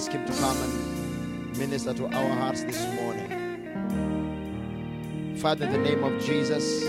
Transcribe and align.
ask 0.00 0.12
Him 0.12 0.24
to 0.24 0.32
come 0.32 0.56
and 0.62 1.58
minister 1.58 1.92
to 1.92 2.06
our 2.06 2.34
hearts 2.36 2.64
this 2.64 2.86
morning. 2.94 3.28
Father, 5.36 5.66
in 5.66 5.72
the 5.72 5.78
name 5.78 6.02
of 6.02 6.24
Jesus, 6.24 6.84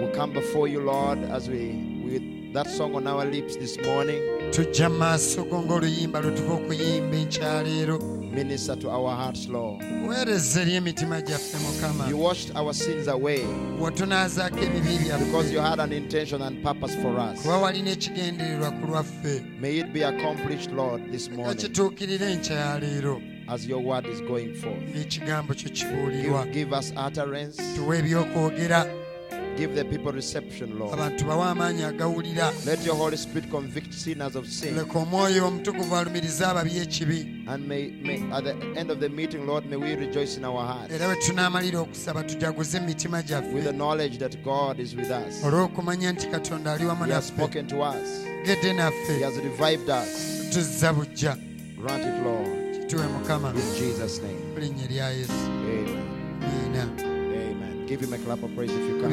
we 0.00 0.12
come 0.14 0.32
before 0.32 0.66
you, 0.66 0.80
Lord, 0.80 1.18
as 1.24 1.50
we, 1.50 2.00
with 2.02 2.54
that 2.54 2.68
song 2.68 2.94
on 2.94 3.06
our 3.06 3.26
lips 3.26 3.56
this 3.56 3.78
morning, 3.80 4.22
tujja 8.32 8.44
mu 8.44 8.48
maaso 8.48 8.76
go 8.76 8.76
ng'oluyimba 8.76 8.76
lwe 8.76 8.76
tuva 8.76 8.76
okuyimba 8.76 8.76
enkyaleero 8.76 8.76
minister 8.76 8.76
to 8.78 8.90
our 8.90 9.10
hearts, 9.16 9.48
Lord. 9.48 9.82
weereza 10.08 10.60
eri 10.62 10.74
emitima 10.74 11.20
gyaffe 11.22 11.56
mukama 11.58 12.08
You 12.08 12.18
washed 12.18 12.56
our 12.56 12.74
sins 12.74 13.08
away 13.08 13.44
watunaazaako 13.80 14.58
ebibi 14.58 14.98
because 15.18 15.52
you 15.52 15.60
byaffe 15.60 15.70
had 15.70 15.80
an 15.80 15.92
intention 15.92 16.42
and 16.42 16.62
purpose 16.62 16.94
for 17.02 17.18
us. 17.18 17.42
kuba 17.42 17.58
walina 17.58 17.90
ekigendererwa 17.90 18.70
ku 18.70 18.86
lwaffe 18.86 19.42
May 19.60 19.78
it 19.78 19.92
be 19.92 20.02
accomplished, 20.04 20.70
Lord, 20.72 21.12
this 21.12 21.28
nga 21.28 21.36
morning 21.36 21.56
kituukirira 21.56 22.30
enkyaleero 22.30 23.20
as 23.48 23.66
your 23.66 23.82
word 23.82 24.06
is 24.06 24.20
going 24.22 24.54
forth. 24.54 24.82
ng'ekigambo 24.94 25.54
kyo 25.54 25.70
kibuulirwa 25.70 26.44
Give, 26.44 26.54
give 26.54 26.72
us 26.78 26.92
utterance. 27.06 27.62
Give 29.56 29.74
the 29.74 29.84
people 29.84 30.12
reception, 30.12 30.78
Lord. 30.78 30.92
abantu 30.94 31.24
bawe 31.24 31.50
amaanyi 31.50 31.82
agawulira 31.84 32.52
Let 32.66 32.84
your 32.86 32.96
Holy 32.96 33.16
Spirit 33.16 33.50
convict 33.50 33.92
sinners 33.94 34.36
of 34.36 34.46
sin. 34.48 34.74
leka 34.76 34.98
omwoyo 34.98 35.46
omutukuvu 35.46 35.96
alumiriza 35.96 36.48
ababi 36.48 36.78
ekibi 36.78 37.44
And 37.46 37.68
may, 37.68 37.90
may 38.02 38.22
at 38.32 38.44
the 38.44 38.54
end 38.80 38.90
of 38.90 39.00
the 39.00 39.08
meeting, 39.08 39.46
Lord, 39.46 39.66
may 39.66 39.76
we 39.76 39.94
rejoice 39.94 40.36
in 40.38 40.44
our 40.44 40.64
hearts 40.66 40.92
era 40.94 41.06
bwe 41.06 41.16
tunaamalira 41.16 41.80
okusaba 41.80 42.22
tujaguze 42.22 42.78
emitima 42.78 43.22
with 43.54 43.64
the 43.64 43.72
knowledge 43.72 44.18
that 44.18 44.42
God 44.44 44.80
is 44.80 44.94
with 44.94 45.10
us. 45.10 45.44
olw'okumanya 45.44 46.12
nti 46.12 46.26
katonda 46.26 46.72
ali 46.72 46.84
wamu 46.86 47.04
He 47.04 47.12
has 47.12 47.26
spoken 47.28 47.66
to 47.66 47.76
us. 47.82 48.24
He 48.44 49.22
has 49.22 49.36
revived 49.36 49.88
us. 49.90 50.32
Grant 51.76 52.04
it, 52.04 52.24
Lord. 52.24 52.62
In 52.92 53.74
Jesus' 53.78 54.20
name. 54.22 54.38
mu 54.54 54.60
linnya 54.60 54.84
erya 54.84 55.10
yesu 55.10 55.32
Amen. 55.32 56.96
Amen. 56.96 57.11
Give 57.92 58.00
him 58.00 58.14
a 58.14 58.18
clap 58.24 58.42
of 58.42 58.54
praise 58.56 58.70
if 58.70 58.88
you 58.88 59.00
can. 59.02 59.12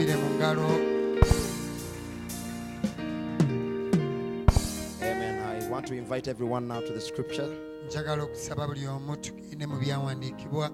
Amen. 5.02 5.42
I 5.44 5.68
want 5.70 5.86
to 5.88 5.96
invite 5.96 6.30
everyone 6.30 6.70
now 6.70 6.80
to 6.80 6.94
the 6.94 7.02
scripture. 7.02 7.50
njagala 7.88 8.24
okusaba 8.24 8.68
buli 8.68 8.88
omu 8.88 9.16
tugende 9.18 9.68
mu 9.68 9.80
byawandiikibwa 9.80 10.72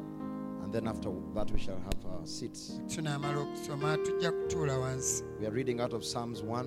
And 0.63 0.73
then 0.73 0.87
after 0.87 1.09
that, 1.33 1.51
we 1.51 1.59
shall 1.59 1.79
have 1.79 2.05
our 2.05 2.27
seats. 2.27 2.79
tunaamala 2.95 3.39
okusoma 3.39 3.97
tujja 3.97 4.31
kutuula 4.31 4.77
wansi 4.77 5.23
We 5.39 5.47
are 5.47 5.55
reading 5.55 5.81
out 5.81 5.93
of 5.93 6.03
Psalms 6.03 6.41
1. 6.43 6.65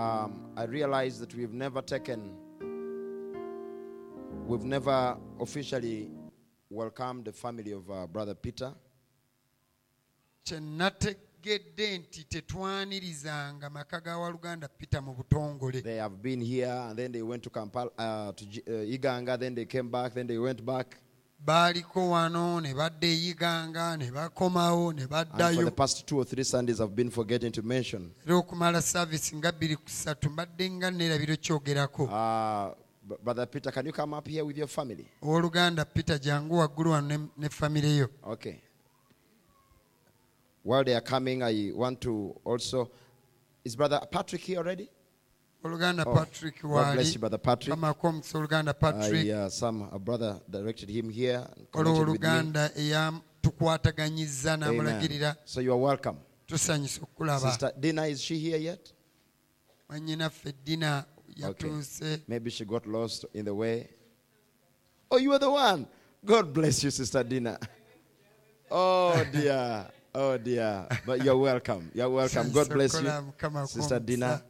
Um, 0.00 0.52
I 0.56 0.64
realized 0.64 1.20
that 1.20 1.34
we've 1.34 1.52
never 1.52 1.82
taken, 1.82 2.20
we've 4.46 4.64
never 4.64 5.16
officially 5.40 6.10
welcomed 6.70 7.24
the 7.26 7.32
family 7.32 7.72
of 7.72 7.90
uh, 7.90 8.06
Brother 8.06 8.34
Peter. 8.34 8.72
kye 10.44 10.60
nategedde 10.60 11.98
nti 11.98 12.24
tetwanirizanga 12.24 13.70
maka 13.70 14.00
ga 14.00 14.18
waluganda 14.18 14.68
pita 14.68 15.00
mu 15.00 15.14
butongole 15.14 15.82
They 15.82 15.96
have 15.98 16.16
been 16.22 16.40
here 16.40 16.72
and 16.88 16.98
then 16.98 17.12
they 17.12 17.22
went 17.22 17.42
to 17.42 17.50
Kampala, 17.50 17.90
uh, 17.98 18.32
to 18.32 18.46
G- 18.46 18.62
uh, 18.66 18.72
Iganga, 18.98 19.38
then 19.38 19.54
they 19.54 19.64
came 19.66 19.88
back, 19.90 20.14
then 20.14 20.26
they 20.26 20.38
went 20.38 20.64
back. 20.64 20.96
Baaliko 21.44 22.10
wano 22.10 22.60
ne 22.60 22.74
badda 22.74 23.06
eyiganga 23.06 23.96
ne 23.96 24.10
bakomawo 24.10 24.92
ne 24.92 25.02
And 25.02 25.08
for 25.10 25.24
baddayo 25.24 25.64
the 25.64 25.70
past 25.70 26.06
two 26.06 26.18
or 26.18 26.24
three 26.24 26.44
Sundays, 26.44 26.80
I've 26.80 26.94
been 26.94 27.10
forgetting 27.10 27.52
to 27.52 27.62
mention. 27.62 28.10
era 28.26 28.36
okumala 28.36 28.82
saavisi 28.82 29.36
nga 29.36 29.52
bbiri 29.52 29.76
ku 29.76 29.88
ssatu 29.88 30.30
mbadde 30.30 30.70
nga 30.70 30.90
neerabiro 30.90 31.36
kyogerako 31.36 32.04
Uh, 32.04 32.74
Brother 33.24 33.46
Peter, 33.46 33.72
can 33.72 33.86
you 33.86 33.92
come 33.92 34.14
up 34.14 34.28
here 34.28 34.44
with 34.44 34.56
your 34.58 34.68
family? 34.68 35.06
owooluganda 35.22 35.84
peter 35.84 36.18
jangu 36.20 36.58
waggulu 36.58 36.90
wano 36.90 37.08
ne- 37.18 37.28
ne 37.38 37.48
famire 37.48 37.96
yo 37.96 38.08
Okay. 38.24 38.60
While 40.62 40.84
they 40.84 40.94
are 40.94 41.00
coming, 41.00 41.42
I 41.42 41.72
want 41.74 42.02
to 42.02 42.36
also. 42.44 42.90
Is 43.64 43.74
Brother 43.74 43.98
Patrick 44.10 44.42
here 44.42 44.58
already? 44.58 44.90
Oluganda 45.64 46.04
Oh, 46.06 46.14
patrick 46.14 46.62
God 46.62 46.70
bless 46.70 46.86
waali 46.86 47.12
you, 47.12 47.18
Brother 47.18 47.38
Patrick. 47.38 47.70
kamako 47.74 48.08
omukisa 48.08 48.38
oluganda 48.38 48.74
patrick 48.74 49.26
I, 49.26 49.32
uh, 49.32 49.48
some 49.48 49.88
a 49.92 49.98
brother 49.98 50.40
directed 50.48 50.88
him 50.90 51.10
here. 51.10 51.38
olwo 51.38 51.66
connected 51.72 51.88
with 51.90 51.96
me. 51.98 52.02
oluganda 52.28 52.70
eyatukwataganyizza 52.76 54.56
n'amulagirira 54.56 55.36
So 55.44 55.60
you 55.60 55.72
are 55.72 55.80
welcome. 55.82 56.18
tusanyusa 56.46 57.00
okulaba 57.02 57.50
Sister 57.50 57.72
Dina, 57.80 58.06
is 58.06 58.20
she 58.20 58.38
here 58.38 58.58
yet? 58.62 58.92
mwanyinaffe 59.88 60.52
dina 60.64 61.04
yatuuse 61.36 62.20
Maybe 62.28 62.50
she 62.50 62.64
got 62.64 62.86
lost 62.86 63.24
in 63.34 63.44
the 63.44 63.54
way. 63.54 63.88
Oh, 65.10 65.18
you 65.18 65.32
are 65.32 65.38
the 65.40 65.50
one. 65.50 65.86
God 66.24 66.52
bless 66.52 66.84
you, 66.84 66.90
Sister 66.90 67.24
Dina. 67.24 67.58
Oh 68.70 69.24
dear. 69.32 69.86
Oh 70.14 70.38
dear. 70.38 70.86
But 71.06 71.24
you're 71.24 71.36
welcome. 71.36 71.90
You're 71.94 72.08
welcome. 72.10 72.52
God 72.52 72.68
bless 72.68 72.94
you. 72.94 73.10
Sister. 73.66 73.98
Dina. 74.00 74.42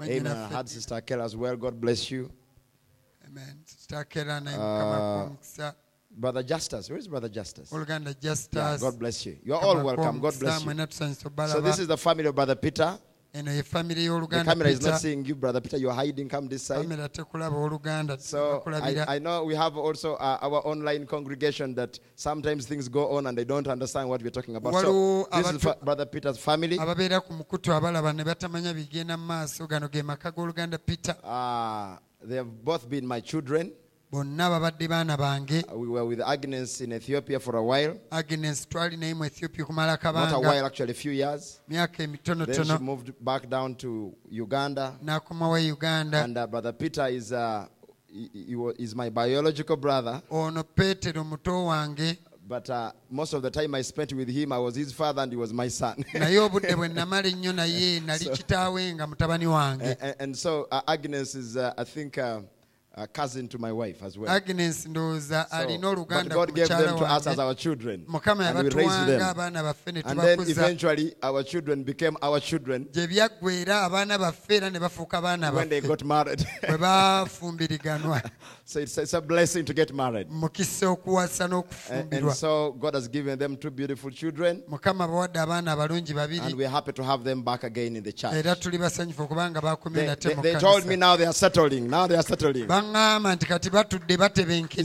Amen. 0.00 0.26
I 0.26 0.48
had 0.48 0.68
Sister 0.68 1.00
Kel 1.00 1.22
as 1.22 1.36
well. 1.36 1.56
God 1.56 1.80
bless 1.80 2.10
you. 2.10 2.30
Amen. 3.26 3.60
Sister 3.64 4.04
naye 4.40 4.56
Uh, 5.58 5.72
Brother 6.16 6.42
Justice. 6.42 6.88
Where 6.88 6.98
is 6.98 7.08
Brother 7.08 7.28
Justus? 7.28 7.70
oluganda 7.72 8.14
Yeah, 8.52 8.76
God 8.78 8.98
bless 8.98 9.26
you. 9.26 9.38
You're 9.44 9.56
all 9.56 9.82
welcome. 9.82 10.20
God 10.20 10.38
bless 10.38 10.64
you. 10.64 10.86
So 11.48 11.60
this 11.60 11.78
is 11.78 11.86
the 11.88 11.96
family 11.96 12.26
of 12.26 12.34
Brother 12.34 12.54
Peter. 12.54 12.98
Eno 13.34 13.50
ye 13.50 13.62
famire 13.62 14.28
The 14.30 14.44
camera 14.44 14.68
is 14.68 14.80
not 14.80 15.00
seeing 15.00 15.24
you, 15.24 15.34
Brother 15.34 15.60
Peter. 15.60 15.76
You're 15.76 15.92
hiding. 15.92 16.28
Come 16.28 16.46
this 16.48 16.62
side. 16.62 16.84
kamera 16.86 17.08
tekulaba 17.08 17.56
oluganda 17.56 18.20
So 18.20 18.62
I, 18.66 19.16
I 19.16 19.18
know 19.18 19.44
we 19.44 19.54
have 19.56 19.76
also 19.76 20.14
uh, 20.14 20.38
our 20.40 20.64
online 20.66 21.04
congregation 21.06 21.74
that 21.74 21.98
sometimes 22.14 22.66
things 22.66 22.88
go 22.88 23.10
on 23.16 23.26
and 23.26 23.36
they 23.36 23.44
don't 23.44 23.66
understand 23.66 24.08
what 24.08 24.22
we're 24.22 24.30
talking 24.30 24.56
about. 24.56 24.72
So 24.74 24.80
Waliwo 24.92 25.30
this 25.30 25.46
is 25.50 25.56
abatu- 25.56 25.60
fa- 25.60 25.78
Brother 25.84 26.06
Peter's 26.06 26.38
family. 26.38 26.78
ababeera 26.78 27.20
ku 27.20 27.32
mukutu 27.32 27.72
abalaba 27.72 28.12
ne 28.14 28.22
batamanya 28.24 28.72
bigenda 28.72 29.16
mu 29.18 29.26
maaso 29.26 29.66
gano 29.68 29.88
ge 29.88 30.02
maka 30.02 30.30
g'oluganda 30.30 30.78
peter 30.78 31.16
Uh, 31.24 31.96
they 32.22 32.36
have 32.36 32.64
both 32.64 32.88
been 32.88 33.06
my 33.06 33.20
children. 33.20 33.72
Bonna 34.14 34.48
babadde 34.50 34.88
baana 34.88 35.16
bange 35.16 35.64
Uh, 35.72 35.76
We 35.78 35.88
were 35.88 36.04
with 36.04 36.20
Agnes 36.20 36.80
in 36.80 36.92
Ethiopia 36.92 37.40
for 37.40 37.56
a 37.56 37.62
while. 37.62 37.98
agnes 38.10 38.66
twali 38.68 38.96
naye 38.96 39.14
mu 39.14 39.24
ethiopia 39.24 39.64
okumala 39.64 39.86
Not 39.92 40.04
a 40.04 40.08
akabanga 40.08 40.38
while, 40.38 40.64
actually, 40.66 40.92
a 40.92 40.94
few 40.94 41.12
years. 41.12 41.60
myaka 41.68 41.96
Then 41.96 42.06
she 42.06 42.32
emitonotono 42.32 42.80
moved 42.80 43.12
back 43.20 43.48
down 43.48 43.74
to 43.76 44.14
Uganda. 44.30 44.96
n'akomawo 45.04 45.58
e 45.58 45.72
uganda 45.72 46.22
And 46.24 46.38
uh, 46.38 46.46
Brother 46.46 46.72
Peter 46.72 47.08
is, 47.08 47.32
uh, 47.32 47.66
he, 48.06 48.30
he 48.48 48.54
wa- 48.56 48.72
is 48.78 48.94
my 48.94 49.10
biological 49.10 49.76
brother. 49.76 50.22
ono 50.30 50.62
peetero 50.62 51.24
muto 51.24 51.64
wange 51.66 52.18
But 52.46 52.68
uh, 52.70 52.92
most 53.10 53.32
of 53.32 53.40
the 53.42 53.50
time 53.50 53.74
I 53.74 53.80
spent 53.82 54.12
with 54.12 54.28
him, 54.28 54.52
I 54.52 54.58
was 54.58 54.74
his 54.76 54.92
father 54.92 55.22
and 55.22 55.32
he 55.32 55.36
was 55.38 55.50
my 55.52 55.68
son. 55.68 55.96
naye 56.14 56.38
obudde 56.38 56.76
bwe 56.76 56.88
namala 56.94 57.28
ennyo 57.28 57.52
naye 57.52 58.00
nali 58.00 58.24
kitaawe 58.26 58.94
nga 58.94 59.06
mutabani 59.06 59.46
wange 59.46 59.96
and, 60.00 60.14
and 60.20 60.36
so 60.36 60.68
uh, 60.70 60.82
Agnes 60.86 61.34
is, 61.34 61.56
uh, 61.56 61.72
I 61.78 61.84
think, 61.84 62.18
uh, 62.18 62.40
a 62.96 63.06
cousin 63.08 63.48
to 63.48 63.58
my 63.58 63.72
wife 63.72 64.02
as 64.04 64.16
well. 64.16 64.30
agnes 64.30 64.86
ndowooza 64.86 65.46
So, 65.50 65.56
alina 65.56 65.88
but 65.88 65.98
oluganda 65.98 66.34
God 66.34 66.54
gave 66.54 66.68
them 66.68 66.96
to 66.98 67.04
us 67.04 67.26
as 67.26 67.38
our 67.38 67.54
children. 67.54 68.04
mukama 68.08 68.46
And 68.48 68.58
we 68.58 68.64
raised 68.70 68.78
yabatuwanga 68.90 69.06
them. 69.18 69.28
abaana 69.28 69.62
baffe 69.62 69.92
ne 69.92 70.02
And 70.04 70.20
then 70.20 70.40
eventually 70.40 71.14
our 71.22 71.42
children 71.42 71.82
became 71.82 72.16
our 72.22 72.40
children 72.40 72.86
gye 72.92 73.06
byaggweera 73.06 73.82
abaana 73.82 74.18
baffe 74.18 74.54
era 74.56 74.70
ne 74.70 74.78
bafuuka 74.78 75.20
baana 75.22 75.52
when 75.52 75.68
they 75.68 75.80
got 75.80 76.04
married. 76.04 76.46
bwe 76.68 76.78
bafumbiriganwa 76.78 78.22
so 78.64 78.80
it's, 78.80 78.96
it's 78.98 79.14
a 79.14 79.20
blessing 79.20 79.64
to 79.64 79.74
get 79.74 79.92
married. 79.92 80.28
mukisa 80.30 80.88
okuwasa 80.88 81.44
And, 81.44 81.52
n'okufumbirwa 81.52 82.28
and 82.30 82.36
so 82.38 82.72
God 82.72 82.94
has 82.94 83.08
given 83.08 83.38
them 83.38 83.56
two 83.56 83.70
beautiful 83.70 84.10
children. 84.10 84.62
mukama 84.68 85.08
bawadde 85.08 85.40
abaana 85.40 85.72
abalungi 85.72 86.14
And 86.40 86.54
we're 86.56 86.68
happy 86.68 86.92
to 86.92 87.02
have 87.02 87.24
them 87.24 87.42
back 87.42 87.64
again 87.64 87.96
in 87.96 88.02
the 88.04 88.12
church. 88.12 88.34
era 88.34 88.54
tuli 88.56 88.78
basanyufu 88.78 89.22
okubanga 89.22 89.60
bakumye 89.60 89.94
They, 89.96 90.06
nate 90.06 90.28
they, 90.28 90.34
mu 90.36 90.42
they 90.42 90.54
told 90.54 90.86
me 90.86 90.96
now 90.96 91.16
they 91.16 91.26
are 91.26 91.32
settling. 91.32 91.88
Now 91.90 92.06
they 92.06 92.16
are 92.16 92.22
settling 92.22 92.66
baŋŋamba 92.92 93.34
nti 93.36 93.46
kati 93.46 93.70
batudde 93.70 94.16
batebenkedde 94.16 94.82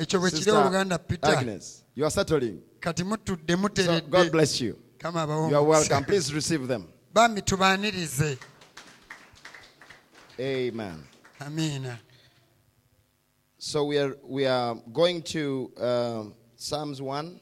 ekyo 0.00 0.20
bwe 0.20 0.30
kiri 0.30 0.50
oluganda 0.50 0.98
peter. 0.98 1.30
Kati 2.80 3.04
mutudde 3.04 3.56
muteredde. 3.56 4.74
kama 4.98 5.22
abawo 5.22 5.50
bambi 7.14 7.42
tubaanirize. 7.42 8.38
Amen. 10.40 11.04
Amen. 11.40 11.98
So 13.58 13.84
we 13.84 13.98
are, 13.98 14.16
we 14.24 14.46
are 14.46 14.74
going 14.92 15.22
to 15.22 15.70
uh, 15.78 16.24
Psalms 16.56 17.00
1. 17.00 17.40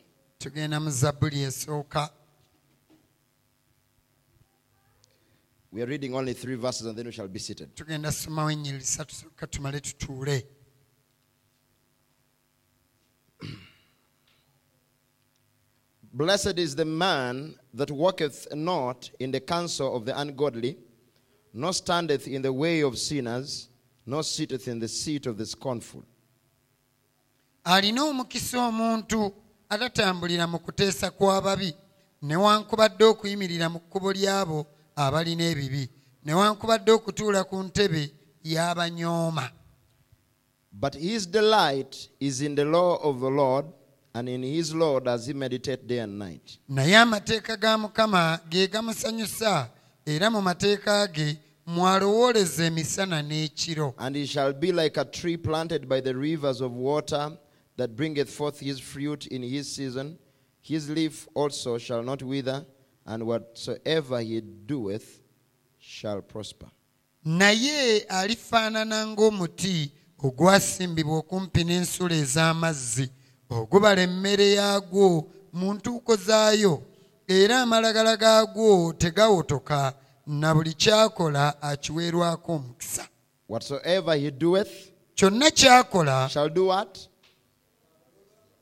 We 5.72 5.82
are 5.82 5.86
reading 5.86 6.14
only 6.16 6.32
three 6.32 6.56
verses 6.56 6.86
and 6.86 6.96
then 6.98 7.06
we 7.06 7.12
shall 7.12 7.28
be 7.28 7.38
seated. 7.38 7.74
tugenda 7.76 8.12
somawo 8.12 8.50
ennyiriri 8.50 8.84
ssatu 8.84 9.14
sokka 9.14 9.46
tumale 9.46 9.80
tutuule 9.80 10.46
Blessed 16.12 16.58
is 16.58 16.74
the 16.74 16.84
man 16.84 17.54
that 17.74 17.90
walketh 17.90 18.52
not 18.52 19.10
in 19.20 19.30
the 19.30 19.38
counsel 19.40 19.96
of 19.96 20.04
the 20.04 20.20
ungodly, 20.20 20.76
nor 21.54 21.72
standeth 21.72 22.26
in 22.26 22.42
the 22.42 22.52
way 22.52 22.80
of 22.80 22.98
sinners, 22.98 23.68
nor 24.06 24.24
sitteth 24.24 24.66
in 24.66 24.80
the 24.80 24.88
seat 24.88 25.26
of 25.26 25.38
the 25.38 25.46
scornful. 25.46 26.02
alina 27.64 28.04
omukisa 28.04 28.58
omuntu 28.68 29.32
atatambulira 29.68 30.46
mu 30.46 30.58
kuteesa 30.58 31.10
kw'ababi 31.10 31.74
newankubadde 32.22 33.04
okuyimirira 33.04 33.68
mu 33.68 33.78
kkubo 33.80 34.12
ly'abo 34.12 34.66
abalina 34.96 35.44
ebibi 35.44 35.88
newankubadde 36.24 36.92
okutuula 36.92 37.44
ku 37.44 37.62
ntebe 37.62 38.10
y'abanyooma 38.44 39.50
But 40.72 40.94
his 40.94 41.26
delight 41.26 42.08
is 42.20 42.40
in 42.40 42.54
the 42.54 42.64
law 42.64 42.96
of 43.02 43.18
the 43.20 43.28
Lord, 43.28 43.66
and 44.14 44.28
in 44.28 44.42
his 44.44 44.72
law 44.72 45.00
does 45.00 45.26
he 45.26 45.32
meditate 45.32 45.86
day 45.86 45.98
and 45.98 46.18
night. 46.18 46.58
naye 46.68 46.96
amateeka 46.96 47.56
ga 47.56 47.76
mukama 47.78 48.40
ge 48.48 48.66
gamusanyusa 48.68 49.68
era 50.06 50.30
mu 50.30 50.40
mateeka 50.42 51.06
ge 51.12 51.38
mwalowooleza 51.66 52.64
emisana 52.64 53.22
n'ekiro 53.22 53.94
And 53.98 54.16
he 54.16 54.26
shall 54.26 54.52
be 54.52 54.72
like 54.72 54.96
a 54.96 55.04
tree 55.04 55.36
planted 55.36 55.88
by 55.88 56.00
the 56.00 56.14
rivers 56.14 56.60
of 56.60 56.72
water 56.72 57.36
that 57.76 57.96
bringeth 57.96 58.30
forth 58.30 58.60
his 58.60 58.78
fruit 58.80 59.26
in 59.26 59.42
his 59.42 59.68
season. 59.74 60.18
His 60.62 60.88
leaf 60.90 61.26
also 61.34 61.78
shall 61.78 62.02
not 62.02 62.22
wither, 62.22 62.64
and 63.06 63.22
whatsoever 63.22 64.20
he 64.20 64.40
doeth 64.40 65.20
shall 65.78 66.22
prosper. 66.22 66.68
naye 67.24 68.00
alifaanana 68.08 69.06
ng'omuti 69.06 69.92
ogwasimbibwa 70.22 71.18
okumpi 71.18 71.64
n'ensulo 71.64 72.14
ez'amazzi 72.14 73.10
ogubala 73.50 74.02
emmere 74.02 74.52
yaagwo 74.52 75.30
mu 75.52 75.74
ntuuko 75.74 76.16
zaayo 76.16 76.82
era 77.28 77.60
amalagala 77.62 78.16
gaagwo 78.16 78.92
tegawotoka 78.92 79.94
na 80.26 80.54
buli 80.54 80.74
kyakola 80.74 81.62
akiweerwako 81.62 82.52
omukisa 82.52 83.08
Whatsoever 83.48 84.14
he 84.18 84.30
doeth 84.30 84.72
kyonna 85.14 85.50
ky'akola 85.50 86.28
shall 86.28 86.50
do 86.50 86.66
what? 86.66 86.98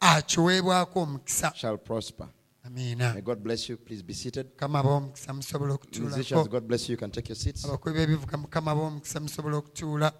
akiweebwako 0.01 1.01
omukisa 1.03 1.53
Shall 1.55 1.79
prosper. 1.79 2.29
Amiina 2.69 3.15
May 3.15 3.21
God 3.23 3.43
bless 3.43 3.69
you. 3.69 3.77
Please 3.77 4.03
be 4.03 4.15
seated. 4.15 4.47
mukama 4.47 4.83
b'omukisa 4.83 5.33
musobola 5.33 5.73
Musicians, 5.75 6.15
okutuulako 6.17 6.51
God 6.51 6.65
bless 6.69 6.89
you. 6.89 6.93
You 6.93 6.99
can 6.99 7.11
take 7.11 7.29
your 7.29 7.37
seats. 7.37 7.65
abakubi 7.65 7.95
b'ebivuga 7.99 8.37
mukama 8.37 8.75
b'omukisa 8.75 9.21
musobola 9.21 9.57
okutuula 9.57 10.13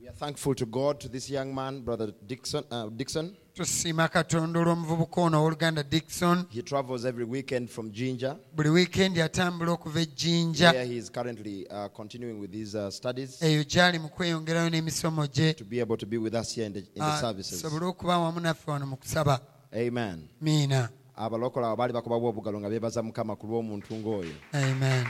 We 0.00 0.08
are 0.08 0.12
thankful 0.12 0.54
to 0.54 0.66
God, 0.66 1.00
to 1.00 1.08
this 1.08 1.30
young 1.30 1.54
man, 1.54 1.80
Brother 1.82 2.12
Dixon. 2.26 2.64
Uh, 2.70 2.88
Dixon. 2.90 3.36
Tusiima 3.54 4.08
katonda 4.08 4.60
olw'omuvubuka 4.60 5.20
ono 5.20 5.38
owooluganda 5.38 5.82
dikson 5.82 6.44
He 6.50 6.62
travels 6.62 7.04
every 7.04 7.24
weekend 7.24 7.70
from 7.70 7.92
Jinja, 7.92 8.36
buli 8.52 8.68
wiikendi 8.68 9.22
atambula 9.22 9.72
okuva 9.72 10.00
ejjinja 10.00 10.70
where 10.70 10.84
he 10.84 10.96
is 10.96 11.08
currently 11.08 11.64
uh, 11.70 11.86
continuing 11.94 12.40
with 12.40 12.52
his 12.52 12.74
uh, 12.74 12.90
studies, 12.90 13.42
eyo 13.42 13.62
gy'ali 13.64 13.98
mu 13.98 14.08
kweyongerayo 14.08 14.70
n'emisomo 14.70 15.26
gye. 15.26 15.54
To 15.54 15.64
be 15.64 15.80
able 15.80 15.96
to 15.96 16.06
be 16.06 16.18
with 16.18 16.34
us 16.34 16.54
here 16.54 16.66
in 16.66 16.72
the, 16.72 16.80
in 16.80 16.98
the 16.98 17.20
services. 17.20 17.64
okuba 17.64 18.18
wamu 18.18 18.40
naffe 18.40 18.70
wano 18.70 18.86
mu 18.86 18.96
kusaba. 18.96 19.40
Amen. 19.72 20.28
miina. 20.40 20.88
Abalokola 21.16 21.66
abo 21.66 21.76
baali 21.76 21.92
bakubabwa 21.92 22.30
obugalo 22.30 22.60
nga 22.60 22.68
beebaza 22.68 23.02
mukama 23.02 23.36
ku 23.36 23.46
lw'omuntu 23.46 23.94
ng'oyo. 23.94 24.34
Amen. 24.52 25.06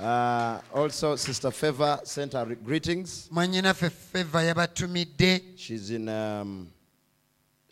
Uh, 0.00 0.58
also 0.74 1.14
sister 1.14 1.52
favor 1.52 2.00
sent 2.02 2.32
her 2.32 2.56
greetings. 2.56 3.28
Feva 4.12 4.68
she's 5.56 5.90
in 5.90 6.08
um, 6.08 6.66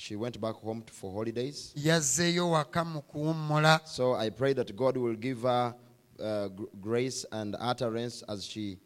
she 0.02 0.16
went 0.16 0.40
back 0.40 0.56
home 0.56 0.82
for 0.92 1.12
holidays. 1.12 1.72
Yazzeeyo 1.76 2.50
waka 2.50 2.84
mu 2.84 3.02
kuwummula 3.02 3.80
so 3.84 4.16
i 4.16 4.30
pray 4.30 4.54
that 4.54 4.72
god 4.74 4.96
will 4.96 5.16
give 5.16 5.42
her 5.42 5.74
uh, 6.18 6.46
gr- 6.48 6.64
grace 6.80 7.26
and 7.30 7.56
utterance 7.70 8.24
as 8.28 8.44
she 8.44 8.78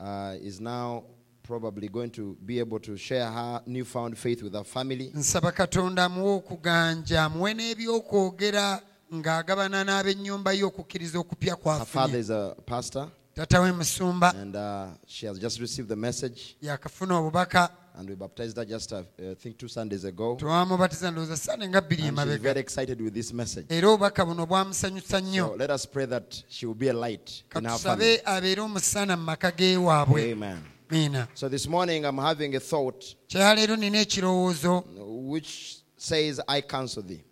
uh, 0.00 0.34
is 0.42 0.60
now 0.60 1.04
probably 1.42 1.88
going 1.88 2.10
to 2.10 2.36
be 2.44 2.58
able 2.60 2.78
to 2.78 2.96
share 2.96 3.24
her 3.30 3.62
newfound 3.66 4.18
faith 4.18 4.42
with 4.42 4.52
her 4.52 4.64
family. 4.64 5.10
Nsaba 5.14 5.52
katonda 5.52 6.04
amuwe 6.04 6.32
okuganja 6.34 7.24
amuwe 7.24 7.54
n'ebyokwogera 7.54 8.82
ng'agabana 9.14 9.84
n'ab'ennyumba 9.84 10.52
ye 10.52 10.64
okukkiriza 10.64 11.18
okupya 11.18 11.54
her 11.54 11.62
father 11.62 11.86
kwafunye 11.86 12.18
is 12.18 12.30
a 12.30 12.54
pastor 12.66 13.08
musumba. 13.46 14.34
And 14.34 14.56
uh, 14.56 14.86
she 15.06 15.26
has 15.26 15.38
just 15.38 15.60
received 15.60 15.88
the 15.88 15.96
message. 15.96 16.56
Yakafuna 16.62 17.14
obubaka. 17.20 17.70
And 17.94 18.08
we 18.08 18.14
baptized 18.14 18.56
her 18.56 18.64
just 18.64 18.92
uh, 18.92 19.02
i 19.18 19.34
think 19.34 19.58
two 19.58 19.68
sundays 19.68 20.04
ago. 20.04 20.36
Twamubatiza 20.36 21.10
ndowooza 21.10 21.36
sande 21.36 21.68
nga 21.68 21.80
bbiri 21.80 22.02
and 22.02 22.16
she's 22.18 22.26
emabega. 22.26 22.42
very 22.42 22.60
excited 22.60 23.00
with 23.00 23.14
this 23.14 23.32
message. 23.32 23.66
Era 23.70 23.88
obubaka 23.88 24.24
buno 24.24 24.46
bwamusanyusa 24.46 25.20
nnyo. 25.20 25.48
So 25.48 25.56
let 25.56 25.70
us 25.70 25.86
pray 25.86 26.06
that 26.06 26.44
she 26.48 26.66
will 26.66 26.74
be 26.74 26.88
a 26.88 26.92
light 26.92 27.42
in 27.56 27.66
our 27.66 27.78
family. 27.78 28.18
katusabe 28.18 28.22
abeere 28.24 28.60
omusana 28.62 29.16
mu 29.16 29.24
maka 29.24 29.50
geewaabwe 29.50 30.32
Amen. 30.32 30.58
miina. 30.90 31.28
So 31.34 31.48
this 31.48 31.66
morning 31.66 32.04
I'm 32.04 32.18
having 32.18 32.54
a 32.56 32.60
thought 32.60 33.16
kyaleero 33.28 33.76
nina 33.76 33.98
ekirowoozo. 33.98 34.84
which 35.28 35.78
says, 35.96 36.40
I 36.48 36.60
counsel 36.60 37.02
thee. 37.02 37.24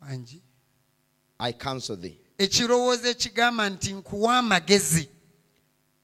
wangi 0.00 0.40
I 1.40 1.52
counsel 1.52 1.96
thee. 1.96 2.18
Ekirowoozo 2.44 3.08
ekigamba 3.08 3.70
nti 3.70 3.92
nkuwa 3.92 4.38
amagezi 4.38 5.08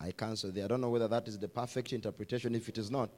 I 0.00 0.12
counsel 0.12 0.52
thee. 0.52 0.62
I 0.64 0.68
don't 0.68 0.80
know 0.80 0.92
whether 0.92 1.08
that 1.10 1.28
is 1.28 1.38
the 1.40 1.48
perfect 1.48 1.92
interpretation. 1.92 2.54
If 2.54 2.68
it 2.68 2.78
is 2.78 2.88
not, 2.90 3.10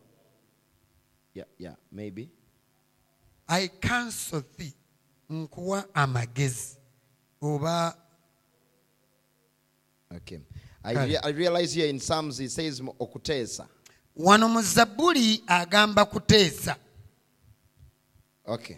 yeah, 1.34 1.44
yeah, 1.58 1.74
maybe. 1.92 2.30
i 3.48 3.68
cancel 3.68 4.42
thee 4.56 4.72
nkuwa 5.30 5.94
amagezi 5.94 6.76
oba 7.42 7.96
Okay. 10.16 10.38
I, 10.82 10.94
rea- 10.94 11.20
I 11.22 11.30
realize 11.32 11.72
here 11.74 11.88
in 11.88 11.98
Psalms 12.00 12.40
it 12.40 12.50
says 12.50 12.80
okutesa. 12.80 13.68
wano 14.16 14.48
mu 14.48 14.62
zabbuli 14.62 15.42
agamba 15.46 16.04
kuteesa 16.04 16.76
Okay. 18.46 18.76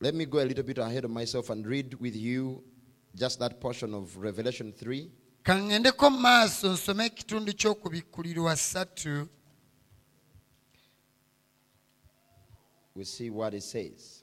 Let 0.00 0.14
me 0.14 0.24
go 0.24 0.38
a 0.40 0.44
little 0.44 0.64
bit 0.64 0.78
ahead 0.78 1.04
of 1.04 1.10
myself 1.10 1.50
and 1.50 1.64
read 1.66 1.94
with 2.00 2.16
you 2.16 2.64
just 3.14 3.38
that 3.38 3.60
portion 3.60 3.94
of 3.94 4.16
Revelation 4.16 4.72
3. 4.72 5.10
kaŋŋendeko 5.44 6.10
mu 6.10 6.18
maaso 6.18 6.72
nsome 6.72 7.04
ekitundu 7.06 7.52
ky'okubikkulirwa 7.52 8.56
ssatu 8.56 9.28
We 12.94 13.04
see 13.04 13.30
what 13.30 13.54
it 13.54 13.62
says. 13.62 14.22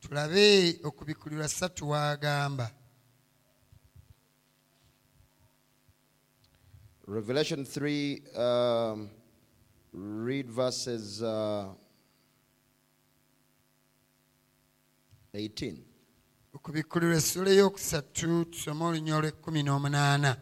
tulabe 0.00 0.78
okubikkulirwa 0.84 1.48
ssatu 1.48 1.88
wagamba 1.90 2.70
Revelation 7.06 7.64
3, 7.64 8.22
um, 8.36 9.10
read 9.92 10.48
verses 10.50 11.20
uh, 11.22 11.66
18. 15.34 15.82
Okubikkulirwa 16.62 17.16
essula 17.16 17.50
ey'okusatu 17.50 18.44
tusome 18.44 18.84
olunya 18.84 19.16
olw'ekkumi 19.16 19.62
n'omunaana 19.62 20.36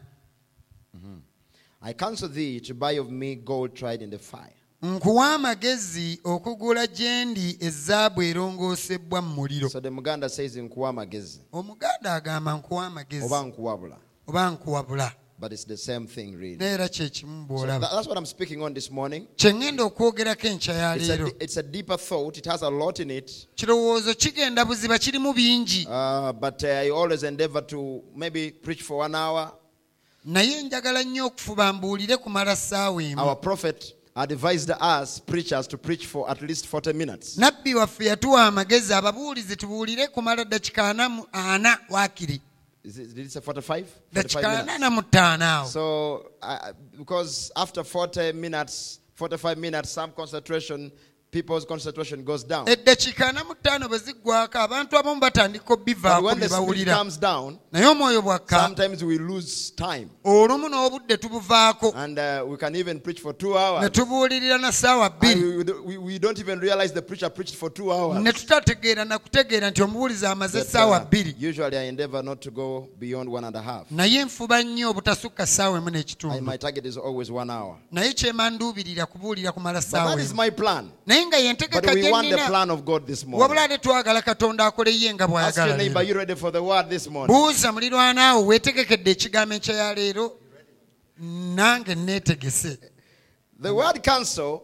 I 1.82 1.94
counsel 1.94 2.28
thee 2.28 2.60
to 2.60 2.74
buy 2.74 2.98
of 2.98 3.08
me 3.10 3.36
gold 3.36 3.74
tried 3.74 4.02
in 4.02 4.10
the 4.10 4.18
fire, 4.18 4.56
nkuwa 4.82 5.34
amagezi 5.34 6.20
okugula 6.24 6.86
gye 6.86 7.24
ndi 7.24 7.56
ezaabu 7.60 8.22
erongoosebbwa 8.22 9.22
mu 9.22 9.34
muliro. 9.34 9.68
So 9.68 9.80
the 9.80 9.90
muganda 9.90 10.28
says 10.28 10.56
nkuwa 10.56 10.88
amagezi 10.90 11.40
omuganda 11.52 12.14
agamba 12.14 12.54
nkuwa 12.54 12.86
amagezi 12.86 13.24
oba 13.24 13.42
nkuwabula. 13.42 13.96
Oba 14.26 14.50
nkuwabula 14.50 15.12
but 15.40 15.52
it's 15.52 15.64
the 15.64 15.76
same 15.76 16.06
thing 16.06 16.36
really. 16.36 16.56
Naye 16.56 16.72
era 16.74 16.88
kye 16.88 17.08
kimu 17.08 17.58
So 17.58 17.66
that's 17.66 18.06
what 18.06 18.18
i'm 18.18 18.26
speaking 18.26 18.62
on 18.62 18.74
this 18.74 18.90
morning. 18.90 19.26
Kye 19.36 19.52
ŋŋenda 19.52 19.82
okwogerako 19.90 20.48
enkya 20.48 20.74
ya 20.74 20.94
it's 20.94 21.08
a, 21.08 21.26
it's 21.44 21.56
a 21.56 21.62
deeper 21.62 21.96
thought. 21.96 22.36
It 22.38 22.44
has 22.46 22.62
a 22.62 22.68
lot 22.68 23.00
in 23.00 23.10
it. 23.10 23.46
Kirowoozo 23.56 24.14
kigenda 24.14 24.64
buziba 24.64 24.98
kirimu 24.98 25.32
bingi. 25.34 25.86
Uh, 25.88 26.32
but 26.32 26.62
uh, 26.62 26.68
i 26.68 26.90
always 26.90 27.22
endeavor 27.22 27.62
to 27.62 28.02
maybe 28.14 28.50
preach 28.50 28.82
for 28.82 28.98
one 28.98 29.14
hour. 29.14 29.52
Naye 30.24 30.62
njagala 30.62 31.02
nnyo 31.02 31.26
okufuba 31.26 31.72
mbuulire 31.72 32.16
kumala 32.16 32.56
ssaawa 32.56 33.02
emu. 33.02 33.22
Our 33.22 33.36
prophet 33.40 33.94
advised 34.14 34.70
us 34.70 35.20
preachers 35.20 35.66
to 35.68 35.78
preach 35.78 36.06
for 36.06 36.30
at 36.30 36.42
least 36.42 36.66
40 36.66 36.92
minutes. 36.92 37.38
Nabbi 37.38 37.74
waffe 37.74 38.04
yatuwa 38.04 38.46
amagezi 38.46 38.94
ababuulizi 38.94 39.56
tubuulire 39.56 40.06
kumala 40.08 40.44
dakiika 40.44 40.88
ana 41.32 41.78
waakiri 41.90 42.40
Is 42.82 42.98
it, 42.98 43.14
did 43.14 43.26
it 43.26 43.32
say 43.32 43.40
45 43.40 43.86
45 44.12 44.42
dakiika 44.42 44.50
minutes. 44.66 44.80
na 44.80 44.90
mu 44.90 45.02
ttaano 45.02 45.44
awo 45.44 45.66
So, 45.66 46.30
uh, 46.42 46.72
because 46.96 47.52
after 47.56 47.84
40 47.84 48.32
minutes, 48.32 49.00
45 49.16 49.58
minutes, 49.58 49.90
some 49.90 50.12
concentration, 50.12 50.90
people's 51.30 51.64
concentration 51.66 52.24
goes 52.24 52.44
down. 52.46 52.68
eddakiika 52.68 53.28
ana 53.28 53.44
mu 53.44 53.54
ttaano 53.54 53.88
bwe 53.88 53.98
ziggwako 53.98 54.58
abantu 54.58 54.96
abamu 54.98 55.20
batandika 55.20 55.64
But 55.68 55.78
obbivaako 55.78 56.26
when 56.26 56.38
bye 56.38 56.48
the 56.48 56.54
speed 56.54 56.60
bawulira 56.66 56.96
comes 56.96 57.20
down, 57.20 57.58
naye 57.72 57.86
omwoyo 57.86 58.22
bwakka 58.22 58.60
sometimes 58.60 59.02
we 59.04 59.18
lose 59.18 59.72
time. 59.76 60.08
olumu 60.24 60.68
n'obudde 60.68 61.16
tubuvaako 61.16 61.92
And 61.96 62.18
uh, 62.18 62.44
we 62.50 62.56
can 62.56 62.74
even 62.76 63.00
preach 63.00 63.20
for 63.20 63.32
two 63.32 63.50
ne 63.52 63.58
hours. 63.58 63.90
tubuulirira 63.92 64.58
na 64.58 64.72
ssaawa 64.72 65.06
And 65.06 65.14
bbiri 65.14 65.40
we, 65.56 65.64
we, 65.84 65.98
we 65.98 66.18
don't 66.18 66.38
even 66.38 66.58
realize 66.60 66.92
the 66.92 67.02
preacher 67.02 67.30
preached 67.30 67.54
for 67.56 67.70
two 67.72 67.92
hours. 67.92 68.22
ne 68.22 68.32
tutategeera 68.32 69.04
na 69.04 69.18
kutegeera 69.18 69.70
nti 69.70 69.82
omubuulizi 69.82 70.26
amaze 70.26 70.58
But, 70.58 70.66
essaawa 70.68 71.00
uh, 71.02 71.08
bbiri 71.08 71.36
usually 71.48 71.76
I 71.78 71.88
endeavor 71.88 72.24
not 72.24 72.40
to 72.40 72.50
go 72.50 72.88
beyond 72.98 73.28
one 73.28 73.44
and 73.46 73.56
a 73.56 73.62
half. 73.62 73.90
naye 73.90 74.24
nfuba 74.24 74.62
nnyo 74.62 74.90
obutasukka 74.90 75.46
ssaawa 75.46 75.78
emu 75.78 75.88
I, 75.88 75.92
n'ekitundu 75.92 76.42
my 76.42 76.56
target 76.58 76.86
is 76.86 76.96
always 76.96 77.30
one 77.30 77.52
hour. 77.52 77.76
naye 77.92 78.12
kyemanduubirira 78.12 79.06
kubuulira 79.06 79.52
kumala 79.52 79.78
But 79.80 79.88
ssaawa 79.88 80.10
that 80.16 80.18
is 81.28 81.32
emu 81.32 81.52
my 81.52 81.54
plan. 81.54 81.54
naye 81.54 81.54
nga 81.54 81.66
ye 81.66 81.70
But 81.80 81.94
we 81.94 82.10
want 82.10 82.30
the 82.30 82.36
plan 82.48 82.70
of 82.70 82.84
God 82.84 83.06
this 83.06 83.24
morning. 83.26 83.48
wabula 83.48 83.78
twagala 83.78 84.22
katonda 84.22 84.66
akole 84.66 84.90
nga 85.14 85.24
Ask 85.24 85.56
your 85.56 85.66
bw'ayagala 85.66 85.76
neighbor, 85.76 86.02
you 86.02 86.14
ready 86.14 86.34
for 86.34 86.50
the 86.50 86.62
word 86.62 86.88
this 86.90 87.08
morning? 87.08 87.36
weetegekedde 88.46 89.10
ekigambo 89.10 89.54
ekya 89.54 89.74
ya 89.74 89.94
leero 89.94 90.32
nange 91.54 91.94
neetegese 91.94 92.78
The 93.62 93.70
word 93.74 94.02
counsel 94.02 94.60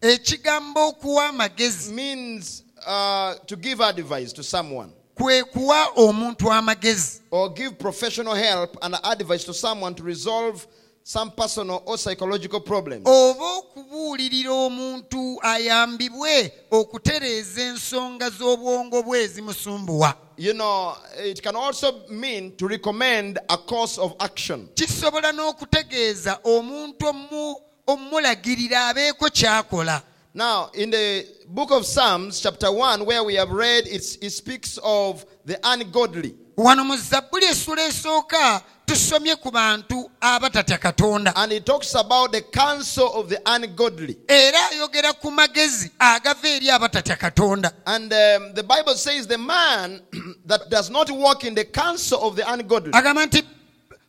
ekigambo 0.00 0.88
okuwa 0.88 1.28
amagezi 1.28 1.92
means 1.92 2.64
uh, 2.86 3.34
to 3.46 3.56
give 3.56 3.80
advice 3.84 4.32
to 4.32 4.42
someone 4.42 4.92
kwe 5.14 5.44
kuwa 5.44 5.86
omuntu 5.96 6.52
amagezi 6.52 7.20
or 7.30 7.54
give 7.54 7.70
professional 7.70 8.34
help 8.34 8.76
and 8.80 8.94
advice 9.02 9.44
to 9.44 9.52
someone 9.54 9.94
to 9.94 10.02
resolve 10.04 10.66
some 11.04 11.30
personal 11.32 11.82
or 11.86 11.98
psychological 11.98 12.60
problems. 12.60 13.02
oba 13.08 13.44
okubuulirira 13.58 14.52
omuntu 14.52 15.38
ayambibwe 15.42 16.52
okutereeza 16.70 17.62
ensonga 17.62 18.30
z'obwongo 18.30 19.02
bwe 19.02 19.22
ezimusumbuwa 19.22 20.14
You 20.38 20.54
know, 20.54 20.96
it 21.24 21.42
can 21.42 21.54
also 21.56 21.92
mean 22.08 22.52
to 22.56 22.66
recommend 22.66 23.38
a 23.48 23.56
course 23.58 23.98
of 23.98 24.14
action. 24.20 24.68
kisobola 24.74 25.32
n'okutegeeza 25.32 26.38
omuntu 26.44 27.06
omu- 27.06 27.56
omulagirira 27.86 28.88
abeeko 28.88 29.28
ky'akola 29.30 30.02
Now, 30.34 30.70
in 30.72 30.90
the 30.90 31.26
book 31.46 31.70
of 31.72 31.84
Psalms, 31.84 32.40
chapter 32.40 32.72
1, 32.72 33.04
where 33.04 33.22
we 33.22 33.34
have 33.34 33.50
read, 33.50 33.86
it's, 33.86 34.16
it 34.22 34.30
speaks 34.30 34.78
of 34.82 35.26
the 35.44 35.58
ungodly. 35.62 36.34
Wano 36.56 36.84
mu 36.84 36.96
zabbuli 36.96 37.46
essula 37.46 37.84
esooka 37.86 38.60
tusomye 38.86 39.36
ku 39.36 39.50
bantu 39.50 40.10
abatatya 40.20 40.78
katonda 40.78 41.32
And 41.36 41.52
it 41.52 41.64
talks 41.64 41.94
about 41.94 42.32
the 42.32 42.42
counsel 42.42 43.08
of 43.14 43.28
the 43.28 43.40
ungodly. 43.46 44.16
era 44.28 44.58
ayogera 44.70 45.12
ku 45.12 45.30
magezi 45.30 45.90
agava 45.98 46.48
eri 46.48 46.66
abatatya 46.70 47.16
katonda 47.16 47.72
And 47.86 48.12
um, 48.12 48.54
the 48.54 48.62
Bible 48.62 48.94
says 48.94 49.26
the 49.26 49.38
man 49.38 50.00
that 50.46 50.68
does 50.70 50.90
not 50.90 51.10
walk 51.10 51.44
in 51.44 51.54
the 51.54 51.64
counsel 51.64 52.20
of 52.22 52.36
the 52.36 52.44
ungodly 52.52 52.92
agamba 52.92 53.26
nti 53.26 53.42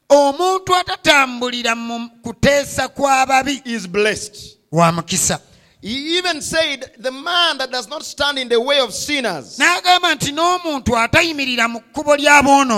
omuntu 0.10 0.76
atatambulira 0.76 1.76
mu 1.76 2.10
kuteesa 2.24 2.88
kw'ababi 2.88 3.62
is 3.66 3.88
blessed. 3.88 4.58
wa 4.72 4.92
mukisa 4.92 5.40
He 5.84 6.18
even 6.18 6.42
said, 6.42 6.94
The 6.98 7.12
man 7.12 7.58
that 7.58 7.70
does 7.70 7.90
not 7.90 8.06
stand 8.06 8.40
in 8.40 8.48
the 8.48 8.58
way 8.62 8.80
of 8.80 8.94
sinners, 8.94 9.58
n'agamba 9.60 10.16
nti 10.16 10.32
n'omuntu 10.32 10.96
atayimirira 10.96 11.68
mu 11.70 11.82
kkubo 11.82 12.16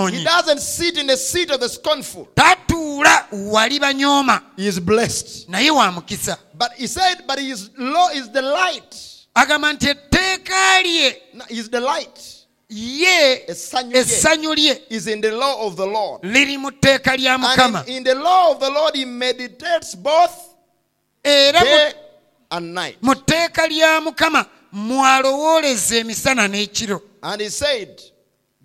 he 0.10 0.24
doesn't 0.24 0.60
sit 0.60 0.98
in 0.98 1.06
the 1.06 1.16
seat 1.16 1.52
of 1.52 1.60
the 1.60 1.70
scornful, 1.70 2.28
tatuula 2.36 3.28
wali 3.32 3.80
banyooma 3.80 4.42
he 4.58 4.66
is 4.66 4.80
blessed. 4.80 5.48
naye 5.48 5.70
wa 5.70 5.92
mukisa 5.92 6.36
But 6.58 6.72
he 6.78 6.88
said, 6.88 7.28
But 7.28 7.38
his 7.38 7.70
law 7.78 8.10
is 8.10 8.28
the 8.32 8.42
light. 8.42 8.96
agamba 9.36 9.74
nti 9.74 9.88
etteeka 9.94 10.82
lye 10.84 11.16
No, 11.36 11.46
His 11.48 11.70
delight 11.70 12.46
ye 12.70 13.46
Essanyu 13.48 14.56
lye. 14.56 14.80
is 14.90 15.06
in 15.06 15.22
the 15.22 15.32
law 15.32 15.68
of 15.68 15.76
the 15.76 15.86
Lord. 15.86 16.24
liri 16.24 16.58
mu 16.58 16.72
tteeka 16.72 17.16
lya 17.16 17.38
mukama 17.38 17.88
in, 17.88 17.98
in 17.98 18.04
the 18.04 18.16
law 18.16 18.52
of 18.54 18.60
the 18.60 18.70
Lord, 18.72 18.96
he 18.96 19.06
meditates 19.06 19.94
both 19.94 20.56
era 21.24 21.60
and 22.58 22.74
night. 22.74 22.98
mu 23.02 23.16
tteeka 23.16 23.68
lya 23.68 24.02
mukama 24.02 24.46
mwalowooleza 24.72 25.96
emisana 25.98 26.48
n'ekiro 26.48 27.02
And 27.24 27.42
he 27.42 27.50
said, 27.50 28.02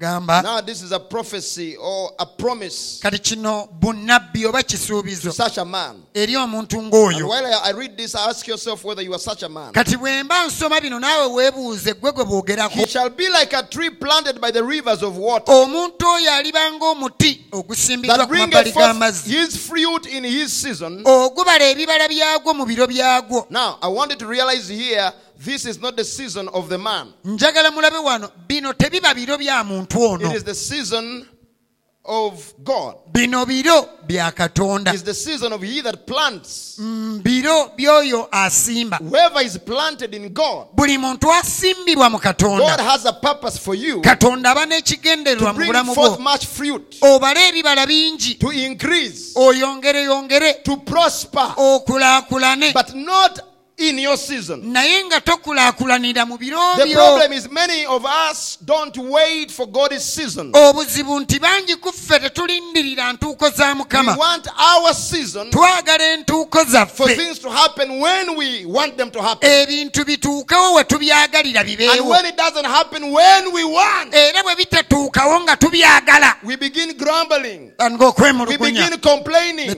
Now 0.00 0.62
this 0.62 0.82
is 0.82 0.92
a 0.92 0.98
prophecy 0.98 1.76
or 1.76 2.12
a 2.18 2.24
promise 2.24 3.00
kati 3.02 3.18
kino 3.18 3.68
bunnabbi 3.80 4.46
oba 4.46 4.62
to 4.62 4.76
kisuubizo 4.76 5.30
such 5.30 5.58
a 5.58 5.64
man. 5.64 6.02
eri 6.14 6.32
omuntu 6.36 6.80
ng'oyo. 6.82 7.28
While 7.28 7.46
I 7.46 7.60
I 7.64 7.72
read 7.72 7.98
this, 7.98 8.14
I 8.14 8.30
ask 8.30 8.46
yourself 8.48 8.82
whether 8.82 9.02
you 9.02 9.12
are 9.12 9.18
such 9.18 9.42
a 9.42 9.48
man. 9.48 9.74
kati 9.74 9.96
bwe 9.96 10.22
mba 10.22 10.46
nsoma 10.46 10.80
bino 10.80 10.98
naawe 10.98 11.26
weebuuze 11.26 11.94
gwe 11.94 12.12
gwe 12.12 12.24
He 12.24 12.30
boogerako 12.30 12.88
shall 12.88 13.10
be 13.10 13.28
like 13.28 13.52
a 13.52 13.62
tree 13.62 13.90
planted 13.90 14.40
by 14.40 14.50
the 14.50 14.64
rivers 14.64 15.02
of 15.02 15.18
water. 15.18 15.52
Omuntu 15.52 16.06
oyo 16.06 16.32
aliba 16.32 16.70
ng'omuti 16.72 17.40
ogusimbiddwa 17.52 18.16
that 18.16 18.28
ku 18.28 18.34
mabbali 18.34 18.72
g'amazzi 18.72 19.30
his 19.30 19.56
fruit 19.56 20.06
in 20.06 20.24
his 20.24 20.50
season. 20.50 21.02
ogubala 21.04 21.64
ebibala 21.64 22.08
byagwo 22.08 22.54
mu 22.54 22.64
biro 22.64 22.86
byagwo 22.86 23.46
Now, 25.40 25.46
I 25.46 25.52
want 25.52 25.64
you 25.64 25.64
to 25.64 25.64
realize 25.64 25.64
here, 25.64 25.64
this 25.64 25.66
is 25.66 25.80
not 25.80 25.96
the 25.96 26.04
season 26.04 26.48
of 26.48 26.68
the 26.68 26.78
man. 26.78 27.12
njagala 27.24 27.70
mulabe 27.70 27.98
wano 27.98 28.30
bino 28.46 28.72
tebiba 28.72 29.14
biro 29.14 29.38
bya 29.38 29.64
muntu 29.64 30.00
ono. 30.00 30.30
It 30.30 30.36
is 30.36 30.44
the 30.44 30.54
season 30.54 31.26
of 32.04 32.54
God. 32.64 32.96
bino 33.12 33.44
biro 33.46 33.88
bya 34.06 34.32
katonda. 34.32 34.92
It's 34.92 35.02
the 35.02 35.14
season 35.14 35.52
of 35.52 35.62
he 35.62 35.80
that 35.82 36.06
plants. 36.06 36.78
Mm, 36.80 37.22
biro 37.22 37.70
by'oyo 37.76 38.28
asimba. 38.30 38.98
Whoever 38.98 39.40
is 39.40 39.58
planted 39.58 40.14
in 40.14 40.32
God, 40.32 40.68
buli 40.74 40.98
muntu 40.98 41.30
asimbibwa 41.32 42.10
mu 42.10 42.18
God 42.18 42.22
katonda 42.22 42.78
has 42.78 43.04
a 43.06 43.12
purpose 43.12 43.58
for 43.58 43.74
you 43.74 44.00
katonda 44.00 44.50
aba 44.50 44.66
n'ekigendererwa 44.66 45.38
to 45.38 45.52
mu 45.52 45.54
bring 45.54 45.72
bulamu 45.72 45.94
forth 45.94 46.18
bwo 46.18 46.20
much 46.20 46.46
fruit, 46.46 46.98
obale 47.02 47.48
ebibala 47.48 47.86
bingi. 47.86 48.38
to 48.38 48.50
increase, 48.50 49.34
oyongere 49.36 50.04
yongere. 50.04 50.62
to 50.64 50.76
prosper, 50.78 51.54
okulaakulane 51.56 52.72
but 52.72 52.94
not 52.94 53.49
in 53.80 53.98
your 53.98 54.16
season. 54.16 54.72
naye 54.72 55.04
nga 55.04 55.20
tokulaakulanira 55.20 56.26
mu 56.26 56.38
biro 56.38 56.58
The 56.76 56.92
problem 56.94 57.32
is 57.32 57.50
many 57.50 57.86
of 57.86 58.04
us 58.04 58.58
don't 58.64 58.96
wait 58.98 59.50
for 59.50 59.66
God's 59.66 60.04
season. 60.04 60.52
obuzibu 60.52 61.20
nti 61.20 61.38
bangi 61.38 61.76
ku 61.76 61.92
ffe 61.92 62.18
tetulindirira 62.20 63.12
ntuuko 63.12 63.50
za 63.50 63.74
We 63.74 64.16
want 64.16 64.48
our 64.58 64.94
season 64.94 65.50
for 65.50 67.08
things 67.08 67.38
to 67.38 67.50
happen 67.50 68.00
when 68.00 68.36
we 68.36 68.64
want 68.66 68.96
them 68.96 69.10
to 69.10 69.22
happen. 69.22 69.48
ebintu 69.50 70.04
bituukewo 70.04 70.74
we 70.74 70.84
tubyagalira 70.84 71.60
And 71.60 72.08
when 72.08 72.26
it 72.26 72.36
doesn't 72.36 72.66
happen 72.66 73.10
when 73.10 73.52
we 73.52 73.64
want, 73.64 74.14
era 74.14 74.42
bwe 74.42 74.54
bitatuukawo 74.54 75.40
nga 75.40 75.56
tubyagala 75.56 76.36
we 76.42 76.56
begin 76.56 76.96
grumbling. 76.96 77.72
We 77.78 78.56
begin 78.56 78.98
complaining. 79.00 79.68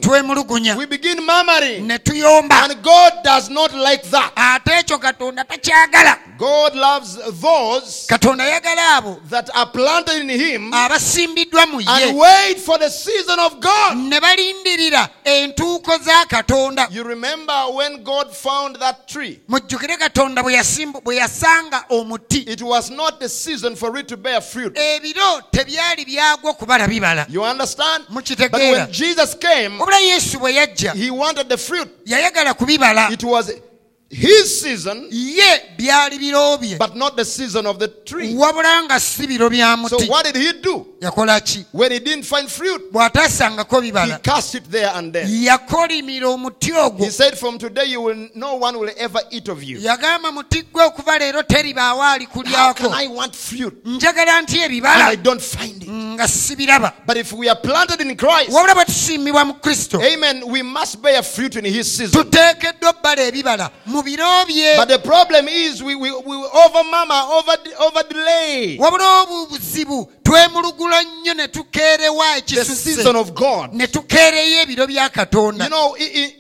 We 0.77 0.87
begin 0.87 1.27
murmuring. 1.27 1.91
And 1.91 2.83
God 2.83 3.13
does 3.25 3.51
not 3.51 3.75
like 3.75 3.92
that. 4.03 4.33
ate 4.37 4.71
ekyo 4.79 4.99
katonda 4.99 5.45
takyagala 5.45 6.19
God 6.39 6.75
loves 6.75 7.15
those 7.41 8.07
katonda 8.09 8.45
ayagala 8.45 8.97
abo 8.97 9.21
that 9.31 9.51
are 9.55 9.67
planted 9.71 10.21
in 10.23 10.29
Him 10.29 10.71
abasimbiddwa 10.75 11.67
mu 11.67 11.79
and 11.87 12.01
ye 12.01 12.13
wait 12.13 12.59
for 12.59 12.79
the 12.79 12.89
season 12.91 13.39
of 13.39 13.61
God. 13.61 13.97
ne 13.97 14.21
balindirira 14.21 15.09
entuuko 15.25 15.99
za 15.99 16.25
katonda 16.27 16.89
You 16.91 17.05
remember 17.05 17.55
when 17.73 18.03
God 18.03 18.35
found 18.35 18.77
that 18.77 19.07
tree? 19.09 19.41
mujjukire 19.49 19.97
katonda 19.97 20.43
bwe 20.43 20.55
yasimbu- 20.55 21.01
bwe 21.03 21.17
yasanga 21.17 21.85
omuti 21.91 22.39
It 22.49 22.63
was 22.63 22.91
not 22.91 23.21
the 23.21 23.29
season 23.29 23.77
for 23.77 23.97
it 23.99 24.09
to 24.09 24.17
bear 24.17 24.41
fruit. 24.41 24.77
ebiro 24.79 25.43
tebyali 25.51 26.05
byagwo 26.05 26.55
kubala 26.55 26.89
bibala 26.89 27.27
You 27.29 27.45
understand? 27.45 28.05
But 28.09 28.15
mukitegeera 28.15 28.73
when 28.87 28.93
Jesus 28.93 29.35
came, 29.35 29.79
obula 29.81 29.99
yesu 30.01 30.39
bwe 30.39 30.55
yajja 30.55 30.93
He 30.95 31.11
wanted 31.11 31.49
the 31.49 31.57
fruit. 31.59 31.89
yayagala 32.07 32.53
It 33.13 33.23
was 33.25 33.51
His 34.15 34.61
season, 34.61 35.09
ye 35.11 35.43
byali 35.79 36.19
biro 36.19 36.61
bye 36.61 36.77
but 36.79 36.95
not 36.95 37.17
the 37.17 37.25
season 37.25 37.65
of 37.67 37.79
the 37.79 37.89
tree. 37.89 38.35
wabula 38.35 38.85
nga 38.85 39.01
si 39.01 39.27
biro 39.27 39.49
bya 39.49 39.89
So 39.89 39.97
what 40.05 40.27
did 40.27 40.37
He 40.37 40.53
do? 40.61 40.87
yakola 41.01 41.41
ki 41.43 41.65
When 41.73 41.93
He 41.93 41.99
didn't 41.99 42.25
find 42.25 42.47
fruit, 42.51 42.83
He 42.93 44.19
cast 44.23 44.55
it 44.55 44.65
there 44.71 44.91
and 44.95 45.15
then. 45.15 45.27
yakolimira 45.29 46.29
omuti 46.29 46.73
ogwo 46.73 46.99
He 47.05 47.11
said, 47.11 47.39
From 47.39 47.57
today, 47.57 47.87
you 47.87 48.03
will, 48.03 48.29
no 48.35 48.57
one 48.57 48.79
will 48.79 48.91
ever 48.99 49.21
eat 49.31 49.49
of 49.49 49.63
you. 49.63 49.79
yagamba 49.79 50.31
muti 50.31 50.63
gwe 50.63 50.85
okuva 50.85 51.19
leero 51.19 51.43
teribaawo 51.43 52.03
ali 52.03 52.27
How 52.53 52.75
can 52.75 52.93
I 52.93 53.07
want 53.07 53.35
fruit 53.35 53.83
njagala 53.85 54.43
nti 54.43 54.61
and 54.63 54.87
I 54.87 55.15
don't 55.17 55.41
find 55.41 55.83
it? 55.83 55.89
nga 55.89 56.29
sibiraba 56.29 56.93
But 57.07 57.17
if 57.17 57.33
we 57.33 57.49
are 57.49 57.57
planted 57.57 58.03
in 58.03 58.15
Christ, 58.15 58.51
wabula 58.51 58.75
bwe 58.75 58.85
tusiimibwa 58.85 59.45
mu 59.47 59.55
kristo 59.55 60.03
amen, 60.03 60.47
we 60.51 60.61
must 60.63 61.01
bear 61.01 61.23
fruit 61.23 61.57
in 61.57 61.65
His 61.65 61.91
season. 61.97 62.23
tuteekeddwa 62.25 62.91
obbala 62.91 63.23
ebibala 63.23 63.71
mu 63.87 64.02
biro 64.03 64.45
bye 64.47 64.77
But 64.77 64.89
the 64.89 64.99
problem 64.99 65.49
is 65.49 65.83
we, 65.83 65.95
we, 65.95 66.11
we 66.11 66.37
over 66.37 66.85
mama, 66.91 67.29
over, 67.33 67.57
over 67.81 68.03
delay 68.09 68.77
wabula 68.79 69.23
obuzibu 69.23 70.13
twemulugula 70.23 71.03
nnyo 71.03 71.35
ne 71.35 71.49
tukeerewa 71.49 72.41
the 72.47 72.65
season 72.65 73.17
of 73.17 73.33
God. 73.33 73.73
ne 73.75 73.87
tukeereyo 73.87 74.61
ebiro 74.63 74.87
bya 74.87 75.09
katonda 75.09 75.65
You 75.65 75.71
know, 75.71 75.97
i- 75.99 76.25
i- 76.25 76.35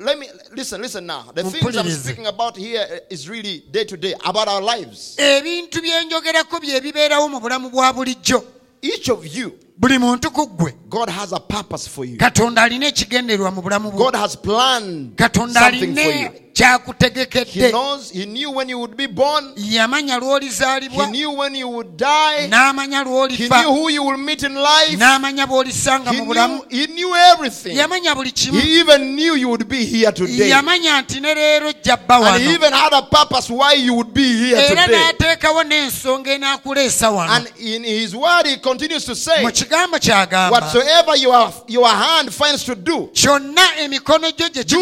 let 0.00 0.16
me 0.18 0.28
listen, 0.54 0.80
listen 0.80 1.06
now. 1.06 1.24
The 1.34 1.42
things 1.42 1.76
I'm 1.76 1.90
speaking 1.90 2.26
about 2.26 2.56
here 2.56 3.00
is 3.10 3.28
really 3.28 3.64
day 3.70 3.84
to 3.84 3.96
day 3.96 4.14
about 4.24 4.46
our 4.48 4.62
lives. 4.62 5.14
ebintu 5.18 5.80
bye 5.82 6.04
njogerako 6.04 6.60
bye 6.60 6.80
bibeerawo 6.80 7.28
mu 7.28 7.40
bulamu 7.40 7.70
bwa 7.70 7.92
bulijjo 7.92 8.44
Each 8.82 9.08
of 9.08 9.26
you, 9.36 9.58
buli 9.76 9.98
muntu 9.98 10.30
ku 10.30 10.46
ggwe 10.46 10.72
God 10.88 11.08
has 11.08 11.32
a 11.32 11.40
purpose 11.40 11.88
for 11.88 12.04
you. 12.04 12.16
katonda 12.16 12.62
alina 12.62 12.86
ekigendererwa 12.86 13.50
mu 13.50 13.62
bulamu 13.62 13.90
bwo 13.90 14.04
God 14.04 14.14
has 14.14 14.36
planned 14.36 15.16
katonda 15.16 15.60
something 15.60 15.94
for 15.94 16.00
alina 16.12 16.30
you. 16.58 16.66
He 16.66 16.78
kyakutegekedde 16.78 17.70
knows, 17.70 18.10
He 18.10 18.26
knew 18.26 18.50
when 18.50 18.68
you 18.68 18.78
would 18.78 18.96
be 18.96 19.06
born, 19.06 19.52
yamanya 19.56 20.14
He 20.14 20.20
lw'olizaalibwa 20.20 21.06
knew 21.10 21.30
when 21.30 21.54
you 21.54 21.68
would 21.68 21.96
die, 21.96 22.48
n'amanya 22.48 22.98
He 22.98 23.04
lw'olifa. 23.04 23.62
knew 23.62 23.72
who 23.72 23.88
you 23.90 24.02
will 24.02 24.16
meet 24.16 24.42
in 24.42 24.54
life, 24.54 24.96
n'amanya 24.98 25.46
bw'olisanga 25.46 26.10
He 26.10 26.20
mu 26.20 26.26
bulamu. 26.26 26.64
knew, 26.70 27.14
everything. 27.14 27.76
yamanya 27.76 28.14
buli 28.14 28.30
kimu. 28.32 28.60
He 28.60 28.80
even 28.80 29.14
knew 29.14 29.34
you 29.34 29.48
would 29.48 29.68
be 29.68 29.84
here 29.84 30.12
today. 30.12 30.48
yamanya 30.50 31.02
nti 31.02 31.20
ne 31.20 31.34
leero 31.34 31.72
jja 31.72 31.96
bba 31.96 32.16
And 32.34 32.42
he 32.42 32.48
wano. 32.48 32.54
even 32.54 32.72
had 32.72 32.92
a 32.92 33.02
purpose 33.02 33.50
why 33.50 33.72
you 33.74 33.94
would 33.94 34.12
be 34.12 34.22
here 34.36 34.56
era 34.58 34.68
today. 34.86 34.96
n'ateekawo 34.98 35.64
n'ensonga 35.64 36.32
enaakuleesa 36.32 37.10
wano. 37.10 37.30
And 37.32 37.52
in 37.58 37.84
his 37.84 38.14
word, 38.16 38.46
he 38.46 38.56
continues 38.56 39.04
to 39.04 39.14
say, 39.14 39.42
mu 39.42 39.50
kigambo 39.52 39.98
ky'agamba 39.98 40.50
Whatsoever 40.50 41.16
your, 41.16 41.52
your 41.68 41.88
hand 41.88 42.32
finds 42.32 42.64
to 42.64 42.74
do, 42.74 43.10
kyonna 43.12 43.76
emikono 43.80 44.30
gyo 44.32 44.48
gye 44.48 44.64
do 44.64 44.78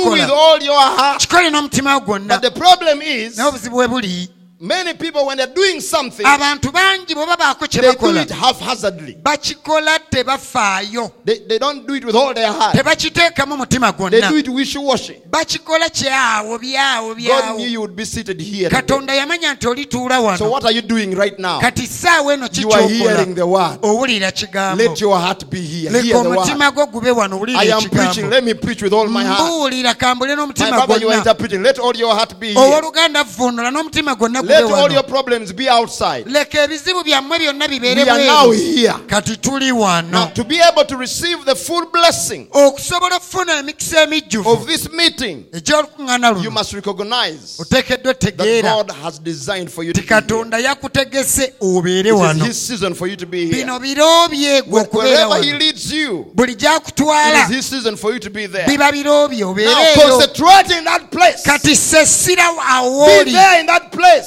with 1.66 1.74
gikola 1.74 1.90
all 1.90 2.00
your 2.00 2.00
heart. 2.00 2.00
kikole 2.00 2.00
n'omutima 2.00 2.00
gwo 2.00 2.06
gwonna 2.06 2.40
But 2.40 2.42
the 2.42 2.60
problem 2.60 3.02
is, 3.02 4.35
naye 4.60 4.80
obuzibu 4.82 4.82
bwe 4.82 4.84
buli 4.84 4.84
many 4.84 4.94
people, 4.94 5.26
when 5.26 5.36
they're 5.36 5.54
doing 5.54 5.80
something, 5.80 6.24
abantu 6.26 6.72
bangi 6.72 7.14
bwe 7.14 7.26
babaako 7.26 7.66
kye 7.68 7.80
they 7.82 7.94
do 7.94 8.16
it 8.16 8.30
haphazardly. 8.30 9.16
bakikola 9.22 9.98
tebafaayo 10.10 11.10
They, 11.24 11.38
they 11.46 11.58
don't 11.58 11.86
do 11.86 11.94
it 11.94 12.04
with 12.04 12.14
all 12.14 12.34
their 12.34 12.52
heart. 12.52 12.74
tebakiteekamu 12.76 13.56
mutima 13.56 13.92
They 13.92 13.98
gwonna 14.20 14.28
do 14.30 14.36
it 14.38 14.48
wishy-washy. 14.48 15.16
bakikola 15.30 15.88
kyawo 15.90 16.58
byawo 16.58 17.14
knew 17.14 17.26
byawo 17.28 17.58
you 17.70 17.80
would 17.80 17.96
be 17.96 18.04
seated 18.04 18.40
here. 18.40 18.68
today. 18.68 18.80
katonda 18.82 19.14
yamanya 19.14 19.54
nti 19.54 19.68
olituula 19.68 20.16
So 20.16 20.22
wano 20.24 20.50
what 20.50 20.64
are 20.64 20.72
you 20.74 20.82
doing 20.82 21.14
right 21.14 21.38
now? 21.38 21.60
kati 21.60 21.86
saawa 21.86 22.32
eno 22.34 22.48
You 22.52 22.70
are 22.72 22.82
kikyokola 22.82 22.88
hearing 23.16 23.34
the 23.34 23.46
word. 23.46 23.78
owulira 23.82 24.32
kigambo 24.32 24.82
Let 24.82 25.00
your 25.00 25.18
heart 25.18 25.50
be 25.50 25.60
here. 25.60 25.90
Hear 25.90 26.02
the 26.02 26.14
word. 26.28 26.38
omutima 26.38 26.70
gwo 26.70 26.86
gube 26.86 27.10
wano 27.10 27.36
owulira 27.36 27.60
I 27.60 27.72
am 27.72 27.82
preaching. 27.90 28.30
Let 28.30 28.44
me 28.44 28.54
preach 28.54 28.82
with 28.82 28.92
all 28.92 29.08
my 29.08 29.24
heart. 29.24 29.40
mbuulira 29.42 29.94
kambule 29.94 30.34
My 30.36 30.42
n'omutima 30.42 30.70
brother, 30.70 30.98
you 31.00 31.08
are 31.10 31.16
gwonna 31.16 31.18
interpreting. 31.18 31.62
Let 31.62 31.78
all 31.78 31.96
your 31.96 32.14
heart 32.14 32.38
be 32.40 32.46
here. 32.54 32.60
owooluganda 32.60 33.24
vvuunula 33.24 33.70
n'omutima 33.70 34.14
gwonna 34.14 34.42
gube 34.42 34.45
Let 34.46 34.64
all 34.64 34.92
your 34.92 35.02
problems 35.04 35.52
be 35.52 35.68
outside. 35.68 36.24
leka 36.30 36.62
ebizibu 36.62 37.04
byammwe 37.04 37.38
byonna 37.38 37.68
bibeere 37.68 38.02
We 38.04 38.10
are 38.10 38.26
now 38.26 38.46
bweru 38.46 38.52
here. 38.76 38.94
kati 39.06 39.36
tuli 39.36 39.66
Now, 39.70 39.76
wano 39.80 40.34
to 40.34 40.44
be 40.44 40.60
able 40.60 40.84
to 40.84 40.96
receive 40.96 41.44
the 41.44 41.54
full 41.54 41.86
blessing 41.86 42.48
okusobola 42.52 43.16
okufuna 43.16 43.58
emikisa 43.58 44.02
emijjuvu 44.02 44.50
of 44.50 44.66
this 44.66 44.88
meeting, 44.92 45.44
egy'olukuŋŋaana 45.52 46.42
you 46.44 46.50
must 46.50 46.72
recognize 46.72 47.56
oteekeddwa 47.58 48.14
that 48.14 48.24
otegeera 48.24 48.62
God 48.76 48.90
has 49.02 49.18
designed 49.18 49.70
for 49.70 49.84
you 49.84 49.92
to 49.92 50.00
ti 50.00 50.06
be 50.06 50.14
here. 50.14 50.20
katonda 50.22 50.58
yakutegese 50.58 51.52
obeere 51.60 52.12
wano 52.12 52.44
His 52.44 52.66
season 52.68 52.94
for 52.94 53.08
you 53.08 53.16
to 53.16 53.26
be 53.26 53.46
here. 53.46 53.52
bino 53.64 53.78
biro 53.78 54.28
bye 54.28 54.62
okubeera 54.62 55.28
Wherever 55.28 55.42
He 55.42 55.52
wano 55.52 55.58
leads 55.58 55.92
buli 56.34 56.54
gyakutwala 56.54 57.42
is 57.50 57.56
His 57.56 57.66
season 57.66 57.96
for 57.96 58.12
you 58.12 58.18
to 58.20 58.30
be 58.30 58.46
there. 58.46 58.66
biba 58.66 58.92
biro 58.92 59.28
bye 59.28 59.64
Now, 59.64 59.94
concentrate 59.94 60.78
in 60.78 60.84
that 60.84 61.10
place. 61.10 61.42
kati 61.44 61.76
sessira 61.76 62.44
awo 62.68 63.06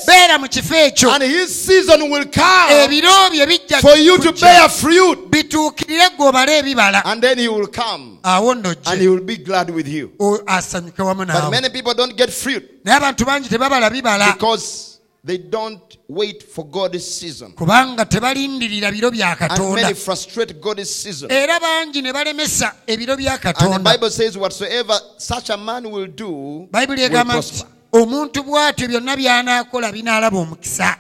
Be 0.10 0.16
oli 0.16 0.28
there 0.28 0.36
in 0.36 0.42
that 0.42 0.42
place. 0.42 0.42
beera 0.42 0.42
mu 0.42 0.48
kifo 0.48 0.76
ekyo 0.76 1.12
And 1.12 1.24
His 1.24 1.66
season 1.66 2.10
will 2.10 2.26
come 2.26 2.72
ebiro 2.72 3.30
bye 3.30 3.46
bijja 3.46 3.82
for 3.82 3.98
you 3.98 4.18
to 4.18 4.32
bear 4.34 4.70
fruit. 4.70 5.30
bituukirire 5.32 6.10
gwe 6.18 6.60
ebibala 6.60 7.02
And 7.06 7.22
then 7.22 7.38
He 7.38 7.48
will 7.48 7.68
come 7.68 8.20
awo 8.24 8.52
and 8.52 9.02
He 9.02 9.08
will 9.08 9.24
be 9.24 9.38
glad 9.38 9.70
with 9.70 9.88
you. 9.88 10.12
asanyuke 10.48 11.02
wamu 11.02 11.26
But 11.26 11.28
naawe 11.28 11.52
many 11.52 11.70
people 11.70 11.94
don't 11.94 12.16
get 12.18 12.30
fruit 12.32 12.64
naye 12.84 12.98
abantu 12.98 13.26
bangi 13.26 13.50
tebabala 13.50 13.90
bibala 13.90 14.34
because 14.34 15.00
they 15.24 15.38
don't 15.38 15.98
wait 16.08 16.44
for 16.44 16.66
God's 16.66 17.06
season. 17.06 17.52
kubanga 17.52 18.06
tebalindirira 18.06 18.92
biro 18.92 19.12
bya 19.12 19.38
And 19.50 19.76
many 19.76 19.94
frustrate 19.94 20.60
God's 20.62 20.90
season. 20.90 21.30
era 21.32 21.60
bangi 21.60 22.02
ne 22.02 22.12
balemesa 22.14 22.74
ebiro 22.88 23.16
bya 23.18 23.38
And 23.60 23.74
the 23.74 23.80
Bible 23.80 24.10
says, 24.10 24.38
whatsoever 24.38 24.98
such 25.18 25.50
a 25.50 25.58
man 25.58 25.92
will 25.92 26.08
do, 26.08 26.30
will 26.72 27.26
prosper. 27.26 27.68
Omuntu 27.92 28.44
bw'atyo 28.44 28.88
byonna 28.88 29.16
by'anaakola 29.16 29.92
binaalaba 29.92 30.38
omukisa 30.38 30.96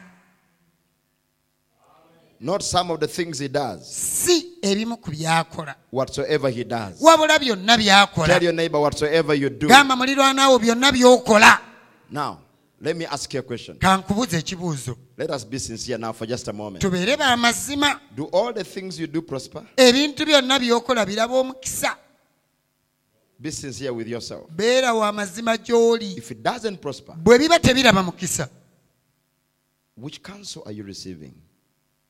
Not 2.41 2.61
some 2.63 2.89
of 2.93 3.01
the 3.01 3.07
things 3.07 3.37
he 3.39 3.49
does, 3.49 3.85
si 3.85 4.53
ebimu 4.61 4.97
ku 5.01 5.11
by'akola 5.11 5.75
whatsoever 5.91 6.49
he 6.49 6.63
does. 6.63 7.01
wabula 7.01 7.37
byonna 7.39 7.77
by'akola 7.77 8.27
Tell 8.27 8.43
your 8.43 8.53
neighbor, 8.53 8.79
whatsoever 8.79 9.33
you 9.35 9.49
do. 9.49 9.67
gamba 9.67 9.95
mulirwanaawo 9.95 10.59
byonna 10.59 10.91
by'okola 10.91 11.59
Now, 12.11 12.39
let 12.81 12.95
me 12.95 13.05
ask 13.05 13.33
you 13.33 13.39
a 13.41 13.43
question. 13.43 13.77
kankubuza 13.77 14.37
ekibuuzo 14.37 14.95
Let 15.17 15.31
us 15.31 15.43
be 15.43 15.59
sincere 15.59 15.97
now 15.99 16.13
for 16.13 16.25
just 16.25 16.47
a 16.47 16.53
moment. 16.53 16.81
tubeere 16.81 17.17
b'amazima 17.17 17.99
Do 18.15 18.29
all 18.31 18.53
the 18.53 18.63
things 18.63 18.97
you 18.97 19.07
do 19.07 19.21
prosper? 19.21 19.63
ebintu 19.77 20.25
byonna 20.25 20.59
by'okola 20.59 21.05
biraba 21.05 21.33
omukisa 21.39 21.97
Be 23.41 23.51
sincere 23.51 23.91
with 23.93 24.07
yourself. 24.07 24.49
beera 24.51 24.93
wa 24.93 25.11
mazima 25.11 25.57
gy'oli. 25.57 26.17
If 26.17 26.31
it 26.31 26.43
doesn't 26.43 26.77
prosper, 26.81 27.13
bwe 27.23 27.39
biba 27.39 27.59
tebiraba 27.59 28.03
mukisa 28.03 28.49
which 29.95 30.21
counsel 30.23 30.63
are 30.65 30.71
you 30.73 30.83
receiving? 30.83 31.33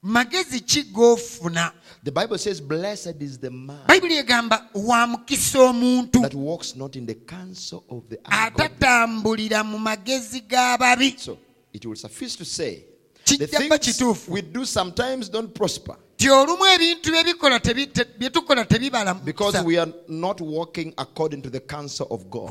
magezi 0.04 0.60
ki 0.66 0.84
g'ofuna? 0.94 1.72
The 2.04 2.12
Bible 2.12 2.38
says, 2.38 2.62
Blessed 2.62 3.22
is 3.22 3.38
the 3.38 3.52
man 3.52 3.86
bayibuli 3.88 4.18
egamba 4.18 4.70
wa 4.74 5.06
mukisa 5.08 5.60
omuntu. 5.60 6.22
that 6.22 6.34
walks 6.34 6.76
not 6.76 6.96
in 6.96 7.06
the 7.06 7.16
counsel 7.16 7.84
of 7.90 8.08
the 8.10 8.18
ungodly. 8.26 8.66
atatambulira 8.68 9.64
mu 9.64 9.78
magezi 9.78 10.42
g'ababi 10.48 11.20
So 11.20 11.38
it 11.74 11.86
will 11.86 11.96
suffice 11.96 12.36
to 12.38 12.46
say 12.46 12.84
the 13.26 13.38
kijja 13.38 13.58
kuba 13.60 13.78
things 13.78 13.98
kituufu. 13.98 14.30
we 14.32 14.42
do 14.42 14.66
sometimes 14.66 15.30
don't 15.30 15.54
prosper 15.54 15.96
ti 16.20 16.30
olumu 16.30 16.66
ebintu 16.66 17.12
byebikola 17.12 17.60
tebi- 17.60 17.88
te- 17.94 18.04
bye 18.20 18.30
tukola 18.30 18.66
tebibala 18.66 19.14
mu 19.14 19.22
because 19.24 19.64
we 19.64 19.78
are 19.80 19.90
not 20.10 20.42
walking 20.42 20.94
according 20.98 21.42
to 21.42 21.50
the 21.50 21.62
counsel 21.62 22.08
of 22.12 22.30
God. 22.30 22.50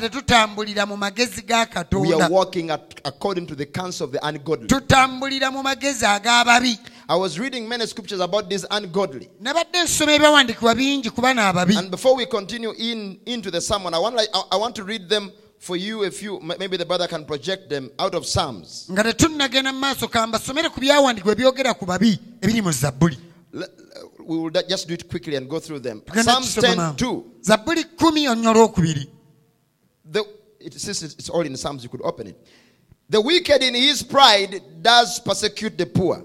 tetutambulira 0.00 0.84
mu 0.86 0.96
magezi 0.96 1.42
ga 1.46 1.64
We 1.92 2.12
are 2.12 2.28
walking 2.28 2.70
at, 2.70 3.00
according 3.04 3.46
to 3.46 3.54
the 3.54 3.66
counsel 3.66 4.06
of 4.06 4.12
the 4.12 4.18
ungodly. 4.26 4.66
mu 5.52 5.62
magezi 5.62 6.04
ag'ababi 6.04 6.76
I 7.08 7.14
was 7.16 7.38
reading 7.38 7.68
many 7.68 7.86
scriptures 7.86 8.20
about 8.20 8.50
this 8.50 8.66
ungodly. 8.68 9.28
nabadde 9.40 9.82
nsoma 9.84 10.12
ebyawandiikibwa 10.12 10.74
bingi 10.74 11.10
kuba 11.10 11.32
n'ababi 11.34 11.76
And 11.78 11.90
before 11.92 12.16
we 12.16 12.26
continue 12.26 12.72
in 12.76 13.20
into 13.26 13.50
the 13.52 13.60
sermon, 13.60 13.94
I 13.94 13.98
want, 14.00 14.16
like, 14.16 14.28
I, 14.34 14.42
I 14.52 14.56
want 14.56 14.74
to 14.74 14.82
read 14.82 15.08
them 15.08 15.30
for 15.64 15.76
you. 15.76 16.08
Few, 16.10 16.36
m- 16.40 16.52
maybe 16.58 16.76
the 16.76 16.84
brother 16.84 17.06
can 17.08 17.24
project 17.24 17.68
them 17.70 17.90
out 17.98 18.14
of 18.14 18.26
Psalms. 18.26 18.86
nga 18.90 19.02
tetunnagenda 19.04 19.72
mu 19.72 19.80
maaso 19.80 20.08
kambasomere 20.08 20.68
ku 20.68 20.80
byawandiikibwa 20.80 21.32
ebyogera 21.32 21.74
ku 21.78 21.86
babi 21.86 22.18
ebiri 22.40 22.62
mu 22.62 22.72
zabbuli 22.72 23.16
We 24.26 24.38
will 24.38 24.50
just 24.68 24.88
do 24.88 24.94
it 24.94 25.06
quickly 25.08 25.36
and 25.36 25.48
go 25.48 25.58
through 25.60 25.80
them. 25.80 26.02
Psalms 26.12 26.54
10 26.56 26.96
2. 26.96 27.24
zabbuli 27.42 27.84
kumi 27.96 28.28
onyo 28.28 28.50
olwokubiri 28.50 29.08
The, 30.10 30.22
it 30.60 30.74
says 30.74 31.02
it's 31.02 31.14
it's 31.14 31.28
all 31.30 31.42
in 31.46 31.56
Psalms, 31.56 31.82
you 31.82 31.88
could 31.88 32.02
open 32.04 32.26
it. 32.28 32.36
The 33.10 33.20
wicked 33.20 33.62
in 33.62 33.74
his 33.74 34.02
pride 34.02 34.62
does 34.82 35.20
persecute 35.20 35.76
the 35.78 35.86
poor. 35.86 36.24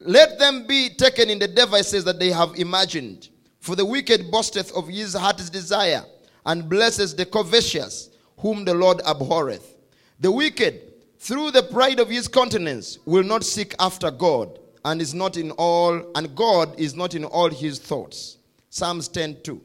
Let 0.00 0.38
them 0.38 0.66
be 0.66 0.90
taken 0.90 1.30
in 1.30 1.38
the 1.38 1.48
devices 1.48 2.02
that 2.04 2.18
they 2.18 2.30
have 2.30 2.54
imagined. 2.58 3.28
For 3.60 3.76
the 3.76 3.84
wicked 3.84 4.30
boasteth 4.32 4.72
of 4.72 4.88
his 4.88 5.14
heart's 5.14 5.48
desire, 5.48 6.04
and 6.44 6.68
blesses 6.68 7.14
the 7.14 7.24
covetous, 7.24 8.08
whom 8.42 8.64
the 8.64 8.74
Lord 8.74 9.00
abhorreth. 9.06 9.74
The 10.20 10.30
wicked, 10.30 10.74
through 11.18 11.52
the 11.52 11.62
pride 11.62 12.00
of 12.00 12.10
his 12.10 12.28
countenance, 12.28 12.98
will 13.06 13.22
not 13.22 13.44
seek 13.44 13.74
after 13.78 14.10
God, 14.10 14.58
and 14.84 15.00
is 15.00 15.14
not 15.14 15.36
in 15.36 15.52
all, 15.52 16.02
and 16.14 16.34
God 16.34 16.78
is 16.78 16.94
not 16.94 17.14
in 17.14 17.24
all 17.24 17.48
his 17.48 17.78
thoughts. 17.78 18.36
Psalms 18.68 19.08
10 19.08 19.36
2 19.42 19.60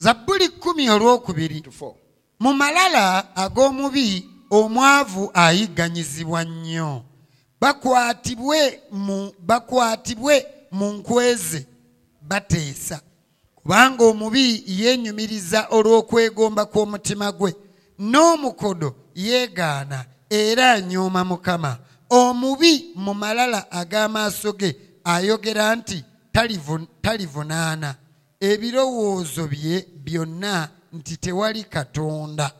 zabbuli 0.00 0.48
kumi 0.48 0.88
olwokubiri 0.88 1.60
to 1.62 1.70
4. 1.70 1.94
mu 2.40 2.54
malala 2.54 3.36
ag'omubi 3.36 4.24
omwavu 4.50 5.30
ayigganyizibwa 5.34 6.44
nnyo 6.44 7.02
bakwatibwe 7.60 8.80
mu 8.92 9.32
bakwatibwe 9.38 10.46
mu 10.70 10.92
nkweze 10.92 11.66
bateesa 12.22 13.00
kubanga 13.54 14.04
omubi 14.04 14.64
yeenyumiriza 14.66 15.66
olw'okwegomba 15.70 16.66
kw'omutima 16.66 17.32
gwe 17.32 17.54
n'omukodo 17.98 18.94
yeegaana 19.14 20.04
era 20.30 20.72
anyooma 20.72 21.24
mukama. 21.24 21.78
Omubi 22.10 22.90
mu 22.94 23.14
malala 23.14 23.70
ag'amaaso 23.70 24.52
ge 24.58 24.76
ayogera 25.04 25.76
nti 25.76 26.04
"Talivu- 26.32 26.86
talivunaana. 27.02 27.94
Ebirowoozo 28.40 29.46
bye 29.48 29.86
byonna 30.04 30.68
nti 30.92 31.16
tewali 31.16 31.64
katonda. 31.64 32.52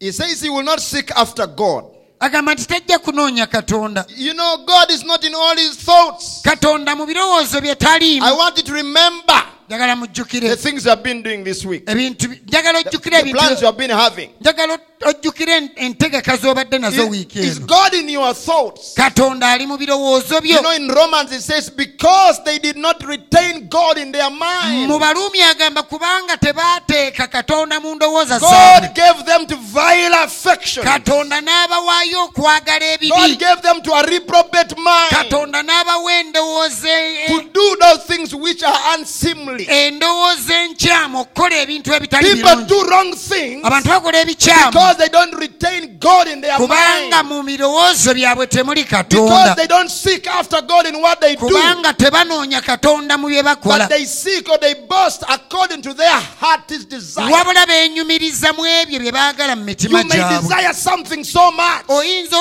He 0.00 0.12
says 0.12 0.40
he 0.42 0.50
will 0.50 0.64
not 0.64 0.80
seek 0.80 1.10
after 1.16 1.46
God. 1.46 1.84
agamba 2.20 2.54
nti 2.54 2.66
tajja 2.66 2.98
kunoonya 2.98 3.46
katonda. 3.46 4.06
You 4.16 4.32
know, 4.34 4.64
God 4.66 4.90
is 4.90 5.04
not 5.04 5.24
in 5.24 5.34
all 5.34 5.56
his 5.56 5.76
thoughts. 5.76 6.40
katonda 6.42 6.96
mu 6.96 7.06
birowoozo 7.06 7.60
bye 7.60 7.70
I 7.70 7.74
taliimu 7.74 8.38
want 8.38 8.56
you 8.56 8.62
to 8.64 8.72
remember 8.72 9.42
njagala 9.68 9.96
the 10.40 10.56
things 10.56 10.84
you 10.84 10.90
have 10.90 11.02
been 11.02 11.22
doing 11.22 11.42
this 11.44 11.64
week, 11.64 11.84
ebintu 11.86 12.28
bi- 12.28 12.40
njagala 12.46 12.82
the, 12.82 12.88
ojjukire 12.88 13.22
the 13.22 13.32
plans 13.32 13.60
you 13.60 13.66
have 13.66 13.78
been 13.78 13.90
having. 13.90 14.30
njagala 14.40 14.78
ojjukire 15.06 15.52
en- 15.56 15.70
entegeka 15.76 16.36
z'obadde 16.36 16.78
nazo 16.78 17.02
Is, 17.04 17.08
wiiki 17.10 17.38
is 17.40 17.58
God 17.60 17.94
in 17.94 18.08
your 18.08 18.34
thoughts? 18.34 18.94
katonda 18.94 19.50
ali 19.52 19.66
mu 19.66 19.76
birowoozo 19.76 20.40
byo 20.40 20.54
You 20.56 20.60
know, 20.62 20.72
in 20.72 20.88
Romans 20.88 21.32
it 21.32 21.42
says, 21.42 21.70
because 21.70 22.42
they 22.44 22.58
did 22.58 22.76
not 22.76 23.02
retain 23.04 23.68
God 23.68 23.98
in 23.98 24.12
their 24.12 24.30
mind, 24.30 24.88
mu 24.88 24.98
baluumi 24.98 25.40
agamba 25.42 25.82
kubanga 25.82 26.36
tebaateeka 26.36 27.26
katonda 27.28 27.80
mu 27.80 27.94
ndowooza 27.94 28.38
God 28.40 28.94
gave 28.94 29.24
them 29.26 29.46
to 29.46 29.56
vile 29.56 30.14
affection. 30.24 30.84
katonda 30.84 31.40
n'abawaayo 31.40 32.24
okwagala 32.24 32.84
ebibi 32.94 33.08
God 33.10 33.38
gave 33.38 33.62
them 33.62 33.80
to 33.82 33.92
a 33.94 34.02
reprobate 34.02 34.76
mind 34.76 35.10
katonda 35.10 35.62
n'abawa 35.62 36.12
endowooza 36.20 36.88
to 37.28 37.40
do 37.52 37.76
those 37.80 38.04
things 38.06 38.34
which 38.34 38.62
are 38.62 38.78
unseemly. 38.98 39.63
Endowooza 39.68 40.54
enkyamu 40.62 41.20
okukola 41.20 41.56
ebintu 41.56 41.94
ebitali 41.94 42.34
People 42.34 42.64
do 42.64 42.82
wrong 42.84 43.14
things 43.14 43.64
abantu 43.64 43.88
bakola 43.88 44.18
ebikyamu 44.20 44.72
because 44.72 44.96
they 44.98 45.08
don't 45.08 45.34
retain 45.34 45.98
God 45.98 46.28
in 46.28 46.40
their 46.40 46.56
kubanga 46.56 47.22
mu 47.24 47.42
birowoozo 47.42 48.14
byabwe 48.14 48.46
temuli 48.46 48.84
Because 48.84 49.54
they 49.56 49.66
don't 49.66 49.90
seek 49.90 50.26
after 50.26 50.60
God 50.62 50.86
in 50.86 51.00
what 51.00 51.20
they 51.20 51.36
do. 51.36 51.48
tebanoonya 51.96 52.60
katonda 52.60 53.18
mu 53.18 53.28
bye 53.28 53.42
bakola 53.42 53.78
But 53.78 53.88
they 53.90 54.04
seek 54.04 54.48
or 54.48 54.58
they 54.58 54.74
boast 54.74 55.22
according 55.28 55.82
to 55.82 55.94
their 55.94 56.20
heart's 56.40 56.84
desire. 56.84 57.30
wabula 57.32 57.66
beenyumiriza 57.66 58.52
mu 58.52 58.66
ebyo 58.66 59.00
bye 59.00 59.12
baagala 59.12 59.56
mu 59.56 59.64
mitima 59.64 60.00
You 60.00 60.08
may 60.08 60.40
desire 60.40 60.74
something 60.74 61.24
so 61.24 61.50
much. 61.50 61.84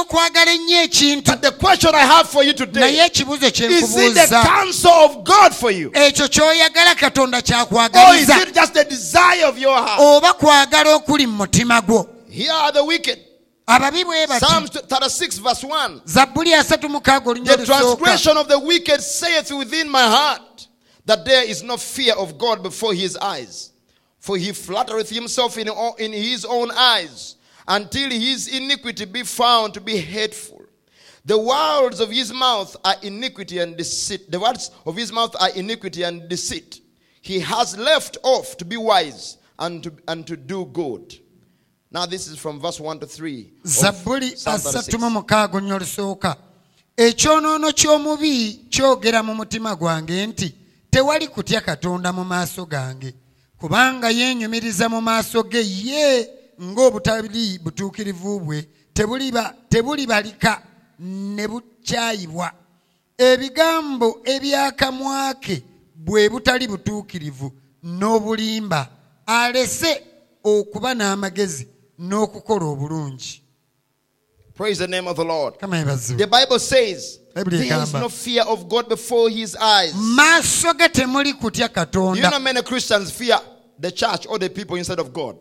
okwagala 0.03 0.51
ennyo 0.51 0.81
ekintu 0.81 1.41
the 1.41 1.51
question 1.51 1.95
I 1.95 2.05
have 2.05 2.29
for 2.29 2.43
you 2.43 2.53
naye 2.53 2.65
today 2.65 2.99
ekibuzo 3.05 3.45
is 3.45 3.49
it 3.49 3.55
the 3.55 3.67
kyenkubuuza 3.67 4.43
counsel 4.43 4.91
of 4.91 5.23
God 5.23 5.53
for 5.53 5.71
you? 5.71 5.91
ekyo 5.93 6.27
ky'oyagala 6.27 6.95
katonda 7.03 7.37
Or 7.37 7.41
oh, 7.41 8.13
is 8.13 8.27
kyakwagaliza 8.27 8.41
it 8.47 8.53
just 8.55 8.73
the 8.73 8.83
desire 8.83 9.45
of 9.45 9.57
your 9.57 9.77
heart? 9.77 9.99
oba 9.99 10.33
kwagala 10.33 10.95
okuli 10.95 11.27
mu 11.27 11.37
mutima 11.37 11.81
gwo 11.81 12.07
Here 12.29 12.51
are 12.51 12.71
the 12.71 12.83
wicked. 12.83 13.19
ababi 13.67 14.05
bwe 14.05 14.27
bati 14.27 14.45
Psalms 14.45 14.69
36, 14.69 15.39
verse 15.41 15.63
1. 15.67 16.01
zabbuli 16.05 16.53
asatu 16.53 16.89
mukaaga 16.89 17.29
olunya 17.29 17.57
The 17.57 17.65
transgression 17.65 18.37
of 18.37 18.47
the 18.47 18.59
wicked 18.59 19.01
saith 19.01 19.51
within 19.51 19.89
my 19.89 20.01
heart 20.07 20.67
that 21.05 21.25
there 21.25 21.43
is 21.43 21.63
no 21.63 21.77
fear 21.77 22.13
of 22.15 22.37
God 22.37 22.63
before 22.63 22.93
his 22.93 23.17
eyes. 23.17 23.71
For 24.19 24.37
he 24.37 24.53
flattereth 24.53 25.09
himself 25.09 25.57
in, 25.57 25.69
in 25.99 26.13
his 26.13 26.45
own 26.45 26.71
eyes 26.71 27.35
until 27.67 28.09
his 28.09 28.47
iniquity 28.47 29.05
be 29.05 29.23
found 29.23 29.73
to 29.73 29.81
be 29.81 29.97
hateful. 29.97 30.61
The 31.25 31.37
words 31.37 31.99
of 31.99 32.09
his 32.09 32.33
mouth 32.33 32.75
are 32.85 32.95
iniquity 33.01 33.59
and 33.59 33.77
deceit. 33.77 34.31
The 34.31 34.39
words 34.39 34.71
of 34.85 34.95
his 34.95 35.11
mouth 35.11 35.35
are 35.41 35.49
iniquity 35.49 36.03
and 36.03 36.27
deceit. 36.29 36.79
He 37.25 37.39
has 37.39 37.77
left 37.77 38.17
off 38.23 38.57
to 38.57 38.65
be 38.65 38.75
wise 38.77 39.37
and 39.57 39.81
to, 39.83 39.91
and 40.07 40.25
to 40.27 40.35
do 40.35 40.65
good. 40.65 41.19
Now, 41.91 42.05
this 42.05 42.27
is 42.27 42.37
from 42.37 42.59
verse 42.59 42.79
1 42.79 42.99
to 42.99 43.05
3. 43.05 43.51
of 43.63 43.69
zabbuli 43.71 44.35
Psalm 44.35 44.55
asatu 44.55 44.97
36. 44.97 44.99
mu 44.99 45.09
mukaaga 45.09 45.57
olunya 45.57 45.75
olusooka 45.75 46.35
ekyonoono 46.97 47.71
ky'omubi 47.71 48.53
kyogera 48.69 49.23
mu 49.23 49.35
mutima 49.35 49.75
gwange 49.75 50.27
nti 50.27 50.53
tewali 50.91 51.27
kutya 51.27 51.61
katonda 51.61 52.13
mu 52.13 52.23
maaso 52.25 52.65
gange 52.65 53.13
kubanga 53.57 54.09
yeenyumiriza 54.09 54.89
mu 54.89 55.01
maaso 55.01 55.43
ge 55.43 55.61
ye 55.63 56.29
ng'obutali 56.61 57.59
butuukirivu 57.59 58.39
bwe 58.39 58.67
tebuliba- 58.93 59.53
tebulibalika 59.69 60.61
ne 60.99 61.47
bukyayibwa 61.47 62.51
ebigambo 63.17 64.21
ebyakamwa 64.25 65.33
ke 65.39 65.63
bwe 66.05 66.29
butali 66.29 66.67
butuukirivu 66.67 67.51
n'obulimba 67.83 68.89
alese 69.25 70.03
okuba 70.43 70.93
n'amagezi 70.93 71.67
n'okukola 71.99 72.65
obulungi 72.65 73.39
Praise 74.55 74.77
the 74.77 74.87
name 74.87 75.07
of 75.07 75.17
the 75.17 75.23
Lord. 75.23 75.55
The 75.59 76.27
Bible 76.29 76.59
says 76.59 77.17
there 77.33 77.43
is 77.51 77.93
no 77.93 78.07
fear 78.07 78.43
of 78.43 78.69
God 78.69 78.87
before 78.87 79.27
his 79.27 79.55
eyes. 79.55 79.95
You 79.95 80.15
know, 82.21 82.39
many 82.39 82.61
Christians 82.61 83.11
fear 83.11 83.39
the 83.79 83.91
church 83.91 84.27
or 84.29 84.37
the 84.37 84.49
people 84.49 84.75
instead 84.75 84.99
of 84.99 85.11
God. 85.11 85.37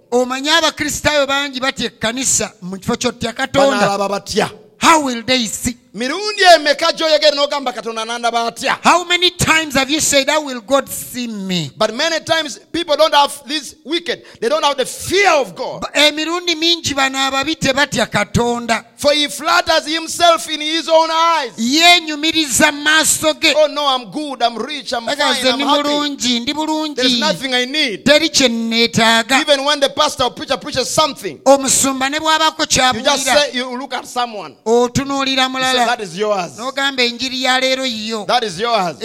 how 4.79 5.05
will 5.05 5.23
they 5.23 5.45
see 5.45 5.77
mirundi 5.95 6.43
emeka 6.55 6.93
gy'oyogera 6.93 7.35
n'ogamba 7.37 7.73
katonda 7.73 8.05
nandaba 8.05 8.47
atya 8.47 8.79
how 8.83 9.05
many 9.05 9.31
times 9.31 9.75
have 9.75 9.91
you 9.91 10.01
said 10.01 10.29
how 10.29 10.43
will 10.45 10.61
god 10.61 10.89
see 10.89 11.27
me? 11.27 11.71
But 11.77 11.95
many 11.95 12.21
times 12.21 12.59
people 12.73 12.97
don't 12.97 13.15
have 13.15 13.43
this 13.47 13.77
wicked 13.85 14.23
they 14.41 14.49
don't 14.49 14.65
have 14.65 14.77
the 14.77 14.87
fear 14.87 15.31
of 15.33 15.55
god. 15.55 15.83
Emirundi 15.95 16.53
eh, 16.53 16.57
mingi 16.57 16.95
bano 16.95 17.19
ababi 17.19 17.57
tebatya 17.57 18.07
katonda. 18.07 18.85
For 18.97 19.13
he 19.13 19.27
flatters 19.29 19.87
himself 19.93 20.49
in 20.49 20.61
his 20.61 20.89
own 20.89 21.11
eyes. 21.11 21.53
Yeenyumiriza 21.59 22.73
mu 22.73 22.83
maaso 22.83 23.35
ge. 23.41 23.53
Oh 23.57 23.67
no 23.67 23.85
i'm 23.87 24.11
good 24.11 24.43
i'm 24.43 24.57
rich 24.57 24.93
i'm 24.95 25.05
fine 25.05 25.21
i'm 25.21 25.61
happy. 25.61 26.95
there's 26.95 27.21
nothing 27.21 27.53
i 27.55 27.65
need. 27.65 28.05
Teri 28.05 28.29
kye 28.31 28.49
neetaaga 28.49 29.41
even 29.41 29.65
when 29.65 29.81
the 29.81 29.91
pastor 29.91 30.25
or 30.25 30.31
preacher 30.31 30.57
preaches 30.57 30.89
something 30.89 31.39
omusumba 31.45 32.11
ne 32.11 32.19
bw'abaako 32.19 32.97
you 32.97 33.03
just 33.03 33.27
say 33.27 33.53
you 33.53 33.77
look 33.79 33.93
at 33.93 34.07
someone. 34.07 34.57
Otunuulira 34.65 35.43
you 35.45 35.49
mulala 35.51 35.82
that 35.87 36.01
is 36.01 36.19
yours. 36.19 36.59
n'ogamba 36.59 37.03
enjiri 37.03 37.43
ya 37.43 37.61
leero 37.61 37.85
yiyo. 37.87 38.27
That 38.27 38.45
is 38.45 38.59
yours. 38.59 38.97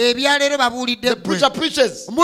Babuulidde 0.58 1.08
the 1.08 1.14
ggwe. 1.16 1.22
preacher 1.22 1.50
preaches. 1.50 2.08
And 2.08 2.16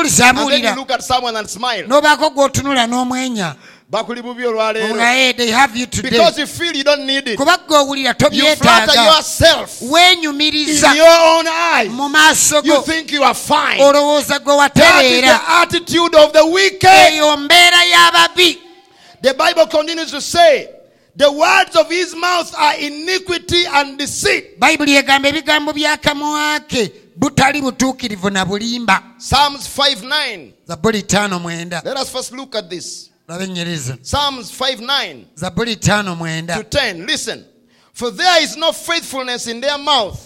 then 0.50 0.64
you 0.64 0.74
look 0.76 0.90
at 0.90 1.02
someone 1.02 1.36
and 1.36 1.48
smile. 1.48 1.84
N'obaako 1.84 2.34
gw'otunula 2.34 2.86
n'omwenya. 2.86 3.56
Bakuli 3.90 4.22
bubi 4.22 4.44
olwaleero. 4.44 5.36
They 5.36 5.50
have 5.50 5.76
you 5.76 5.86
today. 5.86 6.10
Because 6.10 6.38
you 6.38 6.46
feel 6.46 6.74
you 6.74 6.84
don't 6.84 7.06
need 7.06 7.28
it. 7.28 7.38
Kuba 7.38 7.58
ggwe 7.58 7.78
owulira 7.78 8.14
you 8.32 8.56
flatter 8.56 8.92
tobyetaaga 8.92 9.16
yourself. 9.16 9.82
In 9.82 10.22
your 10.22 11.20
own 11.28 11.46
eyes. 11.46 11.90
mu 11.90 12.08
maaso 12.08 12.64
you 12.64 12.72
go 12.74 12.80
think 12.82 13.12
you 13.12 13.22
are 13.22 13.34
fine. 13.34 13.80
Olowooza 13.80 14.38
gwe 14.38 14.56
that 14.74 15.04
is 15.04 15.22
watereera. 15.22 15.38
the 15.38 15.50
attitude 15.50 16.14
of 16.14 16.32
the 16.32 16.46
wicked. 16.46 16.90
Eyo 16.90 17.36
mbeera 17.36 17.84
y'ababi 17.84 18.58
the 19.24 19.32
bible 19.32 19.66
continues 19.66 20.10
to 20.10 20.20
say 20.20 20.68
the 21.16 21.30
words 21.30 21.76
of 21.76 21.88
his 21.88 22.14
mouth 22.16 22.54
are 22.58 22.74
iniquity 22.76 23.64
and 23.66 23.98
deceit. 23.98 24.58
Bayibuli 24.58 24.96
egamba 24.96 25.28
ebigambo 25.28 25.72
by'akamwa 25.72 26.60
ke 26.68 26.92
butali 27.16 27.60
butuukirivu 27.60 28.30
na 28.30 28.44
bulimba. 28.44 29.02
Psalms 29.18 29.68
5 29.68 30.02
9 30.02 30.52
zabbuli 30.66 31.02
ttaano 31.02 31.38
mwenda. 31.38 31.82
Let 31.84 31.96
us 31.98 32.10
first 32.10 32.32
look 32.32 32.56
at 32.56 32.68
this. 32.68 33.10
Psalms 34.02 34.50
5 34.50 34.80
9 34.80 35.24
zabbuli 35.34 35.76
ttaano 35.76 36.16
to 36.16 36.62
10 36.62 37.06
listen. 37.06 37.44
For 37.92 38.10
there 38.10 38.42
is 38.42 38.56
no 38.56 38.72
faithfulness 38.72 39.46
in 39.46 39.60
their 39.60 39.78
mouth. 39.78 40.18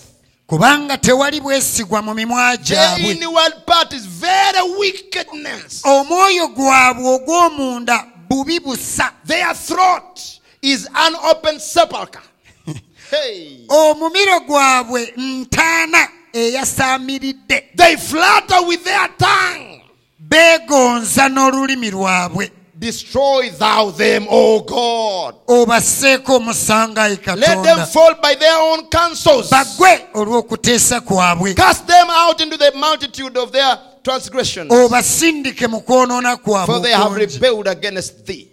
Kubanga 0.46 0.96
tewali 0.96 1.40
bwesigwa 1.40 2.02
mu 2.02 2.14
mimwa 2.14 2.56
gyabwe. 2.56 3.18
Part 3.66 3.92
is 3.92 4.06
very 4.06 4.62
wickedness. 4.78 5.82
Omwoyo 5.84 6.48
gwabwe 6.48 7.14
ogw'omunda 7.14 8.06
bubi 8.28 8.58
busa. 8.60 9.12
Their 9.26 9.54
throat 9.54 10.37
is 10.62 10.88
an 10.94 11.14
open 11.16 11.58
sepulchre. 11.60 12.22
Hey. 13.10 13.64
Omumiro 13.68 14.40
gwabwe 14.40 15.12
ntaana 15.16 16.08
eyasaamiridde. 16.32 17.64
They 17.74 17.96
flatter 17.96 18.66
with 18.66 18.84
their 18.84 19.08
tongue. 19.18 19.82
Beegonza 20.20 21.28
n'olulimi 21.28 21.90
lwabwe. 21.90 22.50
Destroy 22.78 23.50
thou 23.50 23.90
them 23.90 24.26
o 24.30 24.60
god. 24.60 25.34
Obasseeko 25.48 26.36
omusanga 26.36 27.02
ayi 27.02 27.16
let 27.16 27.24
them 27.24 27.64
katonda 27.64 27.86
fall 27.86 28.14
by 28.22 28.34
their 28.34 28.58
own 28.60 28.88
counsels. 28.88 29.50
Bagwe 29.50 30.06
olw'okuteesa 30.14 31.00
kwabwe. 31.00 31.54
Cast 31.56 31.86
them 31.86 32.06
out 32.10 32.40
into 32.40 32.56
the 32.56 32.72
multitude 32.76 33.36
of 33.36 33.52
their 33.52 33.78
transgressions 34.02 34.72
obasindike 34.72 35.66
mu 35.66 35.80
kwonoona 35.80 36.36
kwabwe 36.36 36.74
for 36.74 36.82
they 36.82 36.92
have 36.92 37.16
rebelled 37.16 37.68
against 37.68 38.26
thee. 38.26 38.48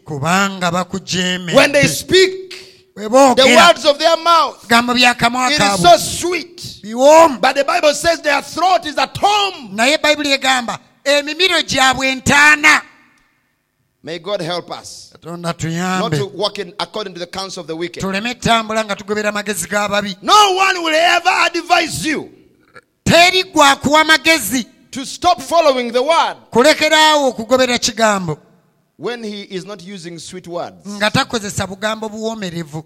When 1.54 1.72
they 1.72 1.88
speak 1.88 2.54
the 2.96 3.10
words 3.10 3.86
of 3.86 3.98
their 3.98 4.18
mouth 4.18 4.66
it 4.70 5.62
is 5.62 5.82
so 5.82 5.98
sweet. 5.98 6.82
But 7.42 7.56
the 7.56 7.64
bible 7.66 7.94
says 7.94 8.22
their 8.22 8.42
throat 8.42 8.86
is 8.86 8.98
a 8.98 9.10
home. 9.20 9.76
Naye 9.76 9.98
bayibuli 9.98 10.32
egamba 10.32 10.80
emimiro 11.04 11.62
gyabwe 11.62 12.16
ntaana 12.16 12.82
may 14.04 14.20
god 14.20 14.42
help 14.42 14.70
us 14.72 15.14
not 15.24 15.58
to 15.58 16.32
walk 16.34 16.60
in 16.60 16.74
according 16.80 17.14
to 17.14 17.20
the 17.20 17.28
counsel 17.28 17.62
of 17.62 17.68
the 17.68 17.76
wicked. 17.76 18.04
Tuleme 18.04 18.32
ettambula 18.32 18.86
nga 18.86 18.96
tugobera 18.96 19.30
amagezi 19.30 19.68
g'ababi. 19.68 20.16
No 20.22 20.56
one 20.56 20.84
will 20.84 20.96
ever 20.96 21.30
advise 21.46 22.06
you. 22.10 22.30
Teri 23.04 23.44
gwakuwa 23.44 24.04
magezi 24.04 24.68
to 24.96 25.06
stop 25.06 25.42
following 25.42 25.92
the 25.92 26.02
word. 26.02 26.38
Kulekeraawo 26.52 27.28
okugobera 27.28 27.78
kigambo. 27.78 28.40
When 28.98 29.24
he 29.24 29.42
is 29.42 29.66
not 29.66 29.84
using 29.84 30.18
sweet 30.20 30.48
words. 30.48 30.88
Nga 30.88 31.12
takozesa 31.12 31.68
bugambo 31.68 32.10
buwoomerevu 32.10 32.86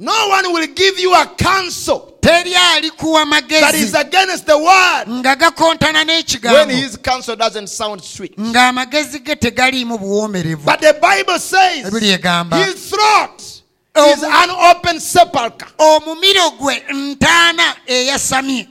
No 0.00 0.28
one 0.28 0.52
will 0.52 0.66
give 0.74 0.98
you 0.98 1.14
a 1.14 1.26
counsel 1.26 2.18
teri 2.20 2.54
alikuwa 2.54 3.24
that 3.48 3.74
is 3.74 3.92
magezi 3.92 4.00
against 4.00 4.46
the 4.46 4.58
word. 4.58 5.08
Nga 5.08 5.36
gakontana 5.36 6.04
when 6.04 6.08
n'ekigambo 6.08 6.70
his 6.70 6.96
counsel 6.96 7.36
doesn't 7.36 7.68
sound 7.68 8.02
sweet. 8.02 8.36
ng'amagezi 8.36 9.20
ge 9.20 9.36
tegaliimu 9.36 9.98
buwoomerevu 9.98 10.64
But 10.64 10.80
the 10.80 10.94
Bible 10.94 11.38
says 11.38 11.86
ebiri 11.86 12.10
egamba 12.18 12.64
his 12.64 12.90
throat 12.90 13.40
is 13.40 14.22
an 14.24 14.50
open 14.50 14.98
sepulchre. 14.98 15.68
omumiro 15.78 16.50
gwe 16.58 16.82
ntaana 16.92 17.76
eyasamye 17.86 18.68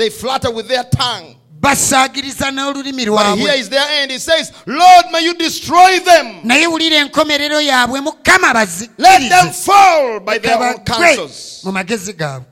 They 0.00 0.08
flatter 0.10 0.50
with 0.50 0.66
their 0.68 0.84
tongue. 0.84 1.36
basaagiriza 1.60 2.50
n'olulimi 2.50 3.04
But 3.04 3.36
here 3.36 3.46
lwabwe 3.46 3.68
their 3.70 4.02
end. 4.02 4.10
He 4.10 4.18
says, 4.18 4.50
Lord, 4.66 5.06
may 5.12 5.24
you 5.24 5.34
destroy 5.34 6.00
them. 6.00 6.40
naye 6.44 6.66
wulira 6.66 6.96
enkomerero 6.96 7.60
yaabwe 7.60 8.00
mukama 8.00 8.52
Let 8.52 8.68
them 8.96 9.30
bazikirize 9.30 9.52
fall 9.52 10.20
by 10.20 10.38
their 10.38 10.56
own 10.56 10.76
bagwe 10.78 10.84
counsels. 10.84 11.60
mu 11.64 11.72
magezi 11.72 12.12
gaabwe 12.12 12.46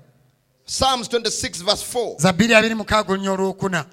Psalms 0.67 1.09
26, 1.09 1.63
verse 1.65 1.83
4. 1.83 2.19
zabbiri 2.21 2.55
abiri 2.55 2.75
mukaaga 2.75 3.13
olunya 3.13 3.33
olwokuna 3.33 3.87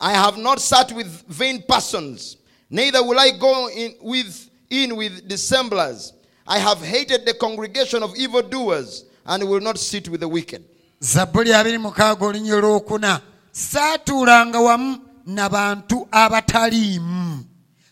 I 0.00 0.12
have 0.14 0.36
not 0.38 0.58
sat 0.58 0.92
with 0.92 1.06
vain 1.28 1.62
persons, 1.68 2.36
neither 2.70 3.02
will 3.04 3.18
I 3.20 3.30
go 3.38 3.68
in 3.68 3.94
with, 4.02 4.48
in 4.70 4.96
with 4.96 5.28
dissemblers. 5.28 6.12
I 6.46 6.58
have 6.58 6.80
hated 6.80 7.24
the 7.26 7.34
congregation 7.34 8.02
of 8.02 8.16
evildoers 8.16 9.04
and 9.26 9.44
will 9.48 9.60
not 9.60 9.78
sit 9.78 10.08
with 10.08 10.20
the 10.20 10.28
wicked. 10.28 10.64
Zabbuli 11.00 11.52
abiri 11.54 11.78
mukaaga 11.78 12.26
olunya 12.26 12.56
olwokuna. 12.56 13.20
Saatuulanga 13.52 14.60
wamu 14.60 14.98
na 15.26 15.48
bantu 15.48 16.08
abataliimu. 16.10 17.44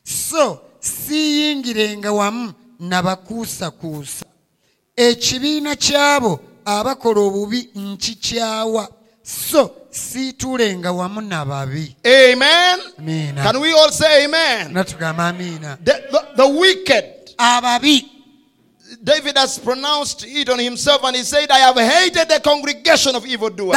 So 0.04 0.60
siiyingirenga 0.80 2.12
wamu 2.12 2.52
na 2.80 3.02
bakuusakuusa. 3.02 4.26
Ekibiina 4.96 5.76
ky'abo 5.76 6.40
abakola 6.64 7.20
obubi 7.20 7.70
nkikyawa 7.74 8.88
so 9.22 9.70
siituulenga 9.90 10.92
wamu 10.92 11.20
na 11.20 11.44
babi. 11.44 11.96
Amen. 12.04 12.80
amiina. 12.98 13.42
Natugamba 14.68 15.28
amiina. 15.28 15.78
Ababi 17.38 18.06
David 19.02 19.36
has 19.38 19.58
pronounced 19.58 20.24
it 20.26 20.48
on 20.48 20.58
himself 20.58 21.04
and 21.04 21.14
he 21.16 21.22
said, 21.22 21.50
I 21.50 21.58
have 21.58 21.76
hated 21.76 22.28
the 22.28 22.40
congregation 22.40 23.14
of 23.14 23.24
evildoers. 23.26 23.76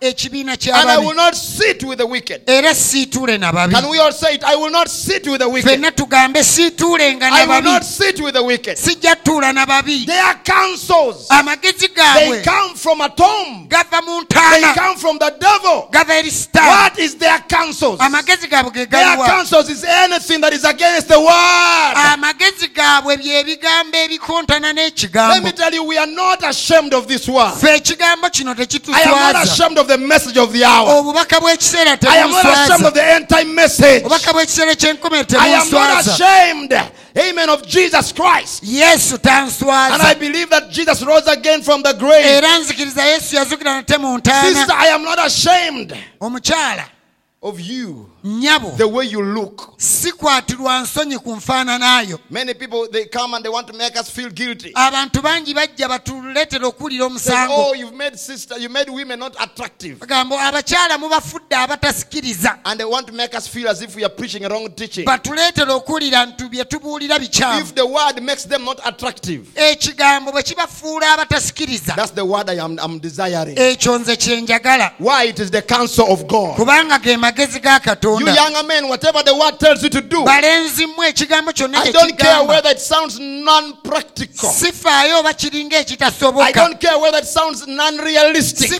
Dawudi 0.00 0.40
agamba 0.40 0.52
nti 0.52 0.52
nkyawa 0.52 0.52
ekibiina 0.52 0.52
And 0.52 0.90
I 0.90 0.98
will 0.98 1.14
not 1.14 1.34
sit 1.34 1.82
with 1.84 1.98
the 1.98 2.06
wicked. 2.06 2.42
era 2.46 2.74
siituule 2.74 3.38
na 3.38 3.52
babi 3.52 3.74
Can 3.74 3.88
we 3.90 3.98
all 3.98 4.12
say 4.12 4.34
it? 4.34 4.44
I 4.44 4.56
will 4.56 4.70
not 4.70 4.88
sit 4.88 5.26
with 5.26 5.40
the 5.40 5.48
wicked. 5.48 5.96
tugambe 5.96 6.42
siituulenga 6.44 7.26
I 7.26 7.30
na 7.46 7.52
will 7.54 7.62
not 7.62 7.82
babi 7.82 7.84
sit 7.84 8.20
with 8.20 8.34
the 8.34 8.42
wicked. 8.42 8.76
sijja 8.78 9.16
tuula 9.16 9.52
na 9.52 9.66
babi 9.66 10.06
Their 10.06 10.34
counsels, 10.44 11.26
amagezi 11.30 11.88
they 11.88 11.88
gaabwe 11.88 12.44
come 12.44 12.74
from 12.76 13.00
a 13.00 13.08
tomb. 13.08 13.66
gava 13.68 14.02
mu 14.02 14.20
They 14.28 14.36
ntaana 14.36 14.74
come 14.74 14.96
from 14.98 15.18
the 15.18 15.30
devil. 15.40 15.88
gava 15.90 16.14
eri 16.14 16.30
sitaani 16.30 16.68
What 16.68 16.98
is 16.98 17.14
their 17.16 17.38
counsels? 17.48 17.98
gaabwe 18.00 18.72
ge 18.72 18.90
Their 18.90 19.16
counsels 19.16 19.68
is 19.70 19.84
anything 19.84 20.40
that 20.40 20.52
is 20.52 20.64
against 20.64 21.08
the 21.08 21.18
word. 21.18 21.94
amagezi 21.96 22.68
gaabwe 22.68 23.16
bye 23.16 23.44
bigambo 23.44 23.96
ebikontana 23.98 24.68
Let 24.68 24.76
me 24.76 24.82
n'ekigambo 24.90 25.56
tell 25.56 25.74
you, 25.74 25.84
we 25.84 25.98
are 25.98 26.06
not 26.06 26.42
ashamed 26.44 26.94
of 26.94 27.06
this 27.08 27.26
word. 27.28 27.54
ffe 27.54 27.74
ekigambo 27.76 28.30
kino 28.30 28.48
I 28.48 28.52
am 28.52 28.58
not 28.58 28.68
tekituswaza 28.68 29.40
of 29.88 30.00
the 30.00 30.06
message 30.06 30.36
of 30.36 30.52
the 30.52 30.64
hour. 30.64 30.88
I 30.88 32.16
am 32.18 32.30
not 32.30 32.44
ashamed 32.44 32.86
of 32.86 32.94
the 32.94 33.04
end 33.04 33.28
time 33.28 33.54
message. 33.54 34.02
obubaka 34.04 34.32
bw'ekiseera 34.32 34.72
ekyenkomere 34.72 35.26
I 35.38 35.48
am 35.48 35.70
not 35.70 36.06
ashamed, 36.06 36.72
amen, 37.16 37.48
of 37.48 37.66
Jesus 37.66 38.12
Christ. 38.12 38.62
yesu 38.62 39.18
And 39.24 40.02
I 40.02 40.14
believe 40.14 40.50
that 40.50 40.70
Jesus 40.70 41.02
rose 41.02 41.26
again 41.26 41.62
from 41.62 41.82
the 41.82 41.92
grave. 41.94 42.26
era 42.26 42.58
nzikiriza 42.58 43.02
yesu 43.04 43.36
yazukira 43.36 43.74
nate 43.74 43.98
mu 43.98 44.18
Sister, 44.18 44.74
I 44.74 44.88
am 44.88 45.04
not 45.04 45.18
ashamed 45.18 45.96
of 47.40 47.60
you, 47.60 48.10
nnyabo 48.24 48.76
the 48.76 48.88
way 48.88 49.04
you 49.06 49.22
look. 49.22 49.74
sikwatirwa 49.76 50.80
nsonyi 50.80 51.18
ku 51.18 51.36
nfaananaayo 51.36 52.18
Many 52.30 52.54
people, 52.54 52.88
they 52.90 53.04
come 53.06 53.34
and 53.34 53.44
they 53.44 53.48
want 53.52 53.66
to 53.68 53.72
make 53.72 53.96
us 54.00 54.10
feel 54.10 54.28
guilty. 54.30 54.72
abantu 54.74 55.22
bangi 55.22 55.54
bajja 55.54 55.88
batuleetera 55.88 56.66
okuwulira 56.66 57.04
omusango 57.06 57.54
oh, 57.54 57.74
you've 57.74 57.94
made 57.96 58.16
sister, 58.18 58.58
you 58.58 58.68
made 58.68 58.90
women 58.90 59.18
not 59.20 59.36
attractive. 59.40 59.98
bagamba 60.00 60.40
abakyala 60.40 60.98
mubafudde 60.98 61.56
abatasikiriza 61.56 62.58
And 62.64 62.80
they 62.80 62.84
want 62.86 63.06
to 63.06 63.12
make 63.12 63.34
us 63.36 63.46
feel 63.46 63.68
as 63.68 63.82
if 63.82 63.94
we 63.94 64.04
are 64.04 64.12
preaching 64.14 64.44
a 64.44 64.48
wrong 64.48 64.68
teaching. 64.74 65.04
batuleetera 65.04 65.74
okuwulira 65.74 66.26
nti 66.26 66.44
bye 66.48 66.64
tubuulira 66.64 67.18
bikyamu 67.18 67.60
If 67.60 67.74
the 67.74 67.86
word 67.86 68.20
makes 68.22 68.44
them 68.48 68.64
not 68.64 68.80
attractive, 68.84 69.46
ekigambo 69.54 70.32
bwe 70.32 70.42
kibafuula 70.42 71.12
abatasikiriza 71.12 71.94
that's 71.94 72.12
the 72.14 72.24
word 72.24 72.50
I 72.50 72.58
am 72.60 72.78
I'm 72.78 72.98
desiring. 72.98 73.56
ekyo 73.58 73.98
nze 73.98 74.16
kyenjagala 74.16 74.92
Why? 74.98 75.28
It 75.28 75.38
is 75.38 75.50
the 75.50 75.62
counsel 75.62 76.06
of 76.12 76.24
God. 76.26 76.56
kubanga 76.56 76.98
ge 76.98 77.16
magezi 77.32 77.60
ga 77.60 77.74
You 77.74 77.80
katonda 77.80 78.34
younger 78.34 78.62
men, 78.64 78.88
whatever 78.88 79.22
the 79.22 79.34
word 79.34 79.58
tells 79.58 79.82
you 79.82 79.88
to 79.90 80.00
do, 80.00 80.24
ekigambo 80.24 81.52
kyonna 81.52 81.78
I 81.78 81.92
don't 81.92 82.18
care 82.18 82.44
whether 82.44 82.70
it 82.70 82.80
sounds 82.80 83.18
non-practical. 83.18 84.48
sifaayo 84.50 85.20
oba 85.20 85.32
kiringa 85.34 85.76
I 86.40 86.52
don't 86.52 86.80
care 86.80 86.98
whether 86.98 87.18
it 87.18 87.26
sounds 87.26 87.66
non-realistic. 87.66 88.70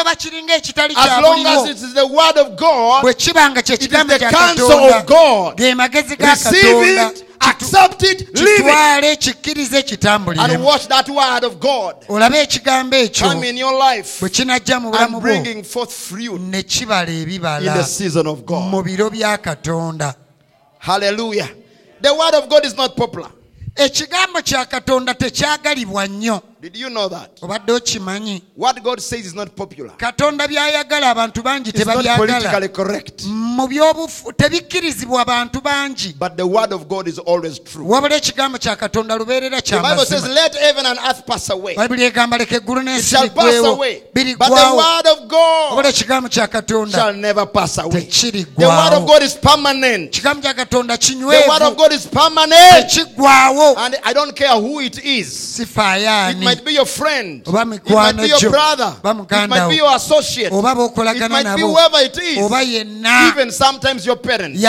oba 0.00 0.14
kiringa 0.16 0.54
ekitali 0.56 0.94
As 0.96 1.22
long 1.22 1.46
as 1.46 1.46
kyabuliwo 1.46 1.66
it 1.70 1.76
is 1.82 1.94
the 1.94 2.06
word 2.06 2.36
of 2.38 2.56
God, 2.56 3.02
bwe 3.04 3.14
kiba 3.14 3.50
nga 3.50 3.60
it 3.60 3.68
is 3.70 3.78
kyekigambo 3.78 4.12
the 4.12 4.18
kya 4.24 4.30
counsel 4.30 4.68
katonda 4.68 4.98
of 5.00 5.06
God. 5.06 5.56
ge 5.56 5.74
magezi 5.74 6.16
ga 6.16 6.36
katonda 6.36 7.12
accept 7.40 8.02
it, 8.02 8.32
kitwale 8.32 9.16
kikkirize 9.16 9.84
and 10.38 10.64
watch 10.64 10.88
that 10.88 11.08
word 11.08 11.44
of 11.44 11.58
God 11.58 11.96
olabe 12.08 12.38
ekigambo 12.42 12.96
ekyo 12.96 13.28
come 13.28 13.48
in 13.48 13.58
your 13.58 13.74
life 13.74 14.20
bwe 14.20 14.28
kinajja 14.28 14.80
mu 14.80 14.90
bulamu 14.90 15.04
and 15.04 15.12
bwo 15.12 15.20
bringing 15.20 15.64
forth 15.64 15.92
fruit 15.92 16.40
ne 16.40 16.62
kibala 16.62 17.58
in 17.58 17.74
the 17.78 17.84
season 17.84 18.26
of 18.26 18.44
God. 18.44 18.70
mu 18.70 18.82
biro 18.82 19.10
bya 19.10 19.38
katonda 19.38 20.14
Hallelujah. 20.78 21.48
The 22.00 22.14
word 22.14 22.34
of 22.34 22.48
God 22.48 22.64
is 22.64 22.76
not 22.76 22.96
popular. 22.96 23.30
ekigambo 23.76 24.42
kya 24.42 24.64
katonda 24.64 25.14
tekyagalibwa 25.14 26.06
nnyo 26.06 26.40
Did 26.60 26.74
you 26.76 26.88
know 26.88 27.08
that? 27.08 27.38
obadde 27.42 27.72
okimanyi 27.72 28.42
What 28.56 28.82
God 28.82 29.00
says 29.00 29.26
is 29.26 29.34
not 29.34 29.54
popular. 29.56 29.90
katonda 29.96 30.48
by'ayagala 30.48 31.10
abantu 31.10 31.42
bangi 31.42 31.68
It's 31.70 31.84
not 31.86 31.96
tebabyagala 31.96 32.16
politically 32.16 32.68
correct. 32.68 33.24
mu 33.26 33.66
byobufu 33.68 34.32
tebikkirizibwa 34.32 35.20
abantu 35.20 35.60
bangi 35.60 36.14
But 36.18 36.36
the 36.36 36.46
word 36.46 36.72
of 36.72 36.88
God 36.88 37.08
is 37.08 37.18
always 37.18 37.58
true. 37.58 37.84
wabula 37.86 38.16
ekigambo 38.16 38.58
kya 38.58 38.76
katonda 38.76 39.16
lubeerera 39.16 39.60
The 39.62 39.76
Bible 39.76 40.04
says, 40.06 40.22
kyamazima 40.22 40.34
Let 40.34 40.54
heaven 40.54 40.86
and 40.86 40.98
earth 40.98 41.26
pass 41.26 41.50
away. 41.50 41.74
bayibuli 41.76 42.04
egamba 42.04 42.38
leka 42.38 42.56
eggulu 42.56 42.80
It 42.80 42.86
n'ensi 42.86 43.10
shall 43.16 43.28
pass 43.30 43.54
away. 43.64 44.02
But 44.14 44.24
the 44.24 44.34
word 44.34 45.06
of 45.12 45.18
wabula 45.18 45.28
God 45.28 45.86
ekigambo 45.86 46.28
kya 46.28 46.48
katonda 46.48 46.92
shall 46.98 47.12
never 47.14 47.44
pass 47.46 47.78
away. 47.78 47.90
The 47.90 47.96
word 47.98 48.10
tekiriggwawo 48.10 48.96
of 49.02 49.06
God 49.06 49.22
is 49.22 49.34
permanent. 49.34 50.10
ekigambo 50.12 50.42
kya 50.42 50.54
katonda 50.54 50.96
The 50.96 51.14
word 51.16 51.62
of 51.62 51.74
kinywevu 51.74 51.76
God 51.76 51.92
is 51.92 52.06
permanent. 52.06 52.88
tekiggwawo 52.90 53.74
And 53.76 53.96
I 54.04 54.12
don't 54.14 54.34
care 54.34 54.54
who 54.58 54.80
it 54.80 55.04
is. 55.04 55.28
sifaayo 55.56 56.10
ani 56.10 56.45
might 56.46 56.64
be 56.64 56.72
your 56.74 56.86
friend. 56.86 57.42
It 57.76 57.90
might 57.94 58.16
be 58.16 58.28
your 58.28 58.38
brother. 58.50 58.94
It 59.44 59.48
might 59.48 59.60
be 59.68 59.76
your 59.76 59.96
associate. 59.96 60.52
It 61.16 61.18
might 61.30 61.44
be 61.56 61.62
whoever 61.72 62.00
it 62.04 62.16
is. 62.18 62.38
Even 63.28 63.50
sometimes 63.52 64.06
your 64.06 64.16
parents. 64.16 64.60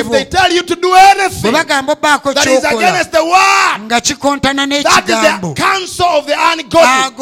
If 0.00 0.06
they 0.12 0.24
tell 0.24 0.52
you 0.52 0.62
to 0.62 0.74
do 0.76 0.94
anything 0.94 1.52
that 2.34 2.46
is 2.46 2.64
against 2.90 3.10
the 3.12 3.24
word, 3.24 3.88
that 4.82 5.04
is 5.04 5.08
the 5.10 5.62
counsel 5.62 6.06
of 6.06 6.26
the 6.26 6.34
ungodly. 6.52 7.20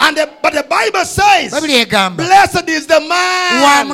g'ababi 0.00 0.06
And 0.06 0.16
the, 0.16 0.28
but 0.42 0.52
the 0.52 0.62
Bible 0.62 1.04
says, 1.04 1.50
Blessed 2.16 2.68
is 2.68 2.86
the 2.86 3.00
man 3.00 3.88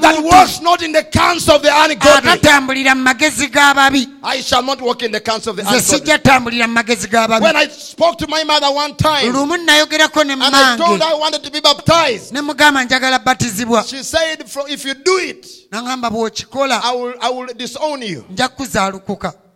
that 0.00 0.20
walks 0.22 0.60
not 0.60 0.82
in 0.82 0.92
the 0.92 1.04
counsel 1.04 1.56
of 1.56 1.62
the 1.62 1.70
ungodly. 1.70 2.30
atatambulira 2.30 2.94
mu 2.94 3.04
magezi 3.04 3.46
g'ababi 3.50 4.06
I 4.22 4.40
shall 4.40 4.62
not 4.62 4.80
walk 4.80 5.02
in 5.02 5.12
the 5.12 5.20
counsel 5.20 5.50
of 5.50 5.56
the 5.56 5.62
ungodly. 5.62 5.80
sijja 5.80 6.18
tambulira 6.18 6.66
mu 6.66 6.74
magezi 6.74 7.08
g'ababi 7.08 7.42
When 7.42 7.56
I 7.56 7.68
spoke 7.68 8.18
to 8.18 8.26
my 8.28 8.44
mother 8.44 8.70
one 8.72 8.94
time 8.96 9.32
lumu 9.32 9.56
nayogerako 9.56 10.24
ne 10.26 10.32
and 10.32 10.42
I 10.42 10.76
told 10.76 11.00
her 11.00 11.08
I 11.08 11.14
wanted 11.14 11.42
to 11.44 11.50
be 11.50 11.60
baptized, 11.60 12.32
ne 12.32 12.40
mugamba 12.40 12.84
njagala 12.84 13.18
batizibwa 13.18 13.84
she 13.84 14.02
said, 14.02 14.44
If 14.68 14.84
you 14.84 14.94
do 14.94 15.18
it, 15.18 15.46
I 15.72 16.94
will, 16.94 17.14
I 17.20 17.30
will 17.30 17.46
disown 17.54 18.02
you. 18.02 18.24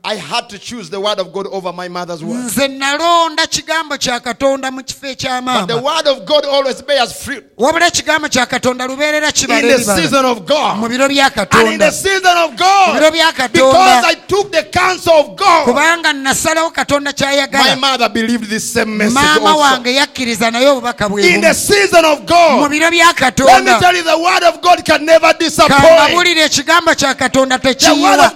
I 0.05 0.15
had 0.15 0.49
to 0.51 0.59
choose 0.59 0.89
the 0.91 1.01
word 1.01 1.19
of 1.19 1.33
God 1.33 1.49
over 1.49 1.73
my 1.73 1.89
mother's 1.89 2.23
word. 2.23 2.45
nze 2.45 2.69
nalonda 2.69 3.47
kigambo 3.47 3.97
kya 3.99 4.21
katonda 4.21 4.71
mu 4.71 4.83
kifo 4.83 5.09
But 5.45 5.67
the 5.67 5.79
word 5.79 6.07
of 6.07 6.25
God 6.25 6.45
always 6.45 6.81
bears 6.83 7.13
fruit. 7.13 7.45
Ekigambo 7.59 8.29
kya 8.29 8.47
katonda 8.47 8.87
lubeerera 8.87 9.33
kibala 9.33 9.61
in 9.61 9.69
the 9.69 9.79
season 9.97 10.25
of 10.25 10.47
God. 10.47 10.79
biro 10.89 11.09
bya 11.09 11.51
And 11.53 11.73
in 11.73 11.79
the 11.79 11.91
season 11.91 12.37
of 12.37 12.57
God, 12.57 13.13
bya 13.13 13.53
because 13.53 14.05
I 14.05 14.15
took 14.15 14.53
the 14.53 14.63
counsel 14.71 15.15
of 15.15 15.37
God, 15.37 15.67
nasalawo 16.15 16.71
katonda 16.73 17.07
my 17.07 17.13
kyayagala 17.13 17.81
mother 17.81 18.09
believed 18.09 18.49
this 18.49 18.73
same 18.73 18.97
message 18.97 19.17
also. 19.17 19.59
wange 19.59 19.95
yakkiriza 19.95 20.51
naye 20.51 20.69
obubaka 20.69 21.09
bwe 21.09 21.35
In 21.35 21.41
the 21.41 21.53
season 21.55 22.05
of 22.05 22.25
God, 22.25 22.71
biro 22.71 22.89
bya 22.91 23.13
let 23.47 23.65
me 23.65 23.79
tell 23.81 23.97
you, 23.97 24.05
the 24.05 24.19
word 24.19 24.45
of 24.45 24.63
God 24.63 24.85
can 24.85 25.05
never 25.05 25.33
disappoint. 25.39 25.83
kambabulire 25.83 26.45
ekigambo 26.45 26.95
kya 26.95 27.15
katonda 27.15 27.59
The 27.59 27.69
word 27.69 27.79
tekiyiwa 27.79 28.31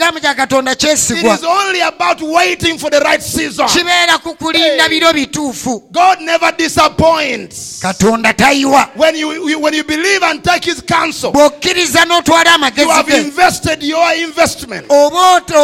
of 0.00 0.14
God 0.14 0.18
is 0.18 0.18
always 0.18 0.18
faithful. 0.18 0.18
ekigambo 0.18 0.20
kya 0.20 0.34
katonda 0.34 0.74
kyesigwa 0.74 1.38
only 1.44 1.80
about 1.80 2.20
waiting 2.22 2.78
for 2.78 2.90
the 2.90 3.00
right 3.00 3.22
season. 3.22 3.66
kibeera 3.66 4.18
ku 4.22 4.34
kulinda 4.34 4.88
biro 4.88 5.12
bituufu 5.12 5.82
God 5.92 6.20
never 6.20 6.52
disappoints. 6.56 7.78
katonda 7.82 8.32
tayiwa 8.34 8.88
When 8.96 9.16
you, 9.16 9.48
you- 9.48 9.58
when 9.60 9.74
you 9.74 9.84
believe 9.84 10.22
and 10.22 10.42
take 10.44 10.64
his 10.64 10.80
counsel, 10.82 11.32
bw'okkiriza 11.32 12.04
n'otwala 12.04 12.50
you 12.50 12.54
amagezi 12.54 12.90
have 12.90 13.08
invested 13.18 13.82
your 13.82 14.14
investment. 14.14 14.86
oba 14.90 15.18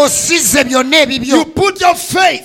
osize 0.05 0.65
byonna 0.65 1.01
ebibyo 1.01 1.37
You 1.37 1.45
put 1.45 1.81
your 1.81 1.95
faith 1.97 2.45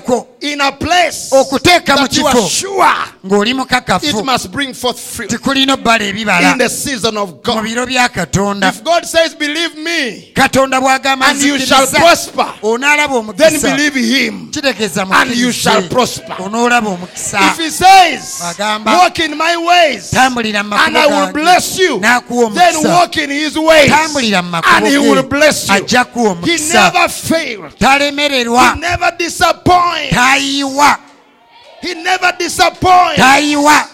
kwo 0.00 0.26
in 0.42 0.60
a 0.60 0.72
place 0.72 1.30
okuteeka 1.32 1.96
mu 1.96 2.02
that 2.06 2.16
you 2.16 2.26
are 2.26 2.34
kifo. 2.34 2.48
sure 2.48 2.94
ng'oli 3.24 3.50
it 3.50 3.56
mukakafu 3.56 4.24
must 4.24 4.50
bring 4.50 4.74
forth 4.74 4.98
fruit 4.98 5.30
tikulina 5.30 5.74
obbala 5.76 6.04
ebibala. 6.04 6.52
in 6.52 6.58
the 6.58 6.68
season 6.68 7.16
of 7.16 7.30
mu 7.30 7.36
God. 7.42 7.64
biro 7.64 7.86
bya 7.86 8.08
katonda. 8.08 8.68
If 8.68 8.82
God 8.84 9.04
says, 9.06 9.34
Believe 9.34 9.76
me, 9.76 10.32
katonda 10.34 10.80
bw'agamba 10.80 11.30
and 11.30 11.40
you 11.42 11.58
shall 11.58 11.86
nzikiriza 11.86 11.98
prosper, 12.00 12.54
onaalaba 12.62 13.36
then 13.36 13.54
omukisa 13.54 13.76
believe 13.76 13.94
him. 13.94 14.50
kitegeeza 14.50 15.06
and 15.10 15.34
you 15.36 15.52
shall 15.52 15.82
prosper. 15.88 16.34
onoolaba 16.38 16.88
omukisa. 16.90 17.38
If 17.52 17.58
he 17.58 17.70
says, 17.70 18.42
Walk 18.84 19.18
in 19.20 19.36
my 19.36 19.56
ways, 19.56 20.10
tambulira 20.10 20.64
mu 20.64 20.74
and 20.76 20.96
I 20.98 21.06
makubo 21.06 21.26
will 21.26 21.32
bless 21.32 21.78
you, 21.78 21.98
n'akuwa 22.00 22.54
then 22.54 22.74
omukisa. 22.74 22.88
walk 22.88 23.16
in 23.16 23.30
his 23.30 23.56
ways, 23.58 23.90
tambulira 23.90 24.42
mu 24.42 24.60
and 24.64 24.86
he 24.86 24.98
will 24.98 25.22
ge 25.22 25.28
bless 25.28 25.68
you. 25.68 25.74
ajja 25.74 26.04
kuwa 26.04 26.34
He 26.44 26.58
omukisa. 26.58 26.92
talemererwa 27.78 28.76
He 30.38 30.62
never 30.64 30.72
disappoints. 30.78 31.00
He 31.80 31.94
never 31.94 32.32
disappoints. 32.38 33.16
tayiwa 33.16 33.88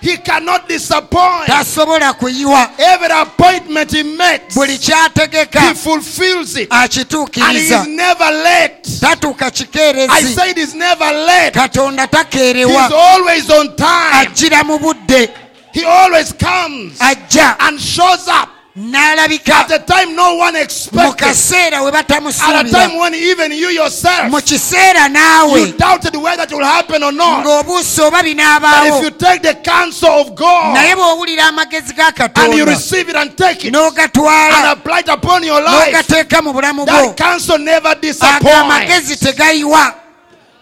He 0.00 0.16
cannot 0.16 0.68
disappoint. 0.68 1.46
tasobola 1.46 2.12
kuyiwa 2.12 2.70
Every 2.78 3.12
appointment 3.12 3.92
he 3.92 4.02
makes, 4.02 4.54
buli 4.54 4.76
he 4.76 5.74
fulfills 5.74 6.56
it. 6.56 6.68
And 6.72 6.92
he 6.92 6.98
akituukiriza 7.04 7.82
is 7.82 7.86
never 7.88 8.30
late. 8.30 8.82
tatuuka 9.00 9.46
I 9.46 9.50
kikeerezi 9.50 10.34
said 10.34 10.56
he's 10.58 10.74
never 10.74 11.04
late. 11.12 11.52
katonda 11.54 12.02
He's 12.02 12.10
takeerewa 12.10 12.90
always 12.92 13.50
on 13.50 13.76
time. 13.76 14.12
ajjira 14.26 14.64
mu 14.64 14.78
budde 14.78 15.30
He 15.72 15.84
always 15.84 16.32
comes 16.32 16.98
ajja 17.00 17.56
and 17.60 17.80
shows 17.80 18.26
up 18.28 18.48
n'alabika. 18.76 19.66
A 19.70 19.78
time 19.80 20.14
no 20.16 20.36
one 20.36 20.54
mu 20.54 21.12
kaseera 21.12 21.82
we 21.84 21.88
At 21.88 22.04
a 22.04 22.08
time 22.08 22.22
batamusuubira 22.22 22.98
when 23.00 23.14
even 23.14 23.52
you 23.52 23.68
yourself 23.68 24.30
mu 24.30 24.38
kiseera 24.40 25.08
naawe 25.08 25.60
you 25.60 25.72
doubted 25.72 26.14
it 26.14 26.52
will 26.56 26.64
happen 26.64 27.02
or 27.02 27.12
not. 27.12 27.44
ng'obuusa 27.44 28.06
oba 28.06 28.22
binaabaawo 28.22 29.02
you 29.02 29.10
take 29.10 29.42
the 29.42 29.54
counsel 29.62 30.08
of 30.08 30.34
God 30.34 30.74
naye 30.74 30.94
bw'owulira 30.94 31.46
amagezi 31.48 31.92
ga 31.94 32.12
katonda 32.12 32.64
receive 32.64 33.08
it 33.10 33.16
and 33.16 33.36
take 33.36 33.64
it 33.68 33.74
and 33.74 33.76
n'ogatwala 33.76 34.70
apply 34.72 35.00
it 35.00 35.08
upon 35.08 35.44
your 35.44 35.60
life, 35.60 35.92
n'ogateeka 35.92 36.42
mu 36.42 36.52
bulamu 36.52 36.86
bwo 36.86 36.86
that 36.86 37.16
counsel 37.16 37.58
never 37.58 37.94
ago 38.22 38.48
amagezi 38.50 39.16
tegayiwa 39.16 40.01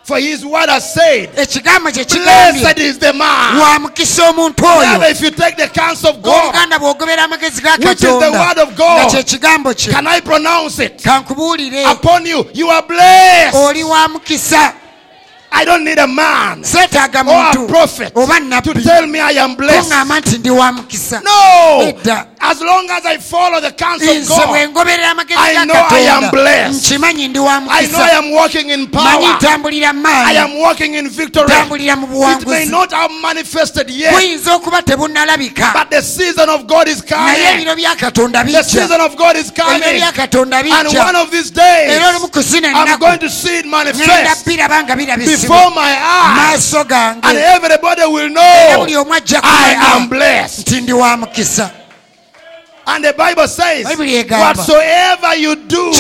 For 0.03 0.19
his 0.19 0.45
word 0.45 0.69
has 0.69 0.93
said, 0.95 1.31
ekigambo 1.37 1.93
kye 1.93 2.05
kigambye 2.05 2.61
Blessed 2.61 2.79
is 2.79 2.99
the 2.99 3.13
man. 3.13 3.59
wa 3.59 3.79
omuntu 3.79 4.63
Rather, 4.63 5.07
if 5.07 5.21
you 5.21 5.31
take 5.31 5.57
the 5.57 5.69
counsel 5.69 6.11
of 6.11 6.23
God, 6.23 6.55
oluganda 6.55 6.79
bw'ogobera 6.79 7.25
amagezi 7.25 7.63
ga 7.63 7.77
Which 7.77 7.87
is 7.93 8.01
the 8.01 8.07
katonda 8.07 8.33
word 8.33 8.59
of 8.59 8.77
God. 8.77 9.11
kye 9.11 9.23
kigambo 9.23 9.75
kye 9.75 9.93
can 9.93 10.07
I 10.07 10.21
pronounce 10.21 10.79
it 10.81 10.99
kankubuulire 11.03 11.85
upon 11.93 12.27
you? 12.27 12.45
You 12.55 12.69
are 12.71 12.83
blessed. 12.83 13.55
oli 13.57 13.85
wa 13.85 14.09
mukisa 14.09 14.75
I 15.53 15.65
don't 15.65 15.85
need 15.85 15.99
a 15.99 16.07
man 16.07 16.63
seetaaga 16.63 17.27
or 17.27 17.31
a 17.31 17.53
muntu 17.53 17.69
prophet 17.69 18.13
oba 18.15 18.39
to 18.63 18.75
tell 18.83 19.07
me 19.07 19.21
I 19.21 19.33
am 19.33 19.57
blessed. 19.57 19.93
nti 19.93 20.39
ndi 20.39 20.51
wa 20.51 20.73
mukisa 20.73 21.23
No. 21.25 21.81
Edda. 21.83 22.27
As 22.43 22.61
long 22.63 22.89
as 22.91 23.05
I 23.05 23.19
follow 23.19 23.61
the 23.61 23.73
counsel 23.73 24.09
of 24.17 24.29
God, 24.29 24.49
I 24.49 25.65
know 25.67 25.75
I 25.75 26.01
am 26.09 26.31
blessed. 26.31 26.93
nkimanyi 26.93 27.29
ndi 27.29 27.39
wa 27.39 27.63
I 27.69 27.87
know 27.87 28.01
I 28.01 28.11
am 28.11 28.31
walking 28.31 28.71
in 28.71 28.87
power. 28.87 29.39
I 29.43 30.35
am 30.39 30.59
walking 30.59 30.95
in 30.95 31.09
victory. 31.09 31.47
It 31.51 32.47
may 32.47 32.65
not 32.67 32.93
have 32.93 33.11
manifested 33.21 33.91
yet, 33.91 34.15
buyinza 34.15 34.55
okuba 34.55 34.83
tebunnalabika 34.83 35.73
but 35.75 35.91
the 35.91 36.03
season 36.03 36.49
of 36.49 36.67
God 36.67 36.89
is 36.89 37.03
coming. 37.03 37.35
ebiro 37.35 37.75
bya 37.77 37.97
katonda 37.97 38.45
The 38.45 38.63
season 38.63 39.01
of 39.01 39.17
God 39.17 39.37
is 39.37 39.51
coming. 39.51 39.83
And 39.83 40.89
one 40.95 41.17
of 41.17 41.31
these 41.31 41.51
days, 41.51 41.91
era 41.91 42.09
olumu 42.11 42.33
ku 42.33 42.41
zino 42.41 42.69
I'm 42.73 42.99
going 42.99 43.19
to 43.19 43.29
see 43.29 43.59
it 43.59 43.67
manifest 43.67 44.47
biraba 44.47 44.83
nga 44.85 44.97
birabisibwa 44.97 45.40
before 45.43 45.71
my 45.71 45.97
eyes. 46.01 46.75
And 47.23 47.37
everybody 47.39 48.03
will 48.07 48.29
know 48.29 48.87
I 49.43 49.77
am 49.97 50.09
blessed. 50.09 50.67
nti 50.69 50.81
ndi 50.81 50.93
wa 50.93 51.17
mukisa 51.17 51.71
And 52.87 53.05
the 53.05 53.13
Bible 53.13 53.47
says, 53.47 53.85
whatsoever 53.87 55.37
you 55.37 55.55
do, 55.55 55.93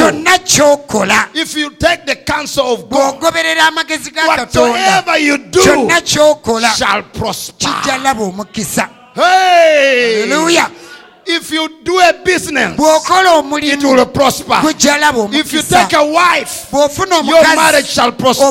if 1.35 1.55
you 1.55 1.71
take 1.71 2.05
the 2.07 2.17
counsel 2.27 2.67
of 2.75 2.89
God, 2.91 3.21
bw'ogoberera 3.21 3.67
amagezi 3.69 4.11
ga 4.11 4.23
katonda 4.27 4.73
whatsoever 4.73 5.19
you 5.19 5.39
do 5.39 5.89
shall 6.77 7.03
prosper. 7.03 7.59
kijja 7.59 7.99
laba 8.03 8.23
omukisa 8.25 8.89
Hey! 9.15 10.21
Hallelujah. 10.23 10.71
If 11.27 11.51
you 11.53 11.69
do 11.85 11.99
a 12.01 12.13
business, 12.25 12.77
it 12.79 13.83
will 13.83 14.07
prosper. 14.07 14.61
If 15.33 15.53
you 15.53 15.63
take 15.63 15.93
a 15.93 16.05
wife, 16.05 16.67
your 16.73 17.43
marriage 17.57 17.87
shall 17.87 18.13
prosper. 18.13 18.45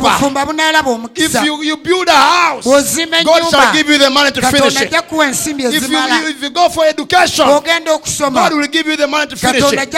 If 1.15 1.33
you, 1.45 1.63
you 1.63 1.77
build 1.77 2.07
a 2.07 2.11
house, 2.11 2.65
God 3.25 3.41
shall 3.51 3.73
give 3.73 3.89
you 3.89 3.97
the 3.97 4.09
money 4.09 4.31
to 4.31 4.41
finish 4.51 4.75
it. 4.81 4.87
ajja 4.93 5.01
kuwa 5.01 5.25
ensimbi 5.27 5.63
If 5.63 5.89
you, 5.89 5.97
if 6.29 6.43
you 6.43 6.49
go 6.49 6.69
for 6.69 6.85
education, 6.85 7.45
God 8.33 8.53
will 8.53 8.67
give 8.67 8.87
you 8.87 8.97
the 8.97 9.07
money 9.07 9.27
to 9.27 9.35
finish 9.35 9.61
it. 9.73 9.91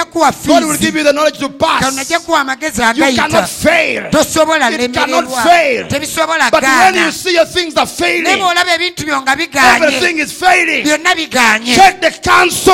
God 0.48 0.64
will 0.64 0.78
give 0.78 0.96
you 0.96 1.04
the 1.04 1.12
knowledge 1.14 1.38
to 1.40 1.50
pass. 1.50 1.82
ajja 2.00 2.20
kuwa 2.20 2.40
amagezi 2.40 2.82
You 2.82 3.16
cannot 3.16 3.50
fail. 3.50 4.10
It 4.86 4.92
cannot 4.94 5.26
fail. 5.44 5.88
But 6.52 6.64
when 6.64 6.96
you 7.06 7.12
see 7.12 7.34
your 7.36 7.46
things 7.46 7.78
are 7.78 7.86
failing, 7.88 8.26
bw'olaba 8.42 8.74
ebintu 8.76 9.06
byo 9.06 9.22
nga 9.22 9.36
bigaanye 9.36 9.86
everything 9.88 10.20
is 10.20 10.32
failing, 10.34 10.84
check 11.76 12.02
the 12.02 12.12
counsel 12.30 12.71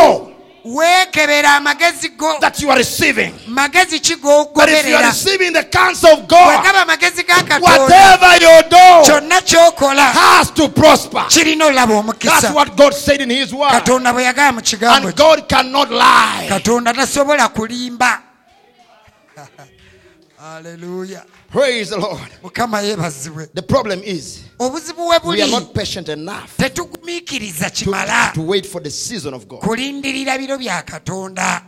weekebera 0.66 1.56
amagezi 1.56 2.10
go 2.18 2.38
that 2.40 2.60
you 2.62 2.70
are 2.70 2.78
receiving. 2.78 3.34
magezi 3.48 4.00
ki 4.02 4.16
But 4.16 4.70
if 4.70 4.88
you 4.88 4.96
are 4.96 5.06
receiving 5.08 5.54
the 5.54 5.64
counsel 5.64 6.12
of 6.12 6.28
God, 6.28 6.66
amagezi 6.66 7.24
ga 7.24 7.36
katonda 7.44 7.62
whatever 7.62 8.34
you 8.42 8.64
do 8.70 9.04
kyonna 9.06 9.42
ky'okola 9.42 10.12
has 10.12 10.52
to 10.52 10.68
prosper. 10.70 11.26
kirina 11.30 11.66
olaba 11.68 12.14
That's 12.20 12.52
what 12.54 12.76
God 12.76 12.94
said 12.94 13.22
in 13.22 13.30
His 13.30 13.54
word. 13.54 13.72
katonda 13.72 14.14
bwe 14.14 14.24
yagamba 14.24 14.54
mu 14.56 14.62
kigambo 14.62 15.08
And 15.08 15.16
kye 15.16 15.24
God 15.26 15.48
cannot 15.50 15.90
lie. 15.92 16.48
katonda 16.50 16.94
tasobola 16.94 17.48
kulimba 17.50 18.22
aleluya 20.56 21.24
Praise 21.50 21.90
the 21.92 21.98
Lord. 21.98 22.30
The 23.54 23.64
problem 23.68 24.02
is 24.04 24.44
we 24.60 25.42
are 25.42 25.48
not 25.50 25.74
patient 25.74 26.10
enough 26.10 26.58
to, 26.58 26.70
kimala 26.70 28.34
to 28.34 28.42
wait 28.42 28.66
for 28.66 28.82
the 28.82 28.90
season 28.90 29.34
of 29.34 29.48
God. 29.48 29.62
kulindirira 29.62 30.38
biro 30.38 30.58
bya 30.58 30.84
katonda 30.86 31.64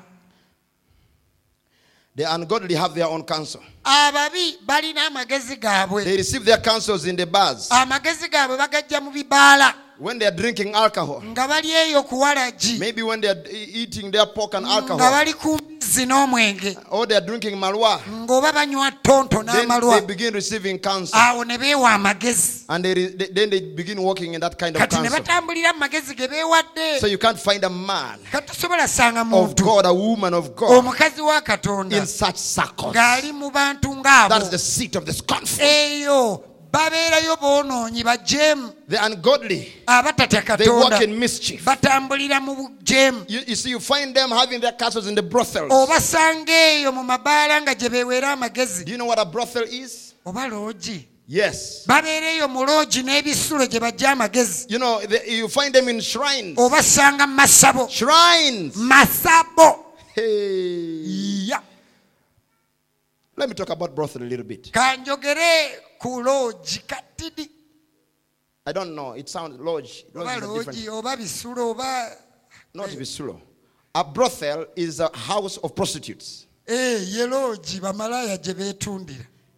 The 2.15 2.26
ungodly 2.36 2.76
have 2.76 2.94
their 2.96 3.08
own 3.08 3.24
counsel. 3.24 3.62
ababi 3.86 4.58
balina 4.65 5.06
amagezi 5.08 5.56
gaabwe 5.56 6.04
They 6.04 6.18
receive 6.18 6.44
their 6.44 6.58
counsels 6.58 7.06
in 7.06 7.15
the 7.15 7.26
bars. 7.26 7.70
Amagezi 10.02 10.08
gaabwe 10.08 10.08
bagajja 10.08 10.08
mu 10.08 10.08
bibaala 10.08 10.10
When 10.10 10.20
they 10.20 10.26
are 10.28 10.32
drinking 10.36 10.76
alcohol, 10.76 11.22
nga 11.24 11.48
bali 11.48 11.70
eyo 11.72 12.04
ku 12.08 12.20
maybe 12.80 13.04
when 13.04 13.22
they 13.22 13.30
are 13.30 13.44
eating 13.52 14.12
their 14.12 14.26
pork 14.28 14.54
and 14.56 14.66
nga 14.66 14.76
alcohol, 14.76 14.98
bali 14.98 15.34
ku 15.34 15.58
mbizzi 15.90 16.06
n'omwenge. 16.06 16.78
Or 16.90 17.06
they 17.06 17.16
are 17.16 17.22
drinking 17.26 17.58
malwa, 17.58 18.00
ng'oba 18.08 18.52
banywa 18.54 18.92
tonto 19.04 19.42
n'amalwa 19.44 20.00
they 20.00 20.06
begin 20.06 20.34
receiving 20.34 20.80
counsel. 20.80 21.20
awo 21.20 21.44
ne 21.46 21.58
beewa 21.58 21.92
amagezi. 21.94 22.66
And 22.70 22.86
they, 22.86 23.08
then 23.08 23.50
they 23.50 23.62
begin 23.62 24.02
walking 24.02 24.34
in 24.34 24.42
that 24.42 24.58
kind 24.58 24.76
of 24.76 24.82
kati 24.82 25.02
ne 25.02 25.10
batambulira 25.10 25.74
mu 25.74 25.80
magezi 25.80 26.16
ge 26.16 26.28
So 26.28 26.28
beewadde 26.28 27.12
you 27.12 27.18
can't 27.18 27.40
find 27.40 27.64
a 27.64 27.70
man 27.70 28.20
katosobola 28.32 28.88
sanga 28.88 29.24
muntu. 29.24 29.64
God, 29.64 29.86
a 29.86 29.94
woman 29.94 30.34
of 30.34 30.56
God, 30.56 30.84
omukazi 30.84 31.22
wa 31.22 31.42
katonda 31.42 31.98
in 31.98 32.06
such 32.06 32.38
circles. 32.38 32.96
ng'ali 32.96 33.34
mu 33.34 33.50
bantu 33.52 34.02
That's 34.04 34.30
ng'abo 34.30 34.52
the 34.52 34.60
seat 34.60 34.95
of 34.95 35.06
the 35.06 35.14
scornful. 35.14 35.66
eyo 35.66 36.43
babeerayo 36.72 37.36
boonoonyi 37.36 38.03
bajeemu 38.03 38.74
The 38.89 38.97
ungodly, 39.05 39.74
abatatya 39.88 40.57
they 40.57 40.70
walk 40.70 41.01
in 41.01 41.17
mischief. 41.20 41.63
batambulira 41.65 42.39
mu 42.41 42.55
bujeemu 42.55 43.26
You, 43.28 43.41
you 43.47 43.55
see, 43.55 43.70
you 43.72 43.80
find 43.80 44.15
them 44.15 44.30
having 44.32 44.59
their 44.61 44.74
castles 44.74 45.07
in 45.07 45.15
the 45.15 45.22
brothels. 45.22 45.72
obasanga 45.72 46.51
eyo 46.53 46.91
mu 46.91 47.03
mabaala 47.03 47.61
nga 47.61 47.74
gye 47.76 47.89
beeweera 47.89 48.32
amagezi 48.34 48.86
Do 48.86 48.91
you 48.91 48.97
know 48.97 49.05
what 49.07 49.20
a 49.20 49.26
brothel 49.26 49.63
is? 49.63 50.13
Yes. 51.28 51.86
babeera 51.88 52.47
mu 52.47 52.65
loogi 52.65 53.03
n'ebisulo 53.03 53.65
gye 53.67 53.80
bajja 53.80 54.11
amagezi 54.11 54.65
You 54.70 54.78
know, 54.80 55.01
you 55.28 55.47
find 55.47 55.74
them 55.74 55.89
in 55.89 56.01
shrines. 56.01 56.57
obasanga 56.57 57.28
mu 57.28 57.36
masabo 57.36 57.88
Shrines. 57.89 58.76
masabo 58.76 59.86
Let 63.38 63.47
me 63.47 63.55
talk 63.55 63.70
about 63.70 63.95
brothel 63.95 64.22
a 64.22 64.26
little 64.26 64.43
bit. 64.45 64.70
Kanjogere 66.00 66.24
ku 66.24 66.24
loogi 66.24 66.80
katidi 66.88 67.50
I 68.68 68.72
don't 68.72 68.93
know. 68.93 69.14
It 69.14 69.28
sounds 69.30 69.60
lodge. 69.60 70.06
Lodge 70.14 70.41
different. 70.41 70.88
oba 70.89 71.18
bisulo 71.18 71.72
oba 71.72 72.10
Not 72.74 72.89
eh. 72.89 72.95
bisulo. 72.95 73.41
A 73.95 74.04
brothel 74.04 74.66
is 74.76 75.00
a 75.00 75.10
house 75.16 75.58
of 75.58 75.76
prostitutes. 75.76 76.45
Eh, 76.68 77.00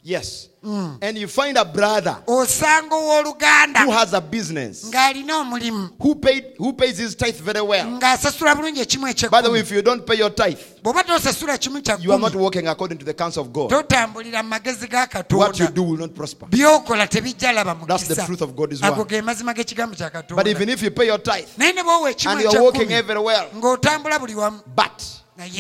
Ye 0.04 0.18
loogi 0.18 0.20
bamalaaya 0.20 0.22
gye 0.22 0.22
beetundira 0.22 0.22
Yes. 0.22 0.47
Mm. 0.64 0.97
And 1.02 1.18
you 1.18 1.28
find 1.28 1.58
a 1.58 1.66
brother 1.66 2.18
osanga 2.28 3.84
who 3.84 3.91
has 3.91 4.14
a 4.14 4.22
business, 4.22 4.86
ng'alina 4.91 5.41
omulimu 5.41 5.89
who 5.99 6.14
paid 6.16 6.54
who 6.60 6.74
pays 6.74 6.99
his 6.99 7.16
tithe 7.16 7.36
very 7.41 7.62
well. 7.62 7.86
ng'asasula 7.99 8.56
bulungi 8.56 8.80
ekimu 8.82 9.30
By 9.32 9.41
the 9.41 9.49
way, 9.49 9.60
ekyekumi 9.60 9.62
if 9.62 9.72
you 9.72 9.82
don't 9.82 10.06
pay 10.06 10.18
your 10.18 10.30
tithe, 10.30 10.60
bw'oba 10.84 11.04
tosasula 11.04 11.58
kimu 11.58 11.82
kya 11.82 11.97
you 12.04 12.12
are 12.12 12.20
not 12.20 12.36
walking 12.36 12.68
according 12.68 12.99
to 12.99 13.06
the 13.06 13.14
counsel 13.14 13.41
of 13.43 13.52
God. 13.52 13.72
totambulira 13.72 14.43
mu 14.43 14.49
magezi 14.49 14.88
ga 14.88 15.08
What 15.32 15.58
you 15.60 15.66
katonda 15.66 15.74
do 15.74 15.84
will 15.84 15.97
not 15.97 16.14
prosper. 16.14 16.45
by'okola 16.47 17.08
tebijja 17.08 17.52
laba 17.54 17.76
That's 17.88 18.08
the 18.08 18.14
mukisa 18.16 18.26
truth 18.28 18.41
of 18.41 18.56
God 18.56 18.74
is 18.74 18.84
ago 18.84 18.97
one. 19.02 19.08
ge 19.08 19.22
mazima 19.22 19.54
g'ekigambo 19.56 19.95
kya 19.95 20.12
But 20.14 20.28
katonda 20.28 20.47
even 20.47 20.70
if 20.70 20.82
you 20.84 20.91
pay 20.91 21.08
your 21.08 21.18
tithe 21.18 21.47
naye 21.58 21.74
ne 21.74 21.82
bw'owa 21.82 22.12
ekimu 22.12 22.32
and 22.34 22.41
you're 22.41 22.62
walking 22.64 22.82
ekyekumi 22.88 23.08
very 23.08 23.20
well, 23.20 23.47
ng'otambula 23.56 24.20
buli 24.20 24.36
wamu 24.36 24.60
but 24.76 25.02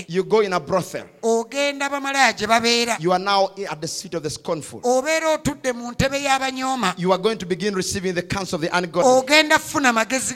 you 0.07 0.23
go 0.23 0.41
in 0.41 0.53
a 0.53 0.59
brothel, 0.59 1.07
ogenda 1.23 1.89
bamalaaya 1.89 2.33
gye 2.33 2.47
babeera. 2.47 2.99
You 2.99 3.13
are 3.13 3.19
now 3.19 3.51
at 3.69 3.79
the 3.81 3.87
seat 3.87 4.13
of 4.13 4.23
the 4.23 4.29
scornful. 4.29 4.81
obeera 4.81 5.37
otudde 5.37 5.73
mu 5.73 5.91
ntebe 5.91 6.21
y'abanyooma. 6.21 6.95
You 6.97 7.11
are 7.13 7.17
going 7.17 7.37
to 7.37 7.45
begin 7.45 7.73
receiving 7.73 8.13
the 8.13 8.21
counsel 8.21 8.57
of 8.57 8.61
the 8.61 8.77
ungodly. 8.77 9.09
ogenda 9.09 9.57
kufuna 9.57 9.93
magezi 9.93 10.35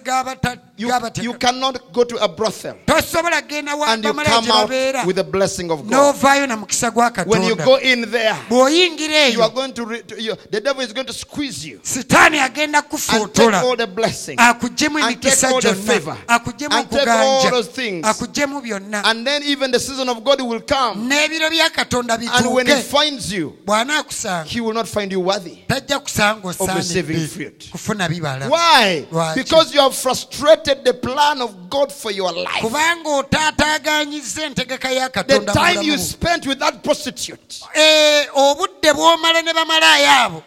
You, 0.77 0.91
you 1.21 1.33
cannot 1.35 1.93
go 1.93 2.03
to 2.03 2.17
a 2.17 2.27
brothel 2.27 2.75
tosobola 2.85 3.41
and 3.87 4.03
you 4.03 4.13
come 4.13 4.51
out 4.51 5.05
with 5.05 5.15
the 5.15 5.23
blessing 5.23 5.71
of 5.71 5.87
God. 5.87 6.15
n'ovaayo 6.15 6.47
mukisa 6.57 6.91
gwa 6.91 7.11
When 7.25 7.43
you 7.43 7.55
go 7.55 7.77
in 7.77 8.09
there, 8.09 8.37
you 8.49 9.41
are 9.41 9.49
going 9.49 9.73
to, 9.73 9.85
re- 9.85 10.01
to 10.01 10.21
you, 10.21 10.35
the 10.49 10.61
devil 10.61 10.81
is 10.81 10.93
going 10.93 11.07
to 11.07 11.13
squeeze 11.13 11.65
you 11.65 11.77
and 11.77 13.33
take 13.33 13.53
all 13.53 13.75
the 13.75 13.87
blessing 13.87 14.37
and 14.39 14.61
take 15.21 15.43
all 15.43 15.61
the 15.61 15.73
favor 15.75 16.17
and 16.29 16.91
take 16.91 17.07
all 17.07 17.51
those 17.51 17.67
things. 17.67 18.05
byonna 18.05 19.24
And 19.25 19.41
then 19.43 19.49
even 19.49 19.71
the 19.71 19.79
season 19.79 20.07
of 20.07 20.23
God 20.23 20.39
will 20.39 20.61
come. 20.61 21.09
n'ebiro 21.09 21.49
bya 21.49 21.69
katonda 21.71 22.13
And 22.13 22.53
when 22.53 22.67
he 22.67 22.73
bituuke 22.73 22.83
finds 22.83 23.33
you, 23.33 23.57
bw'anaakusanga 23.65 24.45
he 24.45 24.61
will 24.61 24.73
not 24.73 24.87
find 24.87 25.11
you 25.11 25.19
worthy. 25.19 25.63
tajja 25.67 25.99
kusanga 25.99 26.47
receiving 26.47 27.15
osaanidde 27.15 27.27
fruit. 27.29 27.69
kufuna 27.71 28.07
bibala 28.07 28.47
Why? 28.47 29.07
Lwaki? 29.11 29.35
Because 29.37 29.73
you 29.73 29.81
have 29.81 29.95
frustrated 29.95 30.85
the 30.85 30.93
plan 30.93 31.41
of 31.41 31.71
God 31.71 31.91
for 31.91 32.11
your 32.11 32.31
life. 32.31 32.61
kubanga 32.61 33.09
otaataaganyizza 33.09 34.45
entegeka 34.45 34.91
ya 34.91 35.09
The 35.09 35.23
katonda 35.23 35.53
mu 35.55 35.59
time 35.59 35.81
you 35.83 35.93
bulamu 35.93 35.97
spent 35.97 36.45
with 36.45 36.59
that 36.59 36.83
prostitute. 36.83 37.61
Eh, 37.73 38.27
obudde 38.35 38.93
bw'omala 38.93 39.41
ne 39.43 39.53
bamalaaya 39.53 40.23
abo 40.25 40.43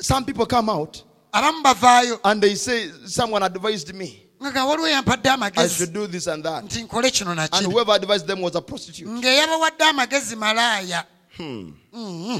Some 0.00 0.24
people 0.24 0.46
come 0.46 0.70
out 0.70 1.02
abamu 1.34 1.62
bavaayo 1.62 2.20
and 2.24 2.40
they 2.42 2.54
say, 2.54 2.88
Someone 3.04 3.42
advised 3.42 3.94
me 3.94 4.27
nga 4.42 4.50
ga 4.52 4.64
waliwo 4.64 4.88
yampadde 4.88 5.28
I 5.56 5.68
should 5.68 5.92
do 5.92 6.06
this 6.06 6.26
and 6.26 6.44
that. 6.44 6.64
nti 6.64 6.82
nkole 6.84 7.10
kino 7.10 7.30
And 7.30 7.66
whoever 7.66 7.92
advised 7.92 8.26
them 8.26 8.40
was 8.40 8.54
a 8.54 8.60
prostitute. 8.60 9.08
amagezi 9.08 10.36
malaaya 10.36 11.04
hmm. 11.36 11.72
mm-hmm. 11.92 12.38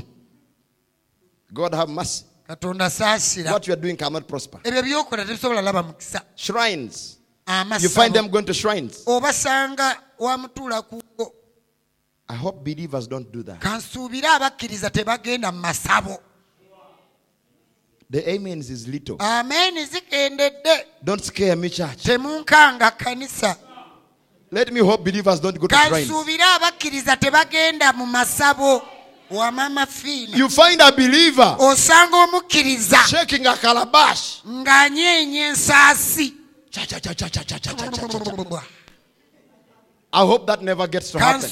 God 1.52 1.74
have 1.74 1.88
mercy. 1.88 2.24
What 2.46 3.66
you 3.66 3.72
are 3.72 3.76
doing 3.80 3.96
cannot 3.96 4.26
prosper. 4.26 4.60
ebyo 4.64 4.82
byokola 4.82 5.24
tebisobola 5.24 5.62
laba 5.62 5.82
mukisa 5.82 6.22
Shrines. 6.36 7.18
You 7.80 7.88
find 7.88 8.14
them 8.14 8.28
going 8.28 8.44
to 8.44 8.54
shrines. 8.54 9.04
obasanga 9.06 9.96
wamutuula 10.18 10.82
kugo 10.82 11.32
I 12.30 12.34
hope 12.34 12.62
believers 12.62 13.06
don't 13.06 13.32
do 13.32 13.42
that. 13.44 13.58
The 18.10 18.34
amens 18.34 18.70
is 18.70 18.88
little. 18.88 19.16
Amen 19.20 19.74
zikendedde. 19.86 20.84
Don't 21.04 21.22
scare 21.22 21.56
me 21.56 21.68
church. 21.68 22.04
Temunkanga 22.04 22.90
kanisa. 22.96 23.56
Let 24.50 24.72
me 24.72 24.80
hope 24.80 25.04
believers 25.04 25.40
don't 25.40 25.58
go 25.58 25.66
to 25.66 25.74
shrines. 25.74 26.08
Kansuubire 26.08 26.42
abakkiriza 26.56 27.16
tebagenda 27.16 27.92
mu 27.92 28.06
masabo. 28.06 28.82
wamama 29.30 29.86
fiina 29.86 30.36
you 30.36 30.48
find 30.48 30.80
a 30.80 30.90
believer 30.92 31.56
osanga 31.58 32.16
omukkiriza 32.16 32.96
shaking 33.08 33.46
a 33.46 33.56
calabash 33.56 34.42
ng'anyeenya 34.46 35.48
ensaasi 35.48 36.34
I 40.10 40.24
hope 40.24 40.46
that 40.46 40.62
never 40.62 40.86
gets 40.86 41.10
to 41.12 41.18
happen. 41.18 41.50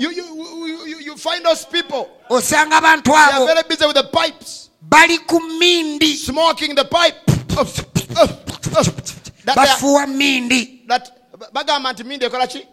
You, 0.00 0.10
you, 0.10 0.87
you, 1.08 1.16
find 1.16 1.44
those 1.44 1.64
people. 1.66 2.08
osanga 2.30 2.76
abantu 2.78 3.10
They 3.10 3.16
are 3.16 3.46
very 3.46 3.62
busy 3.68 3.86
with 3.86 3.96
the 3.96 4.04
pipes, 4.04 4.70
bali 4.82 5.18
ku 5.26 5.40
mmindi 5.40 6.14
smoking 6.16 6.74
the 6.74 6.84
pipe. 6.84 7.16
that, 7.26 9.12
they 9.44 9.52
are- 9.52 9.66
bafuuwa 9.66 10.06
mmindi 10.06 10.84
that 10.88 11.10
bagamba 11.52 11.92
nti 11.92 12.04
mindi 12.04 12.24
ekola 12.26 12.46
ki? 12.46 12.66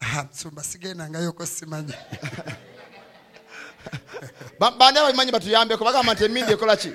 Ah, 0.00 0.22
nsumba 0.32 0.62
sigendangayoko 0.62 1.46
simanyi. 1.46 1.94
Ba- 4.58 4.70
bani 4.70 4.98
ababimanyi 4.98 5.32
batuyambeko 5.32 5.84
bagamba 5.84 6.14
nti 6.14 6.24
emindi 6.24 6.52
ekola 6.52 6.76
ki? 6.76 6.92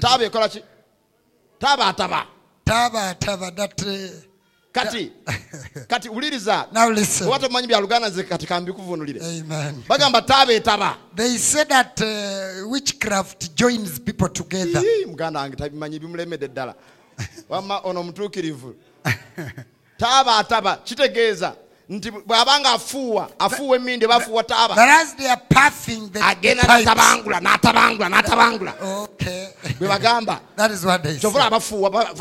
Taaba 0.00 0.24
ekola 0.24 0.48
ki? 0.48 0.62
Taabaataba 1.60 2.26
taabaataba 2.64 3.50
date 3.50 4.12
kati 4.72 5.12
kati 5.90 6.08
uliriza 6.08 6.66
now 6.72 6.90
listen. 6.90 7.26
oba 7.28 7.38
tomanyi 7.38 7.66
bya 7.66 7.80
luganda 7.80 8.08
nze 8.08 8.22
kati 8.22 8.46
kambikuvunulire 8.46 9.20
amen. 9.20 9.82
Bagamba 9.88 10.22
taaba 10.22 10.52
etaba 10.52 10.96
they 11.16 11.38
say 11.38 11.64
that 11.64 12.00
uh, 12.00 12.72
witchcraft 12.72 13.54
joins 13.54 14.00
people 14.00 14.28
together. 14.28 14.82
Muganda 15.06 15.40
wange 15.40 15.56
tabimanyi 15.56 15.98
bimulemedde 15.98 16.48
ddala 16.48 16.74
wamma 17.48 17.78
ono 17.84 18.02
mutuukirivu 18.02 18.74
taba 19.96 20.36
ataba 20.36 20.76
kitegeeza 20.76 21.54
nti 21.88 22.10
bw'abanga 22.10 22.70
afuuwa 22.70 23.28
afuuwa 23.38 23.76
emindi 23.76 24.06
bafuuwa 24.06 24.44
taaba 24.44 24.74
agenda 26.20 26.62
natabangula 26.62 27.40
natabangula 27.40 28.08
natabangula. 28.08 28.74
Bwe 29.80 29.88
kyovula 31.20 31.46
abafuuwa 31.46 32.14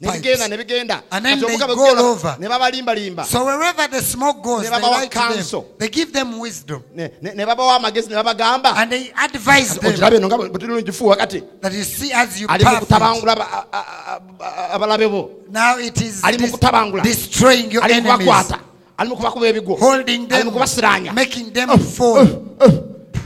nebigenda 0.00 0.48
nebigenda 0.48 1.02
ne 2.38 2.48
babalimbalimba. 2.48 3.26
Amagezi 7.76 8.08
ne 8.08 8.14
babagamba. 8.14 8.86
Eno 10.14 10.26
nga 10.26 11.16
kati 11.16 11.42
ali 12.48 12.64
mu 12.64 12.86
abalabe 14.72 15.08
bo. 15.08 15.30
Ali 16.22 16.38
mu 16.38 16.46
destroying 17.14 17.70
your 17.70 17.84
enemies. 17.84 18.12
kubakwata. 18.12 18.58
Kubakuba 18.98 19.46
ebigo. 19.48 19.78
Holding 19.78 20.28
them 20.28 20.50
kubasiranya. 20.50 21.14
making 21.14 21.52
them 21.52 21.70
uh, 21.70 21.74
uh, 21.74 21.78
fall. 21.78 22.18
Uh, 22.60 22.68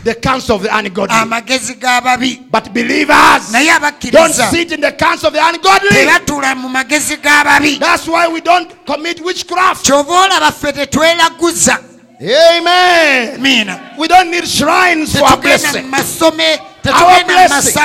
the 0.04 0.14
counsel 0.14 0.56
of 0.56 0.62
the 0.62 0.76
ungodly. 0.76 1.14
Amagezi 1.16 1.74
g'ababi 1.80 2.50
but 2.50 2.72
believers 2.72 3.52
naye 3.52 4.10
don't 4.10 4.32
sit 4.32 4.72
in 4.72 4.80
the 4.80 4.92
counsel 4.92 5.28
of 5.28 5.34
the 5.34 5.40
ungodly. 5.40 5.88
Tebatula 5.88 6.54
mu 6.56 6.68
magezi 6.68 7.16
g'ababi 7.16 7.78
that's 7.78 8.06
why 8.06 8.28
we 8.28 8.40
don't 8.40 8.70
commit 8.86 9.20
witchcraft. 9.24 9.84
Kyova 9.84 10.28
olaba 10.28 10.52
ffe 10.52 10.72
tetweraguza 10.72 11.78
amen 12.20 13.98
we 13.98 14.06
don't 14.08 14.30
need 14.30 14.46
shrines 14.46 15.18
for 15.18 15.24
our 15.24 15.40
blessing. 15.40 15.84
masome 15.90 16.58
mu 16.84 17.26
blessing. 17.26 17.78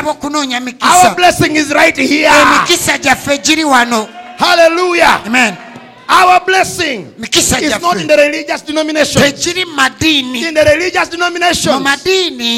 our 0.82 1.16
blessing 1.16 1.56
is 1.56 1.72
right 1.74 1.98
here. 1.98 2.30
Emikisa 2.30 2.98
gyaffe 3.00 3.42
giri 3.44 3.64
wano. 3.64 4.08
Hallelujah. 4.38 5.24
Amen 5.26 5.69
our 6.10 6.44
blessing 6.44 7.14
is 7.20 7.82
not 7.82 8.02
in 8.02 8.08
the 8.08 8.18
religious 8.18 8.62
denomination. 8.64 9.22
Tegiri 9.22 9.66
mu 9.66 9.76
madiini 9.76 10.48
in 10.48 10.54
the 10.56 10.64
religious 10.64 11.08
denomination 11.10 11.74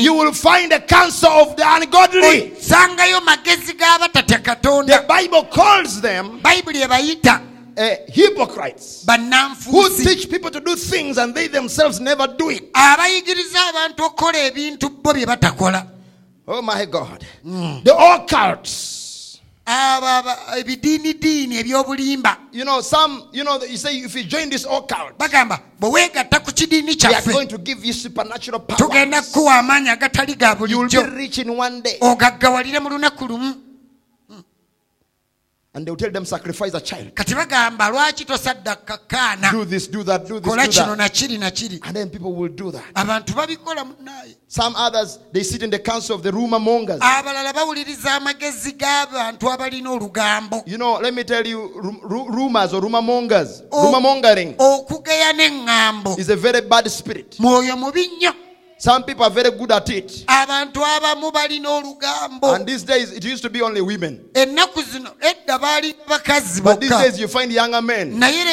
you 0.03 0.13
will 0.13 0.31
find 0.31 0.71
the 0.71 0.79
counsel 0.79 1.29
of 1.29 1.55
the 1.57 1.63
ungodly. 1.65 2.51
Osangayo 2.51 3.19
magezi 3.21 3.73
g'abatatya 3.73 4.39
katonda 4.41 5.01
the 5.01 5.05
bible 5.07 5.43
calls 5.51 5.99
them 5.99 6.39
uh, 7.77 7.95
hypocrites 8.07 9.05
who 9.69 9.89
teach 9.97 10.29
people 10.29 10.49
to 10.49 10.59
do 10.61 10.75
things 10.75 11.17
and 11.17 11.35
they 11.35 11.47
themselves 11.47 11.99
never 11.99 12.27
do 12.27 12.49
it. 12.49 12.71
abayigiriza 12.73 13.59
abantu 13.69 14.03
okukola 14.03 14.37
ebintu 14.47 14.89
bo 15.03 15.13
bye 15.13 15.25
batakola. 15.25 15.87
Oh 16.47 16.61
my 16.61 16.85
God. 16.85 17.25
The 17.43 17.91
occults. 17.91 19.00
Ebidiinidiini 20.57 21.57
ebyobulimba 21.57 22.37
You 22.51 22.65
know, 22.65 22.81
some, 22.81 23.23
you 23.31 23.43
know, 23.45 23.61
you 23.63 23.77
say 23.77 23.95
if 23.95 24.13
you 24.15 24.23
join 24.23 24.49
this 24.49 24.65
occult, 24.65 25.17
bagamba 25.17 25.59
bwe 25.79 25.89
weegatta 25.89 26.39
ku 26.39 26.51
kidiini 26.51 26.95
kyaffe 26.95 27.31
going 27.31 27.47
to 27.47 27.57
give 27.57 27.85
you 27.85 27.93
supernatural 27.93 28.59
tugenda 28.77 29.21
power. 29.21 29.31
kukuwa 29.31 29.55
amaanyi 29.59 29.89
agatali 29.89 30.35
ga 30.35 30.55
You 30.59 30.79
will 30.79 30.89
be 30.89 30.97
bulijjo 30.97 31.15
rich 31.17 31.37
in 31.37 31.49
one 31.49 31.81
day. 31.81 31.97
ogaggawalire 32.01 32.79
mu 32.79 32.89
lunaku 32.89 33.27
lumu 33.27 33.55
And 35.73 35.85
they'll 35.87 35.95
tell 35.95 36.11
them, 36.11 36.25
sacrifice 36.25 36.73
a 36.73 36.81
child. 36.81 37.15
kati 37.15 37.33
bagamba 37.33 37.89
lwaki 37.89 38.25
tosaddaka 38.25 38.97
kaana 39.07 39.51
Do 39.51 39.63
this, 39.63 39.87
do 39.87 40.03
that, 40.03 40.27
do 40.27 40.39
this, 40.41 40.49
kola 40.49 40.65
do 40.65 40.71
kino 40.71 40.95
that. 40.95 40.97
nakiri 41.13 41.37
nakiri 41.39 41.79
And 41.85 41.95
then 41.95 42.09
people 42.09 42.33
will 42.35 42.49
do 42.49 42.71
that. 42.71 42.83
abantu 42.93 43.33
babikola 43.33 43.85
munaaye 43.85 44.35
Some 44.49 44.75
others, 44.75 45.17
they 45.31 45.43
sit 45.43 45.63
in 45.63 45.69
the 45.69 45.79
counsel 45.79 46.17
of 46.17 46.23
the 46.23 46.31
rumor 46.33 46.59
mongers. 46.59 46.99
abalala 46.99 47.53
bawuliriza 47.53 48.15
amagezi 48.15 48.73
g'abantu 48.73 49.49
abalina 49.49 49.91
olugambo 49.91 50.61
You 50.67 50.77
know, 50.77 50.99
let 50.99 51.13
me 51.13 51.23
tell 51.23 51.47
you, 51.47 51.71
ru- 51.73 52.01
ru- 52.03 52.27
rumors 52.29 52.73
or 52.73 52.81
rumor 52.81 53.01
mongers, 53.01 53.63
rumor 53.71 54.01
mongering 54.01 54.55
okugeya 54.57 55.31
n'eŋŋambo 55.31 56.19
is 56.19 56.27
a 56.29 56.35
very 56.35 56.59
bad 56.67 56.91
spirit. 56.91 57.37
mwoyo 57.39 57.77
mubi 57.77 58.07
nnyo 58.07 58.33
some 58.81 59.03
people 59.03 59.23
are 59.23 59.29
very 59.29 59.51
good 59.51 59.71
at 59.71 59.87
it. 59.91 60.25
And 60.27 60.73
these 62.65 62.81
days, 62.81 63.11
it 63.13 63.23
used 63.23 63.43
to 63.43 63.49
be 63.51 63.61
only 63.61 63.79
women. 63.79 64.27
But 64.33 64.49
these 66.81 66.89
days, 66.89 67.19
you 67.19 67.27
find 67.27 67.51
younger 67.51 67.79
men 67.83 68.19
naye 68.19 68.43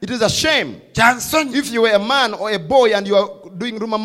It 0.00 0.10
is 0.10 0.22
a 0.22 0.30
shame 0.30 0.80
kyansonyi 0.94 1.54
if 1.56 1.70
you 1.70 1.82
were 1.82 1.90
a 1.92 1.98
man 1.98 2.32
or 2.34 2.50
a 2.50 2.58
boy 2.58 2.92
and 2.94 3.06
you 3.06 3.16
are 3.16 3.28
doing 3.56 3.78
rumor 3.78 3.98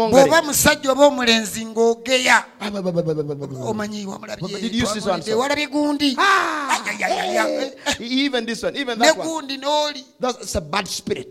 Did 4.60 4.76
you 4.76 4.86
see 4.86 5.00
so 5.00 5.18
so? 5.22 5.38
walabye 5.40 5.68
gundi 5.72 6.16
ah! 6.20 6.84
Ayayayaya. 6.86 7.72
Even 8.02 8.46
this 8.46 8.62
one, 8.62 8.76
even 8.76 9.00
that 9.00 9.18
one. 9.18 9.48
That's, 10.20 10.54
a 10.56 10.62
bad 10.62 10.86
spirit. 10.88 11.30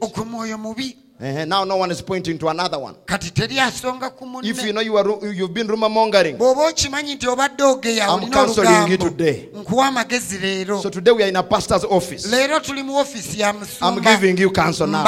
Eh, 1.19 1.47
Now 1.47 1.65
no 1.65 1.77
one 1.77 1.91
is 1.91 2.03
pointing 2.03 2.39
to 2.39 2.49
another 2.49 2.79
one. 2.79 2.95
kati 3.07 3.31
teri 3.31 3.59
asonga 3.59 4.13
If 4.45 4.65
you 4.65 4.73
know 4.73 4.83
you 4.83 4.97
are 4.99 5.33
you've 5.33 5.55
been 5.55 5.67
rumor 5.67 5.89
mongering, 5.89 6.37
bw'oba 6.37 6.69
okimanyi 6.69 7.15
nti 7.15 7.27
obadde 7.29 7.63
ogeya 7.63 8.07
I'm 8.09 8.31
counseling 8.31 8.91
you 8.91 8.97
today. 8.99 9.49
nkuwa 9.55 9.87
amagezi 9.87 10.39
leero 10.39 10.83
so 10.83 10.91
today 10.91 11.13
we 11.13 11.23
are 11.23 11.29
in 11.29 11.37
a 11.37 11.43
pastor's 11.43 11.85
office. 11.85 12.29
leero 12.29 12.61
tuli 12.61 12.83
mu 12.83 12.97
ofiisi 12.99 13.41
ya 13.41 13.55
I'm 13.83 14.01
giving 14.01 14.39
you 14.39 14.51
counsel 14.51 14.87
now. 14.87 15.05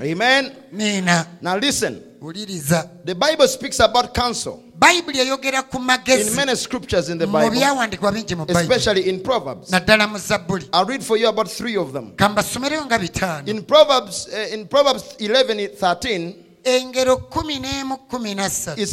Amen. 0.00 0.52
Now 1.40 1.56
listen. 1.56 2.02
The 2.20 3.14
Bible 3.18 3.48
speaks 3.48 3.80
about 3.80 4.14
counsel 4.14 4.62
bayibuli 4.82 5.18
eyogera 5.20 5.62
ku 5.62 5.78
magezi. 5.78 6.30
bingi 8.12 8.34
mu 8.34 8.46
mu 10.06 10.18
zabbuli 10.18 10.68
nga 12.86 12.98
bitaano. 12.98 13.46
Engero 16.64 17.16
kumi 17.30 17.58
n'emu 17.58 17.96
kumi 18.08 18.34
He 18.76 18.86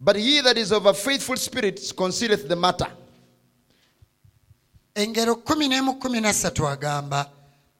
but 0.00 0.16
he 0.16 0.40
that 0.40 0.56
is 0.56 0.72
of 0.72 0.86
a 0.86 0.94
faithful 0.94 1.36
spirit 1.36 1.92
concealeth 1.96 2.48
the 2.48 2.56
matter. 2.56 2.86
engero 4.94 5.36
kumi 5.44 5.68
n'emu 5.68 5.94
kumi 6.00 6.20
nassatu 6.20 6.66
agamba 6.68 7.30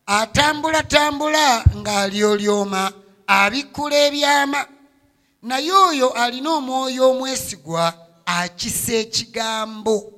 atambulatambula 0.07 1.64
ng'alyolyoma 1.76 2.93
abikkula 3.26 3.97
ebyama 4.07 4.66
naye 5.49 5.73
oyo 5.73 6.11
alina 6.13 6.51
omwoyo 6.51 7.11
omwesigwa 7.11 7.95
akisa 8.27 8.93
ekigambo 8.93 10.13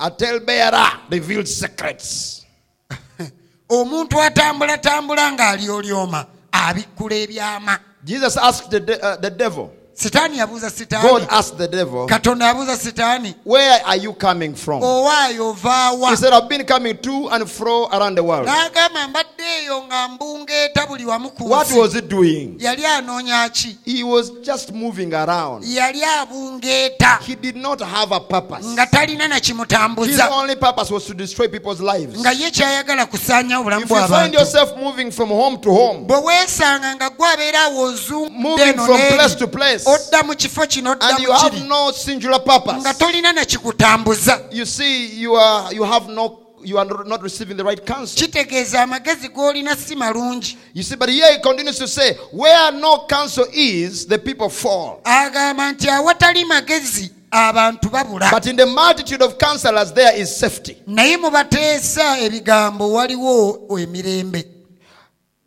A 0.00 0.10
talebearer 0.10 1.00
reveals 1.10 1.58
secrets. 1.60 2.46
omuntu 3.68 4.20
atambulatambula 4.22 5.32
ng'alyolyoma 5.32 6.26
abikkula 6.52 7.16
ebyama 7.16 7.78
Jesus 8.04 8.36
asked 8.36 8.70
the, 8.70 8.80
de- 8.80 9.00
uh, 9.02 9.16
the 9.16 9.30
devil, 9.30 9.70
sitaani 10.02 10.38
yabuuza 10.38 10.66
God 10.70 10.76
sitaani 10.78 11.26
asked 11.30 11.58
the 11.58 11.68
devil, 11.68 12.06
katonda 12.06 12.46
yabuuza 12.46 12.76
sitaani 12.76 13.34
Where 13.44 13.80
are 13.86 13.96
you 13.96 14.12
coming 14.12 14.54
from? 14.54 14.82
owaayo 14.82 15.48
ovaawa 15.50 16.10
He 16.10 16.16
said, 16.16 16.32
I've 16.32 16.48
been 16.48 16.64
coming 16.64 16.96
to 16.98 17.28
and 17.30 17.50
fro 17.50 17.88
around 17.88 18.14
the 18.16 18.22
world. 18.22 18.46
n'agamba 18.46 19.08
mbadde 19.08 19.42
eyo 19.62 19.82
nga 19.84 20.08
mbungeeta 20.08 20.86
buli 20.86 21.04
wamu 21.04 21.30
ku 21.30 21.50
What 21.50 21.66
nsi 21.70 21.78
was 21.78 21.92
he 21.94 22.00
doing? 22.00 22.54
yali 22.58 22.86
anoonya 22.86 23.48
ki 23.52 23.78
He 23.84 24.02
was 24.04 24.30
just 24.42 24.72
moving 24.72 25.12
around. 25.14 25.64
yali 25.64 26.04
abungeeta 26.04 27.18
He 27.26 27.34
did 27.34 27.56
not 27.56 27.80
have 27.80 28.12
a 28.12 28.20
purpose. 28.20 28.66
nga 28.66 28.86
talina 28.86 29.28
na 29.28 29.34
His 29.34 30.20
only 30.30 30.56
purpose 30.56 30.90
was 30.92 31.06
to 31.06 31.14
destroy 31.14 31.48
people's 31.48 31.80
lives. 31.80 32.20
nga 32.20 32.30
ye 32.32 32.50
kyayagala 32.50 33.06
kusaanya 33.06 33.58
obulamu 33.58 33.82
If 33.84 33.90
you 33.90 33.96
find 33.96 34.10
bw'abantu 34.10 34.38
yourself 34.38 34.76
moving 34.76 35.10
from 35.10 35.28
home 35.28 35.58
to 35.60 35.70
home, 35.70 36.04
bwe 36.06 36.16
weesanga 36.18 36.94
nga 36.94 37.10
gwe 37.10 37.28
abeera 37.28 37.62
awo 37.62 37.82
ozungudde 37.82 38.38
moving 38.38 38.68
eno 38.68 38.84
from 38.84 38.96
place 39.00 39.34
n'eri, 39.34 39.38
to 39.38 39.46
place, 39.48 39.87
odda 39.94 40.22
mu 40.22 40.34
kifo 40.34 40.66
kino 40.66 40.92
and 41.00 41.18
you 41.20 41.32
have 41.32 41.60
no 41.66 41.92
singular 41.92 42.40
nga 42.40 42.58
purpose, 42.60 42.94
tolina 42.98 43.32
na 43.32 43.44
kikutambuza 43.44 44.40
you 44.50 44.66
see, 44.66 45.06
you 45.22 45.34
are 45.36 45.74
you 45.74 45.84
have 45.84 46.08
no 46.12 46.38
you 46.64 46.76
are 46.78 47.04
not 47.06 47.22
receiving 47.22 47.56
the 47.56 47.62
right 47.64 47.86
counsel. 47.86 48.16
kitegeeza 48.26 48.82
amagezi 48.82 49.28
g'olina 49.28 49.76
si 49.76 49.94
malungi 49.96 50.56
You 50.74 50.82
see, 50.82 50.96
but 50.96 51.08
here 51.08 51.32
he 51.32 51.38
continues 51.38 51.78
to 51.78 51.86
say, 51.86 52.14
where 52.32 52.72
no 52.72 53.06
counsel 53.08 53.46
is, 53.52 54.06
the 54.06 54.18
people 54.18 54.48
fall. 54.48 55.00
agamba 55.04 55.72
nti 55.72 55.88
awatali 55.88 56.44
magezi 56.44 57.10
abantu 57.30 57.88
babula 57.90 58.30
But 58.30 58.46
in 58.46 58.56
the 58.56 58.66
multitude 58.66 59.22
of 59.24 59.38
counselors, 59.38 59.92
there 59.92 60.16
is 60.20 60.36
safety. 60.36 60.76
naye 60.86 61.16
mu 61.16 61.30
bateesa 61.30 62.18
ebigambo 62.18 62.92
waliwo 62.92 63.78
emirembe 63.78 64.44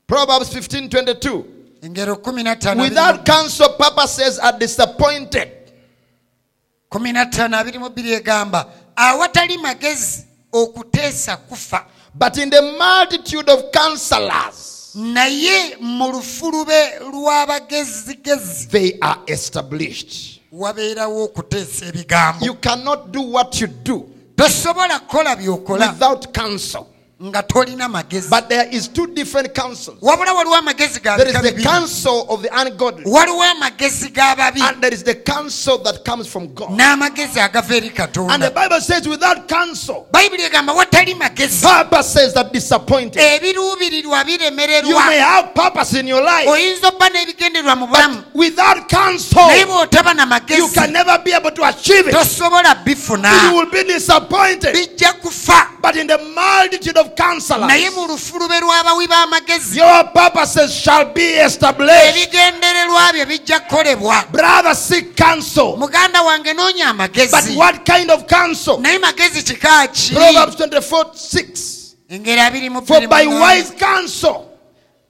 Proverbs 0.08 0.50
15 0.50 0.88
22. 0.89 1.44
Engero 1.82 2.16
15 2.16 2.80
Without 2.82 3.26
counsel, 3.26 3.70
purposes 3.78 4.40
are 4.40 4.58
disappointed. 4.58 5.50
15 6.92 7.54
abiri 7.56 7.80
mu 7.80 7.90
bbiri 7.90 8.14
egamba 8.14 8.66
awatali 8.96 9.58
magezi 9.58 10.26
okuteesa 10.54 11.38
kufa 11.38 11.86
But 12.14 12.38
in 12.38 12.50
the 12.50 12.62
multitude 12.62 13.48
of 13.50 13.72
counselors, 13.72 14.92
naye 14.96 15.78
mu 15.80 16.12
lufulube 16.12 17.00
lw'abagezigezi 17.00 18.68
they 18.70 18.98
are 19.02 19.20
established. 19.28 20.42
wabeerawo 20.52 21.24
okuteesa 21.24 21.86
ebigambo 21.86 22.46
You 22.46 22.56
cannot 22.56 23.12
do 23.12 23.22
what 23.22 23.62
you 23.62 23.68
do 23.68 24.10
tosobola 24.36 25.00
kukola 25.00 25.36
by'okola 25.36 25.88
without 25.92 26.34
counsel. 26.34 26.86
But 28.30 28.49
there 28.49 28.67
is 28.72 28.88
two 28.88 29.07
different 29.07 29.53
counsels. 29.53 29.97
There 30.01 31.28
is 31.30 31.41
the 31.41 31.51
counsel 31.63 32.26
of 32.30 32.41
the 32.41 32.49
ungodly. 32.51 33.03
And 34.61 34.82
there 34.82 34.93
is 34.93 35.03
the 35.03 35.15
counsel 35.15 35.78
that 35.84 36.03
comes 36.03 36.28
from 36.28 36.47
God. 36.55 36.69
And 38.32 38.43
the 38.43 38.51
Bible 38.51 38.82
says 38.82 39.07
without 39.07 39.47
counsel. 39.47 40.07
Bible 41.84 42.03
says 42.03 42.34
that 42.34 42.51
disappointed. 42.51 43.22
You 44.88 44.99
may 45.07 45.19
have 45.19 45.53
purpose 45.53 45.93
in 45.99 46.07
your 46.07 46.22
life. 46.24 46.45
But 47.61 48.26
without 48.34 48.89
counsel. 48.89 49.49
You 50.57 50.67
can 50.74 50.91
never 50.93 51.19
be 51.24 51.34
able 51.34 51.51
to 51.51 51.63
achieve 51.65 52.07
it. 52.07 52.13
You 53.43 53.55
will 53.55 53.69
be 53.72 53.84
disappointed. 53.84 54.76
But 55.82 55.95
in 55.95 56.07
the 56.07 56.17
multitude 56.17 56.97
of 56.97 57.11
counselors, 57.16 57.68
naye 57.68 57.89
mu 57.89 58.07
lufulube 58.07 58.59
lw'abawi 58.59 59.07
b'amagezi 59.07 59.78
your 59.80 60.03
purposes 60.14 60.72
shall 60.74 61.05
be 61.14 61.24
established. 61.45 62.16
ebigendererwa 62.16 63.14
byo 63.14 63.26
bijja 63.26 63.59
kukolebwa 63.59 64.24
Brother, 64.32 64.76
seek 64.76 65.16
counsel. 65.16 65.76
muganda 65.78 66.22
wange 66.22 66.53
noonya 66.53 66.93
But 66.93 67.55
what 67.55 67.86
kind 67.86 68.12
of 68.12 68.28
counsel? 68.28 68.78
naye 68.80 68.97
magezi 68.99 69.43
kika 69.43 69.88
ki 69.88 70.14
Proverbs 70.16 70.55
24 70.55 71.05
6. 71.16 72.39
abiri 72.47 72.70
mu 72.70 72.82
For 72.86 73.07
by 73.07 73.26
wise 73.28 73.72
counsel 73.80 74.45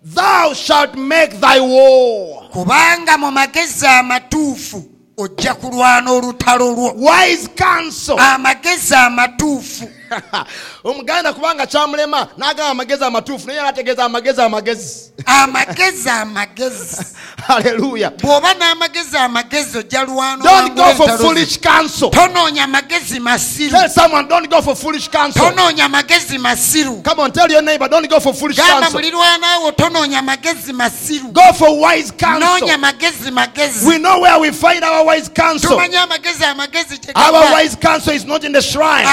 thou 0.03 0.53
shalt 0.53 0.95
make 0.95 1.39
thy 1.39 1.59
war. 1.59 2.49
kubanga 2.51 3.17
mu 3.17 3.31
magezi 3.31 3.85
amatuufu 3.87 4.83
ojja 5.17 5.53
kulwana 5.53 6.11
olutalo 6.11 6.71
lwo 6.71 6.93
Wise 6.97 7.47
counsel. 7.57 8.19
amagezi 8.19 8.95
amatuufu 8.95 9.89
omuganda 10.83 11.33
kubanga 11.33 11.65
kyamulema 11.65 12.27
n'agamba 12.37 12.69
amagezi 12.71 13.03
amatuufu 13.03 13.47
naye 13.47 13.59
anategeeza 13.59 14.03
amagezi 14.05 14.41
amagezi. 14.41 15.11
Amagezi 15.25 16.09
amagezi. 16.09 16.97
Haleluya 17.47 18.09
bw'oba 18.09 18.53
n'amagezi 18.53 19.17
amagezi 19.17 19.77
ojja 19.77 20.03
lwanotonoonya 20.03 21.13
magezi 22.67 23.19
masirutonoonya 23.19 25.89
magezi 25.89 26.37
masiru. 26.37 26.95
Gamba 28.71 28.89
mulirwanawo 28.89 29.71
tonoonya 29.71 30.21
magezi 30.21 30.73
masirunonya 30.73 31.31
magezi 32.77 33.31
magezi. 33.31 33.85
Tumanye 35.67 35.97
amagezi 35.97 36.43
amagezi 36.45 36.99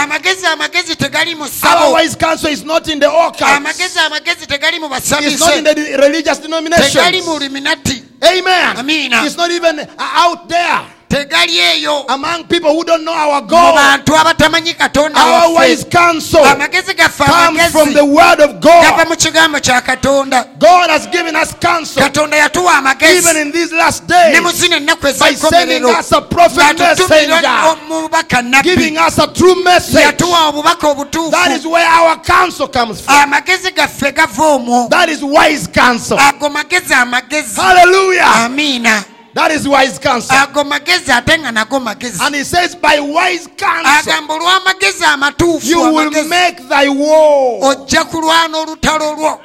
amagezi 0.02 0.46
amagezi 0.46 0.87
amagezi 0.88 0.96
tegali 0.96 1.34
mu 1.34 1.42
our 1.44 1.48
ssabo. 1.50 1.92
Wise 1.94 2.16
counsel 2.16 2.50
is 2.50 2.64
not 2.64 2.88
in 2.88 3.00
the 3.00 3.06
orchard 3.08 3.56
amagezi 3.56 3.98
amagezi 3.98 4.46
tegali 4.46 4.78
mu 4.80 4.88
it's 4.94 5.10
not 5.10 5.22
in 5.22 5.64
basabise 5.64 5.74
the 5.74 5.96
religious 5.96 6.38
tegali 6.38 7.22
mu 7.22 7.38
luminati 7.38 8.02
amen. 8.22 8.76
Amina. 8.76 9.24
it's 9.24 9.36
not 9.36 9.50
even 9.50 9.78
uh, 9.80 9.86
out 9.98 10.48
there 10.48 10.80
tegali 11.08 11.58
eyo 11.58 12.04
among 12.08 12.44
people 12.44 12.68
who 12.70 12.84
don't 12.84 13.02
know 13.04 13.14
our 13.14 13.40
mu 13.42 13.48
God. 13.48 13.74
bantu 13.74 14.16
abatamanyi 14.16 14.74
katonda 14.74 15.20
Our 15.20 15.54
wise 15.58 15.84
counsel 15.84 16.44
amagezi 16.44 16.94
gaffe 16.94 17.24
comes 17.24 17.72
from 17.72 17.92
the 17.94 18.04
word 18.04 18.40
of 18.40 18.60
gava 18.60 18.96
God. 18.96 19.08
mu 19.08 19.16
kigambo 19.16 19.58
kya 19.60 19.80
katonda 19.80 20.44
God 20.58 20.90
has 20.90 21.06
given 21.06 21.34
us 21.36 21.54
counsel 21.60 22.02
katonda 22.02 22.36
yatuwa 22.36 22.74
amagezi 22.74 23.18
even 23.28 23.36
in 23.46 23.52
these 23.52 23.72
last 23.74 24.06
days 24.06 24.40
mu 24.42 24.50
zino 24.52 24.76
ennaku 24.76 25.02
by 25.18 25.34
sending 25.34 25.84
us 25.84 26.12
a 26.12 26.20
prophet 26.20 26.78
messenger, 26.78 27.40
omubaka 27.72 28.42
nabbi 28.42 28.62
giving 28.76 28.98
us 28.98 29.18
a 29.18 29.26
true 29.28 29.54
message. 29.64 30.00
yatuwa 30.04 30.48
obubaka 30.48 30.88
obutuufu 30.88 31.30
That 31.30 31.50
is 31.52 31.64
where 31.66 31.86
our 31.88 32.16
counsel 32.22 32.68
comes 32.68 33.00
from. 33.00 33.14
amagezi 33.16 33.70
gaffe 33.72 34.12
gava 34.12 34.44
omwo 34.44 34.88
That 34.90 35.08
is 35.08 35.22
wise 35.22 35.66
counsel. 35.72 36.18
ago 36.18 36.48
magezi 36.50 36.94
amagezi 36.94 37.60
Hallelujah. 37.60 38.44
amiina 38.44 39.04
That 39.34 39.50
is 39.50 39.68
wise 39.68 39.98
counsel. 39.98 40.36
ago 40.36 40.64
magezi 40.64 41.12
ate 41.12 41.38
nga 41.38 41.52
nago 41.52 41.80
magezi 41.80 42.20
And 42.20 42.34
he 42.34 42.44
says, 42.44 42.74
by 42.74 42.98
wise 43.00 43.46
counsel, 43.56 44.12
agamba 44.12 44.34
olw'amagezi 44.34 45.04
amatuufu 45.04 45.66
you 45.66 45.80
will 45.80 46.28
make 46.28 46.68
thy 46.68 46.88
war. 46.88 47.64
ojja 47.64 48.04
kulwana 48.04 48.58
olutalo 48.58 49.14
lwo 49.16 49.40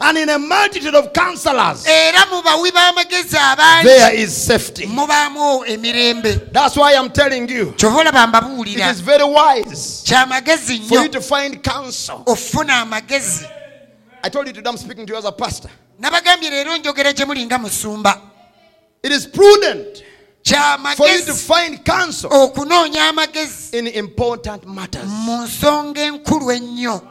And 0.00 0.18
in 0.18 0.28
a 0.28 0.38
multitude 0.38 0.94
of 0.94 1.12
counselors, 1.12 1.86
era 1.86 2.26
mu 2.30 2.42
bawi 2.42 2.70
b'amagezi 2.70 3.36
abangi 3.36 3.84
there 3.84 4.14
is 4.14 4.36
safety. 4.36 4.86
That's 6.52 6.76
why 6.76 6.94
I'm 6.96 7.10
telling 7.10 7.48
you, 7.48 7.74
it 7.76 9.00
very 9.00 9.24
wise 9.24 10.04
for 10.88 11.02
you 11.02 11.08
to 11.08 11.20
find 11.20 11.62
counsel. 11.62 12.24
I 12.26 14.30
told 14.30 14.46
you 14.46 14.52
today 14.52 14.70
I'm 14.70 14.76
speaking 14.76 15.06
to 15.06 15.12
you 15.12 15.18
as 15.18 15.24
a 15.24 15.32
pastor. 15.32 15.70
nabagambye 16.00 16.50
leero 16.50 16.76
njogera 16.76 17.12
gye 17.12 17.24
muli 17.24 17.46
nga 17.46 17.58
musumba 17.58 18.20
It 19.04 19.12
is 19.12 19.26
prudent 19.26 20.02
for 20.96 21.06
you 21.06 21.24
to 21.26 21.34
find 21.34 21.84
counsel 21.84 22.30
okunoonya 22.30 23.08
amagezi? 23.12 23.74
in 23.74 23.86
important 23.88 24.66
matters. 24.66 25.04
mu 25.04 25.44
nsonga 25.44 26.00
enkulu 26.00 26.52
ennyo. 26.52 27.02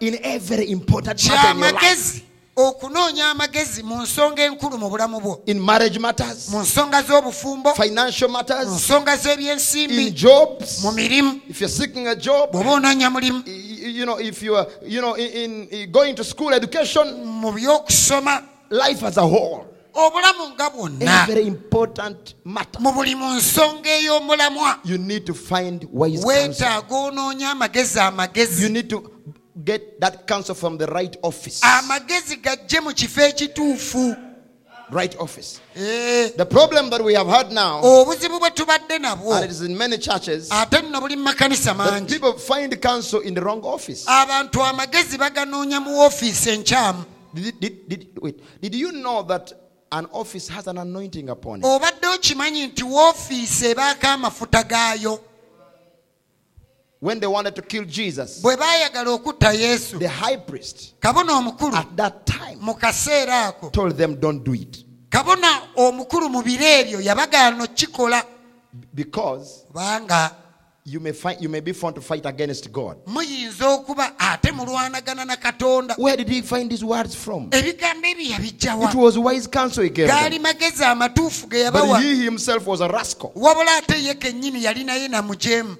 In 0.00 0.18
every 0.24 0.70
important 0.72 1.24
matter 1.28 1.50
in 1.50 1.58
your 1.58 1.72
life. 1.72 2.22
okunoonya 2.56 3.30
amagezi 3.30 3.82
mu 3.84 4.02
nsonga 4.02 4.42
enkulu 4.42 4.76
mu 4.78 4.90
bulamu 4.90 5.20
bwo. 5.20 5.40
In 5.46 5.60
marriage 5.60 6.00
matters, 6.00 6.48
mu 6.50 6.58
nsonga 6.62 7.02
z'obufumbo. 7.02 7.74
Financial 7.76 8.28
mu 8.28 8.32
matters, 8.32 8.66
nsonga 8.66 9.12
in 9.12 9.18
z'ebyensimbi 9.18 10.10
jobs. 10.10 10.82
mu 10.82 10.90
mirimu. 10.90 11.40
If 11.48 11.60
you're 11.60 11.68
seeking 11.68 12.08
a 12.08 12.16
job, 12.16 12.50
bw'oba 12.50 12.70
onoonya 12.80 13.08
mulimu. 13.08 13.44
You 13.46 14.04
know, 14.04 14.18
if 14.18 14.42
you 14.42 14.56
are, 14.56 14.66
you 14.82 15.00
know, 15.00 15.14
in, 15.14 15.68
in 15.68 15.92
going 15.92 16.16
to 16.16 16.24
school, 16.24 16.52
education, 16.52 17.24
mu 17.24 17.52
by'okusoma. 17.52 18.42
Life 18.68 19.04
as 19.04 19.16
a 19.16 19.22
whole, 19.22 19.64
obulamu 19.96 20.50
nga 20.54 20.70
bwonna. 20.70 21.26
Mu 22.78 22.92
buli 22.92 23.14
mu 23.14 23.34
nsonga 23.34 23.90
ey'omulamwa. 23.90 24.78
You 24.84 24.98
need 24.98 25.24
to 25.26 25.34
find 25.34 25.86
wise 25.92 26.22
counsel. 26.22 26.28
weetaaga 26.28 26.96
onoonya 26.96 27.50
amagezi. 27.50 27.98
You 27.98 28.04
amagezi 28.04 28.68
need 28.72 28.90
to 28.90 29.10
get 29.64 30.00
that 30.00 30.26
counsel 30.28 30.54
from 30.54 30.78
the 30.78 30.86
right 30.86 31.16
office. 31.22 31.60
amagezi 31.62 32.36
gajje 32.36 32.80
mu 32.80 32.92
kifo 32.92 33.20
ekituufu. 33.20 34.16
Right 34.88 35.16
office. 35.18 35.58
Eh, 35.74 36.30
The 36.36 36.44
problem 36.46 36.90
that 36.90 37.02
we 37.02 37.14
have 37.14 37.26
had 37.26 37.50
now, 37.50 37.82
and 37.82 39.44
it 39.44 39.50
is 39.50 39.60
in 39.60 39.76
many 39.76 39.98
churches, 39.98 40.48
ate 40.52 40.80
nno 40.80 41.00
buli 41.00 41.16
mu 41.16 41.24
makanisa 41.24 41.76
that 41.76 42.06
people 42.08 42.32
find 42.34 42.80
counsel 42.80 43.18
in 43.20 43.34
the 43.34 43.40
wrong 43.40 43.64
office. 43.64 44.04
abantu 44.06 44.62
amagezi 44.62 45.18
baganoonya 45.18 45.80
mu 45.80 45.90
woofiisi 45.98 46.50
enkyamu. 46.50 47.04
Did, 47.34 47.60
did, 47.60 47.88
did, 47.88 48.06
wait, 48.22 48.40
did 48.62 48.74
you 48.74 48.92
know 48.92 49.22
that 49.24 49.52
an 49.90 50.06
office 50.12 50.48
has 50.52 50.66
an 50.68 50.78
anointing 50.78 51.28
upon 51.30 51.60
it? 51.60 51.64
obadde 51.66 52.06
okimanyi 52.06 52.66
nti 52.66 52.84
woofiisi 52.84 53.66
ebaako 53.66 54.06
amafuta 54.06 54.62
gaayo 54.62 55.20
When 57.00 57.20
they 57.20 57.26
wanted 57.26 57.54
to 57.54 57.62
kill 57.62 57.84
Jesus, 57.84 58.40
bwe 58.42 58.56
baayagala 58.56 59.10
okutta 59.10 59.52
yesu 59.52 59.98
the 59.98 60.08
high 60.08 60.36
priest 60.36 60.94
kabona 61.00 61.32
omukulu 61.32 61.76
at 61.76 61.96
that 61.96 62.24
time 62.26 62.56
mu 62.60 62.74
kaseera 62.74 63.46
ako 63.46 63.70
told 63.70 63.96
them, 63.96 64.16
Don't 64.20 64.42
do 64.44 64.54
it. 64.54 64.84
kabona 65.10 65.48
omukulu 65.76 66.28
mu 66.30 66.42
biro 66.42 66.64
ebyo 66.64 67.00
yabagaana 67.00 67.64
okikola 67.64 68.24
Because 68.94 69.64
kubanga 69.68 70.30
you 70.88 71.00
may, 71.00 71.12
find, 71.12 71.40
you 71.42 71.48
may 71.48 71.58
be 71.60 71.72
found 71.72 71.96
to 71.96 72.00
fight 72.00 72.24
against 72.26 72.70
God. 72.72 72.96
muyinza 73.06 73.68
okuba 73.68 74.12
ate 74.18 74.52
mulwanagana 74.52 75.24
na 75.24 75.36
katonda 75.36 75.94
Where 75.98 76.16
did 76.16 76.28
he 76.28 76.42
find 76.42 76.70
these 76.70 76.84
words 76.84 77.14
from? 77.14 77.48
ebigambo 77.50 78.06
ebyo 78.06 78.26
yabijjawa 78.30 78.90
It 78.90 78.94
was 78.94 79.18
wise 79.18 79.48
counsel 79.48 79.82
he 79.84 79.90
gave 79.90 80.08
gaali 80.08 80.30
them. 80.38 80.42
magezi 80.42 80.84
amatuufu 80.84 81.46
ge 81.46 81.56
But 81.56 81.64
yabawa 81.64 82.00
he 82.00 82.14
himself 82.24 82.66
was 82.66 82.80
a 82.80 82.88
rascal. 82.88 83.30
wabula 83.34 83.76
ate 83.76 84.04
ye 84.04 84.14
kennyini 84.14 84.64
yali 84.64 84.84
naye 84.84 85.08
namujeemu 85.08 85.76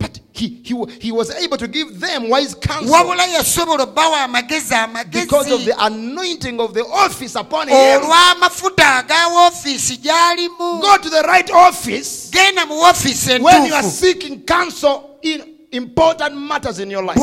But 0.00 0.18
he, 0.32 0.48
he, 0.64 0.74
he 1.00 1.12
was 1.12 1.30
able 1.30 1.58
to 1.58 1.68
give 1.68 2.00
them 2.00 2.30
wise 2.30 2.54
counsel 2.54 2.90
wabula 2.92 3.26
yasobola 3.26 3.82
obbawa 3.84 4.20
amagezi 4.22 4.74
because 5.12 5.50
of 5.52 5.64
the 5.64 5.74
anointing 5.84 6.58
of 6.60 6.72
the 6.72 6.80
office 6.84 7.36
upon 7.36 7.68
him. 7.68 7.76
olw'amafuta 7.76 8.96
aga 8.96 9.26
woofiisi 9.28 9.96
gy'alimu 9.96 10.80
Go 10.80 10.96
to 10.96 11.10
the 11.10 11.22
right 11.22 11.50
office 11.50 12.30
genda 12.30 12.66
mu 12.66 12.74
woofiisi 12.80 13.38
when 13.42 13.66
you 13.66 13.74
are 13.74 13.82
seeking 13.82 14.40
counsel 14.46 15.18
in 15.22 15.42
important 15.72 16.34
matters 16.36 16.78
in 16.80 16.90
your 16.90 17.04
life. 17.04 17.18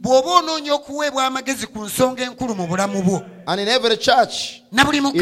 bw'oba 0.00 0.30
onoonya 0.30 0.74
okuweebwa 0.74 1.26
amagezi 1.26 1.66
ku 1.66 1.84
nsonga 1.84 2.22
enkulu 2.22 2.54
mu 2.54 2.66
bulamu 2.66 3.02
bwo 3.02 3.22
na 4.72 4.84
buli 4.84 5.00
mu 5.00 5.12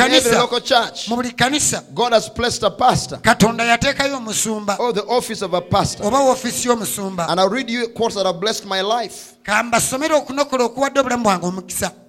buli 1.17 1.33
kanisa 1.33 1.83
katonda 3.23 3.65
yateekayo 3.65 4.17
omusumba. 4.17 4.77
Oba 6.03 6.21
woofiisi 6.21 6.69
y'omusumba. 6.69 7.27
Kambasomere 9.43 10.15
okunokola 10.15 10.65
okuwadde 10.65 11.01
obulamu 11.01 11.25
bwange 11.25 11.47
omukisa. 11.47 12.08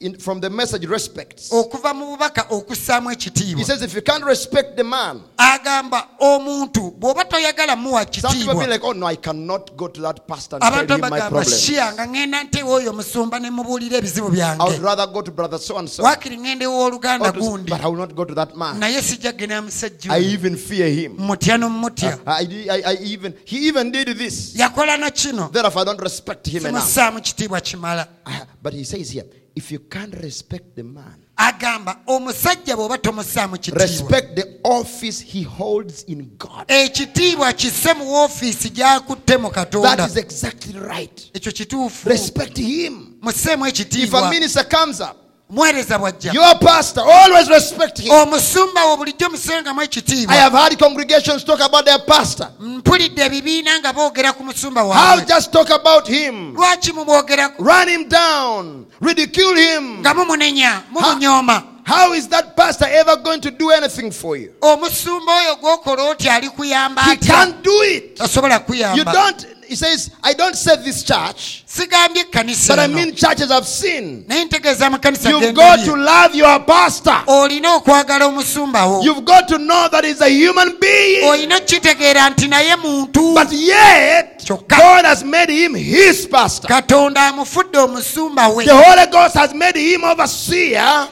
In, 0.00 0.14
from 0.18 0.40
the 0.40 0.48
message 0.50 0.86
respects. 0.86 1.50
okuva 1.52 1.94
mu 1.94 2.06
bubaka 2.16 2.46
okussaamu 2.50 3.08
He 3.10 3.14
ekitiibwa 3.16 3.64
says, 3.64 3.82
if 3.82 3.94
you 3.94 4.00
can't 4.02 4.24
respect 4.24 4.76
the 4.76 4.84
man, 4.84 5.20
agamba 5.36 6.08
omuntu 6.20 6.90
bw'oba 6.98 7.24
toyagala 7.24 7.76
muwa 7.76 8.00
some 8.14 8.32
people 8.34 8.54
be 8.54 8.60
kitiibwa 8.60 8.66
like, 8.68 8.84
oh 8.84 8.92
no, 8.92 9.06
I 9.06 9.16
cannot 9.16 9.76
go 9.76 9.88
to 9.88 10.00
that 10.00 10.26
pastor 10.26 10.56
and 10.56 10.64
abantu 10.64 10.86
tell 10.88 10.96
him 10.96 11.00
my 11.02 11.10
bagamba 11.10 11.28
problems. 11.30 11.60
shiya 11.62 11.92
nga 11.92 12.06
ŋŋenda 12.06 12.44
ntewa 12.44 12.74
oyo 12.74 12.92
musumba 12.92 13.38
ne 13.40 13.50
mubuulira 13.50 13.98
ebizibu 13.98 14.26
I 14.26 14.30
would 14.30 14.36
byange 14.36 14.82
rather 14.82 15.06
go 15.06 15.20
to 15.22 15.30
brother 15.30 15.58
so 15.58 15.76
and 15.78 15.88
so. 15.90 16.02
waakiri 16.02 16.36
ŋŋenda 16.36 16.62
ewooluganda 16.64 17.32
gundi 17.32 17.70
But 17.70 17.80
I 17.82 17.86
will 17.88 17.96
not 17.98 18.14
go 18.14 18.24
to 18.24 18.34
that 18.34 18.56
man. 18.56 18.78
naye 18.80 19.02
sijja 19.02 19.32
musajja 19.62 20.10
I 20.10 20.20
oyo. 20.20 20.32
even 20.32 20.56
fear 20.56 20.88
him. 20.88 21.16
mutya 21.18 21.58
n'omutya 21.58 22.18
I, 22.26 22.66
I, 22.70 22.82
I 22.92 22.96
even 23.02 23.34
he 23.44 23.68
even 23.68 23.90
did 23.92 24.08
this. 24.16 24.54
yakola 24.56 24.96
na 24.98 25.10
kino 25.10 25.48
Therefore, 25.48 25.82
I 25.82 25.84
don't 25.84 26.00
respect 26.00 26.46
him 26.46 26.64
enough. 26.66 26.82
simussaamu 26.84 27.20
kitiibwa 27.20 27.60
kimala 27.60 28.08
Ah, 28.24 28.46
But 28.62 28.74
he 28.74 28.84
says 28.84 29.10
here, 29.10 29.24
if 29.60 29.70
you 29.72 29.78
can't 29.78 30.14
respect 30.22 30.74
the 30.76 30.82
man, 30.82 31.16
agamba 31.36 32.00
omusajja 32.06 32.76
bw'oba 32.76 32.98
tomussaamu 32.98 33.56
kitiibwa 33.58 33.82
respect 33.86 34.34
the 34.34 34.46
office 34.64 35.24
he 35.24 35.42
holds 35.42 36.04
in 36.08 36.22
God. 36.38 36.64
Eh, 36.68 36.84
ekitiibwa 36.86 37.52
kisse 37.52 37.94
mu 37.94 38.04
woofiisi 38.12 38.70
gy'akutte 38.70 39.36
mu 39.36 39.48
That 39.50 39.54
katonda 39.54 40.06
is 40.06 40.16
exactly 40.16 40.78
right. 40.78 41.30
ekyo 41.34 41.52
kituufu 41.52 42.08
Respect 42.08 42.56
him. 42.58 43.14
musseemu 43.22 43.66
If 43.66 43.72
a 43.72 43.82
ekitiibwa 43.82 44.30
minister 44.30 44.64
comes 44.68 45.00
up, 45.00 45.16
muweereza 45.50 45.98
bw'ajja 45.98 46.32
your 46.32 46.58
pastor, 46.58 47.04
always 47.04 47.48
respect 47.48 47.98
him. 48.00 48.10
omusumba 48.12 48.84
wo 48.84 48.96
bulijjo 48.96 49.28
musengamu 49.30 49.80
I 49.80 49.84
ekitiibwa 49.84 50.34
have 50.36 50.58
heard 50.58 50.78
congregations 50.78 51.44
talk 51.44 51.60
about 51.60 51.84
their 51.84 51.98
pastor. 52.06 52.48
mpulidde 52.60 53.22
ebibiina 53.24 53.78
nga 53.78 53.92
boogera 53.92 54.32
ku 54.32 54.44
musumba 54.44 54.80
How 54.80 54.90
waabwe 54.90 55.24
just 55.26 55.52
talk 55.52 55.70
about 55.70 56.08
him? 56.08 56.54
lwaki 56.54 56.92
mumwogerako 56.92 57.64
Run 57.64 57.88
him 57.88 58.08
down, 58.08 58.86
ridicule 59.00 59.56
him. 59.60 59.98
nga 60.00 60.14
mumunenya 60.14 60.82
mumunyooma 60.90 61.62
How 61.84 62.12
is 62.14 62.28
that 62.28 62.54
pastor 62.56 62.86
ever 62.88 63.16
going 63.16 63.40
to 63.40 63.50
do 63.50 63.70
anything 63.70 64.10
for 64.12 64.36
you? 64.36 64.52
omusumba 64.60 65.32
oyo 65.36 65.56
gwokola 65.56 66.02
oti 66.04 66.28
ali 66.28 66.48
He 66.56 66.74
atya 66.74 67.16
can't 67.26 67.62
do 67.64 67.82
it. 67.82 68.16
tasobola 68.18 68.54
You 68.54 68.60
kuyamba 68.60 69.12
don't, 69.12 69.46
he 69.70 69.76
says, 69.76 70.10
I 70.20 70.32
don't 70.34 70.56
say 70.56 70.74
this 70.82 71.04
church, 71.04 71.64
but 71.78 72.78
I 72.80 72.88
mean 72.88 73.14
churches 73.14 73.50
I've 73.52 73.66
seen. 73.66 74.24
naye 74.28 74.44
ntegeeza 74.44 74.86
amakanisa 74.86 75.30
You've 75.30 75.54
got 75.54 75.78
to 75.84 75.94
love 75.96 76.34
your 76.34 76.58
pastor. 76.64 77.22
olina 77.26 77.74
okwagala 77.74 78.26
omusumba 78.26 78.84
wo 78.86 79.02
You've 79.04 79.24
got 79.24 79.46
to 79.48 79.58
know 79.58 79.88
that 79.92 80.04
he's 80.04 80.20
a 80.20 80.28
human 80.28 80.76
being. 80.80 81.22
olina 81.24 81.56
okitegeera 81.56 82.30
nti 82.30 82.48
naye 82.48 82.76
muntu 82.76 83.34
But 83.34 83.52
yet. 83.52 84.26
God 84.66 85.04
has 85.04 85.22
made 85.22 85.48
him 85.50 85.74
his 85.74 86.26
pastor. 86.26 86.66
katonda 86.66 87.20
amufudde 87.28 87.78
omusumba 87.78 88.48
we 88.56 88.64
The 88.64 88.74
Holy 88.74 89.06
Ghost 89.12 89.34
has 89.36 89.54
made 89.54 89.76
him 89.76 90.02
overseer. 90.02 91.08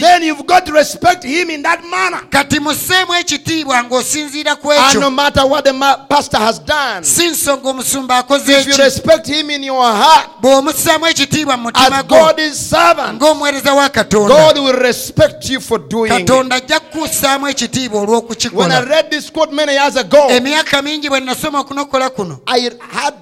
Then 0.00 0.22
you've 0.22 0.46
got 0.46 0.64
to 0.66 0.72
respect 0.72 1.24
him 1.24 1.50
in 1.50 1.62
that 1.62 1.84
manner. 1.84 2.22
kati 2.30 2.58
musseemu 2.60 3.14
ekitiibwa 3.14 3.84
ng'osinziira 3.84 4.56
ku 4.56 4.70
And 4.72 5.00
no 5.00 5.10
matter 5.10 5.46
what 5.46 5.64
the 5.64 5.74
pastor 6.08 6.38
has 6.38 6.58
done. 6.58 6.69
Si 7.02 7.26
nsonga 7.28 7.68
omusumba 7.68 8.18
akoze 8.18 8.60
If 8.60 8.66
you 8.66 8.76
respect 8.84 9.26
him 9.26 9.50
in 9.50 9.64
your 9.64 9.92
heart 9.92 10.30
bw'omussaamu 10.40 11.06
ekitiibwa 11.06 11.56
mu 11.56 11.62
mutima 11.62 11.98
as 11.98 12.04
gwo 12.06 12.18
God's 12.18 12.70
servant, 12.70 13.22
ng'omuweereza 13.22 13.74
wa 13.74 13.88
katonda 13.88 14.34
God 14.34 14.58
will 14.58 14.76
respect 14.76 15.50
you 15.50 15.60
for 15.60 15.78
doing 15.88 16.10
it. 16.12 16.18
katonda 16.18 16.56
ajja 16.56 16.80
kukussaamu 16.80 17.48
ekitiibwa 17.48 18.00
When 18.00 18.08
I 18.08 18.12
olw'okukikola 18.12 18.80
read 18.80 19.10
this 19.10 19.30
quote 19.32 19.52
many 19.54 19.72
years 19.72 19.96
ago, 19.96 20.28
emyaka 20.30 20.82
mingi 20.82 21.08
bwe 21.08 21.20
nasoma 21.20 21.60
okunokola 21.60 22.10
kuno 22.10 22.38
I 22.46 22.70
had 22.92 23.14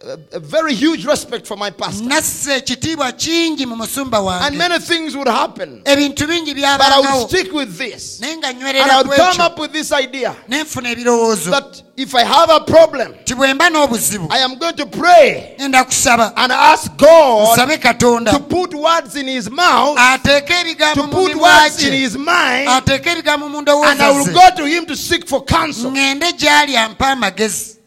a, 0.00 0.18
a 0.32 0.38
very 0.38 0.74
huge 0.74 1.04
respect 1.04 1.44
for 1.46 1.56
my 1.56 1.70
pastor. 1.70 2.04
nassa 2.04 2.54
ekitiibwa 2.56 3.12
kingi 3.12 3.66
mu 3.66 3.76
musumba 3.76 4.40
And 4.42 4.56
many 4.56 4.78
things 4.78 5.16
would 5.16 5.26
happen. 5.26 5.82
But 5.84 5.98
I 5.98 7.00
would 7.00 7.28
stick 7.28 7.52
with 7.52 7.76
this. 7.76 8.20
And 8.22 8.44
I 8.44 9.02
would 9.02 9.16
come 9.16 9.40
up 9.40 9.58
with 9.58 9.72
this 9.72 9.90
idea 9.92 10.36
ne 10.46 10.62
nfuna 10.62 10.90
ebirowoozo 10.94 11.50
that 11.50 11.82
if 11.96 12.14
I 12.14 12.22
have 12.22 12.48
a 12.50 12.60
problem, 12.60 13.14
ti 13.24 13.34
bwe 13.34 13.54
mba 13.54 13.70
n'obuzibu 13.70 14.28
I 14.30 14.38
am 14.38 14.56
going 14.56 14.76
to 14.76 14.86
pray 14.86 15.56
and 15.58 15.74
ask 15.74 16.96
God 16.96 17.56
to 17.56 18.38
put 18.48 18.74
words 18.74 19.16
in 19.16 19.26
his 19.26 19.50
mouth, 19.50 19.96
to 20.22 21.08
put 21.10 21.34
words 21.34 21.82
in 21.84 21.92
his 21.92 22.16
mind, 22.16 22.68
and 22.68 24.00
I 24.00 24.10
will 24.12 24.32
go 24.32 24.48
to 24.58 24.64
him 24.64 24.86
to 24.86 24.94
seek 24.96 25.26
for 25.28 25.42
counsel 25.44 25.90
ŋŋende 25.90 26.38
gy'ali 26.38 26.76
ampa 26.76 27.16
amagezi 27.16 27.78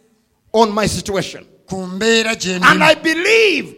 on 0.53 0.73
my 0.73 0.85
situation. 0.87 1.45
Ku 1.71 1.87
mbeera 1.87 2.35
gye 2.35 2.59
And 2.61 2.83
I 2.83 2.95
believe 2.95 3.75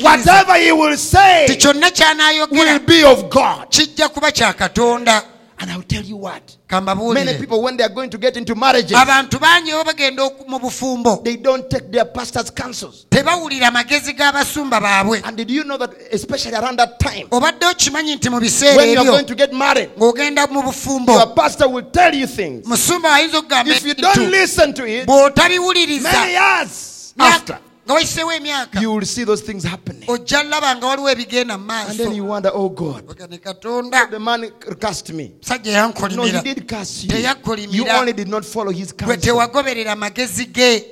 whatever 0.00 0.54
he 0.58 0.70
will 0.72 0.96
say 0.98 1.46
will 1.48 2.78
be 2.80 3.04
of 3.04 3.30
God. 3.30 3.70
kijja 3.70 4.08
kuba 4.12 4.30
kya 4.32 4.52
katonda 4.54 5.22
And 5.58 5.70
I 5.70 5.76
will 5.76 5.84
tell 5.84 6.02
you 6.02 6.16
what. 6.16 6.56
Many 6.72 7.38
people, 7.38 7.62
when 7.62 7.76
they 7.76 7.84
are 7.84 7.88
going 7.94 8.10
to 8.10 8.18
get 8.18 8.36
into 8.36 8.54
marriages, 8.56 8.96
abantu 8.96 9.38
bangi 9.38 9.70
bo 9.70 9.84
bagenda 9.84 10.22
oku- 10.24 10.44
mu 10.48 10.58
bufumbo 10.58 11.22
they 11.22 11.36
don't 11.36 11.70
take 11.70 11.92
their 11.92 12.04
pastor's 12.06 12.50
counsels. 12.50 13.06
tebawulira 13.10 13.70
magezi 13.70 14.12
g'abasumba 14.12 14.80
baabwe 14.80 15.20
And 15.24 15.36
did 15.36 15.50
you 15.50 15.62
know 15.62 15.76
that, 15.78 15.90
especially 16.12 16.54
around 16.56 16.78
that 16.80 16.98
time, 16.98 17.28
obadde 17.30 17.64
okimanyi 17.66 18.16
nti 18.16 18.28
mu 18.30 18.40
biseera 18.40 18.76
when 18.76 18.88
you 18.90 18.98
are 19.00 19.04
going 19.06 19.24
to 19.26 19.34
get 19.36 19.52
married, 19.52 19.90
ng'ogenda 19.96 20.50
mu 20.50 20.62
bufumbo 20.62 21.12
your 21.12 21.32
pastor 21.34 21.68
will 21.68 21.84
tell 21.92 22.12
you 22.14 22.26
things. 22.26 22.66
musumba 22.66 23.12
ayinza 23.14 23.38
okugamba 23.38 23.70
If 23.72 23.84
you 23.86 23.94
don't 23.94 24.30
listen 24.30 24.74
to 24.74 24.84
it, 24.84 25.06
many 25.06 26.32
years 26.32 26.91
after, 27.18 27.58
nga 27.86 27.94
wayiseewo 27.94 28.32
emyaka 28.32 28.80
you 28.80 28.92
will 28.94 29.04
see 29.06 29.24
those 29.24 29.42
things 29.42 29.64
happening. 29.64 30.08
ojja 30.08 30.42
laba 30.42 30.76
nga 30.76 30.86
waliwo 30.86 31.10
ebigenda 31.10 31.58
mu 31.58 31.70
And 31.72 31.98
then 31.98 32.14
you 32.14 32.24
wonder, 32.24 32.50
oh 32.54 32.68
God, 32.68 33.18
ne 33.30 33.38
katonda 33.38 34.10
the 34.10 34.18
man 34.18 34.50
cursed 34.80 35.12
me. 35.12 35.32
musajja 35.42 35.72
No, 35.72 35.88
he 35.88 35.92
yankolimira 35.92 36.42
did 36.44 36.68
curse 36.68 37.04
you. 37.04 37.10
Teyakolimira. 37.10 37.72
You 37.74 37.88
only 37.88 38.12
did 38.12 38.28
not 38.28 38.44
follow 38.44 38.70
his 38.72 38.92
gwe 38.92 38.98
counsel. 39.16 39.20
tewagoberera 39.34 39.96
magezi 39.96 40.46
ge 40.52 40.84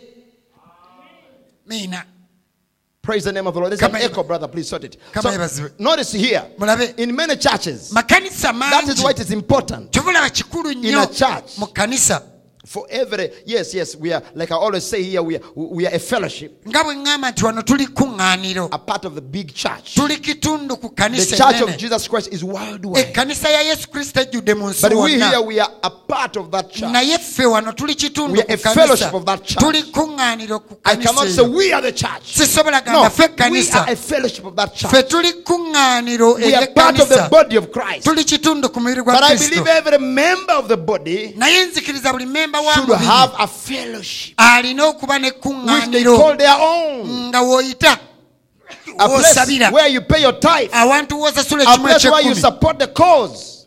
miina 1.67 2.05
Praise 3.03 3.25
the 3.25 3.33
name 3.33 3.47
of 3.47 3.55
the 3.55 3.61
Lord. 3.61 3.73
There's 3.73 3.81
an 3.81 3.91
Kama- 3.93 4.05
echo, 4.05 4.23
brother. 4.23 4.47
Please 4.47 4.69
sort 4.69 4.85
it. 4.85 4.99
Kama 5.11 5.49
So, 5.49 5.69
notice 5.79 6.13
here, 6.13 6.45
mulabe 6.59 6.99
in 6.99 7.17
many 7.17 7.35
churches, 7.37 7.91
makanisa 7.95 8.53
that 8.71 8.89
is 8.89 9.03
why 9.03 9.13
mangi 9.13 9.21
it 9.21 9.21
is 9.21 9.31
important 9.33 9.91
kikulu 9.91 10.71
In 10.85 10.95
a 10.95 11.07
church. 11.07 11.57
mu 11.59 11.67
kanisa 11.67 12.23
for 12.71 12.87
every. 12.89 13.31
Yes, 13.47 13.75
yes, 13.75 13.97
we 13.97 14.13
are, 14.13 14.23
like 14.33 14.53
I 14.53 14.55
always 14.55 14.85
say 14.85 15.03
here, 15.03 15.21
we 15.25 15.37
are, 15.37 15.41
we 15.57 15.87
are 15.89 15.93
a 15.95 15.99
fellowship, 15.99 16.53
nga 16.69 16.85
bwe 16.85 16.95
ŋŋamba 16.95 17.31
nti 17.33 17.45
wano 17.45 17.63
tuli 17.63 17.87
kuŋŋaaniro 17.87 18.69
a 18.73 18.79
part 18.79 19.05
of 19.05 19.15
the 19.17 19.21
big 19.21 19.53
church. 19.53 19.95
tuli 19.97 20.17
kitundu 20.19 20.77
ku 20.81 20.89
The 20.95 21.37
church 21.37 21.61
of 21.63 21.77
Jesus 21.77 22.07
Christ 22.07 22.29
is 22.33 22.45
worldwide. 22.45 23.01
ekkanisa 23.13 23.49
ya 23.51 23.61
yesu 23.61 23.89
kristo 23.91 24.21
ejjudde 24.21 24.55
mu 24.55 24.71
nsi 24.71 24.83
But 24.83 24.93
we 24.95 25.19
here, 25.19 25.41
we 25.43 25.59
are 25.59 25.71
a 25.83 25.91
part 25.91 26.37
of 26.37 26.51
that 26.53 26.71
church. 26.71 26.93
naye 26.93 27.19
ffe 27.19 27.45
wano 27.47 27.73
tuli 27.73 27.95
kitundu 27.95 28.33
We 28.35 28.41
are 28.43 28.47
ku 28.57 28.69
a 28.69 28.75
fellowship 28.75 29.15
of 29.15 29.25
that 29.27 29.43
church. 29.45 29.59
tuli 29.59 29.83
kuŋŋaaniro 29.83 30.61
ku 30.69 30.79
I 30.85 30.95
cannot 30.97 31.27
say 31.29 31.43
we 31.43 31.73
are 31.73 31.83
the 31.83 31.93
church. 31.93 32.37
sisobola 32.39 32.79
No, 32.87 32.93
gamba 33.03 33.11
ffe 33.11 33.51
we 33.51 33.69
are 33.71 33.91
a 33.91 33.97
fellowship 33.97 34.45
of 34.45 34.55
that 34.55 34.75
church. 34.77 34.93
ffe 34.93 35.09
tuli 35.09 35.33
kuŋŋaaniro 35.43 36.37
We 36.37 36.55
are 36.55 36.67
part 36.69 37.01
of 37.01 37.09
the 37.09 37.27
body 37.29 37.57
of 37.57 37.73
Christ. 37.73 38.05
tuli 38.05 38.23
kitundu 38.25 38.71
ku 38.73 38.79
mubiri 38.81 39.03
gwa 39.03 39.15
But 39.15 39.25
I 39.25 39.35
believe 39.37 39.67
every 39.67 39.99
member 39.99 40.53
of 40.55 40.69
the 40.69 40.77
body 40.77 41.35
naye 41.37 41.67
nzikiriza 41.67 42.13
buli 42.13 42.27
memba 42.27 42.60
wa 42.60 42.60
should 42.75 42.99
have 42.99 43.35
a 43.39 43.47
fellowship 43.47 44.35
alina 44.39 44.83
okuba 44.85 45.21
which 45.21 45.23
they 45.23 45.31
nekkuŋŋaaniro 45.31 46.17
call 46.17 46.37
their 46.37 46.57
own. 46.59 47.29
nga 47.29 47.39
w'oyita 47.39 47.99
A 48.99 49.09
place 49.09 49.71
where 49.73 49.89
you 49.89 50.01
pay 50.03 50.21
your 50.23 50.33
tithe. 50.33 50.69
A 50.73 50.87
place 50.87 52.05
where 52.05 52.23
you 52.23 52.35
support 52.35 52.79
the 52.79 52.89
cause. 52.89 53.67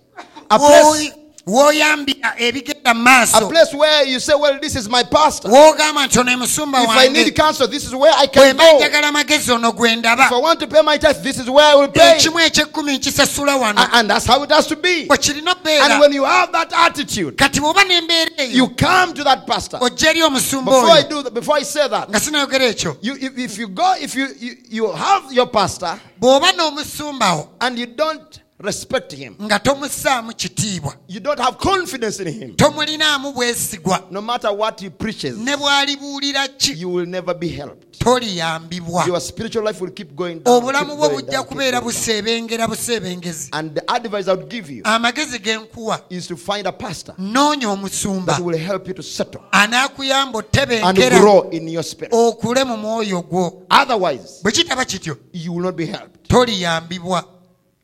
A 0.49 0.59
place, 0.59 1.11
w'oyambira 1.47 2.33
ebigenda 2.37 2.93
mu 2.93 3.09
a 3.09 3.49
place 3.49 3.73
where 3.73 4.05
you 4.05 4.19
say, 4.19 4.33
Well, 4.33 4.59
this 4.61 4.75
is 4.75 4.87
my 4.87 5.03
pastor. 5.03 5.49
w'ogamba 5.49 6.07
nti 6.07 6.19
ono 6.19 6.31
If 6.43 6.89
I 6.89 7.07
need 7.09 7.27
wange 7.27 7.35
counsel, 7.35 7.67
this 7.67 7.85
is 7.85 7.93
where 7.93 8.13
I 8.15 8.27
bwe 8.27 8.31
can 8.33 8.55
mba 8.55 8.71
go. 8.71 8.77
njagala 8.79 9.07
amagezi 9.07 9.51
ono 9.51 9.71
gwe 9.71 9.95
ndaba 9.95 10.25
If 10.25 10.31
I 10.31 10.37
want 10.39 10.59
to 10.61 10.67
pay 10.67 10.81
my 10.81 10.97
tithe, 10.97 11.21
this 11.21 11.37
is 11.39 11.49
where 11.49 11.65
I 11.65 11.75
will 11.75 11.89
pay. 11.89 12.17
ekimu 12.17 12.39
ekyekumi 12.39 12.97
nkisasula 12.97 13.55
wano 13.57 13.81
A- 13.81 13.89
And 13.93 14.09
that's 14.09 14.25
how 14.25 14.41
it 14.43 14.51
has 14.51 14.67
to 14.67 14.75
be. 14.75 15.05
bwe 15.05 15.17
kirina 15.17 15.53
And 15.65 15.99
when 15.99 16.13
you 16.13 16.23
have 16.23 16.51
that 16.53 16.71
attitude, 16.73 17.35
kati 17.37 17.59
bw'oba 17.59 17.83
n'embeera 17.83 18.49
you 18.53 18.69
come 18.69 19.13
to 19.13 19.23
that 19.23 19.45
pastor. 19.45 19.79
ojja 19.81 20.09
eri 20.09 20.21
omusumba 20.23 20.71
Before 20.71 20.89
I 20.91 21.03
oyo 21.03 21.09
do 21.09 21.23
that, 21.23 21.33
before 21.33 21.57
I 21.57 21.63
say 21.63 21.87
that, 21.87 22.09
nga 22.09 22.19
sinayogera 22.19 22.65
ekyo 22.65 22.97
you, 23.01 23.15
if, 23.19 23.37
if 23.37 23.57
you 23.57 23.67
go, 23.67 23.93
if 23.99 24.15
you, 24.15 24.27
you, 24.39 24.55
you 24.69 24.91
have 24.91 25.31
your 25.33 25.47
pastor 25.47 25.99
bw'oba 26.21 26.51
n'omusumbawo 26.53 27.49
and 27.61 27.77
you 27.77 27.85
don't 27.87 28.39
respect 28.63 29.13
him, 29.15 29.35
nga 29.41 29.59
tomussaamu 29.59 30.33
kitiibwa 30.35 30.95
you 31.07 31.19
don't 31.19 31.39
have 31.41 31.57
confidence 31.57 32.19
in 32.23 32.29
him, 32.39 32.55
tomulinaamu 32.55 33.31
bwesigwa 33.33 34.03
no 34.11 34.21
matter 34.21 34.51
what 34.51 34.81
he 34.81 34.89
preaches, 34.89 35.37
ne 35.37 35.55
bw'alibuulira 35.57 36.47
ki 36.47 36.73
you 36.81 36.93
will 36.93 37.05
never 37.07 37.33
be 37.35 37.47
helped. 37.47 37.99
toliyambibwa 37.99 39.05
Your 39.07 39.21
spiritual 39.21 39.65
life 39.65 39.81
will 39.81 39.91
keep 39.91 40.15
going 40.15 40.35
down. 40.39 40.55
obulamu 40.57 40.89
keep 40.89 40.97
bwo 40.97 41.07
going 41.09 41.15
bujja 41.21 41.31
down, 41.31 41.43
keep 41.43 41.49
kubeera 41.49 41.79
going 41.81 41.93
down. 41.93 41.93
buseebengera 41.93 42.67
buseebengezi 42.67 43.49
And 43.51 43.75
the 43.75 43.83
advice 43.87 44.27
I 44.27 44.33
would 44.35 44.49
give 44.49 44.69
you 44.73 44.81
amagezi 44.83 45.39
ge 45.39 45.57
nkuwa 45.57 46.01
is 46.09 46.27
to 46.27 46.37
find 46.37 46.67
a 46.67 46.71
pastor 46.71 47.15
noonya 47.17 47.69
omusumba 47.69 48.33
that 48.33 48.41
will 48.45 48.57
help 48.57 48.87
you 48.87 48.93
to 48.93 49.03
settle 49.03 49.41
anaakuyamba 49.51 50.43
and 50.83 50.97
grow 50.97 51.49
in 51.51 51.67
your 51.67 51.83
spirit. 51.83 52.13
okule 52.13 52.63
mu 52.63 52.77
mwoyo 52.77 53.21
gwo 53.21 53.63
Otherwise, 53.69 54.39
bwe 54.43 54.51
kitaba 54.51 54.85
kityo 54.85 55.17
you 55.33 55.53
will 55.55 55.63
not 55.63 55.75
be 55.75 55.85
helped. 55.85 56.27
toliyambibwa 56.27 57.23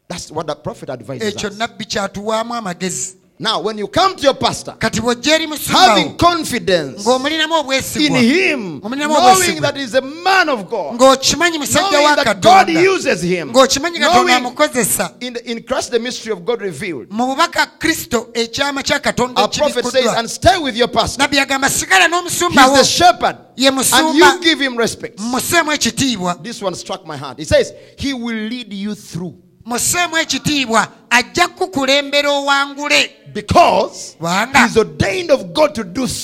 That's 0.10 0.32
what 0.32 0.47
the 0.47 0.55
prophet 0.55 0.89
advises 0.89 1.34
ekyo 1.36 1.49
us. 1.49 1.57
nabbi 1.57 1.86
kyatuwaamu 1.86 2.53
amagezi 2.55 3.16
Now, 3.41 3.62
when 3.62 3.78
you 3.78 3.88
come 3.88 4.18
to 4.18 4.22
your 4.24 4.34
pastor, 4.34 4.74
kati 4.78 4.99
bw'ojja 5.01 5.36
eri 5.36 5.47
having 5.72 6.18
confidence 6.18 7.03
ng'omulinamu 7.05 7.53
in 7.53 7.60
obwesigwa 7.66 8.20
him, 8.20 8.82
Omulinamu 8.82 9.14
knowing 9.14 9.62
that 9.62 9.78
he's 9.78 9.93
a 9.93 10.01
man 10.01 10.49
of 10.49 10.70
God, 10.70 10.99
ng'okimanyi 10.99 11.57
musajja 11.57 11.89
knowing 11.91 12.03
wa 12.03 12.16
that 12.16 12.26
God 12.41 12.68
katonda 12.68 12.82
uses 12.95 13.22
him, 13.22 13.51
ng'okimanyi 13.53 13.99
katonda 13.99 14.14
knowing 14.14 14.36
amukozesa 14.45 15.14
in, 15.22 15.34
the, 15.34 15.51
in 15.51 15.64
Christ 15.64 15.91
the 15.91 15.99
mystery 15.99 16.34
of 16.34 16.43
God 16.43 16.62
revealed. 16.62 17.07
mu 17.12 17.28
bubaka 17.28 17.66
kristo 17.80 18.28
ekyama 18.34 18.84
kya 18.84 18.99
katonda 18.99 19.41
Our 19.41 19.47
prophet 19.47 19.86
says, 19.86 19.95
ekibikuddwa 19.95 20.20
and 20.20 20.30
stay 20.30 20.57
with 20.57 20.76
your 20.76 20.89
pastor. 20.89 21.22
nabbi 21.24 21.39
agamba 21.39 21.70
sigala 21.70 22.07
He's 22.07 22.12
n'omusumbawo 22.12 22.76
the 22.78 22.84
shepherd, 22.84 23.38
ye 23.55 23.68
and 23.68 23.78
musumba 23.78 24.14
you 24.16 24.41
give 24.41 24.60
him 24.60 24.76
respect. 24.78 25.18
museemu 25.20 25.72
ekitiibwa 25.72 26.43
This 26.43 26.62
one 26.62 26.76
struck 26.76 27.05
my 27.07 27.16
heart. 27.16 27.39
He 27.39 27.45
says, 27.45 27.72
He 27.97 28.14
will 28.14 28.36
lead 28.49 28.74
you 28.74 28.95
through 28.95 29.36
musseemu 29.70 30.17
ekitiibwa 30.17 30.88
ajja 31.09 31.47
kukulembera 31.47 32.30
owangule. 32.30 33.11
Because 33.34 34.15
kubanga 34.17 34.70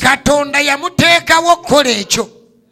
katonda 0.01 0.59
yamuteekawo 0.59 1.51
okukola 1.53 1.89
ekyo. 1.89 2.29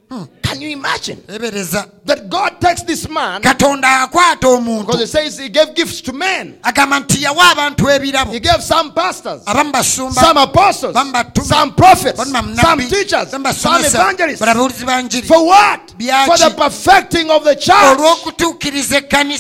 Hmm. 0.09 0.27
Can 0.53 0.61
you 0.61 0.69
imagine 0.69 1.23
that 1.25 2.29
God 2.29 2.61
takes 2.61 2.83
this 2.83 3.09
man 3.09 3.41
because 3.41 4.99
he 4.99 5.05
says 5.07 5.39
he 5.39 5.49
gave 5.49 5.73
gifts 5.73 5.99
to 6.01 6.13
men, 6.13 6.59
agamba 6.61 6.99
nti 6.99 7.23
yawa 7.23 7.51
abantu 7.51 7.89
ebirabo 7.89 8.31
he 8.31 8.39
gave 8.39 8.61
some 8.61 8.93
pastors, 8.93 9.41
some 9.43 10.37
apostles, 10.37 10.93
some 10.93 11.73
prophets, 11.73 12.29
some 12.29 12.79
teachers, 12.81 13.29
some 13.31 13.45
evangelists. 13.45 14.39
balala 14.41 14.53
babuulizi 14.53 14.85
banjiri 14.85 15.27
For 15.27 15.43
what? 15.43 15.89
For 15.89 16.37
the 16.37 16.53
perfecting 16.55 17.31
of 17.31 17.43
the 17.43 17.55
church. 17.55 17.97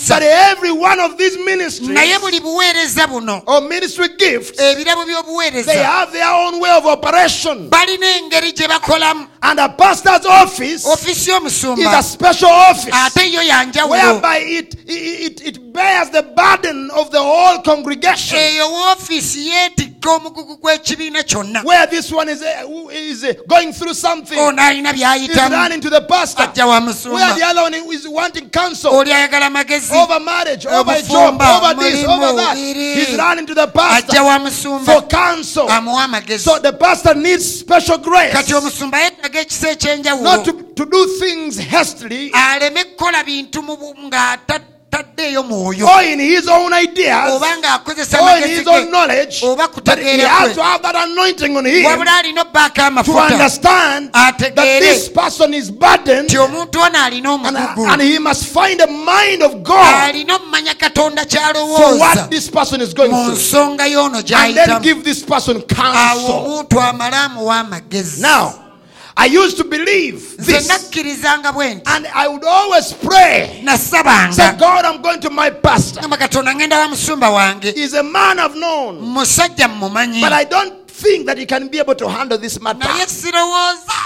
But 0.09 0.23
every 0.23 0.71
one 0.71 0.99
of 0.99 1.17
these 1.17 1.37
ministries 1.37 1.89
naye 1.89 2.19
buli 2.19 2.39
buweereza 2.39 3.07
buno 3.07 3.43
or 3.45 3.61
ministry 3.61 4.07
gifts, 4.17 4.57
they 4.57 4.83
have 5.83 6.11
their 6.11 6.33
own 6.33 6.59
way 6.59 6.71
of 6.71 6.85
operation. 6.87 7.69
balina 7.69 8.17
engeri 8.17 8.51
gye 8.53 8.67
bakolamu 8.67 9.27
And 9.45 9.59
a 9.59 9.67
pastor's 9.67 10.25
office 10.25 10.85
ofiisi 11.03 11.79
is 11.79 11.93
a 11.93 12.03
special 12.03 12.49
office. 12.49 12.89
Ate 12.93 13.31
yo 13.31 13.41
yanjawulo 13.41 13.89
whereby 13.89 14.37
it, 14.37 14.75
it, 14.87 15.41
it 15.45 15.73
bears 15.73 16.09
the 16.09 16.23
burden 16.23 16.89
of 16.91 17.11
the 17.11 17.21
whole 17.21 17.61
congregation. 17.61 18.37
Eyo 18.37 18.71
woofiisi 18.71 19.47
yeetikka 19.47 20.11
omugugu 20.11 20.57
gw'ekibiina 20.57 21.23
kyonna 21.23 21.63
where 21.63 21.87
this 21.87 22.11
one 22.11 22.29
is, 22.29 22.43
who 22.65 22.89
is 22.89 23.23
uh, 23.23 23.33
going 23.47 23.73
through 23.73 23.93
something. 23.93 24.37
ono 24.39 24.61
alina 24.61 24.91
He's 24.91 25.01
by'ayitamu 25.01 25.55
running 25.55 25.81
to 25.81 25.89
the 25.89 26.01
pastor. 26.01 26.43
ajja 26.43 26.65
wa 26.67 26.79
Where 26.79 27.35
the 27.35 27.43
other 27.45 27.61
one 27.63 27.73
is 27.73 28.07
wanting 28.07 28.49
counsel. 28.49 28.93
Oli 28.93 29.11
ayagala 29.11 29.49
magezi. 29.49 29.93
Over 29.93 30.19
marriage, 30.19 30.65
over 30.65 31.01
job, 31.01 31.41
over 31.41 31.73
this, 31.81 32.05
over 32.05 32.35
that. 32.35 32.57
He's 32.57 33.17
running 33.17 33.45
to 33.47 33.53
the 33.53 33.67
ajja 33.67 33.73
pastor 33.73 34.23
wa 34.23 34.39
musumba 34.39 34.85
for 34.85 35.07
counsel. 35.07 35.67
amuwa 35.69 36.03
amagezi 36.03 36.43
So 36.43 36.59
the 36.59 36.73
pastor 36.73 37.15
needs 37.15 37.59
special 37.59 37.97
grace. 37.97 38.33
Kati 38.33 38.53
omusumba 38.53 38.99
yeetaga 38.99 39.39
ekisa 39.39 39.67
not 39.67 39.77
ekyenjawulo 39.77 40.43
to, 40.75 40.85
do 40.85 41.07
things 41.19 41.57
hastily 41.59 42.31
aleme 42.33 42.83
kukola 42.83 43.23
bintu 43.23 43.61
mu 43.63 43.75
bu- 43.77 43.95
ng'ataddeeyo 44.07 45.43
mwoyo 45.43 45.87
or 45.87 46.03
in 46.03 46.19
his 46.19 46.47
own 46.47 46.73
ideas 46.73 47.31
oba 47.31 47.57
ng'akozesa 47.57 48.21
or 48.21 48.37
in 48.37 48.49
his 48.49 48.67
own 48.67 48.85
ge 48.85 48.89
knowledge. 48.91 49.43
oba 49.43 49.67
But 49.67 49.75
he 49.75 49.81
kutegeera 49.81 50.27
has 50.27 50.47
kwe 50.49 50.55
to 50.55 50.63
have 50.63 50.81
that 50.83 50.95
anointing 50.95 51.57
on 51.57 51.65
him 51.65 51.85
wabula 51.85 52.17
alina 52.19 52.41
obbaako 52.41 52.75
to 52.75 52.81
amafuta 52.81 53.25
understand 53.33 54.11
that 54.13 54.37
this 54.55 55.09
person 55.09 55.53
is 55.53 55.71
burdened 55.71 56.29
nti 56.29 56.37
omuntu 56.37 56.79
ono 56.79 56.99
alina 57.03 57.33
and, 57.33 57.57
uh, 57.57 57.61
omugugu 57.61 57.87
and 57.91 58.01
he 58.01 58.19
must 58.19 58.45
find 58.45 58.81
a 58.81 58.87
mind 58.87 59.41
of 59.43 59.53
God 59.63 60.15
omumanya 60.15 60.73
katonda 60.75 61.25
for 61.75 61.97
what 61.99 62.29
this 62.29 62.49
person 62.49 62.81
is 62.81 62.93
going 62.93 63.09
mu 63.11 63.23
through. 63.25 63.35
nsonga 63.37 63.87
y'ono 63.87 64.17
And 64.17 64.27
then 64.27 64.53
gy'ayitamu 64.55 64.83
give 64.83 65.03
this 65.03 65.23
person 65.23 65.57
awo 65.57 65.67
counsel. 65.67 66.31
omuntu 66.31 66.79
amale 66.81 67.15
amuwa 67.17 67.59
amagezi 67.59 68.21
Now, 68.21 68.53
I 69.15 69.25
used 69.27 69.57
to 69.57 69.63
believe 69.63 70.37
this. 70.37 70.67
And 71.85 72.07
I 72.07 72.27
would 72.27 72.43
always 72.43 72.93
pray. 72.93 73.61
Say, 74.31 74.57
God, 74.57 74.85
I'm 74.85 75.01
going 75.01 75.19
to 75.21 75.29
my 75.29 75.49
pastor. 75.51 76.01
gamba 76.01 76.17
katonda 76.17 76.53
ngenda 76.55 76.79
wa 76.79 76.87
musumba 76.87 77.29
wange 77.29 77.71
He's 77.75 77.93
a 77.93 78.03
man 78.03 78.39
I've 78.39 78.55
known. 78.55 79.13
But 80.21 80.33
I 80.33 80.43
don't 80.45 80.82
think 81.03 81.25
that 81.27 81.37
he 81.37 81.45
can 81.45 81.67
be 81.67 81.79
able 81.79 81.95
to 81.95 82.07
handle 82.07 82.37
this 82.37 82.59
matter 82.61 82.87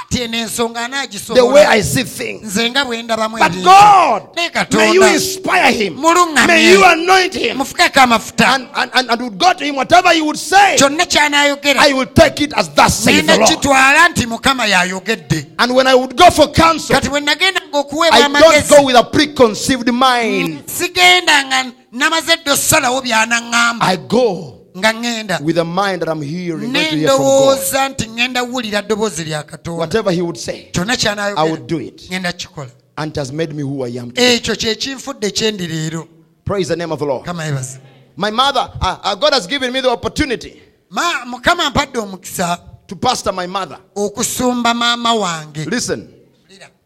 the 0.10 1.52
way 1.54 1.66
I 1.66 1.82
see 1.82 2.04
things. 2.04 2.58
nze 2.58 2.70
nga 2.70 2.86
bwe 2.86 3.04
But 3.39 3.64
God, 3.64 4.36
may 4.74 4.93
you 4.93 5.04
inspire 5.04 5.72
him. 5.72 6.02
May 6.48 6.72
you 6.72 6.84
anoint 6.84 7.36
him. 7.36 7.62
And, 7.62 8.70
and, 8.76 8.91
and, 8.93 9.10
and 9.10 9.22
would 9.22 9.38
go 9.38 9.54
to 9.54 9.64
him, 9.64 9.76
whatever 9.76 10.10
he 10.14 10.22
would 10.22 10.38
say, 10.38 10.78
I 10.80 11.93
will 11.93 12.06
take 12.08 12.41
it 12.41 12.54
as 12.54 12.70
thus 12.74 13.00
saith 13.04 13.28
the 13.28 13.38
Lord. 13.38 13.50
kitwala 13.50 14.10
nti 14.10 14.26
mukama 14.26 14.66
y'ayogedde 14.68 15.45
And 15.60 15.76
when 15.76 15.88
I 15.88 15.95
would 15.95 16.16
go 16.16 16.30
for 16.30 16.48
counsel, 16.52 16.95
kati 16.95 17.10
bwe 17.10 17.22
nagendanga 17.22 17.78
okuweebwa 17.78 18.12
I 18.12 18.39
don't 18.39 18.70
go 18.70 18.86
with 18.86 18.95
a 18.95 19.04
preconceived 19.04 19.91
mind. 19.91 20.64
sigenda 20.66 21.43
nga 21.45 21.72
namaze 21.91 22.38
dde 22.38 22.52
osalawo 22.52 23.02
byanaŋŋamba 23.02 23.82
I 23.82 23.98
go 23.98 24.57
nga 24.78 24.93
ŋŋenda 24.93 25.41
with 25.43 25.57
a 25.57 25.63
mind 25.63 26.01
that 26.01 26.09
I'm 26.09 26.21
hearing, 26.21 26.71
going 26.71 26.89
to 26.89 26.95
hear 26.97 27.09
from 27.09 27.17
God. 27.19 27.91
nti 27.91 28.05
ŋŋenda 28.07 28.41
wulira 28.51 28.82
ddoboozi 28.82 29.23
lya 29.25 29.43
katonda 29.43 29.78
Whatever 29.80 30.11
he 30.11 30.21
would 30.21 30.38
say, 30.38 30.69
kyonna 30.73 31.36
I 31.38 31.49
would 31.49 31.67
do 31.67 31.80
it. 31.80 31.97
ŋŋenda 32.09 32.34
kikola 32.34 32.69
And 32.99 33.11
it 33.11 33.15
has 33.17 33.32
made 33.32 33.53
me 33.53 33.61
who 33.61 33.84
I 33.84 33.89
am 33.99 34.09
today. 34.11 34.38
ekyo 34.39 34.55
kye 34.55 34.75
kinfudde 34.75 35.30
kyendi 35.32 35.67
leero 35.67 36.07
Praise 36.45 36.69
the 36.69 36.75
name 36.75 36.91
of 36.91 36.99
the 36.99 37.05
Lord. 37.05 37.25
mukama 37.25 37.78
My 38.15 38.32
mother, 38.32 38.71
uh, 38.82 38.97
uh, 39.03 39.15
God 39.15 39.34
has 39.34 39.45
given 39.47 39.71
me 39.71 39.82
the 39.82 39.89
opportunity 39.89 40.61
Ma- 40.89 41.25
mukama 41.25 41.69
mpadde 41.69 41.99
omukisa 41.99 42.59
to 42.88 42.95
pastor 42.95 43.32
my 43.34 43.45
mother. 43.47 43.78
okusumba 43.95 44.73
maama 44.73 45.13
wange 45.13 45.65
Listen, 45.69 46.07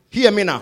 hear 0.09 0.31
me 0.31 0.43
now. 0.43 0.61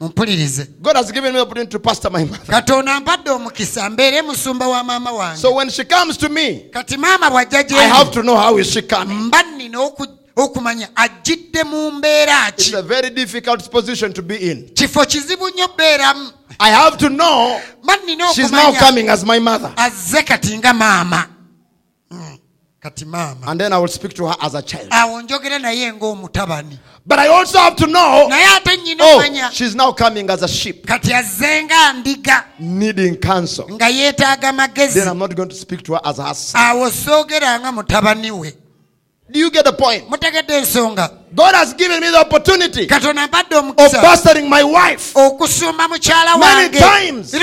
Mumpulirize 0.00 0.66
God 0.82 0.96
has 0.96 1.12
given 1.12 1.32
me 1.32 1.38
the 1.38 1.42
opportunity 1.42 1.70
to 1.72 1.78
pastor 1.78 2.10
my 2.10 2.24
mother. 2.24 2.46
katonda 2.46 3.00
mpadde 3.00 3.30
omukisa 3.30 3.90
mbeere 3.90 4.22
musumba 4.22 4.68
wa 4.68 4.84
maama 4.84 5.12
wange 5.12 5.40
So 5.40 5.54
when 5.54 5.70
she 5.70 5.84
comes 5.84 6.16
to 6.18 6.28
me, 6.28 6.60
kati 6.70 6.96
maama 6.96 7.30
bw'ajja 7.30 7.78
I 7.78 7.88
have 7.88 8.10
to 8.10 8.22
know 8.22 8.36
how 8.36 8.58
is 8.58 8.70
she 8.72 8.82
coming. 8.82 9.18
mba 9.18 9.42
nnina 9.42 9.78
oku- 9.80 10.06
okumanya 10.36 10.88
ajjidde 10.96 11.64
mu 11.64 11.90
mbeera 11.90 12.48
It's 12.48 12.70
ki 12.70 12.76
a 12.76 12.82
very 12.82 13.10
difficult 13.10 13.70
position 13.70 14.12
to 14.12 14.22
be 14.22 14.36
in. 14.36 14.68
kifo 14.74 15.04
kizibu 15.06 15.48
nnyo 15.48 15.68
bbeeramu 15.68 16.30
I 16.58 16.70
have 16.70 16.96
to 16.98 17.08
know 17.08 17.60
she's 18.34 18.52
now 18.52 18.72
coming 18.72 19.08
as 19.08 19.24
my 19.24 19.38
mother. 19.38 19.72
azze 19.76 20.22
kati 20.22 20.58
nga 20.58 20.72
maama 20.74 21.26
And 23.46 23.60
then 23.60 23.72
I 23.72 23.78
will 23.78 23.88
speak 23.88 24.14
to 24.14 24.26
her 24.26 24.34
as 24.40 24.54
a 24.54 24.62
child. 24.62 24.88
Ah, 24.90 25.02
awo 25.06 25.22
njogera 25.22 25.58
naye 25.58 25.92
ng'omutabani 25.92 26.78
But 27.06 27.18
I 27.20 27.28
also 27.28 27.58
have 27.58 27.76
to 27.76 27.86
know, 27.86 28.26
naye 28.28 28.56
ate 28.56 28.76
nnyina 28.76 29.00
oh, 29.00 29.50
she's 29.52 29.74
now 29.74 29.92
coming 29.92 30.28
as 30.30 30.42
a 30.42 30.48
sheep, 30.48 30.86
kati 30.86 31.12
azze 31.12 31.64
nga 31.64 31.92
ndiga 31.92 32.44
needing 32.58 33.16
counsel. 33.16 33.66
nga 33.70 33.88
yeetaaga 33.88 34.52
magezi 34.52 34.94
Then 34.94 35.08
I'm 35.08 35.18
not 35.18 35.34
going 35.34 35.48
to 35.48 35.54
speak 35.54 35.82
to 35.84 35.94
her 35.94 36.00
as 36.04 36.16
her 36.18 36.34
son. 36.34 36.60
Ah, 36.60 36.74
Do 39.28 39.40
you 39.40 39.50
get 39.50 39.64
the 39.64 39.72
point? 39.72 40.08
God 41.34 41.54
has 41.54 41.74
given 41.74 42.00
me 42.00 42.10
the 42.10 42.18
opportunity 42.18 42.84
of 42.84 42.88
pastoring 42.88 44.48
my 44.48 44.62
wife. 44.62 45.14
Many 45.16 46.78
times 46.78 47.34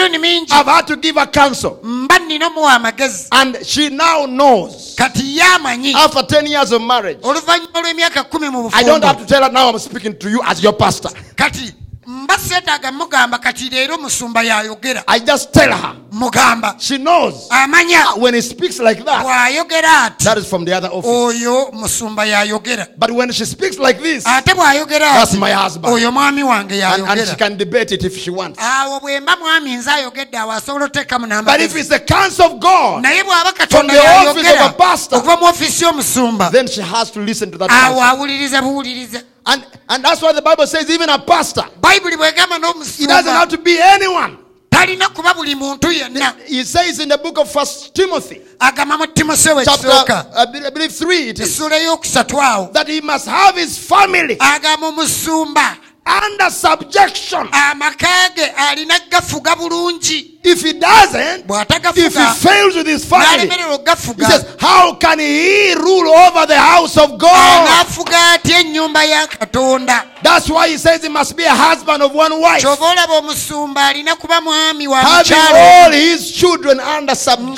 I've 0.51 0.65
had 0.65 0.87
to 0.87 0.95
give 0.95 1.15
her 1.17 1.25
counsel. 1.27 1.79
mba 1.83 2.19
nnina 2.19 2.47
omuwa 2.47 2.73
amagezi 2.73 3.27
And 3.31 3.65
she 3.65 3.89
now 3.89 4.25
knows, 4.25 4.95
after 4.99 6.23
10 6.23 6.47
years 6.47 6.71
of 6.71 6.81
marriage, 6.81 7.19
oluvannyuma 7.21 7.81
lw'emyaka 7.81 8.23
kumi 8.29 8.49
mu 8.49 8.69
I 8.73 8.83
don't 8.83 9.03
have 9.03 9.19
to 9.19 9.25
tell 9.25 9.43
her 9.43 9.51
now 9.51 9.69
I'm 9.69 9.79
speaking 9.79 10.17
to 10.19 10.29
you 10.29 10.41
as 10.45 10.63
your 10.63 10.73
pastor. 10.73 11.09
kati 11.35 11.73
mba 12.07 12.37
seetaaga 12.37 12.91
mugamba 12.91 13.37
kati 13.39 13.69
leero 13.69 13.97
musumba 13.97 14.43
yayogera 14.43 15.03
I 15.07 15.19
just 15.19 15.53
tell 15.53 15.71
her. 15.71 15.95
Mugamba 16.13 16.75
She 16.79 16.97
knows 16.97 17.47
amanya 17.49 18.17
when 18.17 18.33
he 18.35 18.41
speaks 18.41 18.79
like 18.79 19.03
that, 19.03 19.25
bw'ayogera 19.25 20.05
ati 20.05 20.23
that 20.25 20.37
is 20.37 20.47
from 20.47 20.63
the 20.65 20.73
other 20.73 20.89
office. 20.89 21.09
oyo 21.09 21.71
musumba 21.73 22.25
yayogera 22.25 22.87
But 22.97 23.11
when 23.11 23.31
she 23.31 23.45
speaks 23.45 23.79
like 23.79 23.99
this, 23.99 24.25
ate 24.27 24.53
bw'ayogera 24.53 24.99
That's 25.17 25.35
my 25.35 25.51
husband. 25.51 25.93
oyo 25.93 26.11
mwami 26.11 26.43
wange 26.43 26.81
and, 26.83 27.03
and 27.07 27.27
she 27.27 27.35
can 27.35 27.57
debate 27.57 27.91
it 27.91 28.03
if 28.03 28.15
she 28.17 28.29
wants. 28.29 28.59
awo 28.59 28.99
bwe 28.99 29.19
mba 29.19 29.35
mwami 29.37 29.75
nze 29.75 29.91
ayogedde 29.91 30.37
awo 30.37 30.51
asobola 30.51 30.85
oteekamu 30.85 31.27
But 31.43 31.59
if 31.61 31.75
it's 31.75 31.89
the 31.89 31.99
counsel 31.99 32.45
of 32.45 32.59
God, 32.59 33.03
naye 33.03 33.23
bw'aba 33.23 33.53
From 33.53 33.87
katonda 33.87 33.93
the 33.93 33.99
office 33.99 34.43
yayogera 34.43 34.65
of 34.65 34.71
a 34.71 34.77
pastor. 34.77 35.17
okuva 35.17 35.37
mu 35.39 35.45
ofiisi 35.47 35.83
y'omusumba 35.83 36.51
then 36.51 36.67
she 36.67 36.81
has 36.81 37.09
to 37.11 37.19
listen 37.19 37.51
to 37.51 37.57
that 37.57 37.69
awo 37.71 38.01
awuliriza 38.03 38.61
buwulirize 38.61 39.23
And, 39.45 39.65
and 39.89 40.01
that's 40.05 40.21
why 40.21 40.31
the 40.31 40.41
Bible 40.41 40.65
says 40.67 40.89
even 40.89 41.09
a 41.09 41.19
pastor, 41.19 41.63
bwegamba 41.81 42.55
he 42.97 43.05
doesn't 43.05 43.33
have 43.33 43.49
to 43.49 43.57
be 43.57 43.77
anyone. 43.81 44.37
Talina 44.73 45.09
kuba 45.13 45.33
buli 45.33 45.55
muntu 45.55 45.91
yenna. 45.91 46.35
He 46.47 46.63
says 46.63 46.99
in 46.99 47.09
the 47.09 47.17
book 47.17 47.37
of 47.37 47.51
First 47.51 47.93
Timothy, 47.93 48.41
agamba 48.59 48.97
mu 48.97 49.05
timoseewo 49.07 49.63
chapter, 49.63 49.87
ekisooka 49.89 50.25
uh, 50.33 50.39
I 50.41 50.45
be- 50.45 50.65
I 50.65 50.69
believe 50.69 50.91
3, 50.91 51.29
it 51.29 51.39
is, 51.39 51.49
essula 51.59 51.77
ey'okusatu 51.79 52.39
awo. 52.41 52.73
That 52.73 52.87
he 52.87 53.01
must 53.01 53.27
have 53.27 53.55
his 53.55 53.77
family. 53.77 54.35
Agamba 54.37 54.87
omusumba 54.91 55.77
under 56.05 56.49
subjection. 56.49 57.47
Ah, 57.51 57.71
amaka 57.73 58.35
ge 58.35 58.51
alina 58.57 58.95
gafuga 59.09 59.55
bulungi. 59.55 60.31
If 60.45 60.61
he 60.61 60.73
doesn't, 60.73 61.45
if 61.95 62.13
he 62.13 62.39
fails 62.49 62.75
with 62.75 62.85
his 62.87 63.05
family, 63.05 63.47
he 63.47 64.23
says, 64.25 64.55
How 64.59 64.93
can 64.95 65.19
he 65.19 65.73
rule 65.75 66.09
over 66.09 66.45
the 66.45 66.57
house 66.59 66.97
of 66.97 67.17
God? 67.17 67.31
Ah, 67.33 67.85
anaafuga 67.85 68.33
atya 68.33 68.59
ennyumba 68.59 69.03
ya 69.05 69.27
katonda. 69.27 70.03
That's 70.21 70.49
why 70.49 70.67
he 70.69 70.77
says 70.77 71.01
he 71.03 71.09
must 71.09 71.37
be 71.37 71.43
a 71.45 71.55
husband 71.55 72.03
of 72.03 72.13
one 72.13 72.39
wife, 72.41 72.61
kyova 72.61 72.85
olaba 72.91 73.17
omusumba 73.19 73.87
alina 73.87 74.15
kuba 74.15 74.41
mwami 74.41 74.87
wa 74.87 74.97
having 74.97 75.37
all 75.55 75.91
his 75.91 76.31
children 76.31 76.79
under 76.81 77.15
subjection. 77.15 77.55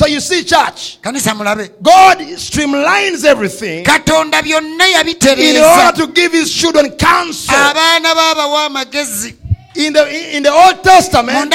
Ng'abaana 0.00 0.06
be 0.06 0.06
bonna 0.06 0.06
bagonvu 0.06 0.06
So 0.06 0.06
you 0.06 0.20
see, 0.20 0.44
church, 0.44 0.98
kanisa 1.02 1.34
mulabe 1.34 1.70
God 1.82 2.18
streamlines 2.38 3.24
everything 3.24 3.84
katonda 3.84 4.42
byonna 4.42 5.38
in 5.38 5.62
order 5.62 5.92
to 6.06 6.06
give 6.12 6.32
his 6.32 6.52
children 6.52 6.90
counsel. 6.90 7.54
abaana 7.54 8.14
baabawa 8.14 8.64
amagezi 8.66 9.36
In 9.76 9.92
the, 9.92 10.36
in 10.36 10.42
the 10.42 10.50
Old 10.50 10.82
Testament, 10.82 11.48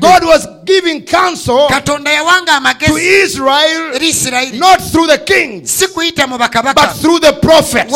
God 0.00 0.24
was 0.24 0.46
giving 0.64 1.02
counsel 1.04 1.68
to 1.68 2.96
Israel 2.96 3.98
not 4.58 4.80
through 4.82 5.06
the 5.06 5.18
kings, 5.24 5.70
si 5.70 5.86
kuyita 5.86 6.28
mu 6.28 6.38
bakabaka 6.38 6.74
but 6.74 6.92
through 6.96 7.20
the 7.20 7.32
prophets. 7.40 7.92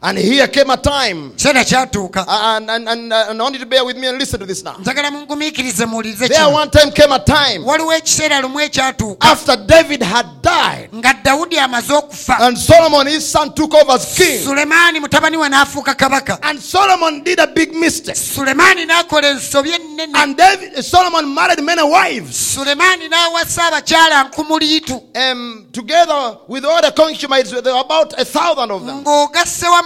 And 0.00 0.16
here 0.16 0.46
came 0.46 0.70
a 0.70 0.76
time, 0.76 1.32
and, 1.44 2.70
and, 2.70 2.88
and, 2.88 3.12
uh, 3.12 3.26
and 3.30 3.40
I 3.40 3.42
want 3.42 3.54
you 3.54 3.60
to 3.60 3.66
bear 3.66 3.84
with 3.84 3.96
me 3.96 4.06
and 4.06 4.16
listen 4.16 4.38
to 4.38 4.46
this 4.46 4.62
now. 4.62 4.74
njagala 4.78 5.10
mungumiikirize 5.10 5.86
muwulirize 5.86 6.28
There 6.28 6.48
one 6.52 6.70
time 6.70 6.90
came 6.92 7.12
a 7.12 7.18
time 7.18 7.58
waliwo 7.64 7.92
ekiseera 7.94 8.40
lumu 8.40 8.60
ekyatuuka 8.60 9.28
after 9.28 9.56
David 9.56 10.02
had 10.02 10.26
died, 10.42 10.90
nga 10.94 11.14
dawudi 11.24 11.58
amaze 11.58 11.92
okufa 11.92 12.38
and 12.40 12.56
Solomon, 12.58 13.06
his 13.06 13.26
son, 13.32 13.52
took 13.54 13.74
over 13.74 13.92
as 13.92 14.14
king. 14.16 14.40
sulemaani 14.44 15.00
mutabani 15.00 15.36
we 15.36 15.48
n'afuuka 15.48 15.94
kabaka 15.94 16.38
And 16.42 16.60
Solomon 16.60 17.24
did 17.24 17.38
a 17.40 17.46
big 17.48 17.74
mistake. 17.74 18.14
sulemaani 18.16 18.86
n'akola 18.86 19.28
ensobi 19.30 19.70
ennene 19.72 20.12
And 20.14 20.36
David, 20.36 20.84
Solomon 20.84 21.34
married 21.34 21.62
many 21.64 21.82
wives. 21.82 22.36
sulemaani 22.54 23.08
n'awasa 23.08 23.66
abakyala 23.66 24.24
nkumuliitu 24.24 25.02
Um, 25.14 25.66
together 25.72 26.38
with 26.46 26.64
all 26.64 26.80
the 26.80 26.92
concubines, 26.92 27.50
there 27.50 27.74
were 27.74 27.80
about 27.80 28.12
a 28.20 28.24
thousand 28.24 28.70
of 28.70 28.86
them. 28.86 29.02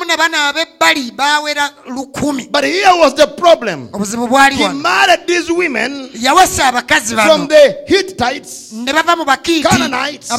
Ng'ogasse 0.03 0.09
wamu 0.09 0.09
awamu 0.09 0.09
ne 0.09 0.16
bano 0.16 0.36
ab'ebbali 0.36 1.11
baawera 1.12 1.70
lukumi. 1.88 2.48
But 2.50 2.64
here 2.64 2.90
was 2.94 3.14
the 3.14 3.26
problem. 3.26 3.90
He 3.92 4.68
married 4.68 5.26
these 5.26 5.50
women 5.50 6.09
from 6.11 7.48
the 7.48 7.84
Hittites, 7.86 8.72
ne 8.72 8.92
bava 8.92 9.16
mu 9.16 9.24
bakiiti 9.24 9.62
Canaanites, 9.62 10.30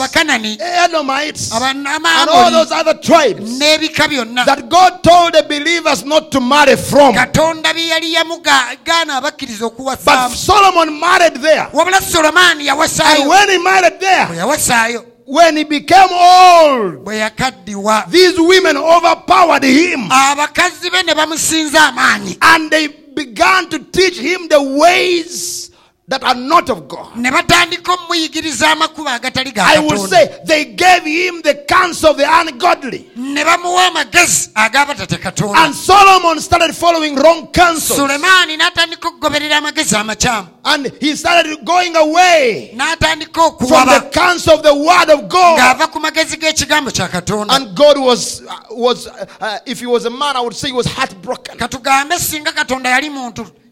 Edomites, 0.62 1.52
and 1.52 1.88
all 1.88 2.52
those 2.52 2.72
other 2.72 2.96
tribes 2.96 3.60
that 3.60 4.66
God 4.70 5.04
told 5.04 5.34
the 5.34 5.44
believers 5.48 6.04
not 6.06 6.32
to 6.32 6.40
marry 6.40 6.76
from. 6.76 7.16
katonda 7.16 7.74
bye 7.74 7.88
yali 7.88 8.14
yamugaana 8.14 9.18
abakkiriza 9.18 9.70
But 10.06 10.30
Solomon 10.32 11.00
married 11.00 11.36
there. 11.36 11.68
And 11.74 13.30
when 13.30 13.50
he 13.50 13.58
married 13.58 14.00
there, 14.00 15.13
when 15.26 15.58
he 15.58 15.64
became 15.64 16.10
old, 16.12 17.06
these 17.06 18.40
women 18.40 18.78
overpowered 18.78 19.64
him. 19.64 20.10
Abakazi 20.10 20.92
be 20.92 21.04
ne 21.04 21.14
bamusinza 21.14 21.92
amaanyi. 21.92 22.38
And 22.42 22.70
they 22.72 22.88
began 22.88 23.70
to 23.70 23.80
teach 23.80 24.18
him 24.20 24.48
the 24.50 24.62
ways 24.80 25.70
that 26.08 26.22
are 26.24 26.36
not 26.36 26.70
of 26.70 26.88
God. 26.88 27.16
ne 27.16 27.32
batandika 27.32 27.94
omuyigiriza 27.94 28.72
amakubo 28.72 29.10
agatali 29.10 29.52
ga 29.52 29.64
I 29.66 29.80
will 29.80 30.06
say 30.08 30.28
they 30.46 30.66
gave 30.66 31.04
him 31.06 31.42
the 31.42 31.56
counsel 31.68 32.12
of 32.12 32.18
the 32.18 32.26
ungodly. 32.28 33.10
ne 33.16 33.44
bamuwa 33.46 33.86
amagezi 33.88 34.50
ag'abatate 34.56 35.18
katonda 35.18 35.60
And 35.64 35.74
Solomon 35.76 36.40
started 36.42 36.76
following 36.76 37.16
wrong 37.16 37.48
counsel. 37.52 37.96
sulemaani 37.96 38.58
n'atandika 38.58 39.08
okugoberera 39.08 39.58
amagezi 39.58 39.96
amakyamu 39.96 40.48
And 40.66 40.92
he 41.00 41.16
started 41.16 41.64
going 41.66 41.96
away 41.96 42.74
from 42.76 43.88
the 43.88 44.10
counsel 44.14 44.54
of 44.56 44.64
the 44.64 44.74
word 44.76 45.10
of 45.10 45.30
God. 45.30 45.58
ng'ava 45.60 45.88
ku 45.92 46.00
magezi 46.00 46.38
g'ekigambo 46.38 46.92
kya 46.92 47.08
katonda 47.10 47.54
And 47.56 47.76
God 47.76 47.98
was, 47.98 48.42
uh, 48.42 48.56
was 48.72 49.08
uh, 49.08 49.26
uh, 49.40 49.60
if 49.66 49.80
he 49.80 49.86
was 49.86 50.06
a 50.06 50.10
man, 50.10 50.36
I 50.36 50.42
would 50.42 50.56
say 50.56 50.68
he 50.68 50.74
was 50.74 50.86
heartbroken. 50.88 51.58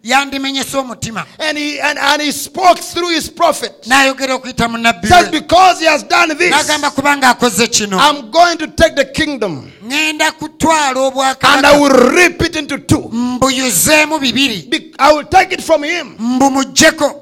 Katugambe 0.04 0.42
singa 0.42 0.56
katonda 0.56 0.62
yali 0.62 0.62
muntu 0.62 0.68
yandimenyesa 0.72 0.80
omutima 0.80 1.26
And 1.40 1.58
he, 1.58 1.80
and, 1.80 1.98
and 2.00 2.22
he 2.22 2.32
spoke 2.32 2.80
through 2.80 3.10
his 3.16 3.30
prophet. 3.30 3.74
n'ayogera 3.88 4.34
okuyita 4.36 4.68
mu 4.70 4.78
nabbi 4.78 5.08
Says, 5.08 5.32
we 5.32 5.40
because 5.40 5.80
he 5.80 5.86
has 5.86 6.04
done 6.04 6.30
this, 6.38 6.52
n'agamba 6.54 6.92
kubanga 6.92 7.30
akoze 7.30 7.68
kino. 7.72 7.98
I'm 7.98 8.32
going 8.32 8.58
to 8.58 8.68
take 8.68 8.96
the 8.96 9.06
kingdom. 9.06 9.72
Ŋŋenda 9.84 10.32
kutwala 10.40 10.90
and 10.90 10.98
I 10.98 11.02
obwakabaka 11.12 11.80
will 11.80 12.12
rip 12.16 12.42
it 12.42 12.56
into 12.56 12.78
two. 12.80 13.10
mbuyuzeemu 13.12 14.20
bibiri. 14.20 14.70
Be- 14.70 14.94
I 15.00 15.14
will 15.14 15.26
take 15.26 15.52
it 15.54 15.62
from 15.64 15.84
him, 15.84 16.16
mbumugjeko 16.20 17.21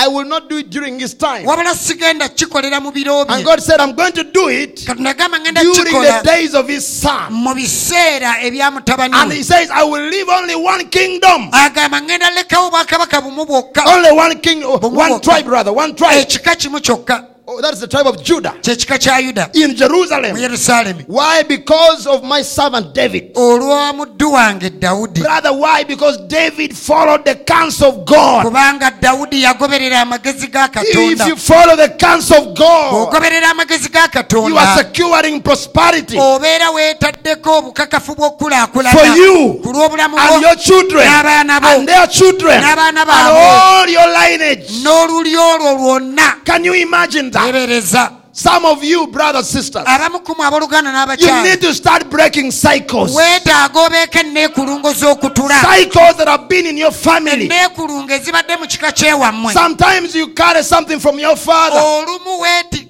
I 0.00 0.06
will 0.08 0.24
not 0.24 0.48
do 0.48 0.58
it 0.58 0.70
during 0.70 0.98
his 1.00 1.14
time. 1.14 1.44
wabula 1.44 1.74
sigenda 1.74 2.28
kikolera 2.28 2.80
mu 2.80 2.92
biro 2.92 3.20
And 3.20 3.28
bye 3.28 3.42
God 3.42 3.60
said, 3.60 3.80
I'm 3.80 3.94
going 3.96 4.12
to 4.12 4.24
do 4.24 4.48
it 4.48 4.76
katonda 4.86 5.10
agamba 5.14 5.38
ŋŋenda 5.38 5.62
during 5.62 5.84
the 5.84 5.90
kikola 5.90 6.22
days 6.22 6.54
of 6.54 6.68
his 6.68 6.86
son. 6.86 7.32
mu 7.32 7.54
biseera 7.54 8.38
ebya 8.42 8.70
And 9.12 9.32
he 9.32 9.42
says, 9.42 9.70
I 9.70 9.82
will 9.82 10.06
leave 10.08 10.28
only 10.28 10.54
one 10.56 10.88
kingdom. 10.88 11.50
agamba 11.52 12.00
ŋŋenda 12.00 12.30
lekawo 12.36 12.70
bwakabaka 12.70 13.20
bumu 13.22 13.44
bwokka 13.46 13.82
Only 13.86 14.12
one 14.12 14.38
king, 14.40 14.62
one 14.62 15.20
tribe 15.20 15.48
rather, 15.48 15.72
one 15.72 15.94
tribe. 15.96 16.20
ekika 16.20 16.54
kimu 16.56 16.80
kyokka 16.80 17.24
Oh, 17.50 17.62
that 17.62 17.72
is 17.72 17.80
the 17.80 17.88
tribe 17.88 18.06
of 18.06 18.22
Judah 18.22 18.52
kyekika 18.60 18.98
kya 18.98 19.20
yuda 19.24 19.56
in 19.56 19.70
mu 19.70 19.74
Jerusalem. 19.74 20.96
Why? 21.06 21.42
Because 21.44 22.06
of 22.06 22.22
my 22.22 22.42
servant 22.42 22.92
David. 22.94 23.32
olwa 23.34 23.90
wange 24.30 24.68
dawudi 24.78 25.22
Brother, 25.22 25.54
why? 25.54 25.82
Because 25.84 26.18
David 26.28 26.76
followed 26.76 27.24
the 27.24 27.36
counsel 27.36 27.88
of 27.88 28.04
God. 28.04 28.44
kubanga 28.44 28.90
dawudi 29.00 29.42
yagoberera 29.42 30.00
amagezi 30.02 30.48
ga 30.52 30.68
If 30.74 31.26
you 31.26 31.36
follow 31.36 31.74
the 31.74 31.88
counsel 31.98 32.36
of 32.36 32.54
God, 32.58 33.08
ogoberera 33.08 33.50
amagezi 33.50 33.88
ga 33.88 34.10
you 34.30 34.58
are 34.58 34.76
securing 34.84 35.40
prosperity 35.40 36.18
obeera 36.18 36.70
weetaddeko 36.70 37.58
obukakafu 37.58 38.14
for 38.14 39.16
you 39.16 39.60
ku 39.62 39.72
lw'obulamu 39.72 40.18
and 40.18 40.42
your 40.42 40.56
children 40.56 41.06
n'abaana 41.06 41.60
bo 41.62 41.68
and 41.68 41.88
their 41.88 42.06
children 42.08 42.60
n'abaana 42.60 43.00
and 43.00 43.08
baabwe 43.08 43.40
all 43.40 43.88
your 43.88 44.08
lineage. 44.08 44.82
n'oluli 44.84 45.34
olwo 45.36 45.74
lwonna 45.78 46.34
Can 46.44 46.64
you 46.64 46.74
imagine 46.74 47.30
that? 47.30 47.37
Tebereza 47.46 48.12
Some 48.38 48.66
of 48.66 48.84
you, 48.84 49.08
brothers, 49.08 49.48
sisters, 49.48 49.84
abamu 49.86 50.20
kumu 50.20 50.44
abooluganda 50.44 51.16
you 51.18 51.42
need 51.42 51.60
to 51.60 51.74
start 51.74 52.08
breaking 52.08 52.52
cycles. 52.52 53.16
weetaaga 53.16 53.80
obeeko 53.80 54.18
enneekulungo 54.18 54.92
z'okutula. 54.92 55.60
Cycles 55.60 56.16
that 56.18 56.28
have 56.28 56.48
been 56.48 56.66
in 56.66 56.78
your 56.78 56.92
family. 56.92 57.48
enneekulungo 57.48 58.12
ezibadde 58.12 58.56
mu 58.56 58.66
kika 58.66 58.92
kyewammwe. 58.92 59.52
Sometimes 59.52 60.14
you 60.14 60.28
carry 60.34 60.62
something 60.62 61.00
from 61.00 61.18
your 61.18 61.36
father 61.36 61.80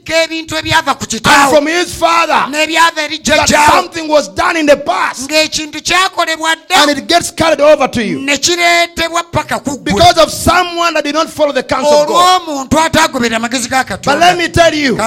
olumu 0.08 0.24
ebintu 0.24 0.56
ebyava 0.56 0.94
ku 0.94 1.06
kitaawo 1.06 1.50
from 1.50 1.66
his 1.66 1.94
father 1.94 2.46
n'ebyava 2.50 3.02
eri 3.02 3.18
jjajjaawo 3.18 3.82
something 3.82 4.08
was 4.08 4.28
done 4.28 4.56
in 4.56 4.66
the 4.66 4.76
past. 4.76 5.28
Ng'ekintu 5.30 5.80
kyakolebwa 5.82 6.52
and 6.52 6.60
dda 6.68 6.98
it 6.98 7.08
gets 7.08 7.30
carried 7.30 7.60
over 7.60 7.88
to 7.88 8.02
you. 8.02 8.20
ne 8.20 8.36
kireetebwa 8.36 9.22
paka 9.32 9.60
ku 9.60 9.76
ggwe. 9.78 9.84
Because 9.84 10.18
of 10.18 10.30
someone 10.30 10.94
that 10.94 11.04
did 11.04 11.14
not 11.14 11.28
follow 11.30 11.52
the 11.52 11.62
counsel 11.62 12.02
of 12.02 12.08
God. 12.08 12.68
ataagoberera 12.70 13.36
amagezi 13.36 13.68
ga 13.68 13.84
But 13.88 14.18
let 14.18 14.36
me 14.36 14.48
tell 14.48 14.74
you, 14.74 14.98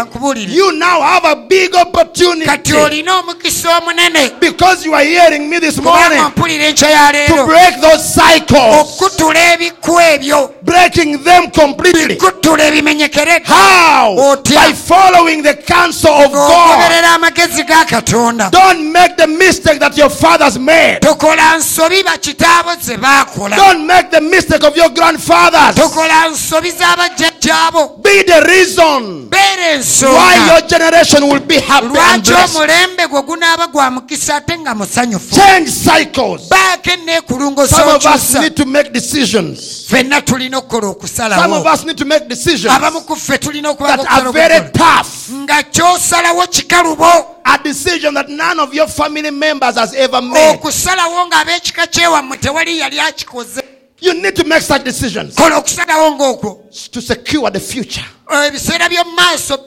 you 0.48 0.72
now 0.78 1.02
have 1.02 1.26
a 1.26 1.36
big 1.48 1.76
opportunity. 1.76 2.74
Olina 2.74 3.20
omukisa 3.20 3.78
omunene. 3.78 4.40
Because 4.40 4.86
you 4.86 4.94
are 4.94 5.04
hearing 5.04 5.50
me 5.50 5.60
this 5.60 5.78
kubanga 5.78 6.10
morning 6.10 6.32
mpulira 6.32 6.66
enkya 6.66 6.90
ya 6.90 7.12
to 7.12 7.34
leero. 7.34 7.48
break 7.48 7.82
those 7.82 8.04
cycles, 8.14 9.02
okutula 9.02 9.54
ebikku 9.54 10.00
ebyo. 10.02 10.54
Breaking 10.64 11.24
them 11.24 11.52
completely. 11.52 12.16
kutula 12.16 12.66
ebimenyekeredde? 12.66 13.46
Otya. 14.18 14.62
Following 14.92 15.42
the 15.42 15.54
counsel 15.56 16.12
of 16.12 16.32
God. 16.34 16.52
ng'ogoberera 16.52 17.14
amagezi 17.16 17.64
ga 17.64 17.86
katonda 17.86 18.50
Don't 18.52 18.92
make 18.92 19.16
the 19.16 19.28
mistake 19.28 19.80
that 19.80 19.96
your 19.98 20.10
fathers 20.10 20.60
made. 20.60 21.00
tokola 21.02 21.58
nsobi 21.58 22.04
bakitaabo 22.04 22.76
ze 22.82 22.98
baakola 22.98 23.56
Don't 23.56 23.86
make 23.88 24.12
the 24.12 24.20
mistake 24.22 24.64
of 24.68 24.76
your 24.76 24.90
grandfathers. 24.90 25.76
tokola 25.76 26.28
nsobi 26.30 26.72
z'abajjajjaabo 26.72 28.02
Be 28.04 28.24
the 28.24 28.42
reason 28.48 29.30
why 29.32 30.36
your 30.52 30.62
generation 30.68 31.24
will 31.30 31.40
be 31.40 31.56
happy 31.60 31.88
and 31.88 32.24
blessed. 32.24 32.56
omulembe 32.56 33.08
gwe 33.08 33.22
gunaaba 33.22 33.68
gwa 33.68 33.92
mukisa 33.92 34.36
ate 34.36 34.58
nga 34.60 34.76
musanyufu 34.76 35.36
Change 35.36 35.72
cycles. 35.72 36.50
Some 37.70 37.90
of 37.96 38.06
us 38.06 38.34
need 38.36 38.56
to 38.58 38.66
make 38.66 38.92
decisions. 38.92 39.86
ffenna 39.88 40.22
tulina 40.22 40.58
okukola 40.58 40.96
Some 41.08 41.54
of 41.54 41.66
us 41.66 41.86
need 41.86 41.98
to 41.98 42.06
make 42.06 42.28
decisions 42.28 42.74
abamu 42.74 43.02
ku 43.02 43.16
ffe 43.16 43.38
tulina 43.38 43.70
okuba 43.70 43.98
that 43.98 44.06
are 44.12 44.32
very 44.32 44.60
tough. 44.82 45.30
nga 45.32 45.64
ky'osalawo 45.64 46.48
kikalubo 46.48 47.28
A 47.44 47.58
decision 47.58 48.14
that 48.14 48.30
none 48.30 48.60
of 48.60 48.74
your 48.74 48.88
family 48.88 49.32
members 49.32 49.76
has 49.76 49.94
ever 49.94 50.22
made. 50.22 50.56
okusalawo 50.56 51.28
ng'ab'ekika 51.28 51.88
kyewammwe 51.88 52.38
tewali 52.38 52.80
yali 52.80 53.00
akikoze 53.00 53.62
You 54.02 54.16
need 54.16 54.36
to 54.36 54.44
make 54.44 54.64
such 54.64 54.84
decisions 54.84 55.36
kola 55.36 55.58
okusalawo 55.58 56.12
ng'okwo 56.16 56.58
to 56.92 57.02
secure 57.02 57.52
the 57.52 57.60
future 57.60 58.06
ebiseera 58.48 58.90
by'omu 58.90 59.12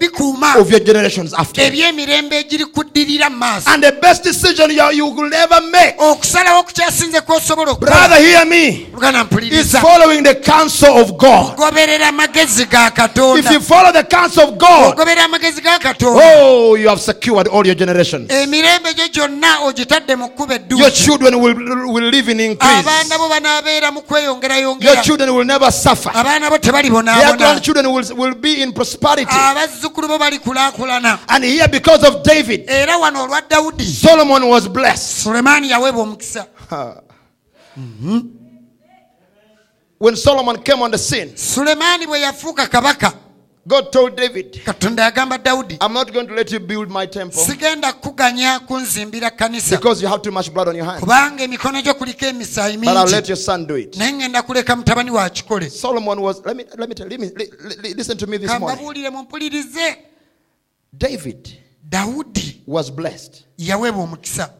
bikuuma. 0.00 0.56
of 0.56 0.70
your 0.70 0.80
generations 0.80 1.34
after. 1.34 1.62
eby'emirembe 1.62 2.38
egiri 2.38 2.64
kuddirira 2.64 3.30
And 3.66 3.82
the 3.82 3.92
best 4.00 4.24
decision 4.24 4.70
you, 4.70 4.90
you 4.92 5.06
will 5.06 5.32
ever 5.34 5.60
make, 5.70 5.96
brother, 5.96 8.16
hear 8.16 8.44
me, 8.46 8.86
is 9.50 9.72
following 9.72 10.22
the 10.22 10.34
counsel 10.36 10.96
of 10.96 11.18
God. 11.18 11.56
If 11.58 13.50
you 13.50 13.60
follow 13.60 13.92
the 13.92 14.04
counsel 14.04 14.48
of 14.48 14.58
God, 14.58 14.98
amagezi 14.98 15.60
ga 15.62 15.78
katonda. 15.78 16.20
oh, 16.22 16.74
you 16.74 16.88
have 16.88 17.00
secured 17.00 17.48
all 17.48 17.66
your 17.66 17.74
generations. 17.74 18.30
Emirembe 18.94 19.08
gyonna 19.12 19.60
ogitadde 19.66 20.16
mu 20.16 20.28
kkuba 20.28 20.58
Your 20.70 20.90
children 20.90 21.34
will, 21.40 21.54
will 21.92 22.10
live 22.10 22.28
in 22.28 22.40
increase. 22.40 22.82
bo 23.18 23.28
banaabeera 23.28 23.92
mu 23.92 24.00
Your 24.80 25.02
children 25.02 25.34
will 25.34 25.44
never 25.44 25.70
suffer. 25.72 26.10
abaana 26.14 26.50
bo 26.50 26.58
Their 26.58 27.36
grandchildren 27.36 27.86
will, 27.92 28.16
will 28.16 28.34
be 28.34 28.62
in 28.62 28.72
prosperity. 28.72 29.26
bo 29.94 30.18
balikulaakulana 30.18 31.20
And 31.28 31.44
here, 31.44 31.68
because 31.68 32.04
of 32.04 32.22
David, 32.22 32.64
era 32.68 32.96
wano 32.98 33.24
olwa 33.24 33.40
dawudi 33.48 33.84
Solomon 33.84 34.48
was 34.48 34.68
blessed. 34.68 35.24
sulemaani 35.24 35.70
yaweebwa 35.70 36.02
omukisa 36.02 36.46
When 39.98 40.16
Solomon 40.16 40.58
came 40.62 40.82
on 40.82 40.90
the 40.90 40.98
scene, 40.98 41.36
sulemaani 41.36 42.06
bwe 42.06 42.20
yafuuka 42.20 42.66
kabaka 42.66 43.12
God 43.66 43.90
told 43.92 44.16
David, 44.16 44.60
katonda 44.64 45.02
yagamba 45.04 45.38
dawudi 45.38 45.78
I'm 45.80 45.92
not 45.94 46.12
going 46.12 46.26
to 46.26 46.34
let 46.34 46.52
you 46.52 46.60
build 46.60 46.90
my 46.90 47.06
temple 47.06 47.42
sigenda 47.42 47.92
kuganya 47.92 48.60
kunzimbira 48.60 49.30
kanisa 49.30 49.76
because 49.76 50.02
you 50.02 50.08
have 50.08 50.20
too 50.22 50.30
much 50.30 50.52
blood 50.52 50.68
on 50.68 50.76
your 50.76 50.84
hands. 50.84 51.00
kubanga 51.00 51.44
emikono 51.44 51.82
gyo 51.82 51.94
kuliko 51.94 52.26
emisaayi 52.26 52.76
But 52.76 52.88
I'll 52.96 53.06
let 53.06 53.28
your 53.28 53.36
son 53.38 53.66
do 53.66 53.74
it. 53.76 53.96
naye 53.96 54.12
ngenda 54.12 54.42
kuleka 54.42 54.76
mutabani 54.76 55.10
wa 55.10 55.30
kikole 55.30 55.70
Solomon 55.70 56.20
was, 56.20 56.44
let 56.44 56.56
me, 56.56 56.64
let 56.76 56.88
me 56.88 56.94
tell 56.94 57.06
let 57.08 57.20
me, 57.20 57.30
li- 57.36 57.50
li- 57.82 57.94
listen 57.94 58.18
to 58.18 58.26
me 58.26 58.36
this 58.38 58.50
morning. 58.50 58.68
kambabuulire 58.68 59.10
mumpulirize 59.10 59.96
David 60.92 61.48
dawudi 61.88 62.60
was 62.66 62.90
blessed. 62.90 63.44
yaweebwa 63.58 64.02
omukisa 64.04 64.50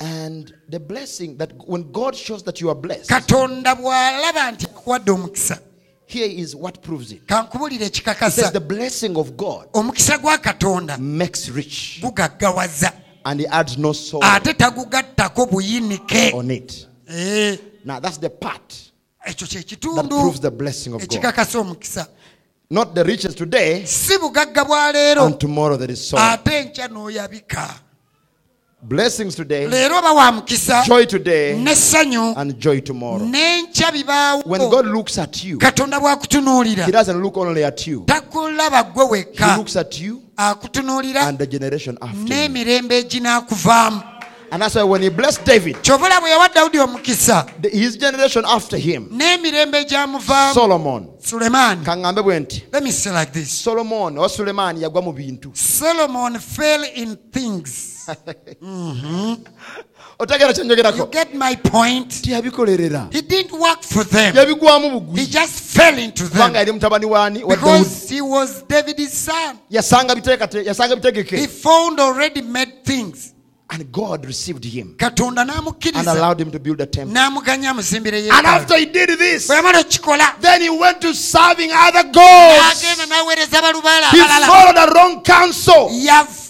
And 0.00 0.54
the 0.68 0.78
blessing 0.78 1.36
that 1.38 1.50
when 1.66 1.90
God 1.90 2.14
shows 2.14 2.44
that 2.44 2.60
you 2.60 2.68
are 2.70 2.76
blessed, 2.80 3.08
katonda 3.10 3.74
bw'alaba 3.74 4.52
nti 4.52 4.66
akuwadde 4.66 5.10
omukisa 5.10 5.58
here 6.08 6.26
is 6.26 6.54
what 6.56 6.80
proves 6.82 7.12
it. 7.12 7.26
kankubuulire 7.26 7.82
It 7.86 7.94
says 7.94 8.00
ekikakasa. 8.04 8.52
The 8.52 8.60
blessing 8.60 9.16
of 9.16 9.36
God 9.36 9.68
omukisa 9.72 10.18
gwa 10.18 10.38
katonda 10.38 10.98
makes 10.98 11.48
rich 11.50 12.00
gugaggawaza. 12.02 12.92
and 13.24 13.40
he 13.40 13.46
adds 13.46 13.76
no 13.76 13.92
soul 13.92 14.24
ate 14.24 14.54
tagugattako 14.54 15.46
buyinike. 15.50 16.32
on 16.34 16.50
it. 16.50 16.86
Eh, 17.08 17.56
Now 17.84 18.00
that's 18.00 18.16
the 18.18 18.30
part 18.30 18.90
ekyo 19.26 19.94
that 19.96 20.08
proves 20.08 20.40
the 20.40 20.50
blessing 20.50 20.94
of 20.94 21.02
ekikakasa 21.02 21.58
omukisa. 21.60 22.08
Not 22.70 22.94
the 22.94 23.02
riches 23.04 23.34
today, 23.34 23.84
si 23.84 24.16
bugagga 24.18 24.64
bwa 24.64 24.92
leero. 24.92 25.26
and 25.26 25.38
tomorrow 25.40 25.76
there 25.76 25.90
is 25.90 26.06
sorrow. 26.08 26.22
ate 26.34 26.50
enkya 26.50 26.88
n'oyabika 26.88 27.80
Blessings 28.82 29.34
today, 29.34 29.66
leero 29.66 29.98
oba 29.98 30.12
wa 30.12 30.32
mukisa 30.32 30.84
joy 30.86 31.04
today, 31.06 31.54
and 32.36 32.58
joy 32.58 32.80
tomorrow. 32.80 33.26
When 34.46 34.60
God 34.70 34.86
looks 34.86 35.18
at 35.18 35.44
you, 35.44 35.58
He 36.86 36.92
doesn't 36.92 37.20
look 37.22 37.36
only 37.36 37.64
at 37.64 37.86
you, 37.86 38.04
He 39.32 39.56
looks 39.56 39.76
at 39.76 40.00
you 40.00 40.22
and 41.20 41.38
the 41.38 41.46
generation 41.46 41.98
after 42.00 42.34
you. 42.34 42.48
And 44.50 44.62
that's 44.62 44.74
why 44.76 44.82
when 44.82 45.02
He 45.02 45.10
blessed 45.10 45.44
David, 45.44 45.76
kyobula 45.82 46.20
bwe 46.20 46.30
yawa 46.30 46.48
dawudi 46.48 46.78
omukisa 46.78 47.46
the- 47.60 47.68
his 47.68 47.96
generation 47.96 48.44
after 48.46 48.78
him, 48.78 49.08
Solomon, 50.52 51.08
bwe 51.20 52.62
let 52.72 52.82
me 52.82 52.90
say 52.90 53.10
like 53.12 53.32
this. 53.32 53.50
Solomon 53.52 54.16
oba 54.18 54.28
sulemaani 54.28 54.82
yagwa 54.82 55.02
mu 55.04 55.12
bintu. 55.12 55.56
Solomon 55.56 56.38
fell 56.38 56.84
in 56.94 57.16
things. 57.32 57.94
Mm-hmm. 58.62 59.34
Kyenjogerako. 60.18 61.10
Get 61.12 61.34
my 61.34 61.54
point? 61.56 62.12
He 62.24 63.20
didn't 63.20 63.52
work 63.52 63.82
for 63.82 64.02
them. 64.04 64.34
Yabigwamu 64.34 65.16
he 65.16 65.26
just 65.26 65.76
fell 65.76 65.98
into 65.98 66.24
them. 66.24 66.50
Kubanga 66.52 66.58
yali 66.58 66.72
mutabani 66.72 67.04
waani 67.04 67.44
wa 67.44 67.54
because 67.54 68.08
he 68.08 68.20
was 68.22 68.62
david's 68.62 69.12
son. 69.12 69.58
Yasanga 69.70 70.14
biteekate- 70.14 70.64
yasanga 70.64 71.36
he 71.38 71.46
found 71.46 72.00
already 72.00 72.40
made 72.40 72.82
things 72.84 73.34
and 73.70 73.92
god 73.92 74.24
received 74.24 74.64
him. 74.64 74.94
Katonda 74.96 75.42
and 75.42 75.50
n'amukkiriza 75.50 76.16
allowed 76.16 76.40
him 76.40 76.50
to 76.50 76.58
build 76.58 76.80
a 76.80 76.86
temple. 76.86 77.14
N'amuganya 77.14 77.70
amuzimbire 77.70 78.30
and 78.30 78.46
after 78.46 78.76
he 78.78 78.86
did 78.86 79.10
this 79.18 79.46
bwe 79.48 79.56
yamala 79.56 79.80
okikola 79.80 80.40
then 80.40 80.62
he 80.62 80.70
went 80.70 81.00
to 81.00 81.14
serving 81.14 81.70
other 81.72 82.04
gods. 82.04 82.82
n'agenda 82.82 83.06
n'aweereza 83.06 83.62
balubaala 83.62 84.10
he 84.10 84.18
followed 84.46 84.76
the 84.76 84.92
wrong 84.94 85.22
counsel 85.22 85.90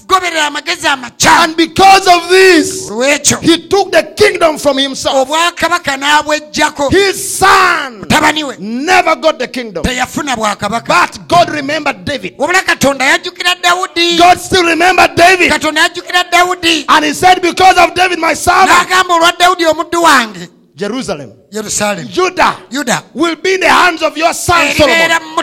yagoberera 0.08 0.46
amagezi 0.46 0.86
amakyamu 0.86 1.42
and 1.44 1.56
because 1.56 2.06
of 2.08 2.28
this 2.28 2.90
olw'ekyo 2.90 3.40
he 3.40 3.68
took 3.68 3.92
the 3.92 4.02
kingdom 4.16 4.58
from 4.58 4.78
himself. 4.78 5.28
obwakabaka 5.28 5.96
n'abwejjako. 5.96 6.90
His 6.90 7.38
son 7.38 8.00
mutabani 8.00 8.44
we 8.44 8.56
never 8.58 9.16
got 9.16 9.38
the 9.38 9.48
kingdom. 9.48 9.82
teyafuna 9.84 10.36
bwakabaka. 10.36 10.86
But 10.88 11.28
god 11.28 11.50
remembered 11.50 12.04
david. 12.04 12.34
Wabula 12.38 12.62
katonda 12.62 13.04
yajjukira 13.04 13.54
dawudi. 13.62 14.18
God 14.18 14.38
still 14.38 14.64
remembered 14.64 15.14
david. 15.14 15.50
Katonda 15.52 15.80
yajjukira 15.80 16.24
dawudi. 16.30 16.84
And 16.88 17.04
he 17.04 17.12
said, 17.12 17.42
Because 17.42 17.76
of 17.78 17.94
David, 17.94 18.18
my 18.18 18.34
servant, 18.34 18.70
n'agamba 18.70 19.14
olwa 19.14 19.32
dawudi 19.38 19.66
omuddu 19.66 20.02
wange 20.02 20.48
Jerusalem, 20.74 21.32
yerusaalemu 21.50 22.08
Judah 22.08 22.56
yuda 22.70 23.02
will 23.14 23.36
be 23.36 23.54
in 23.54 23.60
the 23.60 23.68
hands 23.68 24.02
of 24.02 24.16
your 24.16 24.32
son 24.32 24.68
Solomon. 24.72 25.34
mu 25.34 25.42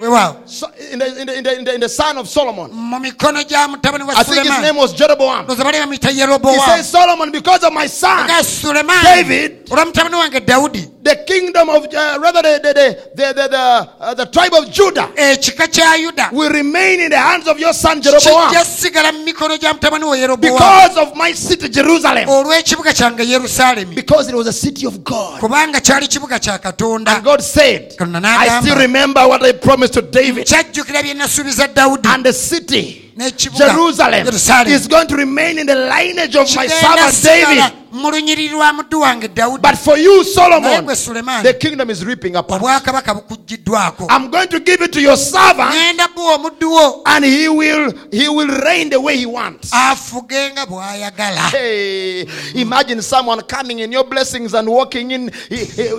mutabani 0.00 0.10
mikono 0.10 0.32
gya 0.32 0.38
mutabani 0.38 0.44
wa 0.44 0.44
sulemaani 0.44 0.48
Yes, 0.48 0.48
weewaawo 0.48 0.48
so 0.48 0.66
in, 0.92 0.98
the, 0.98 1.06
in, 1.20 1.26
the, 1.26 1.38
in, 1.38 1.44
the, 1.44 1.58
in, 1.58 1.64
the, 1.64 1.74
in 1.74 1.80
the 1.80 1.88
son 1.88 2.18
of 2.18 2.28
Solomon. 2.28 2.70
mu 2.72 2.98
mikono 3.00 3.42
gya 3.44 3.68
mutabani 3.68 4.04
wa 4.06 4.12
I 4.16 4.22
think 4.22 4.46
his 4.46 4.60
name 4.60 4.76
was 4.76 4.92
Jeroboam. 4.94 5.46
He 5.48 6.60
says, 6.60 6.90
Solomon, 6.90 7.30
because 7.32 7.64
of 7.64 7.72
my 7.72 7.86
son 7.86 8.26
David, 8.28 9.66
the 9.66 11.24
kingdom 11.26 11.68
of, 11.70 11.84
uh, 11.84 12.18
rather, 12.20 12.42
the, 12.42 12.60
the, 12.62 12.72
the, 13.14 13.32
the, 13.34 13.48
the, 13.48 13.58
uh, 13.58 14.14
the 14.14 14.26
tribe 14.26 14.52
of 14.54 14.70
Judah 14.70 15.08
ekika 15.16 15.66
kya 15.68 15.96
yuda. 15.96 16.32
will 16.32 16.50
remain 16.52 17.00
in 17.00 17.10
the 17.10 17.18
hands 17.18 17.48
of 17.48 17.58
your 17.58 17.72
son 17.72 18.00
Jeroboam 18.00 18.50
kijja 18.50 18.64
sigala 18.64 19.12
mu 19.12 19.24
mikono 19.24 19.56
gya 19.58 19.72
mutabani 19.74 20.04
wa 20.04 20.16
yerobowaamu 20.16 20.58
because 20.58 20.96
of 20.98 21.16
my 21.16 21.32
city, 21.32 21.68
Jerusalem. 21.68 22.28
olw'ekibuga 22.28 22.92
kyange 22.92 23.24
yerusaalemi 23.24 23.94
Because 23.94 24.28
it 24.28 24.34
was 24.34 24.46
a 24.46 24.52
city 24.52 24.86
of 24.86 25.02
God. 25.04 25.40
kubanga 25.40 25.80
kyali 25.80 26.06
kibuga 26.08 26.38
kya 26.38 26.58
katonda. 26.58 27.16
And 27.16 27.24
God 27.24 27.42
said, 27.42 27.94
I 28.00 28.60
still 28.60 28.76
remember 28.78 29.26
what 29.26 29.42
I 29.42 29.52
promised 29.52 29.87
to 29.90 30.02
David. 30.02 30.46
kyajjukira 30.46 31.02
bye 31.02 31.14
nasuubiza 31.14 31.68
dawudi 31.68 32.08
And 32.08 32.24
the 32.24 32.32
city, 32.32 33.07
Jerusalem, 33.18 34.26
is 34.68 34.86
going 34.86 35.06
to 35.08 35.16
remain 35.16 35.58
in 35.58 35.66
the 35.66 35.74
lineage 35.74 36.36
of 36.36 36.46
my 36.54 36.66
servant 36.68 37.22
David. 37.22 37.72
mu 37.92 38.10
lunyiriri 38.10 38.48
lwa 38.48 38.72
muddu 38.72 39.00
wange 39.00 39.28
dawudi 39.28 39.62
But 39.62 39.78
for 39.78 39.96
you, 39.98 40.22
Solomon, 40.24 40.86
the 40.86 41.56
kingdom 41.58 41.90
is 41.90 42.04
reaping 42.04 42.36
upon. 42.36 42.60
I'm 42.64 44.30
going 44.30 44.48
to 44.48 44.60
give 44.60 44.82
it 44.82 44.92
to 44.92 45.00
your 45.00 45.16
servant, 45.16 45.70
ŋŋenda 45.74 46.08
buwa 46.14 46.34
omuddu 46.34 46.70
wo 46.70 47.02
and 47.06 47.24
he 47.24 47.48
will 47.48 47.92
he 48.12 48.28
will 48.28 48.48
reign 48.64 48.90
the 48.90 49.00
way 49.00 49.16
he 49.16 49.26
wants. 49.26 49.70
afuge 49.72 50.52
nga 50.52 50.66
bw'ayagala 50.66 51.50
Hey, 51.50 52.26
imagine 52.54 53.02
someone 53.02 53.40
coming 53.42 53.78
in 53.80 53.90
your 53.90 54.04
blessings 54.04 54.54
and 54.54 54.68
walking 54.68 55.10
in 55.10 55.30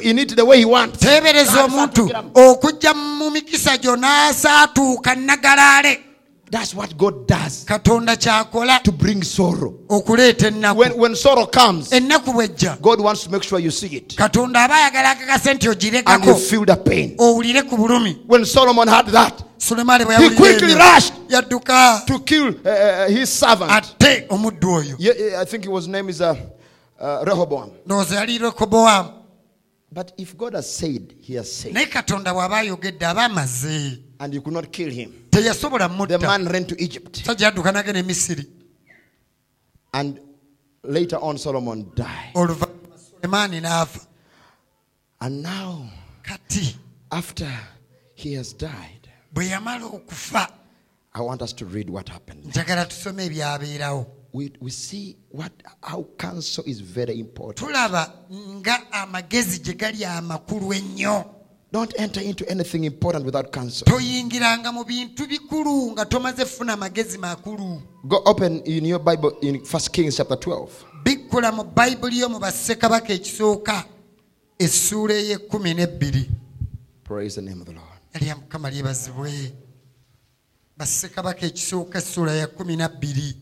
in 0.03 0.19
it 0.19 0.35
the 0.35 0.45
way 0.45 0.59
he 0.59 0.65
wants. 0.65 1.03
Teebereza 6.51 6.57
omuntu 6.57 6.57
okujja 6.57 6.57
mu 6.57 6.57
mikisa 6.57 6.57
gyo 6.57 6.57
n'asaatuuka 6.57 6.57
nagalaale 6.57 6.59
That's 6.59 6.73
what 6.75 6.97
God 6.97 7.27
does 7.27 7.65
katonda 7.65 8.15
kyakola 8.15 8.83
to 8.83 8.91
bring 8.91 9.23
sorrow. 9.23 9.73
okuleeta 9.89 10.47
ennaku 10.47 10.79
When 10.79 10.91
when 10.99 11.15
sorrow 11.15 11.45
comes, 11.47 11.91
ennaku 11.91 12.31
bw'ejja 12.33 12.77
God 12.81 12.99
wants 13.01 13.23
to 13.23 13.29
make 13.31 13.43
sure 13.43 13.59
you 13.59 13.71
see 13.71 13.95
it 13.97 14.15
katonda 14.15 14.63
aba 14.63 14.75
ayagala 14.75 15.09
akakase 15.11 15.53
nti 15.53 16.03
and 16.05 16.25
you 16.25 16.35
feel 16.35 16.65
the 16.65 16.75
pain. 16.75 17.15
owulire 17.17 17.61
ku 17.69 17.77
bulumi 17.77 18.17
When 18.27 18.45
Solomon 18.45 18.87
had 18.87 19.07
that, 19.07 19.43
sulemaani 19.57 20.05
bwe 20.05 20.17
he 20.17 20.35
quickly 20.35 20.73
rushed 20.75 21.13
yadduka 21.29 22.05
to 22.07 22.19
kill 22.19 22.47
uh, 22.47 22.69
uh, 22.69 23.07
his 23.09 23.29
servant. 23.29 23.71
atte 23.71 24.25
omuddu 24.29 24.73
oyo 24.73 24.95
Yeah, 24.99 25.41
I 25.41 25.45
think 25.45 25.65
his 25.65 25.87
name 25.87 26.09
is 26.09 26.21
uh, 26.21 26.35
uh, 26.99 27.23
Rehoboam. 27.25 27.69
ndowooza 27.85 28.15
yali 28.15 28.37
rekobowaamu 28.37 29.09
But 29.91 30.13
if 30.17 30.37
God 30.37 30.53
has 30.53 30.71
said, 30.71 31.15
He 31.19 31.33
has 31.35 31.51
said, 31.51 31.73
naye 31.73 31.85
katonda 31.87 32.31
bw'aba 32.33 32.57
ayogedde 32.61 33.03
aba 33.05 33.25
amaze 33.25 33.99
and 34.19 34.33
you 34.33 34.41
could 34.41 34.53
not 34.53 34.71
kill 34.71 34.89
him, 34.91 35.11
teyasobola 35.31 35.87
the 35.87 35.89
mutta 35.89 36.19
man 36.19 36.45
ran 36.45 36.65
to 36.65 36.75
Egypt. 36.81 37.23
sajja 37.25 37.51
yadduka 37.51 37.71
nagenda 37.71 38.45
And 39.93 40.19
later 40.83 41.17
on, 41.17 41.37
Solomon 41.37 41.91
died. 41.95 42.33
oluvannyuma 42.35 42.97
sulemaani 42.97 43.61
n'afa 43.61 44.05
And 45.21 45.41
now, 45.43 45.89
kati 46.23 46.75
after 47.11 47.49
he 48.13 48.33
has 48.35 48.53
died, 48.53 49.09
bwe 49.33 49.47
yamala 49.49 49.85
okufa 49.91 50.51
I 51.15 51.21
want 51.21 51.41
us 51.41 51.51
to 51.53 51.65
read 51.65 51.89
what 51.89 52.07
happened. 52.09 52.43
njagala 52.45 52.85
tusome 52.85 53.25
ebyabeerawo 53.25 54.05
We, 54.33 54.51
we 54.61 54.69
see 54.69 55.17
what 55.31 55.51
how 55.81 56.05
counsel 56.17 56.63
is 56.67 56.79
very 56.81 57.19
important. 57.19 57.57
tulaba 57.67 58.13
nga 58.61 58.91
amagezi 58.91 59.59
gye 59.59 59.73
gali 59.73 60.05
amakulu 60.05 60.73
ennyo 60.73 61.25
Don't 61.71 61.93
enter 61.99 62.23
into 62.23 62.49
anything 62.49 62.83
important 62.83 63.25
without 63.25 63.51
counsel. 63.51 63.85
toyingiranga 63.85 64.71
mu 64.71 64.83
bintu 64.83 65.27
bikulu 65.27 65.91
nga 65.91 66.05
tomaze 66.05 66.45
funa 66.45 66.73
amagezi 66.73 67.17
makulu 67.17 67.81
Go 68.07 68.21
open 68.25 68.61
in 68.65 68.85
your 68.85 68.99
Bible 68.99 69.31
in 69.41 69.65
First 69.65 69.91
Kings 69.91 70.17
chapter 70.17 70.35
12. 70.37 70.69
bikkula 71.03 71.51
mu 71.51 71.63
bayibuli 71.63 72.19
yo 72.19 72.29
mu 72.29 72.39
bassekabaka 72.39 73.13
ekisooka 73.13 73.85
essuula 74.59 75.13
ey'ekkumi 75.13 75.73
n'ebbiri 75.73 76.29
Praise 77.03 77.35
the 77.35 77.41
name 77.41 77.61
of 77.61 77.67
the 77.67 77.73
Lord. 77.73 77.97
erya 78.13 78.35
mukama 78.35 78.69
lyebazibwe 78.69 79.53
bassekabaka 80.77 81.45
ekisooka 81.45 81.97
essuula 81.99 82.33
ya 82.35 82.47
kkumi 82.47 82.75
nabbiri 82.75 83.35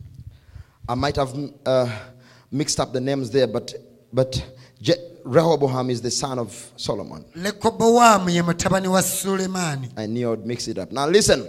I 0.89 0.95
might 0.95 1.15
have 1.17 1.33
uh, 1.65 1.89
mixed 2.51 2.79
up 2.79 2.93
the 2.93 3.01
names 3.01 3.29
there, 3.31 3.47
but 3.47 3.73
but 4.13 4.41
Je- 4.81 4.93
Rehoboam 5.25 5.89
is 5.89 6.01
the 6.01 6.11
son 6.11 6.39
of 6.39 6.71
Solomon. 6.77 7.25
lekobowaamu 7.35 8.29
ye 8.29 8.41
mutabani 8.41 8.87
wa 8.87 9.01
sulemaani 9.01 9.89
I 9.97 10.05
knew 10.05 10.27
I 10.27 10.29
would 10.31 10.45
mix 10.45 10.67
it 10.67 10.77
up. 10.77 10.91
Now 10.91 11.07
listen, 11.07 11.45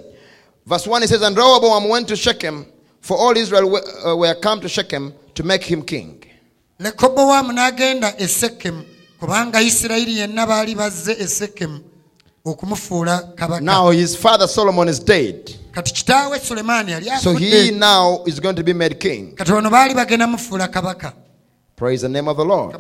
verse 0.67 0.87
one. 0.87 1.03
It 1.05 1.09
says, 1.09 1.23
"And 1.23 1.37
Rehoboam 1.37 1.89
went 1.89 2.09
to 2.09 2.17
Shechem, 2.17 2.67
for 3.01 3.17
all 3.17 3.37
Israel 3.37 3.71
were, 3.71 3.83
uh, 4.05 4.17
were 4.17 4.35
come 4.35 4.61
to 4.61 4.69
Shechem 4.69 5.13
to 5.35 5.43
make 5.45 5.63
him 5.63 5.83
king." 5.83 6.25
lekobowaamu 6.81 7.53
n'agenda 7.53 8.15
e 8.19 8.27
sekemu 8.29 8.83
kubanga 9.21 9.61
isirayiri 9.61 10.19
yenna 10.19 10.47
baali 10.47 10.75
bazze 10.75 11.13
e 11.13 11.27
sekemu 11.27 11.81
okumufuula 12.45 13.19
kabaka 13.37 13.61
Now 13.61 13.91
his 13.91 14.17
father 14.17 14.49
Solomon 14.49 14.89
is 14.89 14.99
dead, 15.01 15.55
kati 15.79 15.95
kitaawe 15.95 16.41
sulemaani 16.41 16.93
yali 16.93 17.11
so 17.23 17.33
he 17.33 17.71
now 17.71 18.23
is 18.27 18.41
going 18.41 18.55
to 18.55 18.63
be 18.63 18.73
made 18.75 18.95
king. 18.95 19.35
kati 19.35 19.53
ono 19.53 19.71
baali 19.71 19.95
bagenda 19.95 20.27
mufuula 20.27 20.69
kabaka 20.69 21.13
Praise 21.77 22.03
the 22.03 22.09
name 22.09 22.27
of 22.29 22.37
the 22.37 22.45
Lord. 22.45 22.75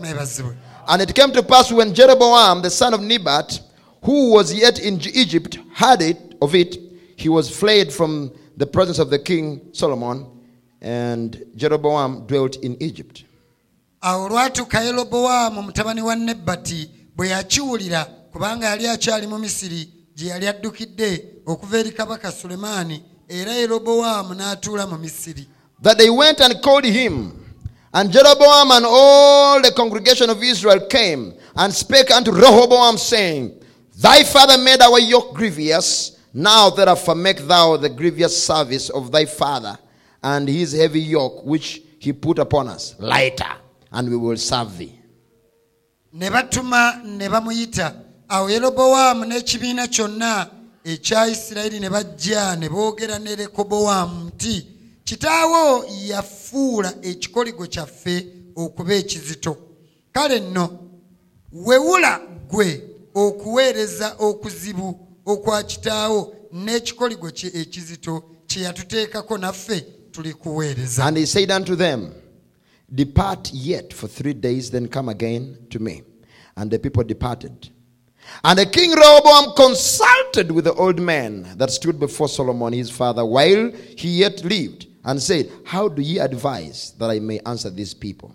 And 0.89 1.03
it 1.03 1.15
came 1.15 1.31
to 1.31 1.43
pass 1.45 1.70
when 1.70 1.95
Jeroboam 1.95 2.62
the 2.62 2.70
son 2.70 2.95
of 2.95 3.01
Nebat, 3.01 3.61
who 4.03 4.33
was 4.33 4.53
yet 4.53 4.81
in 4.81 5.01
Egypt, 5.15 5.57
heard 5.73 6.03
it 6.03 6.35
of 6.43 6.53
it, 6.57 6.77
he 7.15 7.29
was 7.29 7.49
fled 7.49 7.93
from 7.93 8.33
the 8.57 8.66
presence 8.66 8.99
of 8.99 9.09
the 9.09 9.19
king 9.20 9.61
Solomon, 9.73 10.27
and 10.81 11.41
Jeroboam 11.55 12.27
dwelt 12.27 12.57
in 12.57 12.77
Egypt. 12.83 13.25
awo 14.01 14.25
olwatuuka 14.25 14.81
yerobowaamu 14.81 15.62
mutabani 15.62 16.03
wa 16.03 16.16
nebbati 16.16 16.91
bwe 17.16 17.29
yakiwulira 17.29 18.05
kubanga 18.05 18.66
yali 18.66 18.89
akyali 18.89 19.27
mu 19.27 19.39
misiri 19.39 19.89
gye 20.19 20.28
yali 20.28 20.47
addukidde 20.49 21.24
okuva 21.47 21.78
eri 21.78 21.90
kabaka 21.90 22.32
sulemaani 22.32 23.03
era 23.28 23.53
yerobowaamu 23.53 24.35
n'atuula 24.35 24.86
mu 24.86 24.99
misiri 24.99 25.47
that 25.82 25.99
they 25.99 26.11
went 26.11 26.40
and 26.40 26.61
called 26.62 26.85
him. 26.85 27.45
And 27.93 28.11
Jeroboam 28.11 28.70
and 28.73 28.85
all 28.86 29.62
the 29.62 29.73
congregation 29.73 30.28
of 30.28 30.43
Israel 30.43 30.86
came 30.89 31.35
and 31.57 31.73
spake 31.73 32.11
unto 32.11 32.32
Rehoboam, 32.32 32.99
saying, 32.99 33.62
Thy 33.97 34.23
father 34.24 34.62
made 34.62 34.82
our 34.82 34.99
yoke 34.99 35.35
grievous. 35.35 36.19
Now 36.35 36.70
therefore 36.70 37.15
make 37.15 37.39
thou 37.39 37.77
the 37.78 37.89
grievous 37.89 38.45
service 38.45 38.90
of 38.90 39.11
thy 39.11 39.24
father 39.24 39.78
and 40.23 40.49
his 40.49 40.73
heavy 40.73 41.01
yoke 41.01 41.45
which 41.45 41.81
he 41.99 42.12
put 42.12 42.39
upon 42.39 42.69
us 42.69 42.95
lighter, 42.99 43.55
and 43.90 44.11
we 44.11 44.16
will 44.16 44.36
serve 44.36 44.77
thee. 44.77 44.95
ne 46.12 46.28
batuma 46.31 47.03
ne 47.05 47.28
bamuyita 47.28 47.95
awo 48.29 48.51
yerobowaamu 48.51 49.25
n'ekibiina 49.25 49.87
kyonna 49.87 50.51
ekya 50.85 51.29
isirayiri 51.29 51.81
ne 51.81 51.91
bajja 51.91 52.57
ne 52.57 52.69
boogera 52.69 53.19
ne 53.19 53.37
lekobowaamu 53.37 54.25
nti 54.25 54.67
kitaawo 55.05 55.85
yafuula 56.09 56.95
ekikoligo 57.03 57.67
kyaffe 57.67 58.27
okuba 58.57 58.95
ekizito 58.95 59.57
kale 60.13 60.41
nno 60.41 60.79
wewula 61.53 62.21
ggwe 62.49 62.83
okuweereza 63.15 64.17
okuzibu 64.19 65.01
okwa 65.27 65.63
kitaawo 65.63 66.35
n'ekikoligo 66.53 67.31
kye 67.31 67.51
ekizito 67.55 68.25
kye 68.47 68.63
yatuteekako 68.63 69.39
naffe 69.39 69.81
tuli 70.11 70.35
kuweereza 70.35 71.05
And 71.05 71.17
he 71.17 71.27
said 71.27 71.51
unto 71.51 71.77
them, 71.77 72.13
Depart 72.95 73.53
yet 73.53 73.93
for 73.93 74.09
three 74.09 74.33
days, 74.35 74.71
then 74.71 74.89
come 74.89 75.11
again 75.11 75.59
to 75.71 75.79
me. 75.79 76.03
And 76.57 76.71
the 76.71 76.79
people 76.79 77.05
departed. 77.05 77.71
And 78.45 78.59
the 78.59 78.67
king 78.67 78.93
Rehoboam 78.93 79.55
consulted 79.57 80.53
with 80.53 80.65
the 80.65 80.75
old 80.75 81.01
man 81.01 81.47
that 81.57 81.71
stood 81.71 81.99
before 81.99 82.29
Solomon 82.29 82.73
his 82.73 82.91
father 82.91 83.25
while 83.25 83.73
he 83.97 84.21
yet 84.21 84.45
lived, 84.45 84.87
and 85.05 85.23
said, 85.23 85.51
How 85.65 85.89
do 85.89 86.03
ye 86.03 86.19
advise 86.19 86.93
that 86.99 87.11
I 87.11 87.19
may 87.19 87.41
answer 87.41 87.71
these 87.71 87.95
people? 87.95 88.35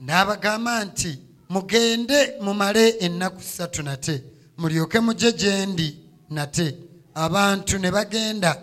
n'abagamba 0.00 0.84
nti 0.84 1.18
mugende 1.48 2.32
mumale 2.40 2.88
ennaku 2.88 3.42
ssatu 3.42 3.82
nate 3.82 4.24
mulyoke 4.58 5.00
mujje 5.00 5.32
gye 5.32 5.66
ndi 5.66 5.98
nate 6.30 6.74
abantu 7.14 7.78
ne 7.78 7.90
bagenda 7.90 8.62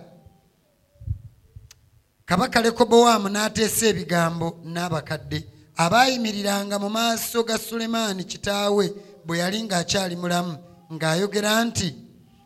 kabaka 2.26 2.61
lekobowaamu 2.61 3.30
n'ateesa 3.30 3.86
ebigambo 3.88 4.60
n'abakadde 4.66 5.40
abaayimiriranga 5.78 6.80
mu 6.80 6.90
maaso 6.90 7.44
ga 7.44 7.57
sulemaani 7.57 8.24
kitaawe 8.24 8.94
bwe 9.30 9.38
yali 9.38 9.61
ng'akyali 9.64 10.15
mulamu 10.15 10.57
ng'ayogera 10.93 11.64
nti 11.65 11.93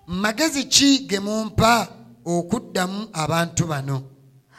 magezi 0.07 0.63
ki 0.67 1.07
ge 1.07 1.19
mumpa 1.19 1.87
okuddamu 2.25 3.07
abantu 3.13 3.65
bano 3.67 4.03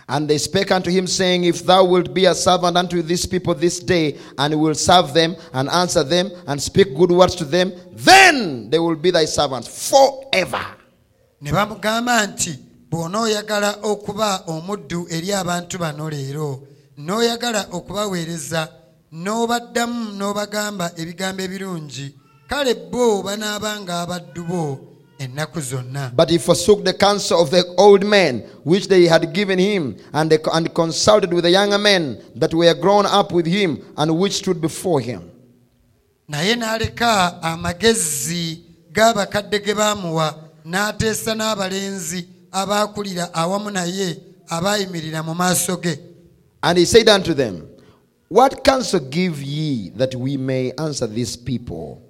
And 0.06 0.28
they 0.28 0.36
spake 0.36 0.70
unto 0.70 0.90
him, 0.90 1.06
saying, 1.06 1.44
If 1.44 1.64
thou 1.64 1.82
wilt 1.86 2.12
be 2.12 2.26
a 2.26 2.34
servant 2.34 2.76
unto 2.76 3.00
these 3.00 3.24
people 3.24 3.54
this 3.54 3.80
day, 3.80 4.18
and 4.36 4.60
will 4.60 4.74
serve 4.74 5.14
them, 5.14 5.34
and 5.54 5.66
answer 5.70 6.04
them, 6.04 6.30
and 6.46 6.60
speak 6.60 6.94
good 6.94 7.10
words 7.10 7.34
to 7.36 7.46
them, 7.46 7.72
then 7.92 8.68
they 8.68 8.78
will 8.78 8.96
be 8.96 9.10
thy 9.10 9.24
servants 9.24 9.66
forever. 9.90 10.62
ne 11.40 11.52
bamugamba 11.52 12.26
nti 12.26 12.58
bw'onooyagala 12.90 13.78
okuba 13.82 14.44
omuddu 14.46 15.06
eri 15.10 15.32
abantu 15.32 15.78
bano 15.78 16.10
leero 16.10 16.62
n'oyagala 16.98 17.66
okubaweereza 17.72 18.68
n'obaddamu 19.22 20.12
n'obagamba 20.18 20.92
ebigambo 21.00 21.42
ebirungi 21.46 22.06
kale 22.50 22.74
bo 22.74 23.22
banaabanga 23.22 24.00
abaddu 24.02 24.44
bo 24.44 24.64
But 26.14 26.30
he 26.30 26.38
forsook 26.38 26.84
the 26.84 26.92
counsel 26.92 27.40
of 27.40 27.50
the 27.50 27.64
old 27.78 28.04
men 28.04 28.40
which 28.64 28.88
they 28.88 29.04
had 29.06 29.32
given 29.32 29.58
him, 29.58 29.96
and, 30.12 30.30
they, 30.30 30.38
and 30.52 30.74
consulted 30.74 31.32
with 31.32 31.44
the 31.44 31.50
younger 31.50 31.78
men 31.78 32.20
that 32.34 32.52
were 32.52 32.74
grown 32.74 33.06
up 33.06 33.32
with 33.32 33.46
him, 33.46 33.82
and 33.96 34.18
which 34.18 34.34
stood 34.34 34.60
before 34.60 35.00
him. 35.00 35.30
naye 36.28 36.56
n'aleka 36.56 37.42
amagezi 37.42 38.60
g'abakadde 38.92 39.58
ge 39.64 39.74
baamuwa 39.74 40.34
n'ateesa 40.64 41.34
n'abalenzi 41.34 42.26
abaakulira 42.52 43.34
awamu 43.34 43.70
naye 43.70 44.18
abaayimirira 44.48 45.22
mu 45.22 45.34
maaso 45.34 45.76
ge 45.76 45.98
And 46.62 46.78
he 46.78 46.86
said 46.86 47.08
unto 47.08 47.34
them, 47.34 47.68
What 48.34 48.64
counsel 48.64 48.98
give 48.98 49.40
ye 49.40 49.90
that 49.90 50.16
we 50.16 50.36
may 50.36 50.72
answer 50.72 51.06
these 51.06 51.36
people 51.36 52.02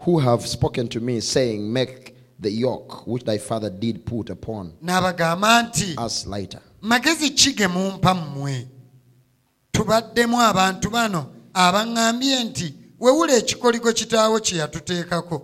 who 0.00 0.18
have 0.18 0.46
spoken 0.46 0.88
to 0.88 0.98
me, 0.98 1.20
saying, 1.20 1.70
Make 1.70 2.16
the 2.38 2.50
yoke 2.50 3.06
which 3.06 3.24
thy 3.24 3.36
father 3.36 3.68
did 3.68 4.06
put 4.06 4.30
upon 4.30 4.72
us 5.98 6.26
lighter? 6.26 6.60
magezi 6.82 7.30
ki 7.36 7.52
ge 7.52 7.66
mumpa 7.68 8.14
mmwe 8.14 8.66
tubaddemu 9.72 10.40
abantu 10.40 10.90
bano 10.90 11.26
abaŋŋambye 11.54 12.44
nti 12.44 12.74
wewula 13.00 13.36
ekikoligo 13.36 13.92
kitaawo 13.92 14.40
kye 14.40 14.58
yatuteekako 14.58 15.42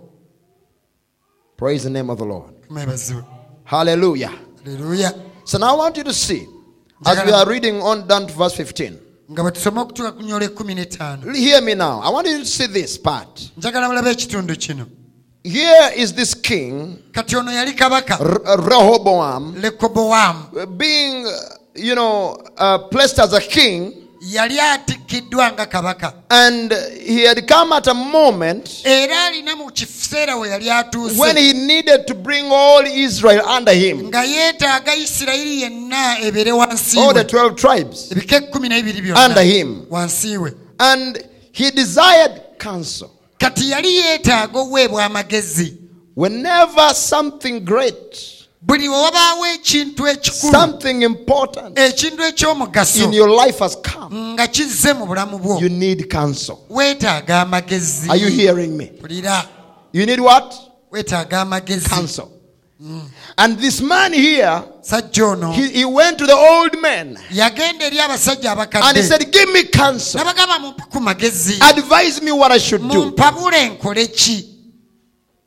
Praise 1.57 1.83
the 1.83 1.89
name 1.89 2.09
of 2.09 2.17
the 2.17 2.25
Lord. 2.25 2.53
mwebazibwe 2.69 3.23
Hallelujah. 3.63 4.33
So 5.43 5.59
now 5.59 5.75
I 5.75 5.77
want 5.77 5.97
you 5.97 6.03
to 6.03 6.13
see, 6.13 6.47
as 7.05 7.23
we 7.25 7.31
are 7.31 7.47
reading 7.47 7.79
on 7.83 8.07
down 8.07 8.25
to 8.25 8.33
verse 8.33 8.55
15. 8.55 9.04
Nga 9.31 9.41
bwe 9.43 9.51
tusoma 9.51 9.81
okutuuka 9.81 10.11
ku 10.11 10.23
nyola 10.23 10.45
ekkumi 10.45 10.75
n'etaano 10.75 11.33
Hear 11.33 11.61
me 11.61 11.73
now. 11.75 11.99
I 12.01 12.09
want 12.09 12.27
you 12.27 12.39
to 12.39 12.45
see 12.45 12.67
this 12.67 12.97
part. 12.97 13.51
njagala 13.57 13.87
mulabe 13.87 14.11
ekitundu 14.11 14.55
kino 14.55 14.85
Here 15.43 15.91
is 15.95 16.13
this 16.13 16.33
king, 16.33 16.97
kati 17.11 17.35
ono 17.37 17.51
yali 17.51 17.73
kabaka 17.73 18.17
R- 18.19 18.57
Rehoboam, 18.69 19.53
uh, 20.57 20.65
being, 20.65 21.25
uh, 21.25 21.31
you 21.75 21.93
know, 21.93 22.35
uh, 22.57 22.79
placed 22.89 23.19
as 23.19 23.31
a 23.33 23.39
king, 23.41 24.04
yali 24.31 24.59
atikkiddwa 24.59 25.51
nga 25.51 25.65
kabaka. 25.65 26.13
And 26.29 26.71
he 27.05 27.21
had 27.21 27.47
come 27.47 27.73
at 27.73 27.87
a 27.87 27.93
moment 27.93 28.81
era 28.85 29.25
alina 29.25 29.55
mu 29.55 29.71
kiseera 29.71 30.39
we 30.39 30.49
yali 30.49 31.17
when 31.17 31.37
he 31.37 31.53
needed 31.53 32.07
to 32.07 32.15
bring 32.15 32.45
all 32.51 32.83
Israel 32.85 33.45
under 33.47 33.73
him, 33.73 34.07
nga 34.07 34.23
yeetaaga 34.23 34.95
isirayiri 34.95 35.61
yenna 35.61 36.19
ebeere 36.19 36.51
wansi 36.51 36.99
all 36.99 37.13
the 37.13 37.23
12 37.23 37.55
tribes 37.55 38.11
ebika 38.11 38.35
ekkumi 38.37 38.69
n'ebiri 38.69 39.11
under 39.25 39.43
him. 39.43 39.85
wansi 39.89 40.37
we. 40.37 40.51
And 40.79 41.17
he 41.51 41.71
desired 41.71 42.41
counsel. 42.57 43.11
kati 43.37 43.71
yali 43.71 43.95
yeetaaga 43.95 44.59
oweebwa 44.59 45.05
amagezi 45.05 45.85
Whenever 46.15 46.93
something 46.93 47.65
great, 47.65 48.34
buli 48.65 48.89
ekintu 49.53 50.03
something 50.51 51.03
important 51.03 51.77
ekyomugaso 51.77 53.03
in 53.03 53.13
your 53.13 53.29
life 53.29 53.59
has 53.59 53.75
come, 53.75 54.33
nga 54.33 54.47
kizze 54.47 54.93
mu 54.93 55.05
bulamu 55.05 55.39
bwo 55.39 55.59
you 55.61 55.69
need 55.69 56.09
counsel. 56.09 56.57
weetaaga 56.69 57.41
amagezi 57.41 58.09
Are 58.09 58.17
you 58.19 58.29
hearing 58.29 58.77
me? 58.77 58.85
pulira 58.85 59.45
You 59.93 60.05
need 60.05 60.19
what? 60.19 60.53
weetaaga 60.91 61.41
amagezi 61.41 61.89
Counsel. 61.89 62.27
Mm. 62.79 63.01
And 63.37 63.57
this 63.57 63.79
man 63.81 64.11
here, 64.11 64.61
he, 65.53 65.69
he 65.69 65.85
went 65.85 66.17
to 66.17 66.25
the 66.25 66.35
old 66.35 66.81
men 66.81 67.17
yagenda 67.31 67.85
eri 67.85 67.97
abasajja 67.99 68.51
and 68.83 68.97
he 68.97 69.03
said, 69.03 69.31
Give 69.31 69.49
me 69.53 69.63
counsel. 69.63 70.19
nabagamba 70.19 70.59
mumpe 70.59 70.83
ku 70.91 70.99
magezi 70.99 71.59
Advise 71.61 72.21
me 72.21 72.31
what 72.31 72.51
I 72.51 72.57
should 72.57 72.81
do. 72.81 72.87
mumpabule 73.11 73.69
nkole 73.69 74.07
ki 74.07 74.51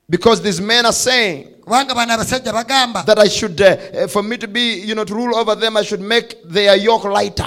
Because 0.09 0.41
these 0.41 0.61
men 0.61 0.87
are 0.87 0.93
saying 0.93 1.58
kubanga 1.69 1.95
bano 1.95 2.15
abasajja 2.15 2.53
bagamba 2.53 3.05
that 3.05 3.19
I 3.19 3.29
should, 3.29 3.61
uh, 3.61 3.77
uh, 3.95 4.07
for 4.09 4.23
me 4.23 4.39
to 4.39 4.49
be, 4.49 4.81
you 4.81 4.95
know, 4.95 5.05
to 5.05 5.15
rule 5.15 5.37
over 5.37 5.55
them, 5.55 5.77
I 5.77 5.83
should 5.83 6.01
make 6.01 6.43
their 6.45 6.77
yoke 6.77 7.05
lighter. 7.05 7.45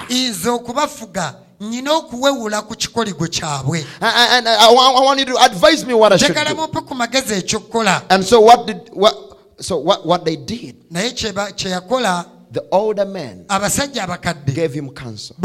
nyina 1.60 1.91
okuwewula 1.93 2.61
ku 2.68 2.76
kikoligo 2.76 3.27
kyabwe 3.27 3.85
And, 4.02 4.48
and 4.48 4.48
I, 4.48 4.72
want, 4.72 5.19
you 5.19 5.26
to 5.26 5.38
advise 5.38 5.85
me 5.85 5.93
what 5.93 6.11
I 6.11 6.18
should 6.18 6.35
njagala 6.35 6.49
do. 6.49 6.56
mumpe 6.56 6.81
ku 6.88 6.95
magezi 6.95 7.34
ekyokukola 7.34 8.03
And 8.10 8.23
so 8.23 8.41
what 8.41 8.65
did 8.68 8.89
what 8.93 9.15
so 9.60 9.77
what, 9.77 10.06
what 10.06 10.26
they 10.26 10.35
did, 10.35 10.89
naye 10.91 11.11
kye 11.11 11.69
yakola 11.72 12.26
the 12.52 12.68
older 12.72 13.06
men 13.06 13.45
gave 14.56 14.73
him 14.73 14.89
counsel. 14.89 15.35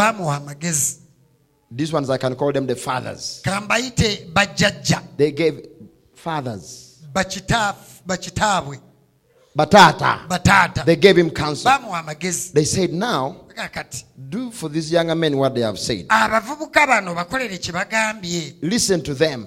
These 1.71 1.93
ones 1.93 2.11
I 2.11 2.17
can 2.17 2.35
call 2.35 2.53
them 2.53 2.67
the 2.67 2.77
fathers. 2.77 3.43
They 5.17 5.33
gave 5.33 5.69
fathers. 6.15 6.99
Bakitaabwe 8.07 8.81
Batata. 9.55 10.27
bataata 10.29 10.85
They 10.85 10.97
gave 10.97 11.17
him 11.17 11.31
counsel. 11.31 11.73
They 12.53 12.65
said, 12.65 12.93
Now 12.93 13.37
do 14.29 14.51
for 14.51 14.69
these 14.69 14.93
younger 14.93 15.15
men 15.15 15.37
what 15.37 15.55
they 15.55 15.63
have 15.63 15.79
said. 15.79 16.07
abavubuka 16.09 16.87
bano 16.87 17.15
bakolere 17.15 17.59
kye 17.59 17.73
bagambye 17.73 18.55
Listen 18.63 19.03
to 19.03 19.15
them. 19.15 19.47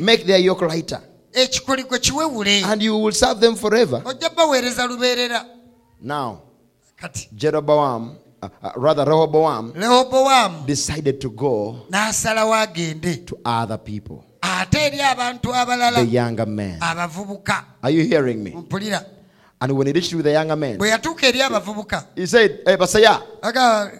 Make 0.00 0.24
their 0.26 0.38
yoke 0.38 0.62
lighter. 0.62 1.00
And 1.36 2.82
you 2.82 2.96
will 2.96 3.12
serve 3.12 3.40
them 3.40 3.54
forever. 3.56 4.02
ojja 4.04 4.30
baweereza 4.30 4.86
lubeerera 4.86 5.44
Now, 6.00 6.42
Jeroboam, 7.34 8.16
uh, 8.42 8.48
uh, 8.62 8.70
rather 8.76 9.04
Rehoboam, 9.06 9.72
lehobowaamu 9.72 10.66
decided 10.66 11.20
to 11.20 11.30
go 11.30 11.86
to 11.90 13.38
other 13.44 13.78
people, 13.78 14.24
ate 14.60 14.78
eri 14.86 15.00
abantu 15.00 15.54
abalala 15.54 16.04
the 16.04 16.10
younger 16.12 16.46
men. 16.46 16.78
abavubuka 16.80 17.64
Are 17.82 17.90
you 17.90 18.04
hearing 18.04 18.42
me? 18.42 18.50
mpulira 18.50 19.04
And 19.60 19.72
when 19.72 19.86
he 19.86 19.92
reached 19.94 20.12
with 20.12 20.24
the 20.24 20.32
younger 20.32 20.56
men, 20.56 20.78
bwe 20.78 20.88
yatuuka 20.88 21.26
eri 21.26 21.40
abavubuka 21.42 22.04
he 22.16 22.26
said, 22.26 22.60
hey, 22.66 22.76
Basaya, 22.76 23.22
aga 23.42 23.90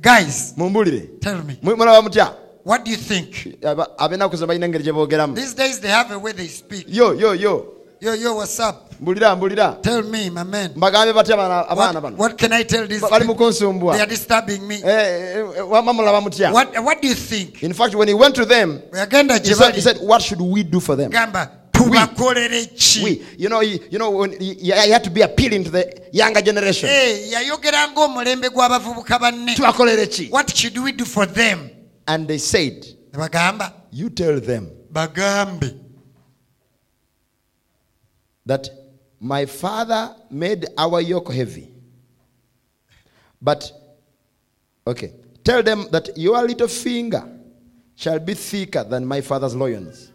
guys 0.00 0.54
mumbulire. 0.56 1.20
tell 1.20 1.42
me 1.42 1.58
Mu- 1.62 1.76
mulaba 1.76 2.02
mutya? 2.02 2.34
what 2.64 2.84
do 2.84 2.90
you 2.90 2.96
think 2.96 3.58
Aba- 3.62 3.96
Ab'ennaku 3.98 4.36
zino 4.36 4.46
balina 4.46 4.66
engeri 4.66 4.84
gye 4.84 4.92
boogeramu. 4.92 5.34
these 5.34 5.54
days 5.54 5.80
they 5.80 5.88
have 5.90 6.10
a 6.10 6.18
way 6.18 6.32
they 6.32 6.46
speak 6.46 6.84
Yo, 6.88 7.12
yo, 7.12 7.32
yo. 7.32 7.74
Yo 8.00 8.14
yo 8.14 8.34
what's 8.34 8.58
up 8.60 8.86
Mbulira, 9.00 9.36
mbulira. 9.36 9.78
tell 9.82 10.02
me 10.02 10.30
my 10.30 10.42
man 10.42 10.70
Mbagambe 10.76 11.12
batya 11.12 11.34
abaana 11.34 11.74
what, 11.74 12.02
bano? 12.02 12.16
what 12.16 12.36
can 12.38 12.52
i 12.52 12.62
tell 12.62 12.86
these 12.86 13.00
Ba- 13.00 13.08
Bali 13.10 13.24
mu 13.26 13.32
people? 13.34 13.46
kunsumbua. 13.46 13.92
they 13.94 14.00
are 14.00 14.06
disturbing 14.06 14.66
me 14.66 14.76
Eh, 14.76 14.88
eh, 14.88 15.38
eh, 15.38 16.20
mutya? 16.22 16.52
what, 16.52 16.72
what 16.84 17.00
do 17.02 17.08
you 17.08 17.14
think 17.14 17.62
In 17.62 17.72
fact, 17.72 17.94
when 17.94 18.08
he 18.08 18.14
went 18.14 18.34
to 18.36 18.44
them, 18.44 18.82
he 18.92 19.54
said, 19.54 19.74
he 19.74 19.80
said, 19.80 19.98
what 20.00 20.22
should 20.22 20.40
we 20.40 20.62
do 20.62 20.80
for 20.80 20.96
them? 20.96 21.10
gamba 21.10 21.50
tubakolere 21.72 22.66
ki 22.76 23.22
you 23.38 23.48
know, 23.48 23.60
he, 23.60 23.80
you 23.90 23.98
know, 23.98 24.10
when 24.10 24.32
he, 24.40 24.54
he 24.54 24.68
had 24.70 25.02
to 25.04 25.10
be 25.10 25.22
appealing 25.22 25.64
to 25.64 25.70
the 25.70 26.08
younger 26.12 26.42
generation. 26.42 26.88
Eh, 26.90 27.30
yayogera 27.32 27.88
ng'omulembe 27.94 28.48
gw'abavubuka 28.50 29.18
banne 29.18 29.54
Tubakolere 29.56 30.06
ki? 30.10 30.28
what 30.30 30.50
should 30.54 30.76
we 30.78 30.92
do 30.92 31.04
for 31.04 31.26
them 31.26 31.70
And 32.06 32.26
they 32.28 32.38
said, 32.38 32.84
bagamba 33.12 33.72
you 33.90 34.10
tell 34.10 34.40
them 34.40 34.70
bagambe 34.92 35.74
that 38.46 38.68
my 39.20 39.46
father 39.46 40.14
made 40.30 40.66
our 40.78 41.00
yoke 41.00 41.32
heavy. 41.32 41.68
But, 43.42 43.70
okay, 44.86 45.14
tell 45.44 45.62
them 45.62 45.86
that 45.90 46.16
your 46.16 46.42
little 46.46 46.68
finger 46.68 47.22
shall 47.96 48.18
be 48.18 48.34
thicker 48.34 48.84
than 48.84 49.04
my 49.06 49.20
father's 49.20 49.54
loins. 49.54 50.10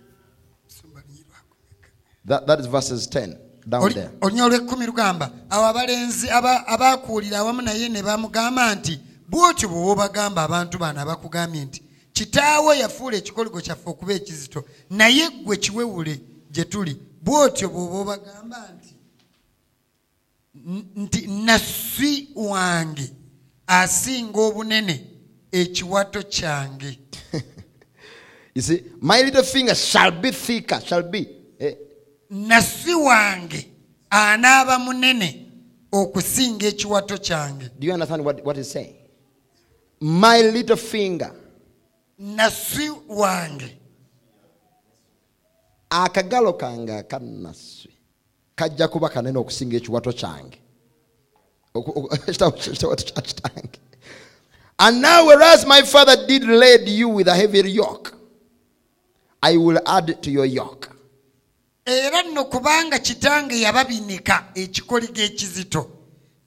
That, 2.26 2.48
that 2.48 2.60
is 2.60 2.66
verses 2.66 3.06
10 3.08 3.38
down 3.70 3.84
Oli- 3.84 3.94
there. 3.94 4.12
olunya 4.22 4.46
olw'ekkumi 4.46 4.86
lugamba 4.86 5.32
awo 5.50 5.66
abalenzi 5.66 6.30
aba- 6.30 6.68
abaakuulira 6.68 7.38
awamu 7.40 7.62
naye 7.62 7.90
ne 7.90 8.02
bamugamba 8.02 8.76
nti 8.76 9.00
bw'otyo 9.30 9.70
bw'oba 9.70 9.92
obagamba 9.92 10.44
abantu 10.44 10.78
bano 10.78 11.02
abakugambye 11.02 11.66
nti 11.66 11.82
kitaawe 12.14 12.78
yafuula 12.80 13.18
ekikoligo 13.18 13.62
kyaffe 13.62 13.90
okuba 13.90 14.14
ekizito 14.14 14.66
naye 14.90 15.30
ggwe 15.30 15.58
kiwewule 15.58 16.20
gye 16.52 16.66
tuli 16.66 16.98
bw'otyo 17.26 17.68
bw'oba 17.70 18.00
obagamba 18.02 18.60
nti 18.76 18.94
nti 21.04 21.28
nassi 21.28 22.12
wange 22.36 23.08
asinga 23.68 24.40
obunene 24.48 24.96
ekiwato 25.52 26.22
kyange 26.24 27.00
You 28.56 28.62
see, 28.62 28.84
my 29.02 29.22
little 29.22 29.44
finger 29.44 29.76
shall 29.76 30.12
be 30.12 30.32
thicker, 30.32 30.80
shall 30.80 31.04
be. 31.04 31.28
eh, 31.60 31.76
nassi 32.30 32.94
wange 32.96 33.68
anaaba 34.10 34.80
munene 34.80 35.46
okusinga 35.92 36.66
ekiwato 36.68 37.18
kyange 37.18 37.70
do 37.80 37.88
you 37.88 37.94
understand 37.94 38.24
what, 38.26 38.44
what 38.46 38.56
he's 38.58 38.72
saying? 38.72 38.96
My 40.00 40.42
little 40.42 40.78
finger. 40.78 41.32
nassi 42.20 42.90
wange 43.10 43.78
akagalo 45.90 46.54
kange 46.54 46.94
akannaswe 46.94 47.92
kajja 48.56 48.88
kuba 48.88 49.10
kanene 49.10 49.38
okusinga 49.40 49.78
ekiwato 49.78 50.14
kyange. 50.14 50.62
Ekiwato 52.28 53.04
kya 53.04 53.22
kitange 53.22 53.80
and 54.80 55.02
now 55.02 55.26
whereas 55.26 55.66
my 55.66 55.82
father 55.82 56.16
did 56.28 56.44
lead 56.44 56.88
you 56.88 57.08
with 57.10 57.28
a 57.28 57.36
heavy 57.36 57.72
yoke 57.72 58.12
i 59.42 59.58
will 59.58 59.80
add 59.86 60.22
to 60.22 60.32
your 60.32 60.46
yoke. 60.46 60.90
Era 61.86 62.24
nno 62.24 62.46
kubanga 62.46 63.00
kitange 63.00 63.62
yababinika 63.62 64.46
ekikoligo 64.56 65.22
ekizito 65.22 65.90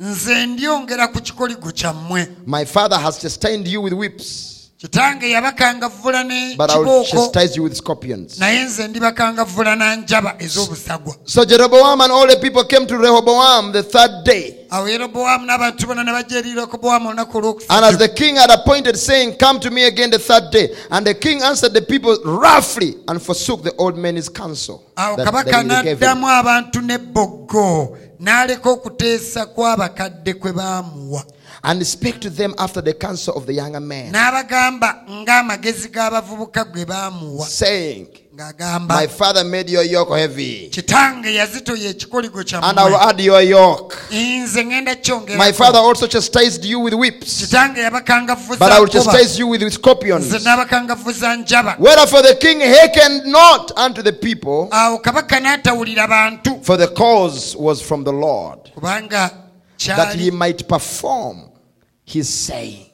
nze 0.00 0.46
ndyongera 0.46 1.08
ku 1.08 1.20
kikoligo 1.20 1.72
kyammwe. 1.72 2.28
My 2.46 2.64
father 2.64 2.98
has 2.98 3.20
sustained 3.20 3.68
you 3.68 3.82
with 3.82 3.92
whips 3.92 4.57
kitange 4.78 5.30
yabakangavvula 5.30 6.24
ne 6.24 6.54
but 6.56 6.70
i 6.70 6.78
will 6.78 7.04
kibooko 7.04 7.32
chastise 7.32 7.56
you 7.56 7.64
with 7.64 7.74
scorpions 7.74 8.38
naye 8.38 8.64
nze 8.64 8.88
ndibakangavvula 8.88 9.76
na 9.76 9.96
njaba 9.96 10.34
ez'obusagwa 10.38 11.14
so 11.24 11.44
jeroboam 11.44 12.00
and 12.00 12.12
all 12.12 12.28
the 12.28 12.36
people 12.36 12.64
came 12.64 12.86
to 12.86 12.96
rehoboam 12.96 13.72
the 13.72 13.82
third 13.82 14.24
day 14.24 14.54
awo 14.70 14.88
yerobowaamu 14.88 15.46
n'abantu 15.46 15.86
bonna 15.86 16.04
ne 16.04 16.12
bajja 16.12 16.38
eri 16.38 16.52
lekobowaamu 16.52 17.08
olunaku 17.08 17.38
And 17.68 17.84
as 17.84 17.98
the 17.98 18.08
king 18.08 18.36
had 18.36 18.50
appointed, 18.50 18.96
saying, 18.96 19.36
Come 19.38 19.60
to 19.60 19.70
me 19.70 19.84
again 19.84 20.10
the 20.10 20.18
third 20.18 20.50
day. 20.50 20.74
And 20.90 21.06
the 21.06 21.14
king 21.14 21.42
answered 21.42 21.72
the 21.72 21.82
people 21.82 22.16
roughly 22.24 22.94
and 23.06 23.20
forsook 23.22 23.62
the 23.62 23.74
old 23.76 23.96
man's 23.96 24.28
counsel. 24.28 24.82
awo 24.96 25.16
that- 25.16 25.26
kabaka 25.26 25.50
that 25.50 25.62
he 25.62 25.68
gave 25.68 26.00
him. 26.00 26.08
n'addamu 26.08 26.26
abantu 26.28 26.80
n'ebboggo 26.80 27.96
n'aleka 28.20 28.70
okuteesa 28.70 29.46
kw'abakadde 29.46 30.34
kwe 30.34 30.52
baamuwa 30.52 31.24
And 31.62 31.84
speak 31.86 32.20
to 32.20 32.30
them 32.30 32.54
after 32.58 32.80
the 32.80 32.94
counsel 32.94 33.34
of 33.36 33.46
the 33.46 33.52
younger 33.54 33.80
man, 33.80 34.12
n'abagamba 34.12 35.04
ng'amagezi 35.08 35.88
g'abavubuka 35.88 36.64
gwe 36.64 36.84
baamuwa. 36.84 37.46
Saying, 37.46 38.08
My 38.86 39.08
father 39.08 39.42
made 39.42 39.68
your 39.68 39.82
yoke 39.82 40.10
heavy, 40.10 40.68
kitange 40.70 41.34
yazitoya 41.34 41.90
ekikoligo 41.90 42.38
and 42.62 42.78
I 42.78 42.84
will 42.88 42.96
add 42.96 43.20
your 43.20 43.42
yoke. 43.42 43.96
nze 44.12 44.64
ngenda 44.64 45.36
My 45.36 45.50
father 45.50 45.80
also 45.80 46.06
chastised 46.06 46.64
you 46.64 46.78
with 46.78 46.94
whips, 46.94 47.40
kitange 47.40 47.80
yabakangavvuza 47.80 48.58
but 48.60 48.70
I 48.70 48.78
will 48.78 48.86
chastise 48.86 49.40
you 49.40 49.48
with 49.48 49.62
nze 49.62 49.72
scorpions. 49.72 50.32
n'abakangavvuza 50.32 51.36
njaba 51.36 51.76
Wherefore 51.80 52.22
the 52.22 52.36
king 52.36 52.60
hearkened 52.60 53.26
not 53.26 53.72
unto 53.76 54.02
the 54.02 54.12
people, 54.12 54.68
awo 54.70 54.98
kabaka 54.98 55.40
n'atawulira 55.40 56.06
bantu. 56.08 56.60
for 56.62 56.76
the 56.76 56.86
cause 56.88 57.56
was 57.56 57.82
from 57.82 58.04
the 58.04 58.12
Lord, 58.12 58.70
kubanga 58.76 59.32
that 59.86 60.14
he 60.14 60.30
might 60.30 60.68
perform 60.68 61.47
his 62.08 62.28
saying. 62.46 62.86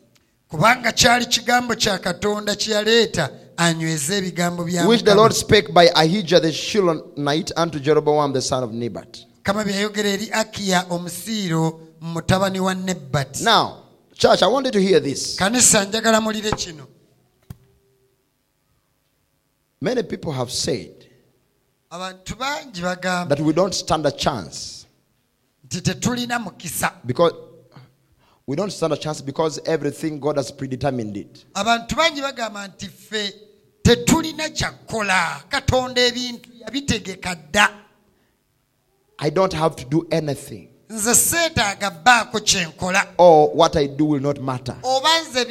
kubanga 0.48 0.92
kyali 0.92 1.26
kigambo 1.26 1.74
kya 1.74 1.98
katonda 1.98 2.56
kye 2.56 2.74
yaleeta 2.74 3.30
anyweze 3.56 4.16
ebigambo 4.18 4.64
bya 4.64 4.86
which 4.86 5.04
the 5.04 5.14
Lord 5.14 5.32
spake 5.32 5.72
by 5.72 5.88
Ahijah 5.94 6.40
the 6.40 6.48
Shilonite 6.52 7.52
unto 7.56 7.78
Jeroboam 7.78 8.32
the 8.32 8.42
son 8.42 8.62
of 8.64 8.70
Nebat. 8.70 9.24
kama 9.42 9.64
bye 9.64 9.72
yayogera 9.72 10.08
eri 10.08 10.30
akiya 10.32 10.86
omusiiro 10.90 11.80
mutabani 12.00 12.60
wa 12.60 12.74
Now, 13.42 13.84
church, 14.14 14.42
I 14.42 14.46
want 14.46 14.66
you 14.66 14.72
to 14.72 14.80
hear 14.82 15.00
this. 15.00 15.36
kanisa 15.36 15.84
njagala 15.84 16.20
mulire 16.20 16.50
kino 16.56 16.86
Many 19.80 20.02
people 20.02 20.32
have 20.32 20.50
said 20.50 20.90
abantu 21.90 22.34
bangi 22.36 22.80
bagamba 22.80 23.28
that 23.28 23.40
we 23.40 23.52
don't 23.52 23.74
stand 23.74 24.06
a 24.06 24.10
chance 24.10 24.86
nti 25.66 25.80
tetulina 25.80 26.38
mukisa 26.38 26.92
because 27.06 27.34
we 28.46 28.56
don't 28.56 28.70
stand 28.72 28.92
a 28.92 28.96
chance 28.96 29.22
because 29.22 29.58
everything 29.66 30.20
God 30.20 30.36
has 30.36 30.50
predetermined 30.52 31.16
it. 31.16 31.44
abantu 31.54 31.96
bangi 31.96 32.20
bagamba 32.20 32.68
nti 32.68 32.86
ffe 32.86 33.34
tetulina 33.82 34.48
kyakkola 34.48 35.42
katonda 35.48 36.02
ebintu 36.06 36.50
yabitegeka 36.60 37.34
dda 37.34 37.70
I 39.18 39.30
don't 39.30 39.52
have 39.52 39.76
to 39.76 39.84
do 39.84 40.06
anything, 40.10 40.68
nze 40.94 41.14
seetaaga 41.14 41.90
bbaako 41.90 42.40
or 43.18 43.50
what 43.54 43.76
I 43.76 43.86
do 43.86 44.04
will 44.04 44.20
not 44.20 44.40
matter. 44.40 44.76
oba 44.82 45.08
nze 45.20 45.44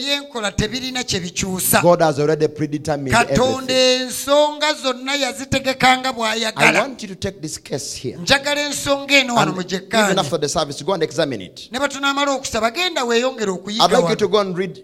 tebirina 0.56 1.03
kye 1.03 1.20
bikyusa 1.20 1.82
God 1.82 2.02
has 2.02 2.20
already 2.20 2.48
predetermined 2.48 3.14
katonda 3.14 3.74
ensonga 3.74 4.74
zonna 4.74 5.15
yazitegekanga 5.15 6.14
I 6.56 6.80
want 6.80 7.02
you 7.02 7.10
to 7.10 7.15
take 7.15 7.41
this 7.41 7.57
case 7.57 7.94
here. 7.95 8.18
njagala 8.18 8.61
ensonga 8.61 9.15
eno 9.15 9.36
wano 9.36 9.61
even 9.61 10.20
after 10.20 10.40
the 10.40 10.49
service, 10.49 10.82
go 10.84 10.94
and 10.94 11.03
examine 11.03 11.41
it. 11.41 11.70
ne 11.72 11.80
okusaba 11.80 12.72
genda 12.72 13.03
weeyongere 13.03 13.52
I'd 13.52 13.60
okuyiga 13.60 13.88
like 13.88 14.10
you 14.10 14.15
to 14.15 14.28
go 14.28 14.40
and 14.40 14.57
read 14.57 14.84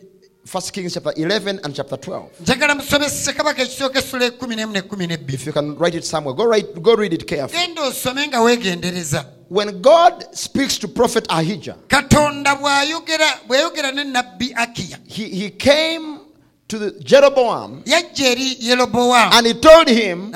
1 0.51 0.71
Kings 0.71 0.93
chapter 0.93 1.13
11 1.15 1.59
and 1.63 1.75
chapter 1.75 1.95
12. 1.95 2.23
njagala 2.41 2.75
musomese 2.75 3.33
kabaka 3.33 3.61
ekisooka 3.61 3.99
essula 3.99 4.25
ekkumi 4.25 4.55
n'emu 4.55 4.73
n'ekkumi 4.73 5.07
n'ebbiri 5.07 5.35
If 5.35 5.45
you 5.45 5.53
can 5.53 5.77
write 5.77 5.95
it 5.95 6.05
somewhere, 6.05 6.35
go, 6.35 6.45
write, 6.45 6.81
go 6.81 6.95
read 6.95 7.13
it 7.13 7.27
carefully. 7.27 7.75
Genda 9.51 9.71
osome 9.71 9.79
nga 9.79 9.79
weegendereza 9.79 9.79
When 9.79 9.81
God 9.81 10.35
speaks 10.35 10.77
to 10.79 10.87
prophet 10.87 11.25
Ahijah, 11.29 11.75
katonda 11.87 12.55
bw'ayogera 12.55 13.47
bw'ayogera 13.47 13.91
ne 13.93 14.03
nabbi 14.03 14.53
akiya 14.55 14.97
he, 15.07 15.29
he 15.29 15.49
came 15.49 16.19
to 16.67 16.77
the 16.77 16.91
Jeroboam 17.03 17.83
and 17.87 19.47
he 19.47 19.53
told 19.53 19.87
him, 19.87 20.31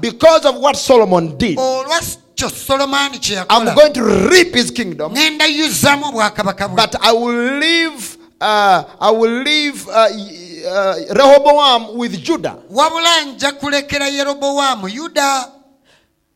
because 0.00 0.44
of 0.44 0.56
what 0.56 0.76
Solomon 0.76 1.36
did, 1.38 1.56
olwa 1.58 2.00
kyo 2.34 2.48
solomaani 2.48 3.20
kye 3.20 3.44
I'm 3.50 3.74
going 3.74 3.92
to 3.92 4.02
reap 4.30 4.54
his 4.54 4.70
kingdom, 4.70 5.14
ŋŋenda 5.14 5.46
yuzzaamu 5.46 6.06
obwakabaka 6.08 6.68
bwe 6.68 6.76
but 6.76 6.96
I 7.00 7.12
will 7.12 7.58
leave, 7.60 8.16
uh, 8.40 8.84
I 9.00 9.10
will 9.10 9.42
leave 9.44 9.86
uh, 9.88 9.92
uh, 9.92 10.94
Rehoboam 11.14 11.96
with 11.96 12.20
Judah. 12.22 12.56
wabula 12.70 13.24
nja 13.24 13.52
kulekera 13.52 14.08
yerobowaamu 14.08 14.88
yuda 14.88 15.48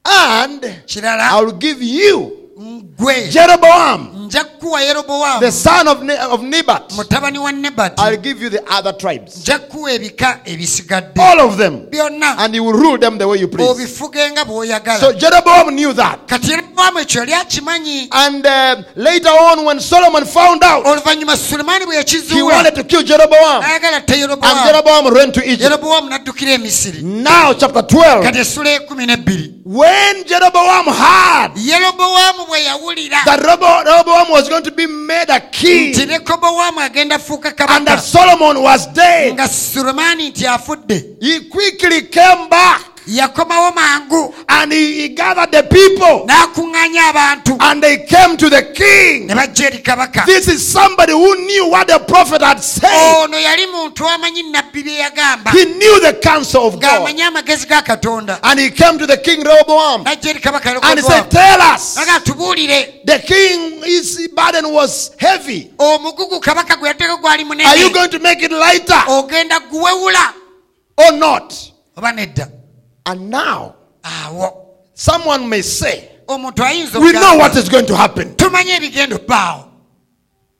And 0.07 0.65
I 1.21 1.41
will 1.43 1.53
give 1.53 1.83
you 1.83 2.44
Jeroboam, 3.31 4.29
the 5.41 5.51
son 5.53 5.89
of, 5.89 6.03
Ne- 6.03 6.17
of 6.17 6.41
Nebat, 6.41 6.91
mutabani 6.91 7.39
wa 7.39 7.51
nebati 7.53 7.95
I'll 7.99 8.17
give 8.17 8.41
you 8.41 8.49
the 8.51 8.63
other 8.73 8.93
tribes. 8.93 9.37
nja 9.41 9.59
kukuwa 9.59 9.93
ebika 9.93 10.41
ebisigadde 10.45 11.21
All 11.21 11.41
of 11.41 11.57
them. 11.57 11.89
And 12.39 12.55
you 12.55 12.65
will 12.65 12.73
rule 12.73 12.99
them 12.99 13.19
the 13.19 13.27
way 13.29 13.39
you 13.39 13.49
please. 13.49 13.69
obifuge 13.71 14.31
nga 14.33 14.45
bw'oyagala 14.45 15.01
So 15.01 15.13
Jeroboam 15.13 15.71
knew 15.75 15.93
that. 15.93 16.19
kati 16.27 16.51
yerobowaamu 16.51 16.99
ekyo 16.99 17.21
yali 17.21 17.35
akimanyi 17.35 18.09
And 18.11 18.47
uh, 18.47 18.83
later 18.97 19.31
on, 19.31 19.65
when 19.65 19.81
Solomon 19.81 20.25
found 20.25 20.63
out, 20.65 20.87
oluvannyuma 20.87 21.37
sulemaani 21.37 21.87
bwe 21.87 22.05
he 22.35 22.43
wanted 22.43 22.75
to 22.75 22.85
kill 22.85 23.03
Jeroboam. 23.03 23.63
And 23.63 24.09
Jeroboam 24.09 25.15
ran 25.15 25.33
to 25.33 25.41
Egypt. 25.45 25.63
yerobowaamu 25.63 26.09
n'addukira 26.11 26.59
misiri 26.59 27.03
Now, 27.03 27.53
chapter 27.53 27.83
12. 27.83 28.23
kati 28.23 28.39
essula 28.39 28.71
ekumi 28.71 29.07
n'ebbiri 29.07 29.51
When 29.65 30.25
Jeroboam 30.25 30.85
bwe 30.85 31.65
yawulira 31.65 31.93
that 33.25 33.41
Rehobo- 33.41 33.85
Rehoboam 33.85 34.31
was 34.31 34.49
going 34.49 34.63
to 34.65 34.71
be 34.71 34.87
made 34.87 35.29
a 35.31 35.41
king. 35.41 35.93
Nti 35.95 36.07
lekobowaamu 36.07 36.81
agenda 36.81 37.19
fuuka 37.19 37.53
and 37.69 37.87
that 37.87 38.01
Solomon 38.01 38.63
was 38.63 38.87
dead, 38.93 39.35
nga 39.35 39.49
sulemaani 39.49 40.31
nti 40.31 40.47
afudde. 40.47 41.17
He 41.21 41.41
quickly 41.49 42.03
came 42.03 42.49
back 42.49 42.94
and 43.07 44.73
he, 44.73 45.03
he 45.03 45.09
gathered 45.11 45.53
the 45.53 45.63
people. 45.71 46.27
And 47.61 47.83
they 47.83 47.99
came 48.07 48.37
to 48.37 48.49
the 48.49 48.73
king. 48.75 49.27
ne 49.27 49.35
eri 49.35 49.79
kabaka 49.83 50.25
This 50.27 50.49
is 50.49 50.67
somebody 50.67 51.13
who 51.13 51.47
knew 51.47 51.69
what 51.69 51.89
the 51.89 51.99
prophet 52.07 52.43
had 52.43 52.61
said. 52.61 53.23
ono 53.23 53.37
yali 53.37 53.67
muntu 53.67 54.07
amanyi 54.09 54.51
nabbi 54.53 54.83
bye 54.83 54.99
yagamba. 55.03 55.51
He 55.51 55.65
knew 55.65 56.01
the 56.01 56.19
counsel 56.23 56.67
of 56.69 56.81
God. 56.81 57.03
ng'amanyi 57.03 57.23
amagezi 57.23 57.69
ga 57.69 57.83
katonda. 57.83 58.39
And 58.43 58.61
he 58.61 58.71
came 58.71 58.99
to 58.99 59.07
the 59.07 59.19
king 59.19 59.45
Rehoboam. 59.45 60.05
N'ajja 60.05 60.31
eri 60.31 60.41
kabaka 60.41 60.81
and 60.83 60.99
he 60.99 61.05
said, 61.05 61.31
Tell 61.31 61.61
us. 61.61 61.95
The 61.95 63.23
king, 63.27 63.83
his 63.83 64.29
burden 64.35 64.73
was 64.73 65.15
heavy. 65.19 65.73
omugugu 65.79 66.41
kabaka 66.41 66.77
gwe 66.77 66.89
yateeka 66.89 67.17
gwali 67.17 67.45
Are 67.65 67.77
you 67.77 67.93
going 67.93 68.11
to 68.11 68.19
make 68.19 68.43
it 68.43 68.53
lighter? 68.53 69.03
Or 70.97 71.13
not? 71.13 71.73
And 73.07 73.31
now, 73.31 73.75
someone 74.95 75.49
may 75.49 75.63
say, 75.63 76.11
We 76.29 76.37
know 76.39 77.37
what 77.37 77.57
is 77.57 77.69
going 77.69 77.87
to 77.87 77.97
happen. 77.97 78.35
tumanyi 78.37 78.71
ebigenda 78.71 79.17
obbaawo 79.17 79.65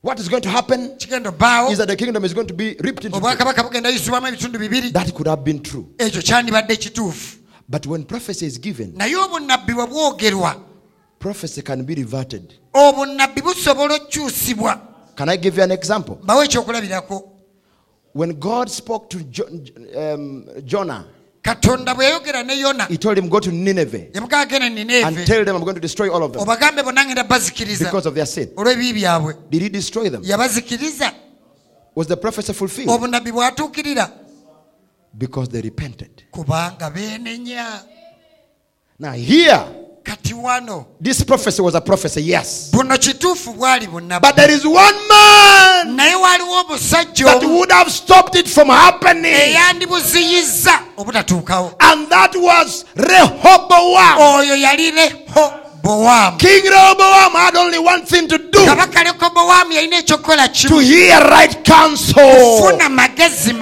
What 0.03 0.21
is 0.21 0.29
going 0.29 0.43
to 0.43 0.51
happen 0.51 0.91
is 1.01 1.79
that 1.79 1.87
the 1.89 1.97
kingdom 1.97 2.25
is 2.25 2.35
going 2.35 2.47
to 2.49 2.53
be 2.55 2.77
ripped 2.81 3.05
into 3.07 3.19
two. 3.19 3.25
obwakabaka 3.27 3.63
bugenda 3.63 3.89
yisibwamu 3.91 4.27
ebitundu 4.27 4.59
bibiri 4.59 4.91
That 4.93 5.15
could 5.15 5.27
have 5.29 5.43
been 5.45 5.63
true. 5.63 5.87
ekyo 5.99 6.23
kyandibadde 6.23 6.77
kituufu 6.77 7.39
But 7.69 7.87
when 7.87 8.05
prophecy 8.05 8.47
is 8.47 8.59
given, 8.61 8.93
naye 8.97 9.17
obunnabbi 9.17 9.73
bwe 9.75 9.87
bwogerwa 9.87 10.57
prophecy 11.19 11.63
can 11.63 11.83
be 11.85 11.95
reverted. 11.95 12.55
obunnabbi 12.75 13.41
busobola 13.43 13.95
okukyusibwa 13.95 14.81
Can 15.17 15.29
I 15.29 15.37
give 15.37 15.57
you 15.57 15.63
an 15.65 15.71
example? 15.71 16.19
When 18.13 18.33
God 18.41 18.69
spoke 18.71 19.09
to 19.11 19.19
jo- 19.23 19.49
um, 19.97 20.45
Jonah, 20.65 21.05
katonda 21.45 21.95
bwe 21.95 22.05
yayogera 22.05 22.43
ne 22.43 22.55
yona 22.59 22.87
He 22.89 22.97
told 22.97 23.19
him, 23.19 23.29
Go 23.29 23.39
to 23.41 23.51
Nineveh 23.53 24.09
yamugamba 24.15 24.47
genda 24.47 24.67
and 24.67 24.77
nineeve 24.77 25.27
tell 25.27 25.45
them 25.45 25.57
I'm 25.57 25.63
going 25.63 25.75
to 25.75 25.81
destroy 25.81 26.09
all 26.11 26.23
of 26.23 26.33
them 26.33 26.43
obagambe 26.43 26.83
bonna 26.83 27.05
ngenda 27.05 27.25
bazikiriza 27.25 27.85
because 27.85 28.07
of 28.09 28.15
their 28.15 28.27
sin. 28.27 28.49
olw'ebibi 28.57 28.93
byabwe 29.01 29.35
Did 29.51 29.63
He 29.63 29.69
destroy 29.69 30.09
them? 30.11 30.23
yabazikiriza 30.25 31.13
Was 31.95 32.09
the 32.09 32.17
prophecy 32.17 32.53
fulfilled? 32.53 32.89
obunnabbi 32.91 33.33
bwatuukirira 33.33 34.11
Because 35.19 35.51
they 35.51 35.61
repented. 35.61 36.25
kubanga 36.31 36.91
beenenya 36.91 37.83
Now, 38.99 39.13
here, 39.13 39.61
this 41.01 41.25
prophecy 41.25 41.63
was 41.63 41.75
a 41.75 41.81
prophecy, 41.81 42.23
yes. 42.23 42.71
buno 42.73 42.99
kituufu 42.99 43.53
bwali 43.53 43.87
bunnabbi 43.87 44.27
But 44.27 44.37
there 44.37 44.51
is 44.55 44.65
one 44.65 44.95
man 45.09 45.97
that 45.97 47.43
would 47.43 47.73
have 47.73 47.91
stopped 47.91 48.35
it 48.37 48.49
from 48.49 48.69
happening, 48.69 49.33
and 51.81 52.09
that 52.11 52.33
was 52.37 52.85
Rehoboam. 52.97 54.19
Lehobowaamu 55.85 56.39
King 56.39 56.63
Rehoboam 56.65 57.33
had 57.33 57.57
only 57.57 57.79
one 57.79 58.05
thing 58.07 58.27
to 58.29 58.39
do 58.39 58.65
kabaka 58.67 59.05
lekobowaamu 59.05 59.73
yalina 59.73 59.97
ekyokukola 59.99 60.49
to 60.49 60.79
hear 60.79 61.21
right 61.31 61.65
counsel. 61.65 62.59
funa 62.59 62.89
magezi 62.89 63.55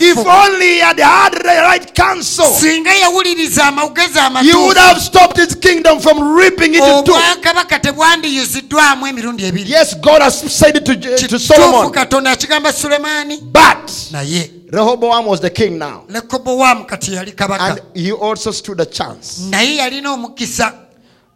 If 0.00 0.18
only 0.18 0.66
he 0.74 0.78
had 0.80 0.98
had 1.00 1.32
the 1.32 1.60
right 1.62 1.94
counsel, 1.94 2.46
singa 2.46 2.94
yawuliriza 2.94 3.64
amagezi 3.66 4.18
he 4.50 4.54
would 4.56 4.76
have 4.76 5.00
stopped 5.00 5.36
his 5.36 5.54
kingdom 5.56 6.00
from 6.00 6.36
ripping 6.36 6.74
it 6.74 6.80
into 6.82 7.02
two. 7.02 7.12
obwakabaka 7.12 7.78
tebwandiyuziddwamu 7.78 9.06
emirundi 9.06 9.44
ebiri 9.44 9.70
Yes, 9.70 9.94
God 10.00 10.22
has 10.22 10.40
said 10.58 10.76
it 10.76 10.84
to, 10.84 10.92
uh, 10.92 10.98
to 11.00 11.08
kituufu 11.26 11.38
Solomon. 11.54 11.90
katonda 11.92 12.30
akigamba 12.30 12.72
sulemaani 12.72 13.36
But 13.42 13.90
naye 14.12 14.50
Rehoboam 14.70 15.26
was 15.26 15.40
the 15.40 15.50
king 15.50 15.78
now. 15.78 16.04
lekobowaamu 16.08 16.84
kati 16.86 17.14
yali 17.14 17.32
kabaka 17.32 17.64
And 17.64 17.80
he 17.94 18.12
also 18.12 18.52
stood 18.52 18.80
a 18.80 18.86
chance. 18.86 19.40
naye 19.50 19.76
yalina 19.76 20.10
omukisa 20.12 20.72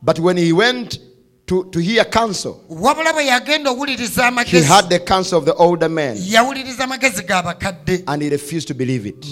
But 0.02 0.18
when 0.20 0.36
he 0.36 0.52
went 0.52 0.98
to, 1.46 1.64
to 1.70 1.78
hear 1.80 2.04
counsel, 2.04 2.60
wabula 2.68 3.12
bwe 3.12 3.26
yagenda 3.26 3.70
owuliriza 3.70 4.30
he 4.46 4.62
had 4.62 4.88
the 4.88 4.98
counsel 4.98 5.38
of 5.38 5.44
the 5.44 5.54
older 5.54 5.88
men 5.88 6.16
yawuliriza 6.26 6.84
amagezi 6.84 7.22
g'abakadde 7.22 8.04
and 8.06 8.22
he 8.22 8.28
refused 8.28 8.68
to 8.68 8.74
believe 8.74 9.06
it. 9.06 9.26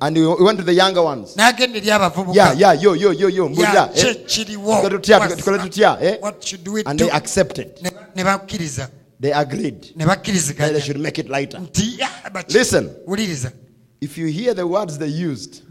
And 0.00 0.16
he 0.16 0.26
went 0.26 0.58
to 0.58 0.64
the 0.64 0.72
younger 0.74 1.02
ones. 1.02 1.34
Yeah, 1.36 2.52
yeah, 2.52 2.72
yo, 2.72 2.94
yo, 2.94 3.10
yo, 3.12 3.28
yo, 3.28 3.48
ki 3.48 3.62
eh? 3.62 4.10
ekiriwo 4.10 4.76
Tukole 4.76 4.90
tutya, 4.90 5.18
tukole- 5.20 5.36
tukole 5.36 5.58
tutya? 5.58 5.98
What 6.20 6.42
should 6.44 6.66
we 6.68 6.82
And 6.84 6.98
do? 6.98 7.04
they 7.04 7.10
accepted. 7.12 7.78
They 9.20 9.32
agreed 9.32 9.92
that 9.96 10.24
they 10.72 10.80
should 10.80 10.98
make 10.98 11.18
it 11.18 11.28
lighter. 11.28 11.60
Listen, 12.48 12.90
if 14.00 14.18
you 14.18 14.26
hear 14.26 14.52
the 14.54 14.66
words 14.66 14.98
they 14.98 15.06
used, 15.06 15.62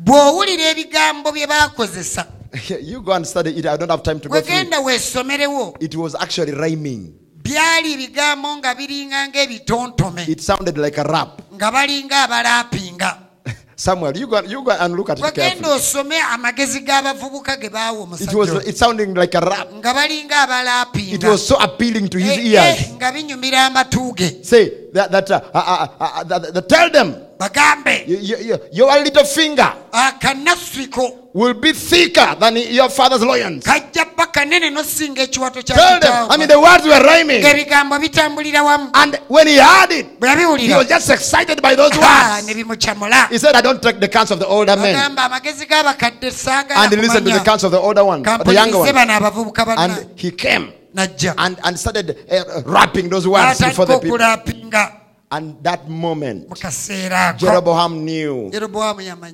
bw'owulira 2.51 2.77
ebigambo 2.77 2.77
bye 2.77 2.77
baakozesa 2.77 2.91
you 2.91 3.01
go 3.01 3.11
and 3.13 3.25
study 3.25 3.49
it. 3.57 3.65
I 3.65 3.77
don't 3.77 3.89
have 3.89 4.03
time 4.03 4.19
to 4.19 4.29
go 4.29 4.41
through 4.41 4.55
it. 4.55 4.67
wegenda 4.69 4.79
weesomerewo 4.79 5.75
It 5.79 5.95
was 5.95 6.15
actually 6.15 6.51
rhyming. 6.51 7.13
byali 7.43 7.93
ebigambo 7.93 8.57
nga 8.57 8.75
biringa 8.75 9.27
ng'ebitontome 9.27 10.25
It 10.27 10.41
sounded 10.41 10.77
like 10.77 10.97
a 10.97 11.03
rap. 11.03 11.41
nga 11.55 11.71
balinga 11.71 12.23
abalaapinga 12.23 13.17
Samuel, 13.75 14.15
you 14.15 14.27
go, 14.27 14.39
you 14.43 14.61
go 14.63 14.69
and 14.69 14.93
look 14.93 15.09
at 15.09 15.17
it 15.17 15.23
wegenda 15.25 15.49
carefully. 15.65 15.71
osome 15.75 16.15
amagezi 16.21 16.79
g'abavubuka 16.85 17.57
ge 17.57 17.69
baawa 17.69 18.05
It 18.19 18.31
was 18.33 18.49
omusajja 18.51 18.67
it 18.69 18.77
sounding 18.77 19.13
like 19.15 19.33
a 19.33 19.41
rap. 19.41 19.73
nga 19.73 19.93
balinga 19.93 20.37
It 20.37 20.49
abalaapinga 20.49 21.29
was 21.31 21.47
so 21.47 21.55
appealing 21.57 22.07
to 22.09 22.19
his 22.19 22.37
Eh, 22.37 22.45
eh, 22.45 22.77
ears. 22.77 22.91
nga 22.99 23.11
binyumira 23.11 23.65
amatu 23.65 24.13
ge 24.15 24.43
Say 24.45 24.71
that 24.93 25.11
that, 25.11 25.31
uh, 25.31 25.41
uh, 25.53 25.59
uh, 25.59 25.87
uh, 25.99 26.23
that, 26.23 26.53
that 26.53 26.67
tell 26.69 26.89
them 26.89 27.15
bagambe. 27.39 28.05
y- 28.07 28.19
y- 28.21 28.51
y- 28.51 28.59
your 28.71 28.91
little 29.03 29.23
finger 29.25 29.71
akanasiko 29.91 31.29
will 31.33 31.53
be 31.53 31.71
thicker 31.73 32.35
than 32.39 32.57
your 32.57 32.89
father's 32.89 33.21
loins. 33.23 33.63
kajja 33.63 34.05
bba 34.15 34.25
kanene 34.31 34.69
nosinga 34.69 35.21
ekiwato 35.23 35.61
kya 35.63 35.75
Tell 35.75 35.99
them. 35.99 36.27
I 36.31 36.37
mean, 36.37 36.47
the 36.49 36.59
words 36.59 36.83
were 36.83 36.99
rhyming, 36.99 37.41
ng'ebigambo 37.41 37.99
bitambulira 37.99 38.63
wamu. 38.63 38.89
And 38.93 39.15
when 39.27 39.47
he 39.47 39.57
heard 39.57 39.91
it, 39.91 40.19
bwe 40.19 40.59
he 40.59 40.73
was 40.75 40.87
just 40.87 41.09
excited 41.09 41.61
by 41.61 41.75
those 41.75 41.91
Ah, 42.01 42.35
words. 42.41 42.47
ne 42.47 42.53
bimukyamula 42.63 43.29
He 43.29 43.37
said, 43.37 43.55
"I 43.55 43.61
don't 43.61 43.81
take 43.81 43.99
the 43.99 44.07
counsel 44.07 44.33
of 44.35 44.39
the 44.39 44.47
older 44.47 44.75
men," 44.75 44.95
agamba 44.95 45.23
amagezi 45.29 45.65
g'abakadde 45.65 46.31
saagala 46.31 46.83
and 46.83 46.91
he 46.93 46.97
listened 46.97 47.25
to 47.25 47.31
the 47.31 47.39
kumanya. 47.39 47.45
counsel 47.45 47.67
of 47.67 47.71
the 47.71 47.79
older 47.79 48.03
one, 48.03 48.23
the 48.23 48.29
younger 48.29 48.43
kampulirize 48.43 48.75
one, 48.75 48.93
bano 48.93 49.13
abavubuka 49.13 49.65
banna 49.65 49.97
and 50.95 51.11
he 51.11 51.17
came 51.17 51.35
najja. 51.35 51.57
And 51.63 51.79
started 51.79 52.17
uh, 52.31 52.61
rapping 52.65 53.09
those 53.09 53.27
words 53.27 53.59
before 53.59 53.85
the 53.85 53.99
people. 53.99 54.17
And 55.33 55.63
that 55.63 55.87
moment, 55.87 56.49
mu 56.49 56.55
kaseera 56.55 57.29
ako. 57.29 57.39
Jeroboam 57.39 58.03
knew 58.03 58.51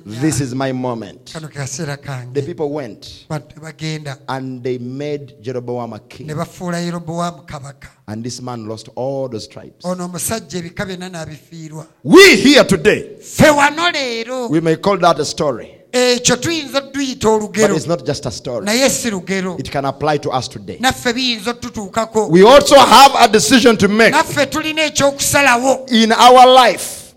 this 0.06 0.40
is 0.40 0.54
my 0.54 0.70
moment. 0.70 1.28
kano 1.32 1.48
ke 1.48 1.54
kaseera 1.54 1.98
The 2.32 2.42
people 2.42 2.70
went. 2.70 3.26
Bantu 3.28 3.56
ne 3.56 3.72
bagenda. 3.72 4.16
And 4.28 4.62
they 4.62 4.78
made 4.78 5.42
Jeroboam 5.42 5.94
a 5.94 5.98
king. 5.98 6.30
And 6.30 8.22
this 8.24 8.40
man 8.40 8.68
lost 8.68 8.90
all 8.94 9.28
those 9.28 9.48
tribes. 9.48 9.84
ono 9.84 10.04
omusajja 10.06 10.58
ebika 10.60 10.86
byonna 10.86 11.10
n'abifiirwa. 11.10 11.86
We 12.04 12.36
here 12.36 12.62
today, 12.62 13.16
ffe 13.20 13.50
wano 13.50 13.90
leero. 13.90 14.48
we 14.50 14.60
may 14.60 14.76
call 14.76 14.98
that 14.98 15.18
a 15.18 15.24
story, 15.24 15.77
ekyo 15.92 16.36
tuyinza 16.36 16.78
otuyita 16.78 17.28
olugero. 17.28 17.76
it's 17.76 17.86
not 17.86 18.06
just 18.06 18.26
a 18.26 18.30
story. 18.30 18.66
naye 18.66 18.90
si 18.90 19.10
lugero. 19.10 19.58
It 19.58 19.70
can 19.70 19.84
apply 19.84 20.18
to 20.18 20.30
us 20.30 20.48
today. 20.48 20.78
naffe 20.80 21.12
biyinza 21.12 21.50
otutuukako. 21.50 22.28
We 22.28 22.42
also 22.42 22.76
have 22.76 23.14
a 23.18 23.28
decision 23.28 23.76
to 23.76 23.88
make 23.88 24.10
naffe 24.10 24.46
tulina 24.46 24.82
ekyokusalawo. 24.82 25.90
in 25.90 26.12
our 26.12 26.46
life 26.46 27.07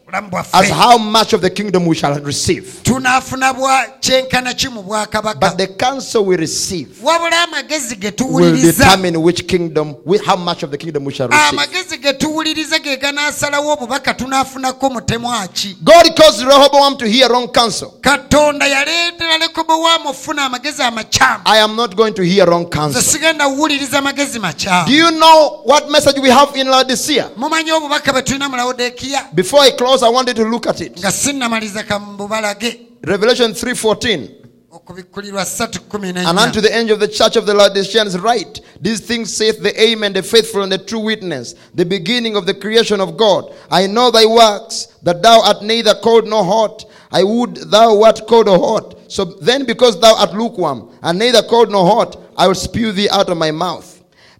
as 0.54 0.70
how 0.70 0.98
much 0.98 1.34
of 1.34 1.42
the 1.42 1.50
kingdom 1.50 1.86
we 1.86 1.96
shall 1.96 2.14
receive. 2.20 2.80
tunaafuna 2.84 3.54
bwa 3.54 3.86
kyenkana 4.00 4.54
ki 4.54 4.68
mu 4.70 4.82
But 4.84 5.58
the 5.58 5.68
counsel 5.78 6.26
we 6.26 6.36
receive 6.38 6.88
wabula 7.04 7.44
amagezi 7.44 7.96
ge 7.96 8.14
will 8.30 8.56
determine 8.56 9.18
which 9.18 9.48
kingdom, 9.48 9.96
we- 10.06 10.18
how 10.20 10.36
much 10.36 10.64
of 10.64 10.72
the 10.72 10.78
kingdom 10.78 11.06
we 11.06 11.14
shall 11.14 11.28
ah, 11.32 11.36
receive. 11.36 11.50
amagezi 11.62 11.98
ge 11.98 12.14
tuwuliriza 12.14 12.80
ge 12.80 12.98
ganaasalawo 12.98 13.74
obubaka 13.74 14.14
tunaafunako 14.14 14.90
mutemu 14.90 15.34
aki 15.34 15.78
God 15.84 16.16
caused 16.16 16.48
Rehoboam 16.48 16.98
to 16.98 17.06
hear 17.06 17.30
wrong 17.30 17.48
counsel. 17.48 17.90
katonda 18.02 18.68
yaleetera 18.68 19.38
lekobowaamu 19.38 20.10
ofuna 20.10 20.46
amagezi 20.46 20.82
amakyamu 20.84 21.42
I 21.46 21.60
am 21.62 21.76
not 21.76 21.96
going 21.96 22.12
to 22.14 22.24
hear 22.24 22.46
wrong 22.50 22.66
counsel. 22.70 23.02
sigenda 23.02 23.50
kuwuliriza 23.50 24.00
amagezi 24.00 24.40
Do 24.88 24.92
you 24.94 25.12
know 25.12 25.62
what 25.66 25.90
message 25.90 26.20
we 26.20 26.30
have 26.30 26.56
in 26.60 26.68
Laodicea? 26.68 27.30
mumanyi 27.38 27.72
obubaka 27.72 28.14
bwe 28.14 28.22
tulina 28.22 28.50
mu 28.50 28.56
lawudekiya 28.58 29.26
Before 29.34 29.62
I 29.68 29.72
close, 29.72 30.01
I 30.02 30.10
wanted 30.10 30.36
to 30.36 30.44
look 30.46 30.68
at 30.68 30.82
it. 30.82 31.00
nga 31.00 31.12
sinnamaliza 31.12 31.84
kamububalage 31.84 32.80
Revelation 33.04 33.52
3:14. 33.52 34.42
okubikkulirwa 34.72 35.44
3 35.44 36.28
And 36.30 36.40
unto 36.40 36.62
the 36.62 36.74
angel 36.74 36.94
of 36.94 37.00
the 37.00 37.08
church 37.08 37.36
of 37.36 37.46
the 37.46 37.54
Laodiceans 37.54 38.18
write, 38.20 38.62
These 38.80 39.02
things 39.02 39.36
saith 39.36 39.62
the 39.62 39.74
Amen, 39.82 40.14
the 40.14 40.24
faithful 40.24 40.64
and 40.64 40.72
the 40.72 40.78
true 40.78 41.00
witness, 41.02 41.56
the 41.76 41.86
beginning 41.86 42.36
of 42.38 42.46
the 42.46 42.54
creation 42.54 43.02
of 43.02 43.18
God. 43.18 43.54
I 43.70 43.88
know 43.88 44.12
thy 44.12 44.26
works, 44.26 44.88
that 45.04 45.22
thou 45.22 45.42
art 45.42 45.62
neither 45.62 45.94
cold 45.96 46.28
nor 46.28 46.44
hot. 46.46 46.86
I 47.12 47.24
would 47.24 47.56
thou 47.70 47.96
wert 47.96 48.22
cold 48.28 48.48
or 48.48 48.58
hot. 48.58 49.12
So 49.12 49.26
then, 49.26 49.66
because 49.66 50.00
thou 50.00 50.16
art 50.16 50.34
lukewarm, 50.34 50.90
and 51.04 51.20
neither 51.20 51.42
cold 51.44 51.70
nor 51.70 51.86
hot, 51.86 52.18
I 52.38 52.48
will 52.48 52.56
spew 52.56 52.94
thee 52.94 53.10
out 53.10 53.30
of 53.30 53.38
my 53.38 53.52
mouth. 53.52 53.91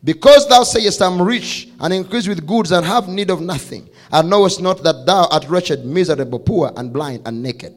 Because 0.04 0.48
thou 0.50 0.64
sayest, 0.64 1.02
I'm 1.02 1.22
rich, 1.22 1.70
and 1.80 1.94
increase 1.94 2.28
with 2.28 2.46
goods, 2.46 2.72
and 2.72 2.86
have 2.86 3.08
need 3.08 3.30
of 3.30 3.40
nothing, 3.40 3.88
and 4.12 4.30
knowest 4.30 4.62
not 4.62 4.82
that 4.84 5.06
thou 5.06 5.28
art 5.30 5.48
wretched, 5.48 5.86
miserable, 5.86 6.40
poor, 6.40 6.72
and 6.76 6.92
blind, 6.92 7.22
and 7.26 7.44
naked. 7.44 7.74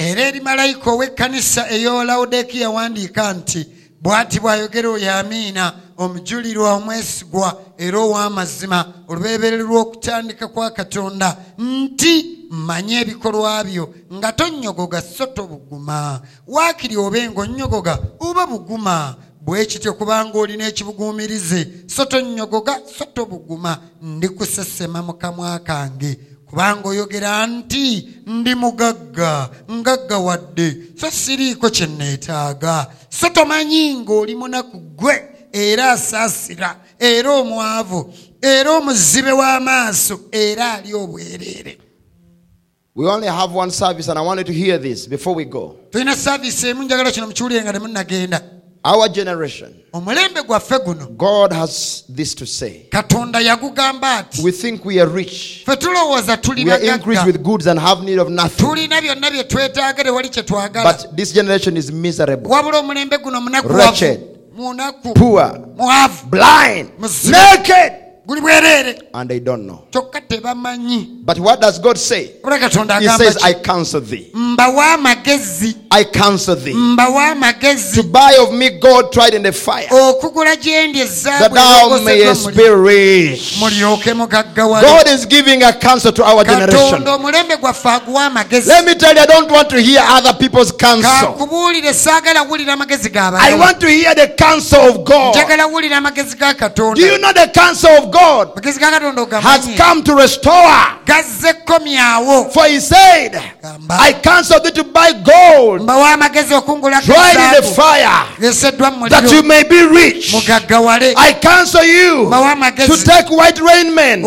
era 0.00 0.20
eri 0.22 0.40
malayika 0.40 0.90
ow'ekkanisa 0.90 1.68
nti 3.32 3.66
bw'ati 4.02 4.40
bw'ayogera 4.40 4.88
oyo 4.88 5.14
amiina 5.14 5.72
omujulirwa 5.98 6.72
omwesigwa 6.72 7.60
era 7.78 7.98
ow'amazima 7.98 8.84
lw'okutandika 9.56 10.48
kwa 10.48 10.70
katonda 10.70 11.36
nti 11.58 12.40
ebikolwa 13.00 13.64
byo 13.64 13.94
nga 14.12 14.32
tonnyogoga 14.32 15.02
so 15.02 15.26
tobuguma 15.26 16.20
waakiri 16.46 16.96
oba 18.20 18.46
buguma 18.46 19.16
bwe 19.40 19.66
kityo 19.66 19.94
kubanga 19.94 20.38
olina 20.38 20.66
ekibuguumirize 20.68 21.66
so 21.86 22.04
tonnyogoga 22.04 22.80
so 22.98 23.04
tobuguma. 23.04 23.78
Ndikusesema 24.02 25.02
mu 25.02 25.12
kamwa 25.14 25.58
kange. 25.58 26.18
Kubanga 26.46 26.88
oyogera 26.88 27.46
nti 27.46 28.08
ndi 28.26 28.54
mugagga 28.54 29.50
ngaggawadde 29.70 30.76
so 31.00 31.10
siriiko 31.10 31.70
kye 31.70 31.86
neetaaga 31.86 32.86
so 33.08 33.28
tomanyi 33.28 33.94
ng'oli 33.94 34.34
munaku 34.34 34.78
gwe 34.78 35.22
era 35.52 35.92
asaasira 35.92 36.76
era 36.98 37.30
omwavu 37.32 38.14
era 38.42 38.70
omuzibe 38.76 39.32
w'amaaso 39.32 40.20
era 40.32 40.72
ali 40.74 40.94
obwereere. 40.94 41.78
We 42.94 43.06
only 43.06 43.28
have 43.28 43.54
one 43.54 43.70
service, 43.70 44.08
and 44.08 44.18
I 44.18 44.22
wanted 44.22 44.46
to 44.46 44.52
hear 44.52 44.76
this 44.76 45.06
before 45.06 45.34
we 45.34 45.44
go. 45.44 45.76
Tulina 48.84 49.06
saaviisi 49.06 49.20
emu 49.20 49.34
njagala 49.34 49.34
kino 49.34 49.34
mukiwulire 49.34 49.34
nga 49.34 49.34
temunnagenda 49.34 49.60
Our 49.64 49.68
generation, 49.68 49.74
omulembe 49.92 50.42
gwaffe 50.42 50.78
guno 50.78 51.06
God 51.16 51.52
has 51.52 52.04
this 52.16 52.34
to 52.34 52.46
say. 52.46 52.88
katonda 52.90 53.40
yagugamba 53.40 54.16
ati 54.18 54.42
We 54.42 54.52
think 54.52 54.84
we 54.84 55.00
are 55.00 55.10
rich. 55.10 55.62
ffe 55.64 55.76
tulowooza 55.76 56.36
tuli 56.36 56.64
We 56.64 56.72
are 56.72 56.86
increased 56.94 57.26
with 57.26 57.42
goods 57.42 57.66
and 57.66 57.78
have 57.80 58.02
need 58.04 58.18
of 58.18 58.28
nothing. 58.28 58.66
tulina 58.66 59.00
byonna 59.00 59.30
bye 59.30 59.44
twetaaga 59.44 60.04
tewali 60.04 60.28
kye 60.28 60.42
twagala 60.42 60.92
But 60.92 61.16
this 61.16 61.32
generation 61.32 61.76
is 61.76 61.90
miserable, 61.92 62.50
wabula 62.50 62.78
omulembe 62.78 63.18
guno 63.18 63.40
munaku 63.40 63.68
Wretched. 63.68 64.20
munaku 64.56 65.14
poor, 65.14 65.58
mwavu 65.76 66.26
blind, 66.26 66.88
naked, 67.30 67.92
and 68.32 69.28
they 69.28 69.40
don't 69.40 69.66
know. 69.66 69.84
But 69.92 71.38
what 71.38 71.60
does 71.60 71.78
God 71.78 71.98
say? 71.98 72.34
He 72.44 73.08
says? 73.08 73.38
I 73.42 73.54
counsel 73.54 74.00
thee. 74.00 74.30
I 75.90 76.04
counsel 76.12 76.54
thee. 76.54 76.72
To 76.72 78.02
buy 78.04 78.38
of 78.40 78.52
me 78.54 78.78
gold 78.78 79.12
tried 79.12 79.34
in 79.34 79.42
the 79.42 79.52
fire, 79.52 79.88
that 79.88 81.50
thou 81.52 82.04
mayest 82.04 82.56
be 82.56 82.68
rich. 82.68 83.58
God 83.58 85.08
is 85.08 85.26
giving 85.26 85.62
a 85.64 85.72
counsel 85.72 86.12
to 86.12 86.24
our 86.24 86.44
generation. 86.44 87.02
katonda 87.02 87.14
omulembe 87.14 87.56
gwaffe 87.56 87.88
aguwa 87.88 88.24
amagezi 88.24 88.68
Let 88.68 88.84
me 88.84 88.94
tell 88.94 89.14
you, 89.14 89.22
I 89.22 89.26
don't 89.26 89.50
want 89.50 89.68
to 89.70 89.80
hear 89.80 90.02
other 90.08 90.34
people's 90.34 90.72
counsel. 90.72 91.26
kakubuulire 91.26 91.94
saagala 91.94 92.42
wulira 92.42 92.72
amagezi 92.72 93.10
I 93.14 93.54
want 93.54 93.80
to 93.80 93.88
hear 93.88 94.14
the 94.14 94.28
counsel 94.28 94.80
of 94.80 95.04
God. 95.04 95.34
njagala 95.34 95.66
wulira 95.66 95.96
amagezi 95.96 96.36
ga 96.36 96.54
Do 96.54 96.94
you 97.00 97.18
know 97.18 97.32
the 97.32 97.48
counsel 97.52 97.90
of 97.98 98.10
God 98.10 98.19
katonda 98.78 99.40
has 99.40 99.66
come 99.76 100.02
to 100.02 100.14
restore? 100.14 100.52
For 102.52 102.66
he 102.66 102.80
said. 102.80 103.40
I 103.62 104.12
counsel 104.22 104.60
thee 104.60 104.70
to 104.72 104.84
buy 104.84 105.12
gold 105.12 105.82
mbawa 105.82 106.12
amagezi 106.12 106.54
okungula 106.54 107.02
tried 107.02 107.36
in 107.36 107.62
the 107.62 107.62
fire, 107.74 108.24
that 109.10 109.32
you 109.32 109.42
may 109.42 109.62
be 109.64 109.82
rich. 109.86 110.32
I 111.16 111.32
counsel 111.34 111.84
you 111.84 112.30
to 112.86 112.96
take 113.04 113.30
white 113.30 113.60
raiment, 113.60 114.24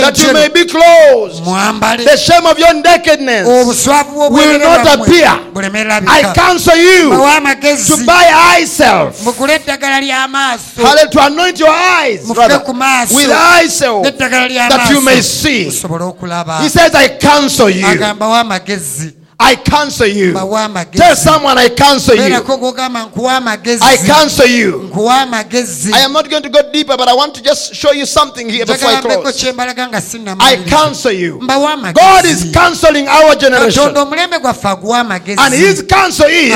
that 0.00 0.18
you 0.18 0.32
may 0.32 0.48
be 0.48 0.64
clothed. 0.64 1.44
The 2.04 2.16
shame 2.16 2.46
of 2.46 2.58
your 2.58 2.74
nakedness. 2.74 3.46
will 4.30 4.58
not 4.58 4.86
appear. 5.00 5.28
I 6.08 6.22
counsel 6.34 6.76
you 6.76 7.10
to 7.10 7.96
buy 8.06 8.24
eye 8.34 8.64
salve. 8.64 9.14
Hallelujah, 10.76 11.10
to 11.10 11.20
anoint 11.26 11.58
your 11.60 11.68
eyes 11.70 12.24
mufuke 12.26 12.38
rather, 12.38 12.60
ku 12.64 12.72
maaso 12.72 13.14
with 13.14 13.30
eye 13.30 13.68
salve 13.68 14.04
that 14.08 14.90
you 14.90 15.00
may 15.02 15.20
see. 15.20 15.64
He 16.62 16.68
says, 16.68 16.94
I 16.94 17.08
counsel 17.18 17.68
you. 17.70 17.84
Amagezi 18.54 19.24
I 19.38 19.56
counsel 19.56 20.06
you. 20.06 20.32
Tell 20.92 21.16
someone 21.16 21.58
I 21.58 21.68
counsel 21.68 22.14
you. 22.14 22.22
beerako 22.22 22.56
gogamba 22.56 23.02
nkuwa 23.04 23.36
amagezi 23.36 23.84
I 23.84 23.98
counsel 23.98 24.46
you. 24.50 24.90
I 24.94 26.04
am 26.04 26.12
not 26.12 26.30
going 26.30 26.42
to 26.42 26.48
go 26.48 26.62
deeper, 26.72 26.96
but 26.96 27.08
I 27.08 27.14
want 27.14 27.34
to 27.34 27.42
just 27.42 27.74
show 27.74 27.92
you 27.92 28.06
something 28.06 28.48
here 28.48 28.64
before 28.64 28.88
I 28.88 29.00
close. 29.00 29.44
I 30.40 30.64
counsel 30.68 31.12
you. 31.12 31.40
God 31.40 32.24
is 32.24 32.52
counseling 32.52 33.08
our 33.08 33.34
generation. 33.34 33.82
katonda 33.82 34.02
omulembe 34.02 34.38
gwaffe 34.38 34.68
aguwa 34.68 35.00
And 35.38 35.54
his 35.54 35.82
counsel 35.82 36.30
is 36.30 36.54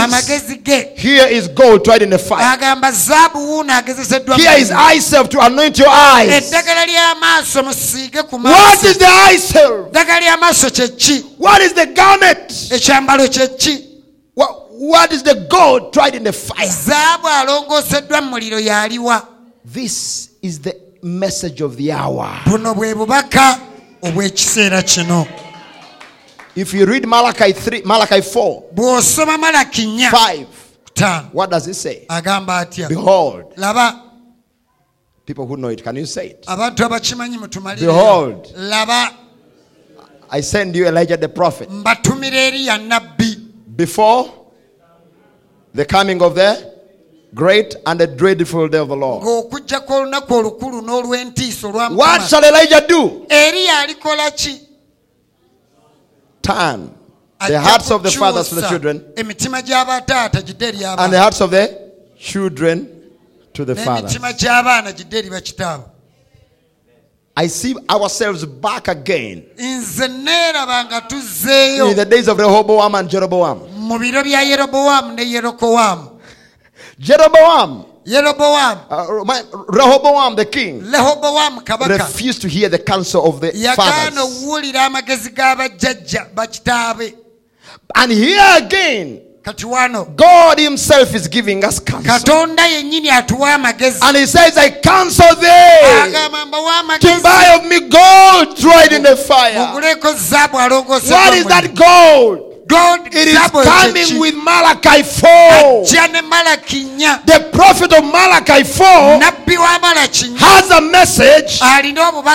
here 0.96 1.26
is 1.26 1.48
gold 1.48 1.84
tried 1.84 2.02
in 2.02 2.10
the 2.10 2.18
fire. 2.18 2.44
agamba 2.44 2.92
zaabu 2.92 3.38
wuuno 3.38 3.72
agezeseddwa 3.74 4.38
mu 4.38 4.44
Here 4.44 4.60
is 4.62 4.70
eye 4.70 5.00
salve 5.00 5.28
to 5.30 5.40
anoint 5.40 5.78
your 5.78 5.90
eyes. 5.90 6.30
eddagala 6.30 6.86
ly'amaaso 6.86 7.62
musiige 7.62 8.22
ku 8.22 8.36
What 8.36 8.84
is 8.84 8.98
the 8.98 9.06
eye 9.06 9.38
salve? 9.38 9.90
Eddagala 11.38 11.38
ly'amaaso 11.38 11.38
kye 11.38 11.38
ki 11.38 11.38
What 11.38 11.62
is 11.62 11.72
the 11.72 11.86
garment? 11.86 12.48
ekyambalo 12.70 13.28
kye 13.28 13.48
ki 13.58 13.84
What, 14.34 14.70
what 14.70 15.12
is 15.12 15.22
the 15.24 15.34
gold 15.50 15.92
tried 15.92 16.14
in 16.14 16.24
the 16.24 16.32
fire? 16.32 16.66
zaabu 16.68 17.28
alongooseddwa 17.28 18.20
mu 18.22 18.30
muliro 18.30 18.60
yaliwa 18.60 19.26
This 19.64 20.30
is 20.42 20.60
the 20.60 20.74
message 21.02 21.60
of 21.60 21.76
the 21.76 21.92
hour. 21.92 22.28
buno 22.46 22.74
bwe 22.74 22.94
bubaka 22.94 23.58
obw'ekiseera 24.02 24.82
kino 24.82 25.26
If 26.56 26.74
you 26.74 26.86
read 26.86 27.06
Malachi 27.06 27.52
3, 27.52 27.82
Malachi 27.84 28.20
4, 28.20 28.62
bw'osoma 28.74 29.38
malaki 29.38 29.86
nnya 29.86 30.10
5, 30.10 30.46
ttaano 30.94 31.28
what 31.32 31.50
does 31.50 31.66
it 31.68 31.74
say? 31.74 32.04
agamba 32.08 32.58
atya 32.58 32.88
Behold, 32.88 33.44
laba 33.56 34.02
people 35.26 35.46
who 35.46 35.56
know 35.56 35.68
it, 35.68 35.82
can 35.84 35.94
you 35.96 36.06
say 36.06 36.28
it? 36.28 36.44
abantu 36.46 36.84
abakimanyi 36.84 37.38
mutumalire 37.38 37.86
Behold. 37.86 38.52
laba 38.56 39.12
I 40.30 40.40
send 40.42 40.76
you 40.76 40.86
Elijah 40.86 41.16
the 41.16 41.28
prophet 41.28 41.68
mbatumira 41.70 42.36
eriya 42.38 42.78
nabbi 42.78 43.36
before 43.76 44.30
the 45.74 45.84
coming 45.84 46.20
of 46.22 46.34
the 46.34 46.72
great 47.34 47.76
and 47.86 48.00
the 48.00 48.06
dreadful 48.06 48.68
day 48.68 48.78
of 48.78 48.88
the 48.88 48.96
Lord. 48.96 49.22
ng'okujjako 49.22 49.94
olunaku 49.94 50.34
olukulu 50.34 50.80
n'olw'entiisa 50.82 51.68
olwa 51.68 51.88
What 51.96 52.22
shall 52.28 52.44
Elijah 52.44 52.86
do? 52.88 53.26
eriya 53.28 53.78
alikola 53.80 54.30
ki 54.36 54.60
Turn 56.42 56.94
the 57.46 57.60
hearts 57.60 57.90
of 57.90 58.02
the 58.02 58.10
fathers 58.10 58.48
to 58.48 58.54
the 58.56 58.68
children 58.68 59.00
emitima 59.16 59.62
gy'abataata 59.62 60.42
gidde 60.42 60.62
eri 60.66 60.84
and 60.84 61.12
the 61.12 61.18
hearts 61.18 61.40
of 61.40 61.50
the 61.50 61.92
children 62.18 62.88
to 63.52 63.64
the 63.64 63.74
fathers. 63.74 64.16
I 67.40 67.46
see 67.48 67.74
ourselves 67.88 68.44
back 68.44 68.88
again. 68.88 69.44
Nze 69.56 70.08
neeraba 70.08 70.84
nga 70.84 71.00
tuzzeeyo 71.00 71.90
in 71.90 71.96
the 71.96 72.04
days 72.04 72.26
of 72.28 72.36
Rehoboam 72.38 72.94
and 72.98 73.08
Jeroboam. 73.08 73.58
mu 73.78 73.98
biro 73.98 74.22
bya 74.24 74.42
yerobowaamu 74.42 75.14
ne 75.14 75.22
yerokowaamu 75.22 76.10
Jeroboam, 77.00 77.84
uh, 78.90 79.24
my- 79.24 79.42
Rehoboam 79.68 80.34
the 80.36 80.44
king, 80.46 80.80
lehobowaamu 80.82 81.60
kabaka. 81.64 81.98
Refused 81.98 82.40
to 82.42 82.48
hear 82.48 82.68
the 82.68 82.78
counsel 82.78 83.24
of 83.24 83.40
the 83.40 83.52
fathers. 83.76 84.18
okuwulira 84.18 84.84
amagezi 84.86 85.30
g'abajjajja 85.30 86.26
bakitaabe 86.34 87.14
And 87.94 88.12
here 88.12 88.56
again, 88.56 89.20
God 90.16 90.58
Himself 90.58 91.14
is 91.14 91.28
giving 91.28 91.64
us 91.64 91.80
counsel. 91.84 92.12
katonda 92.12 92.66
yennyini 92.66 93.10
atuwa 93.10 93.54
amagezi 93.54 93.98
And 94.02 94.16
He 94.16 94.26
says, 94.26 94.56
I 94.56 94.70
counsel 94.70 95.36
thee 95.36 96.12
to 97.00 97.22
buy 97.22 97.54
of 97.56 97.64
me 97.64 97.80
gold 97.80 98.56
tried 98.56 98.92
in 98.92 99.02
the 99.02 99.16
fire. 99.16 99.72
What 99.72 99.84
is 101.34 101.44
that 101.46 101.74
gold? 101.74 102.47
God 102.68 103.00
It 103.12 103.28
is 103.28 103.38
coming 103.50 104.20
with 104.20 104.34
Malachi 104.36 105.02
4. 105.02 105.28
ajja 105.82 106.08
ne 106.12 106.20
malaki 106.22 106.84
nnya 106.84 107.18
The 107.26 107.40
prophet 107.52 107.92
of 107.92 108.04
Malachi 108.04 108.62
4 108.64 109.18
nabbi 109.18 109.56
wa 109.56 109.78
malaki 109.78 110.24
nnya 110.28 110.38
has 110.38 110.70
a 110.70 110.80
message 110.80 111.60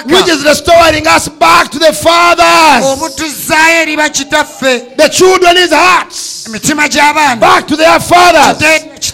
which 0.05 0.27
is 0.30 0.43
restoring 0.43 1.07
us 1.07 1.27
back 1.30 1.69
to 1.72 1.80
the 1.80 1.93
fathers, 1.93 2.85
obutuzaayo 2.85 3.81
eri 3.81 3.95
bakitaffe 3.97 4.97
the 4.97 5.10
children's 5.10 5.72
hearts, 5.72 6.47
back 7.39 7.68
to 7.68 7.76
their 7.76 7.99
fathers. 7.99 8.61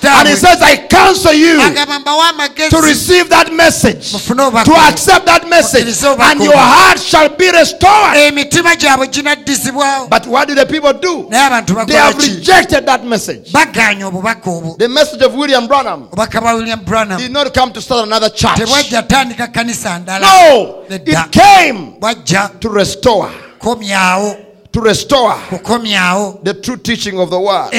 And 0.02 0.28
he 0.30 0.36
says, 0.36 0.62
I 0.62 0.88
counsel 0.88 1.34
you 1.34 1.60
agamba 1.62 2.00
mbawa 2.00 2.30
amagezi 2.30 2.70
to 2.70 2.82
receive 2.82 3.30
that 3.30 3.52
message, 3.54 4.12
to 4.12 4.74
accept 4.88 5.26
that 5.26 5.48
message, 5.50 5.88
and 6.04 6.44
your 6.44 6.56
heart 6.58 7.00
shall 7.00 7.30
be 7.30 7.52
restored. 7.52 8.16
emitima 8.18 8.76
gyabwe 8.76 9.08
ginaddizibwawo 9.08 10.08
But 10.10 10.28
what 10.28 10.48
do 10.48 10.56
the 10.56 10.66
people 10.66 10.94
do? 10.94 11.09
Abantu 11.31 11.86
They 11.86 11.95
have 11.98 12.18
rejected 12.18 12.86
that 12.86 13.03
message. 13.03 13.52
bagaanya 13.52 14.07
obubaka 14.07 14.49
obwo 14.52 14.77
The 14.77 14.88
message 14.88 15.22
of 15.26 15.34
William 15.36 15.68
Branham. 15.68 16.07
Obubaka 16.11 16.41
bwa 16.41 16.53
william 16.53 16.80
branham. 16.86 17.18
Did 17.18 17.31
not 17.31 17.53
come 17.53 17.72
to 17.73 17.81
start 17.81 18.07
another 18.07 18.30
church. 18.30 18.57
tebwajja 18.57 19.03
tandika 19.03 19.48
kanisa 19.48 19.99
No, 20.22 20.84
it 20.90 21.31
came 21.31 21.94
to 22.60 22.69
restore, 22.69 23.31
to 24.72 24.81
restore. 24.81 25.36
The 26.44 26.53
true 26.61 26.77
teaching 26.77 27.19
of 27.19 27.30
the 27.30 27.40
word. 27.40 27.69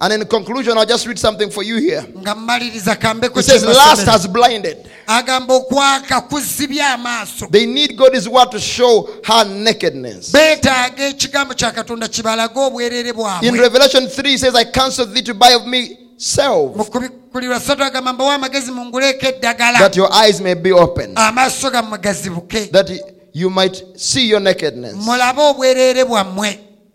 And 0.00 0.12
in 0.12 0.24
conclusion, 0.26 0.76
I'll 0.78 0.86
just 0.86 1.06
read 1.06 1.18
something 1.18 1.50
for 1.50 1.62
you 1.62 1.76
here. 1.76 2.04
It 2.06 3.44
says, 3.44 3.64
Lust 3.64 4.06
has 4.06 4.26
blinded. 4.26 4.90
agamba 5.06 5.54
okwaka 5.54 6.20
kuzibya 6.20 6.94
amaaso 6.94 7.46
They 7.50 7.66
need 7.66 7.96
God's 7.96 8.28
word 8.28 8.50
to 8.50 8.58
show 8.60 9.08
her 9.24 9.44
nakedness. 9.44 10.32
beetaaga 10.32 11.06
ekigambo 11.06 11.54
kya 11.54 11.72
katonda 11.72 12.08
kibalage 12.08 12.58
obwereere 12.58 13.12
In 13.42 13.54
Revelation 13.54 14.08
3, 14.08 14.34
it 14.34 14.40
says, 14.40 14.54
I 14.54 14.64
counsel 14.64 15.06
thee 15.06 15.22
to 15.22 15.34
buy 15.34 15.52
of 15.54 15.66
me 15.66 15.98
self, 16.16 16.76
mu 16.76 16.84
kubikulirwa 16.84 17.60
ssatu 17.60 17.84
agamba 17.84 18.12
mbawo 18.12 18.30
amagezi 18.30 18.70
munguleeko 18.72 19.26
eddagala 19.26 19.78
that 19.78 19.96
your 19.96 20.10
eyes 20.12 20.40
may 20.40 20.54
be 20.54 20.72
opened, 20.72 21.18
amaaso 21.18 21.70
gammwe 21.70 21.98
gazibuke 21.98 22.70
that 22.72 22.90
you 23.34 23.50
might 23.50 23.84
see 23.96 24.28
your 24.28 24.40
nakedness. 24.40 24.94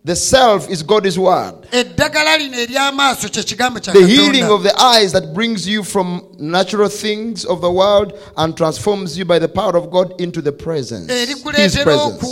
Mulabe 0.10 0.16
obwereere 0.16 0.16
bwammwe 0.16 0.16
The 0.16 0.16
self 0.16 0.70
is 0.70 0.84
God's 0.84 1.18
word. 1.18 1.56
eddagala 1.72 2.38
lino 2.38 2.58
ery'amaaso 2.58 3.30
kye 3.30 3.44
kigambo 3.44 3.80
kya 3.80 3.94
The 3.94 4.08
healing 4.08 4.50
of 4.50 4.64
the 4.64 4.74
eyes 4.82 5.12
that 5.12 5.34
brings 5.34 5.68
you 5.68 5.84
from 5.84 6.22
natural 6.40 6.90
things 6.90 7.46
of 7.46 7.62
the 7.62 7.70
world 7.72 8.14
and 8.38 8.56
transforms 8.56 9.18
you 9.18 9.26
by 9.26 9.40
the 9.40 9.48
power 9.48 9.78
of 9.78 9.90
God 9.92 10.14
into 10.20 10.42
the 10.42 10.52
presence. 10.52 11.12
His 11.12 11.42
presence. 11.44 12.24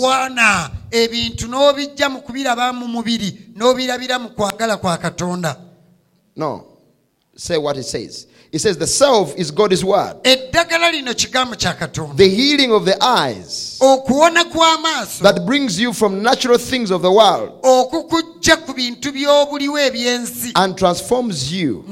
ebintu 0.92 1.48
n'obijja 1.48 2.10
mu 2.10 2.22
kubiraba 2.22 2.74
mu 2.74 2.88
mubiri 2.88 3.52
n'obirabira 3.56 4.20
mu 4.20 4.30
kwagala 4.30 4.78
kwa 4.78 4.98
katonda 4.98 5.58
No. 6.36 6.66
Say 7.36 7.58
what 7.58 7.78
it 7.78 7.84
says. 7.86 8.28
It 8.52 8.60
says 8.60 8.78
the 8.78 8.88
salve 8.88 9.34
is 9.38 9.52
God's 9.52 9.84
word. 9.84 10.24
eddagala 10.24 10.92
lino 10.92 11.14
kigambo 11.14 11.56
kya 11.56 11.74
katonda 11.78 12.16
The 12.16 12.30
healing 12.30 12.72
of 12.72 12.86
the 12.86 12.98
eyes 13.04 13.78
that 13.80 15.44
brings 15.46 15.80
you 15.80 15.94
from 15.94 16.22
natural 16.22 16.58
things 16.58 16.92
of 16.92 17.02
the 17.02 17.12
world 17.12 17.52
okukujja 17.62 18.66
ku 18.66 18.74
bintu 18.74 19.12
by'obuliwo 19.12 19.78
ebyensi 19.80 20.52
and 20.56 20.78
transforms 20.78 21.52
you 21.52 21.84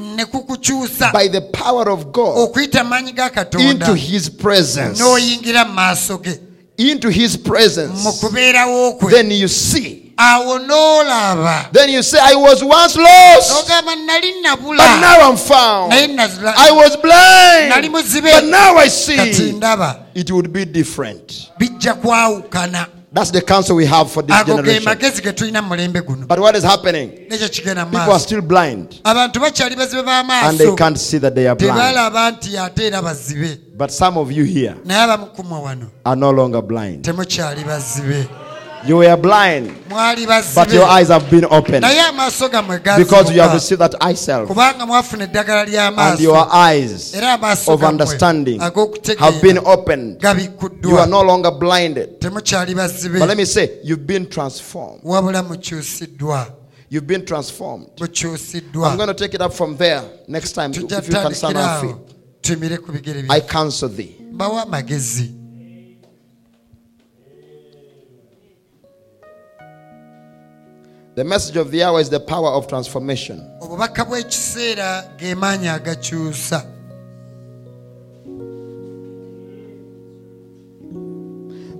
by 1.13 1.27
the 1.27 1.41
power 1.53 1.89
of 1.89 2.11
God 2.11 2.37
okuyita 2.37 2.81
amaanyi 2.81 3.11
ga 3.13 3.29
katonda 3.29 3.69
into 3.71 3.93
his 3.93 4.29
presence. 4.29 4.99
n'oyingira 4.99 5.65
mu 5.67 5.73
maaso 5.73 6.17
ge 6.17 6.39
Into 6.77 7.09
his 7.09 7.37
presence. 7.37 8.03
Then 9.09 9.31
you 9.31 9.47
see. 9.47 10.04
Then 10.17 11.89
you 11.89 12.01
say, 12.01 12.19
I 12.21 12.35
was 12.35 12.63
once 12.63 12.95
lost, 12.95 13.67
but 13.67 13.95
now 13.95 15.29
I'm 15.29 15.37
found. 15.37 15.93
I 15.93 16.71
was 16.71 16.95
blind, 16.97 17.93
but 18.23 18.45
now 18.45 18.75
I 18.75 18.87
see. 18.87 19.17
It 20.15 20.31
would 20.31 20.53
be 20.53 20.65
different. 20.65 21.51
That's 23.15 23.31
the 23.31 23.41
counsel 23.41 23.77
we 23.77 23.85
have 23.85 24.11
for 24.11 24.23
this 24.23 24.43
generation. 24.43 24.83
magezi 24.83 25.21
ge 25.21 25.31
tulina 25.31 25.61
mu 25.61 25.69
mulembe 25.69 26.01
guno 26.01 26.27
But 26.27 26.37
what 26.37 26.53
is 26.55 26.63
happening? 26.63 27.09
nekyo 27.29 27.49
kigenda 27.49 27.85
mu 27.85 27.91
People 27.91 28.11
are 28.11 28.19
still 28.19 28.41
blind 28.41 28.99
abantu 29.03 29.39
bakyali 29.39 29.75
bazibe 29.75 30.05
and 30.05 30.57
they 30.57 30.75
can't 30.75 30.99
see 30.99 31.17
that 31.19 31.33
they 31.33 31.47
are 31.47 31.55
blind. 31.55 31.77
tebalaba 31.77 32.31
nti 32.31 32.57
ate 32.57 32.87
era 32.87 33.01
bazibe 33.01 33.57
But 33.77 33.91
some 33.91 34.17
of 34.17 34.33
you 34.33 34.43
here 34.43 34.75
naye 34.83 35.01
abamu 35.01 35.25
kumwe 35.27 35.61
wano 35.61 35.89
are 36.03 36.19
no 36.19 36.31
longer 36.31 36.61
blind. 36.61 37.05
You 38.87 38.97
were 38.97 39.17
blind, 39.17 39.71
but 39.89 40.71
your 40.71 40.85
eyes 40.85 41.07
have 41.07 41.29
been 41.31 41.45
opened 41.45 41.83
naye 41.83 42.01
amaaso 42.01 42.49
gammwe 42.49 42.97
because 42.97 43.31
you 43.33 43.41
have 43.41 43.53
received 43.53 43.81
that 43.81 43.95
eye 44.01 44.13
salve. 44.15 44.47
kubanga 44.47 44.85
mwafuna 44.85 45.23
eddagala 45.23 45.65
And 45.97 46.19
your 46.19 46.47
eyes 46.51 47.13
of 47.67 47.83
understanding 47.83 48.59
have 48.59 49.41
been 49.41 49.57
opened. 49.59 50.21
You 50.83 50.97
are 50.97 51.07
no 51.07 51.21
longer 51.21 51.51
blinded. 51.51 52.19
But 52.19 53.27
let 53.27 53.37
me 53.37 53.45
say, 53.45 53.79
you've 53.83 54.05
been 54.05 54.29
transformed. 54.29 55.01
You've 56.89 57.07
been 57.07 57.25
transformed. 57.25 57.89
I'm 57.99 58.97
going 58.97 59.07
to 59.07 59.13
take 59.13 59.33
it 59.33 59.41
up 59.41 59.53
from 59.53 59.77
there 59.77 60.03
next 60.27 60.53
time 60.53 60.71
if 60.71 60.77
you 60.81 60.87
can 60.87 61.33
stand 61.33 61.57
on 61.57 61.81
feet. 61.81 62.15
tumire 62.45 62.77
ku 62.77 62.91
bigere 62.91 63.25
I 63.29 63.39
counsel 63.41 63.89
thee. 63.89 64.15
The 71.15 71.23
message 71.23 71.55
of 71.55 71.71
the 71.71 71.81
hour 71.83 71.99
is 72.01 72.09
the 72.09 72.19
power 72.19 72.49
of 72.49 72.67
transformation. 72.67 73.39
obubaka 73.61 74.05
bw'ekiseera 74.05 74.89
ge 75.17 75.35
maanyi 75.35 75.67
agakyusa 75.67 76.59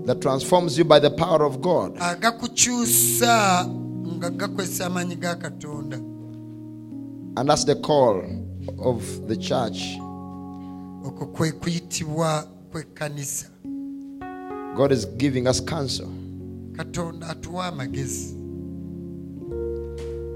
that 0.06 0.22
transforms 0.22 0.78
you 0.78 0.84
by 0.86 1.00
the 1.00 1.10
power 1.12 1.44
of 1.44 1.62
God. 1.62 1.96
agakukyusa 1.98 3.66
nga 4.18 4.30
gakozesa 4.30 4.86
amaanyi 4.86 5.16
ga 5.16 5.36
katonda 5.36 5.98
And 7.38 7.50
that's 7.50 7.66
the 7.66 7.76
call 7.76 8.24
of 8.80 9.28
the 9.28 9.36
church. 9.36 9.98
okwo 11.06 11.26
kwe 11.34 11.52
kuyitibwa 11.52 12.48
kw'ekkanisa 12.72 13.48
God 14.76 14.92
is 14.92 15.06
giving 15.06 15.48
us 15.48 15.62
counsel. 15.62 16.10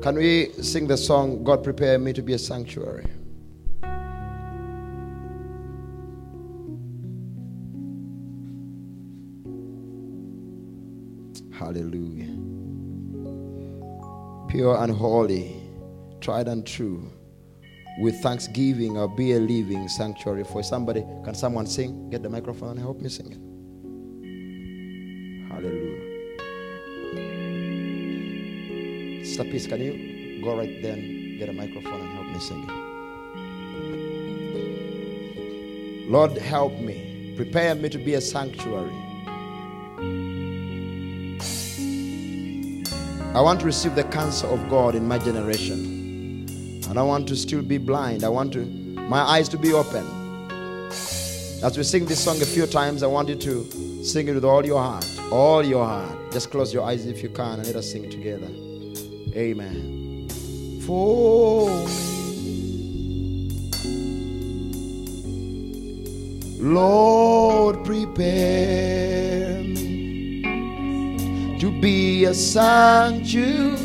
Can 0.01 0.15
we 0.15 0.53
sing 0.61 0.87
the 0.87 0.95
song, 0.95 1.43
God 1.43 1.61
Prepare 1.61 1.99
Me 1.99 2.13
to 2.13 2.21
Be 2.21 2.31
a 2.31 2.39
Sanctuary? 2.39 3.05
Hallelujah. 11.51 12.33
Pure 14.47 14.77
and 14.81 14.93
holy, 14.93 15.61
tried 16.21 16.47
and 16.47 16.65
true. 16.65 17.11
With 17.99 18.15
thanksgiving, 18.21 18.97
I'll 18.97 19.09
be 19.09 19.33
a 19.33 19.39
living 19.39 19.89
sanctuary 19.89 20.45
for 20.45 20.63
somebody. 20.63 21.01
Can 21.25 21.35
someone 21.35 21.67
sing? 21.67 22.09
Get 22.09 22.23
the 22.23 22.29
microphone 22.29 22.69
and 22.69 22.79
help 22.79 23.01
me 23.01 23.09
sing 23.09 23.33
it. 23.33 23.48
Sister 29.29 29.43
Peace, 29.43 29.67
can 29.67 29.79
you 29.79 30.41
go 30.43 30.57
right 30.57 30.81
there 30.81 30.93
and 30.93 31.37
get 31.37 31.49
a 31.49 31.53
microphone 31.53 32.01
and 32.01 32.09
help 32.13 32.25
me 32.25 32.39
sing 32.39 32.63
it? 36.03 36.09
Lord, 36.09 36.35
help 36.35 36.73
me. 36.79 37.35
Prepare 37.37 37.75
me 37.75 37.89
to 37.89 37.99
be 37.99 38.15
a 38.15 38.21
sanctuary. 38.21 38.89
I 43.35 43.41
want 43.41 43.59
to 43.59 43.67
receive 43.67 43.93
the 43.93 44.03
counsel 44.05 44.51
of 44.51 44.67
God 44.67 44.95
in 44.95 45.07
my 45.07 45.19
generation. 45.19 46.47
I 46.89 46.93
don't 46.93 47.07
want 47.07 47.27
to 47.27 47.35
still 47.35 47.61
be 47.61 47.77
blind. 47.77 48.23
I 48.23 48.29
want 48.29 48.53
to 48.53 48.65
my 48.65 49.21
eyes 49.21 49.47
to 49.49 49.59
be 49.59 49.73
open. 49.73 50.07
As 51.61 51.77
we 51.77 51.83
sing 51.83 52.05
this 52.05 52.23
song 52.23 52.41
a 52.41 52.47
few 52.47 52.65
times, 52.65 53.03
I 53.03 53.07
want 53.07 53.29
you 53.29 53.35
to 53.35 54.03
sing 54.03 54.27
it 54.27 54.33
with 54.33 54.43
all 54.43 54.65
your 54.65 54.81
heart. 54.81 55.05
All 55.31 55.63
your 55.63 55.85
heart. 55.85 56.31
Just 56.31 56.49
close 56.49 56.73
your 56.73 56.83
eyes 56.83 57.05
if 57.05 57.21
you 57.21 57.29
can 57.29 57.59
and 57.59 57.67
let 57.67 57.75
us 57.75 57.91
sing 57.91 58.09
together. 58.09 58.49
Amen. 59.35 60.27
For 60.85 61.69
me, 61.85 63.49
Lord, 66.59 67.85
prepare 67.85 69.61
me 69.63 70.41
to 71.59 71.71
be 71.79 72.25
a 72.25 72.33
sanctuary, 72.33 73.77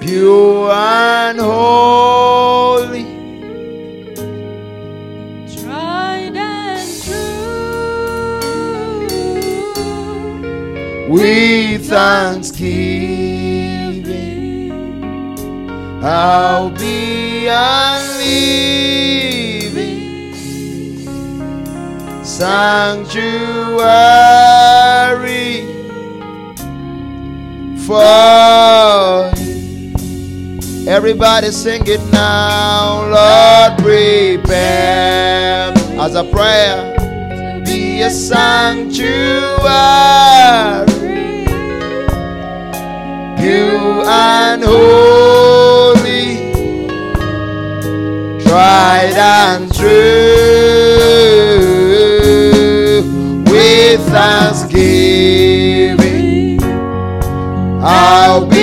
pure 0.00 0.70
and 0.70 1.40
holy. 1.40 3.07
With 11.08 11.88
thanksgiving. 11.88 12.98
I'll 16.02 16.70
be 16.70 17.46
a 17.48 17.98
living 18.18 18.68
sanctuary 22.24 23.58
for 27.86 29.32
you. 29.42 29.92
Everybody 30.88 31.50
sing 31.50 31.82
it 31.86 32.00
now, 32.12 33.02
Lord, 33.08 33.78
prepare 33.82 35.72
as 36.00 36.14
a 36.14 36.24
prayer. 36.24 36.94
Be 37.64 38.02
a 38.02 38.10
sanctuary, 38.10 39.68
pure 43.38 44.04
and 44.06 44.62
holy, 44.64 46.52
tried 48.44 49.16
and 49.16 49.74
true, 49.74 49.88
with 53.50 54.00
thanksgiving. 54.08 56.60
I'll 57.80 58.44
be 58.46 58.57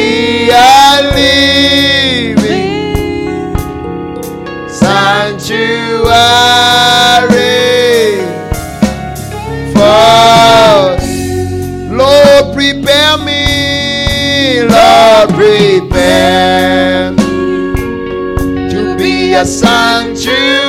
a 19.36 19.46
sanctuary 19.46 20.65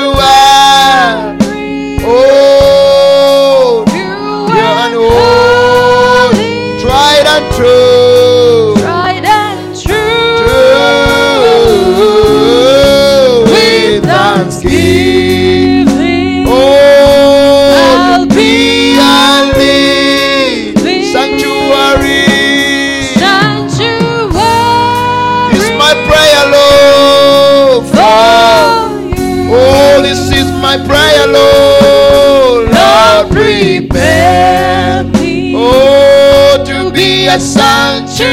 my 30.78 30.86
prayer, 30.86 31.26
Lord. 31.26 32.70
Lord, 32.72 33.32
prepare 33.32 35.04
me. 35.04 35.54
Oh, 35.56 36.62
to 36.66 36.90
be 36.90 37.26
a 37.26 37.38
sanctuary. 37.38 38.26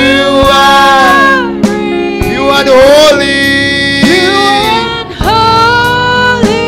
You 2.32 2.50
are 2.50 2.66
holy. 2.66 4.02
You 4.10 4.32
and 4.92 5.14
holy. 5.26 6.64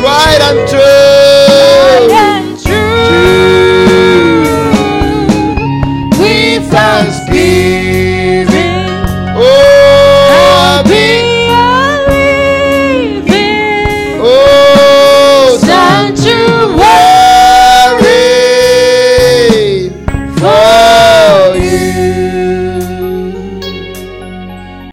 Tried 0.00 0.42
and 0.42 0.68
true. 0.68 2.19